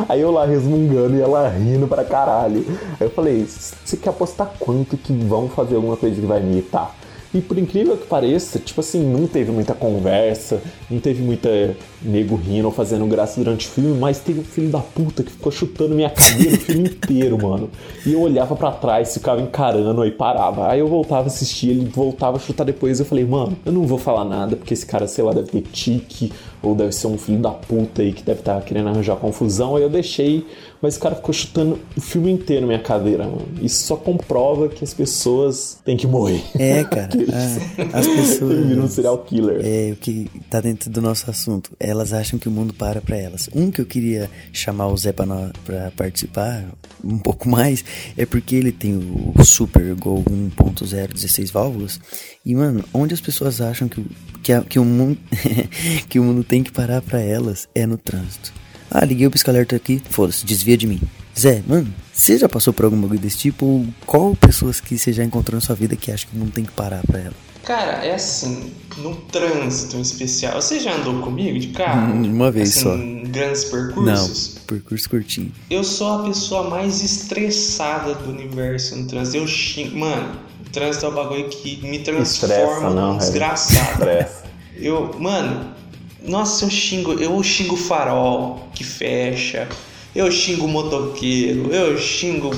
Aí 0.09 0.21
eu 0.21 0.31
lá 0.31 0.47
resmungando 0.47 1.17
e 1.17 1.21
ela 1.21 1.49
rindo 1.49 1.89
pra 1.89 2.05
caralho. 2.05 2.65
Aí 3.01 3.07
eu 3.07 3.11
falei, 3.11 3.45
você 3.45 3.97
quer 3.97 4.11
apostar 4.11 4.53
quanto 4.61 4.97
que 4.97 5.13
vão 5.13 5.49
fazer 5.49 5.75
alguma 5.75 5.97
coisa 5.97 6.21
que 6.21 6.27
vai 6.27 6.41
me 6.41 6.53
irritar? 6.53 6.95
E 7.35 7.41
por 7.41 7.59
incrível 7.59 7.97
que 7.97 8.07
pareça, 8.07 8.61
tipo 8.61 8.81
assim, 8.81 9.03
não 9.05 9.27
teve 9.27 9.51
muita 9.51 9.75
conversa, 9.75 10.63
não 10.89 11.01
teve 11.01 11.21
muita 11.21 11.75
nego 12.01 12.37
rindo 12.37 12.67
ou 12.67 12.71
fazendo 12.71 13.05
graça 13.07 13.43
durante 13.43 13.67
o 13.67 13.71
filme, 13.71 13.99
mas 13.99 14.21
teve 14.21 14.39
um 14.39 14.45
filho 14.45 14.69
da 14.69 14.79
puta 14.79 15.25
que 15.25 15.33
ficou 15.33 15.51
chutando 15.51 15.97
minha 15.97 16.11
cadeira 16.11 16.55
o 16.55 16.61
filme 16.61 16.89
inteiro, 16.91 17.37
mano. 17.43 17.69
E 18.07 18.13
eu 18.13 18.21
olhava 18.21 18.55
para 18.55 18.71
trás, 18.71 19.13
ficava 19.15 19.41
encarando, 19.41 20.01
aí 20.03 20.13
parava. 20.13 20.69
Aí 20.69 20.79
eu 20.79 20.87
voltava 20.87 21.25
a 21.25 21.27
assistir, 21.27 21.71
ele 21.71 21.87
voltava 21.87 22.37
a 22.37 22.41
chutar 22.41 22.63
depois. 22.63 23.01
Eu 23.01 23.07
falei, 23.07 23.25
mano, 23.25 23.57
eu 23.67 23.73
não 23.73 23.85
vou 23.85 23.99
falar 23.99 24.25
nada, 24.25 24.55
porque 24.55 24.73
esse 24.73 24.87
cara, 24.87 25.09
sei 25.09 25.25
lá, 25.25 25.33
deve 25.33 25.49
ter 25.49 25.63
tique, 25.63 26.33
ou 26.63 26.75
deve 26.75 26.93
ser 26.93 27.09
um 27.09 27.19
filho 27.19 27.39
da 27.39 27.51
puta 27.51 28.03
aí 28.03 28.13
que 28.13 28.23
deve 28.23 28.41
estar 28.41 28.57
tá 28.57 28.61
querendo 28.61 28.89
arranjar 28.91 29.17
confusão. 29.17 29.75
Aí 29.75 29.83
eu 29.83 29.91
deixei 29.91 30.47
mas 30.85 30.97
o 30.97 31.01
cara 31.01 31.15
ficou 31.15 31.33
chutando 31.33 31.81
o 31.97 32.01
filme 32.03 32.31
inteiro 32.31 32.61
na 32.61 32.67
minha 32.67 32.79
cadeira, 32.79 33.25
mano. 33.25 33.49
Isso 33.63 33.87
só 33.87 33.97
comprova 33.97 34.69
que 34.69 34.85
as 34.85 34.93
pessoas 34.93 35.79
têm 35.83 35.97
que 35.97 36.07
morrer. 36.07 36.43
É, 36.59 36.85
cara. 36.85 37.09
Ah, 37.93 38.01
as 38.01 38.07
pessoas. 38.07 38.59
viram 38.69 38.85
um 38.85 38.89
serial 38.89 39.17
killer. 39.19 39.63
É, 39.65 39.93
o 39.93 39.97
que 39.97 40.31
tá 40.51 40.61
dentro 40.61 40.91
do 40.91 41.01
nosso 41.01 41.29
assunto. 41.31 41.71
Elas 41.81 42.13
acham 42.13 42.39
que 42.39 42.49
o 42.49 42.53
mundo 42.53 42.75
para 42.75 43.01
pra 43.01 43.17
elas. 43.17 43.49
Um 43.55 43.71
que 43.71 43.81
eu 43.81 43.87
queria 43.87 44.31
chamar 44.53 44.89
o 44.89 44.97
Zé 44.97 45.11
pra, 45.11 45.25
no, 45.25 45.51
pra 45.65 45.91
participar 45.97 46.65
um 47.03 47.19
pouco 47.19 47.49
mais 47.49 47.83
é 48.17 48.27
porque 48.27 48.55
ele 48.55 48.73
tem 48.73 48.95
o 48.95 49.43
Super 49.43 49.95
Gol 49.95 50.23
1.0 50.23 51.15
16 51.15 51.51
válvulas. 51.51 51.99
E, 52.45 52.55
mano, 52.55 52.85
onde 52.93 53.15
as 53.15 53.23
pessoas 53.23 53.61
acham 53.61 53.89
que, 53.89 54.05
que, 54.43 54.53
a, 54.53 54.61
que, 54.61 54.79
o, 54.79 54.85
mundo, 54.85 55.19
que 56.11 56.21
o 56.21 56.25
mundo 56.25 56.45
tem 56.45 56.63
que 56.63 56.71
parar 56.71 57.01
pra 57.01 57.21
elas 57.21 57.67
é 57.75 57.87
no 57.87 57.97
trânsito. 57.97 58.53
Ah, 58.97 59.05
liguei 59.05 59.27
o 59.27 59.31
pisca-alerta 59.31 59.75
aqui, 59.75 60.01
foda-se, 60.09 60.47
desvia 60.47 60.77
de 60.77 60.87
mim. 60.87 61.01
Zé, 61.37 61.65
mano, 61.67 61.93
você 62.13 62.39
já 62.39 62.49
passou 62.49 62.73
por 62.73 62.85
algum 62.85 63.01
bagulho 63.01 63.19
desse 63.19 63.39
tipo? 63.39 63.67
Ou 63.67 63.87
qual 64.07 64.37
pessoas 64.37 64.81
que 64.81 64.97
você 64.97 65.13
já 65.13 65.25
encontrou 65.25 65.57
na 65.57 65.61
sua 65.61 65.75
vida 65.75 65.97
que 65.97 66.13
acha 66.13 66.29
que 66.29 66.39
não 66.39 66.47
tem 66.47 66.65
que 66.65 66.71
parar 66.71 67.03
pra 67.05 67.19
ela? 67.19 67.35
Cara, 67.65 68.05
é 68.05 68.15
assim, 68.15 68.73
no 68.99 69.17
trânsito 69.17 69.97
em 69.97 70.01
especial. 70.01 70.63
Você 70.63 70.79
já 70.79 70.95
andou 70.95 71.21
comigo 71.23 71.59
de 71.59 71.69
carro? 71.69 72.15
Hum, 72.15 72.33
uma 72.33 72.53
vez 72.53 72.71
assim, 72.71 72.83
só. 72.83 72.95
Em 72.95 73.25
grandes 73.25 73.65
percursos? 73.65 74.55
Não, 74.55 74.63
percurso 74.67 75.11
curtinho. 75.11 75.51
Eu 75.69 75.83
sou 75.83 76.21
a 76.21 76.23
pessoa 76.29 76.71
mais 76.71 77.03
estressada 77.03 78.15
do 78.15 78.31
universo 78.31 78.95
no 78.95 79.09
trânsito. 79.09 79.39
Eu 79.39 79.47
xingo. 79.49 79.99
Mano, 79.99 80.39
o 80.65 80.71
trânsito 80.71 81.07
é 81.07 81.09
um 81.09 81.15
bagulho 81.15 81.49
que 81.49 81.85
me 81.85 81.99
transforma 81.99 82.55
Estressa, 82.55 82.91
não, 82.91 83.13
num 83.15 83.19
desgraçado. 83.19 83.93
Estressa. 83.93 84.45
Eu, 84.77 85.17
mano, 85.19 85.75
nossa, 86.27 86.65
eu 86.65 86.71
xingo, 86.71 87.13
eu 87.13 87.43
xingo 87.43 87.77
farol 87.77 88.69
que 88.75 88.83
fecha, 88.83 89.69
eu 90.15 90.31
xingo 90.31 90.67
motoqueiro, 90.67 91.71
eu 91.73 91.99
xingo 91.99 92.51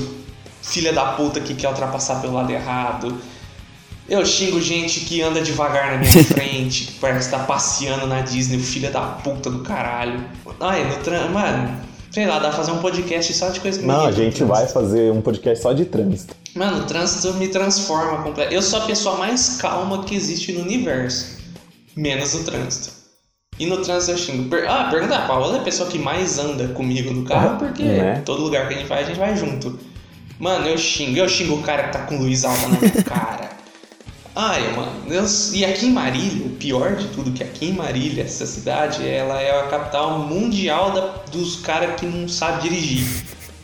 filha 0.61 0.93
da 0.93 1.13
puta 1.13 1.39
que 1.39 1.53
quer 1.53 1.67
ultrapassar 1.67 2.21
pelo 2.21 2.33
lado 2.33 2.51
errado. 2.51 3.15
Eu 4.07 4.25
xingo 4.25 4.61
gente 4.61 5.01
que 5.01 5.21
anda 5.21 5.41
devagar 5.41 5.91
na 5.91 5.97
minha 5.97 6.11
frente, 6.23 6.85
que 6.85 6.93
parece 6.93 7.27
estar 7.27 7.39
tá 7.39 7.43
passeando 7.43 8.07
na 8.07 8.21
Disney, 8.21 8.57
filha 8.59 8.89
da 8.89 9.01
puta 9.01 9.49
do 9.49 9.59
caralho. 9.59 10.23
Ai, 10.61 10.85
no 10.85 10.95
trânsito, 11.03 11.33
mano, 11.33 11.81
sei 12.09 12.25
lá, 12.25 12.39
dá 12.39 12.47
pra 12.47 12.57
fazer 12.57 12.71
um 12.71 12.79
podcast 12.79 13.33
só 13.33 13.49
de 13.49 13.59
coisa 13.59 13.79
que 13.79 13.85
Não, 13.85 14.05
a 14.05 14.11
gente 14.13 14.43
vai 14.45 14.65
fazer 14.65 15.11
um 15.11 15.21
podcast 15.21 15.61
só 15.61 15.73
de 15.73 15.83
trânsito. 15.83 16.33
Mano, 16.55 16.83
o 16.83 16.85
trânsito 16.85 17.33
me 17.33 17.49
transforma 17.49 18.23
completamente. 18.23 18.55
Eu 18.55 18.61
sou 18.61 18.79
a 18.79 18.85
pessoa 18.85 19.17
mais 19.17 19.57
calma 19.57 20.03
que 20.05 20.15
existe 20.15 20.53
no 20.53 20.61
universo, 20.61 21.37
menos 21.93 22.33
o 22.33 22.45
trânsito. 22.45 22.96
E 23.59 23.65
no 23.65 23.77
trânsito 23.77 24.11
eu 24.11 24.17
xingo. 24.17 24.55
Ah, 24.67 24.87
pergunta, 24.91 25.19
qual 25.25 25.55
é 25.55 25.57
a 25.57 25.61
pessoa 25.61 25.89
que 25.89 25.97
mais 25.97 26.37
anda 26.37 26.67
comigo 26.69 27.11
no 27.11 27.23
carro? 27.23 27.57
Porque 27.57 27.83
é. 27.83 28.21
todo 28.23 28.43
lugar 28.43 28.67
que 28.67 28.75
a 28.75 28.77
gente 28.77 28.87
vai, 28.87 29.03
a 29.03 29.05
gente 29.05 29.17
vai 29.17 29.35
junto. 29.35 29.79
Mano, 30.39 30.67
eu 30.67 30.77
xingo. 30.77 31.17
Eu 31.17 31.27
xingo 31.27 31.55
o 31.55 31.63
cara 31.63 31.83
que 31.83 31.93
tá 31.93 31.99
com 32.03 32.17
luz 32.17 32.45
alta 32.45 32.67
na 32.67 32.79
minha 32.79 32.91
cara. 33.03 33.49
Ai, 34.35 34.61
mano. 34.75 34.91
Eu... 35.07 35.25
E 35.53 35.65
aqui 35.65 35.87
em 35.87 35.91
Marília, 35.91 36.45
o 36.45 36.51
pior 36.51 36.95
de 36.95 37.07
tudo, 37.07 37.31
que 37.31 37.43
aqui 37.43 37.69
em 37.69 37.73
Marília, 37.73 38.23
essa 38.23 38.45
cidade, 38.45 39.07
ela 39.07 39.41
é 39.41 39.59
a 39.59 39.63
capital 39.63 40.19
mundial 40.19 40.91
da... 40.91 41.01
dos 41.31 41.55
caras 41.55 41.99
que 41.99 42.05
não 42.05 42.27
sabem 42.27 42.69
dirigir. 42.69 43.07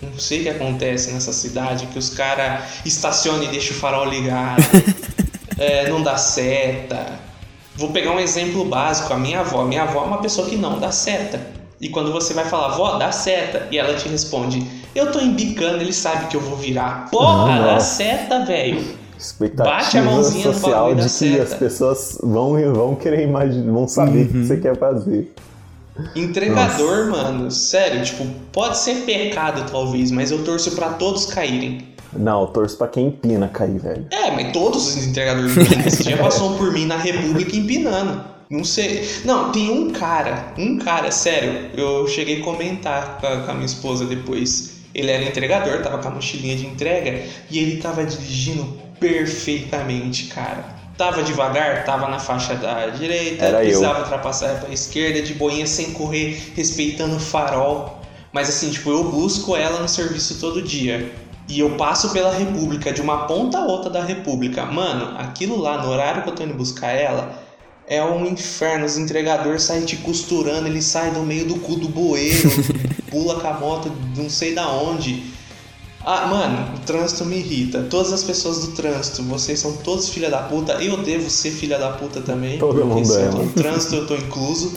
Não 0.01 0.17
sei 0.17 0.39
o 0.39 0.43
que 0.43 0.49
acontece 0.49 1.11
nessa 1.11 1.31
cidade, 1.31 1.85
que 1.87 1.99
os 1.99 2.09
caras 2.09 2.63
estacionam 2.83 3.43
e 3.43 3.47
deixam 3.47 3.77
o 3.77 3.79
farol 3.79 4.09
ligado. 4.09 4.63
é, 5.59 5.87
não 5.87 6.01
dá 6.01 6.17
seta 6.17 7.32
Vou 7.75 7.89
pegar 7.89 8.11
um 8.11 8.19
exemplo 8.19 8.63
básico, 8.65 9.13
a 9.13 9.17
minha 9.17 9.39
avó. 9.39 9.61
A 9.61 9.65
minha 9.65 9.83
avó 9.83 10.03
é 10.03 10.05
uma 10.05 10.19
pessoa 10.19 10.47
que 10.47 10.55
não 10.55 10.79
dá 10.79 10.91
seta. 10.91 11.39
E 11.81 11.89
quando 11.89 12.11
você 12.11 12.33
vai 12.33 12.45
falar, 12.45 12.69
vó, 12.69 12.97
dá 12.97 13.11
seta, 13.11 13.67
e 13.69 13.77
ela 13.77 13.93
te 13.95 14.07
responde, 14.07 14.65
eu 14.95 15.11
tô 15.11 15.19
embicando, 15.19 15.81
ele 15.81 15.91
sabe 15.91 16.27
que 16.27 16.37
eu 16.37 16.41
vou 16.41 16.55
virar. 16.55 17.09
Porra, 17.11 17.61
dá 17.61 17.79
seta, 17.79 18.45
velho. 18.45 18.81
Bate 19.55 19.97
a 19.97 20.03
mãozinha 20.03 20.47
no 20.47 20.53
social 20.53 20.87
bagulho 20.87 20.95
de 20.97 21.03
que 21.03 21.09
seta. 21.09 21.43
as 21.43 21.53
pessoas 21.53 22.17
vão, 22.21 22.73
vão 22.73 22.95
querer 22.95 23.23
imaginar, 23.23 23.71
vão 23.71 23.87
saber 23.87 24.23
o 24.23 24.27
que 24.29 24.45
você 24.45 24.57
quer 24.57 24.77
fazer. 24.77 25.33
Entregador, 26.15 27.11
mano, 27.11 27.51
sério, 27.51 28.03
tipo, 28.03 28.25
pode 28.51 28.77
ser 28.77 29.03
pecado 29.05 29.69
talvez, 29.69 30.09
mas 30.11 30.31
eu 30.31 30.43
torço 30.43 30.71
pra 30.71 30.89
todos 30.89 31.25
caírem. 31.25 31.92
Não, 32.15 32.41
eu 32.41 32.47
torço 32.47 32.77
pra 32.77 32.87
quem 32.87 33.07
empina 33.07 33.47
cair, 33.47 33.79
velho. 33.79 34.05
É, 34.11 34.31
mas 34.31 34.51
todos 34.51 34.87
os 34.87 35.05
entregadores 35.07 35.53
já 36.05 36.17
passou 36.17 36.57
por 36.57 36.71
mim 36.71 36.85
na 36.85 36.97
República 36.97 37.55
empinando. 37.55 38.23
Não 38.49 38.63
sei. 38.63 39.09
Não, 39.25 39.51
tem 39.51 39.71
um 39.71 39.91
cara, 39.91 40.53
um 40.57 40.77
cara, 40.77 41.09
sério, 41.11 41.71
eu 41.75 42.07
cheguei 42.07 42.41
a 42.41 42.43
comentar 42.43 43.17
com 43.19 43.25
a, 43.27 43.37
com 43.37 43.51
a 43.51 43.53
minha 43.53 43.65
esposa 43.65 44.05
depois. 44.05 44.73
Ele 44.93 45.09
era 45.09 45.23
entregador, 45.23 45.81
tava 45.81 45.97
com 45.97 46.07
a 46.07 46.11
mochilinha 46.11 46.55
de 46.55 46.67
entrega 46.67 47.23
e 47.49 47.57
ele 47.57 47.77
tava 47.81 48.05
dirigindo 48.05 48.63
perfeitamente, 48.99 50.25
cara. 50.25 50.65
Tava 50.95 51.23
devagar, 51.23 51.83
tava 51.85 52.07
na 52.07 52.19
faixa 52.19 52.53
da 52.53 52.87
direita, 52.87 53.43
Era 53.43 53.57
eu. 53.57 53.63
precisava 53.63 54.01
ultrapassar 54.01 54.59
pra 54.59 54.71
esquerda, 54.71 55.23
de 55.23 55.33
boinha 55.33 55.65
sem 55.65 55.91
correr, 55.91 56.51
respeitando 56.55 57.15
o 57.15 57.19
farol. 57.19 57.99
Mas 58.31 58.49
assim, 58.49 58.69
tipo, 58.69 58.91
eu 58.91 59.03
busco 59.05 59.55
ela 59.55 59.79
no 59.79 59.89
serviço 59.89 60.39
todo 60.39 60.61
dia. 60.61 61.11
E 61.47 61.59
eu 61.59 61.71
passo 61.71 62.11
pela 62.11 62.33
República, 62.33 62.91
de 62.91 63.01
uma 63.01 63.25
ponta 63.27 63.59
a 63.59 63.65
outra 63.65 63.89
da 63.89 64.03
República. 64.03 64.65
Mano, 64.65 65.17
aquilo 65.17 65.59
lá, 65.59 65.81
no 65.81 65.89
horário 65.89 66.23
que 66.23 66.29
eu 66.29 66.35
tô 66.35 66.43
indo 66.43 66.53
buscar 66.53 66.91
ela, 66.91 67.43
é 67.87 68.03
um 68.03 68.25
inferno. 68.25 68.85
Os 68.85 68.97
entregadores 68.97 69.63
saem 69.63 69.85
te 69.85 69.97
costurando, 69.97 70.67
ele 70.67 70.81
sai 70.81 71.11
do 71.11 71.21
meio 71.21 71.45
do 71.45 71.55
cu 71.55 71.75
do 71.75 71.89
bueiro, 71.89 72.49
pula 73.11 73.39
com 73.39 73.47
a 73.47 73.53
moto 73.53 73.91
não 74.15 74.29
sei 74.29 74.55
da 74.55 74.67
onde. 74.69 75.33
Ah, 76.05 76.27
mano, 76.27 76.75
o 76.75 76.79
trânsito 76.79 77.23
me 77.23 77.37
irrita. 77.37 77.83
Todas 77.89 78.11
as 78.11 78.23
pessoas 78.23 78.59
do 78.65 78.71
trânsito, 78.73 79.23
vocês 79.23 79.59
são 79.59 79.77
todos 79.77 80.09
filha 80.09 80.29
da 80.29 80.39
puta. 80.39 80.73
Eu 80.73 80.97
devo 80.97 81.29
ser 81.29 81.51
filha 81.51 81.79
da 81.79 81.91
puta 81.91 82.19
também. 82.21 82.57
Todo 82.57 82.73
porque 82.73 82.87
mundo 82.87 83.05
se 83.05 83.17
é, 83.17 83.25
eu 83.25 83.31
tô 83.31 83.37
mano. 83.37 83.45
no 83.45 83.53
trânsito, 83.53 83.95
eu 83.95 84.07
tô 84.07 84.15
incluso. 84.15 84.73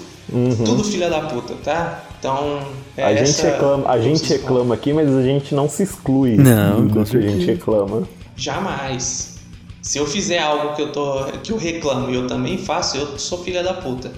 Tudo 0.64 0.84
filha 0.84 1.08
da 1.08 1.20
puta, 1.20 1.54
tá? 1.64 2.04
Então, 2.26 2.58
é 2.96 3.04
a 3.04 3.14
gente 3.24 3.40
reclama, 3.40 3.88
a 3.88 4.00
gente 4.00 4.28
reclama 4.32 4.74
aqui, 4.74 4.92
mas 4.92 5.14
a 5.14 5.22
gente 5.22 5.54
não 5.54 5.68
se 5.68 5.84
exclui 5.84 6.36
Não, 6.36 6.84
do 6.86 7.04
que 7.04 7.16
a 7.16 7.20
gente 7.20 7.46
reclama. 7.46 8.02
Jamais. 8.36 9.36
Se 9.80 9.98
eu 9.98 10.06
fizer 10.06 10.40
algo 10.40 10.74
que 10.74 10.82
eu 10.82 10.90
tô 10.90 11.24
que 11.42 11.52
eu 11.52 11.56
reclamo 11.56 12.10
e 12.10 12.16
eu 12.16 12.26
também 12.26 12.58
faço, 12.58 12.96
eu 12.96 13.16
sou 13.18 13.38
filha 13.44 13.62
da 13.62 13.74
puta. 13.74 14.10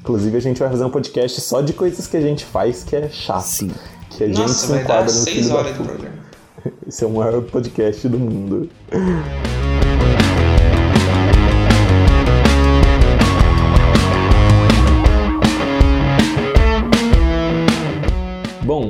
Inclusive, 0.00 0.34
a 0.34 0.40
gente 0.40 0.58
vai 0.58 0.70
fazer 0.70 0.84
um 0.84 0.90
podcast 0.90 1.38
só 1.42 1.60
de 1.60 1.74
coisas 1.74 2.06
que 2.06 2.16
a 2.16 2.20
gente 2.22 2.44
faz 2.44 2.82
que 2.82 2.96
é 2.96 3.08
chato. 3.10 3.42
Sim. 3.42 3.70
Que 4.08 4.24
a 4.24 4.26
gente 4.28 4.38
Nossa, 4.38 4.54
se 4.54 4.66
vai 4.68 4.78
dar 4.78 4.84
enquadra 4.84 5.04
no 5.04 5.10
seis 5.10 5.36
filho 5.36 5.48
da 5.50 5.54
horas 5.56 5.72
de 5.72 5.78
puta. 5.78 5.88
programa. 5.90 6.16
Esse 6.88 7.04
é 7.04 7.06
o 7.06 7.10
maior 7.10 7.42
podcast 7.42 8.08
do 8.08 8.18
mundo. 8.18 8.70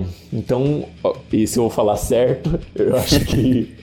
Bom, 0.02 0.06
então, 0.32 0.84
e 1.32 1.46
se 1.46 1.58
eu 1.58 1.64
vou 1.64 1.70
falar 1.70 1.96
certo, 1.96 2.58
eu 2.74 2.96
acho 2.98 3.20
que 3.20 3.74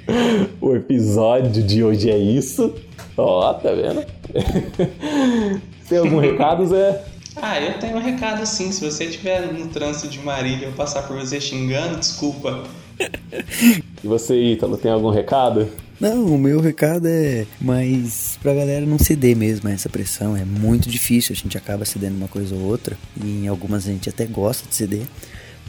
o 0.60 0.76
episódio 0.76 1.64
de 1.64 1.84
hoje 1.84 2.10
é 2.10 2.18
isso. 2.18 2.74
Ó, 3.18 3.54
tá 3.54 3.72
vendo? 3.72 4.06
Tem 5.88 5.98
algum 5.98 6.20
recado, 6.20 6.68
Zé? 6.68 7.04
Ah, 7.36 7.60
eu 7.60 7.80
tenho 7.80 7.96
um 7.98 8.02
recado 8.02 8.46
sim. 8.46 8.72
Se 8.72 8.84
você 8.84 9.06
estiver 9.06 9.52
no 9.52 9.68
trânsito 9.68 10.08
de 10.08 10.20
Marília 10.20 10.68
eu 10.68 10.74
passar 10.74 11.04
por 11.08 11.18
você 11.18 11.40
xingando, 11.40 11.98
desculpa. 11.98 12.64
E 13.00 14.08
você, 14.08 14.36
Ítalo, 14.36 14.78
tem 14.78 14.92
algum 14.92 15.10
recado? 15.10 15.70
Não, 16.00 16.26
o 16.26 16.38
meu 16.38 16.60
recado 16.60 17.08
é 17.08 17.46
mais 17.60 18.38
pra 18.42 18.54
galera 18.54 18.86
não 18.86 19.00
ceder 19.00 19.36
mesmo 19.36 19.70
a 19.70 19.72
essa 19.72 19.90
pressão. 19.90 20.36
É 20.36 20.44
muito 20.46 20.90
difícil, 20.90 21.34
a 21.34 21.36
gente 21.36 21.58
acaba 21.58 21.86
cedendo 21.86 22.18
uma 22.18 22.28
coisa 22.28 22.56
ou 22.56 22.62
outra. 22.62 22.98
E 23.24 23.44
em 23.44 23.48
algumas 23.48 23.88
a 23.88 23.92
gente 23.92 24.10
até 24.10 24.26
gosta 24.26 24.68
de 24.68 24.76
ceder. 24.76 25.04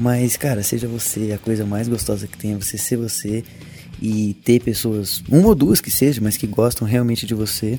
Mas, 0.00 0.34
cara, 0.34 0.62
seja 0.62 0.88
você, 0.88 1.30
a 1.32 1.36
coisa 1.38 1.66
mais 1.66 1.86
gostosa 1.86 2.26
que 2.26 2.38
tem 2.38 2.52
é 2.52 2.56
você 2.56 2.78
ser 2.78 2.96
você 2.96 3.44
e 4.00 4.34
ter 4.42 4.58
pessoas, 4.62 5.22
uma 5.28 5.46
ou 5.48 5.54
duas 5.54 5.78
que 5.78 5.90
seja, 5.90 6.22
mas 6.22 6.38
que 6.38 6.46
gostam 6.46 6.88
realmente 6.88 7.26
de 7.26 7.34
você. 7.34 7.78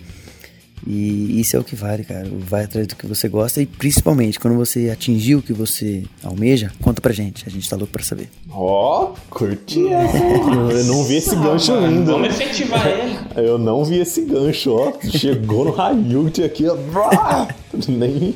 E 0.85 1.39
isso 1.39 1.56
é 1.56 1.60
o 1.60 1.64
que 1.64 1.76
vale, 1.76 2.03
cara. 2.03 2.27
Vai 2.31 2.64
atrás 2.65 2.85
do 2.88 2.95
que 2.95 3.07
você 3.07 3.27
gosta 3.27 3.60
e 3.60 3.65
principalmente 3.65 4.39
quando 4.39 4.56
você 4.56 4.89
atingir 4.91 5.35
o 5.35 5.41
que 5.41 5.52
você 5.52 6.03
almeja, 6.23 6.72
conta 6.80 7.02
pra 7.02 7.11
gente. 7.11 7.43
A 7.48 7.49
gente 7.49 7.68
tá 7.68 7.76
louco 7.76 7.91
pra 7.93 8.03
saber. 8.03 8.30
Ó, 8.52 9.14
curti 9.30 9.88
essa. 9.89 10.18
Eu 10.18 10.84
não 10.85 11.03
vi 11.03 11.15
esse 11.15 11.35
gancho 11.35 11.73
Ah, 11.73 11.88
ainda. 11.88 12.11
Vamos 12.11 12.30
efetivar 12.30 12.88
ele. 12.88 13.18
Eu 13.48 13.57
não 13.57 13.84
vi 13.84 13.99
esse 13.99 14.22
gancho, 14.26 14.72
ó. 14.73 14.93
Chegou 15.10 15.65
no 15.65 15.81
Hayut 15.81 16.43
aqui, 16.43 16.65
ó. 16.68 16.76
Nem. 17.88 18.34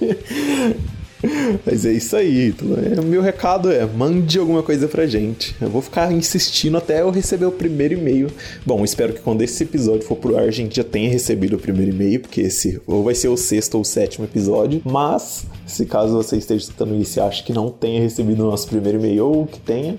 Mas 1.65 1.85
é 1.85 1.91
isso 1.91 2.15
aí, 2.15 2.53
o 2.99 3.03
meu 3.03 3.21
recado 3.21 3.71
é: 3.71 3.85
mande 3.85 4.37
alguma 4.37 4.61
coisa 4.61 4.87
pra 4.87 5.05
gente. 5.05 5.55
Eu 5.61 5.69
vou 5.69 5.81
ficar 5.81 6.11
insistindo 6.11 6.77
até 6.77 7.01
eu 7.01 7.09
receber 7.09 7.45
o 7.45 7.51
primeiro 7.51 7.93
e-mail. 7.95 8.31
Bom, 8.65 8.83
espero 8.83 9.13
que 9.13 9.21
quando 9.21 9.41
esse 9.41 9.63
episódio 9.63 10.03
for 10.03 10.15
pro 10.15 10.37
ar, 10.37 10.43
a 10.43 10.51
gente 10.51 10.75
já 10.75 10.83
tenha 10.83 11.09
recebido 11.09 11.55
o 11.55 11.59
primeiro 11.59 11.91
e-mail, 11.91 12.19
porque 12.19 12.41
esse 12.41 12.81
ou 12.85 13.03
vai 13.03 13.15
ser 13.15 13.29
o 13.29 13.37
sexto 13.37 13.75
ou 13.75 13.81
o 13.81 13.85
sétimo 13.85 14.25
episódio. 14.25 14.81
Mas, 14.83 15.45
se 15.65 15.85
caso 15.85 16.13
você 16.13 16.37
esteja 16.37 16.65
escutando 16.65 16.95
isso 16.95 17.19
e 17.19 17.21
acha 17.21 17.43
que 17.43 17.53
não 17.53 17.69
tenha 17.69 18.01
recebido 18.01 18.43
o 18.43 18.49
nosso 18.49 18.67
primeiro 18.67 18.99
e-mail 18.99 19.25
ou 19.25 19.47
que 19.47 19.59
tenha, 19.59 19.97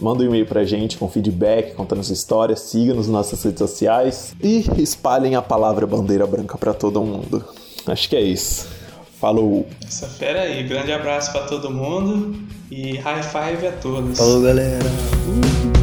Manda 0.00 0.24
um 0.24 0.26
e-mail 0.26 0.44
pra 0.44 0.64
gente 0.64 0.98
com 0.98 1.08
feedback, 1.08 1.72
contando 1.74 2.02
sua 2.02 2.14
história, 2.14 2.56
siga-nos 2.56 3.06
nas 3.06 3.30
nossas 3.30 3.42
redes 3.44 3.60
sociais 3.60 4.34
e 4.42 4.64
espalhem 4.76 5.36
a 5.36 5.42
palavra 5.42 5.86
bandeira 5.86 6.26
branca 6.26 6.58
pra 6.58 6.74
todo 6.74 7.00
mundo. 7.00 7.44
Acho 7.86 8.08
que 8.08 8.16
é 8.16 8.20
isso. 8.20 8.73
Falou! 9.24 9.66
Essa 9.82 10.06
fera 10.06 10.42
aí. 10.42 10.62
Grande 10.64 10.92
abraço 10.92 11.32
pra 11.32 11.46
todo 11.46 11.70
mundo 11.70 12.36
e 12.70 12.98
high 12.98 13.22
five 13.22 13.66
a 13.66 13.72
todos. 13.72 14.18
Falou, 14.18 14.42
galera! 14.42 14.84
Uh! 14.84 15.73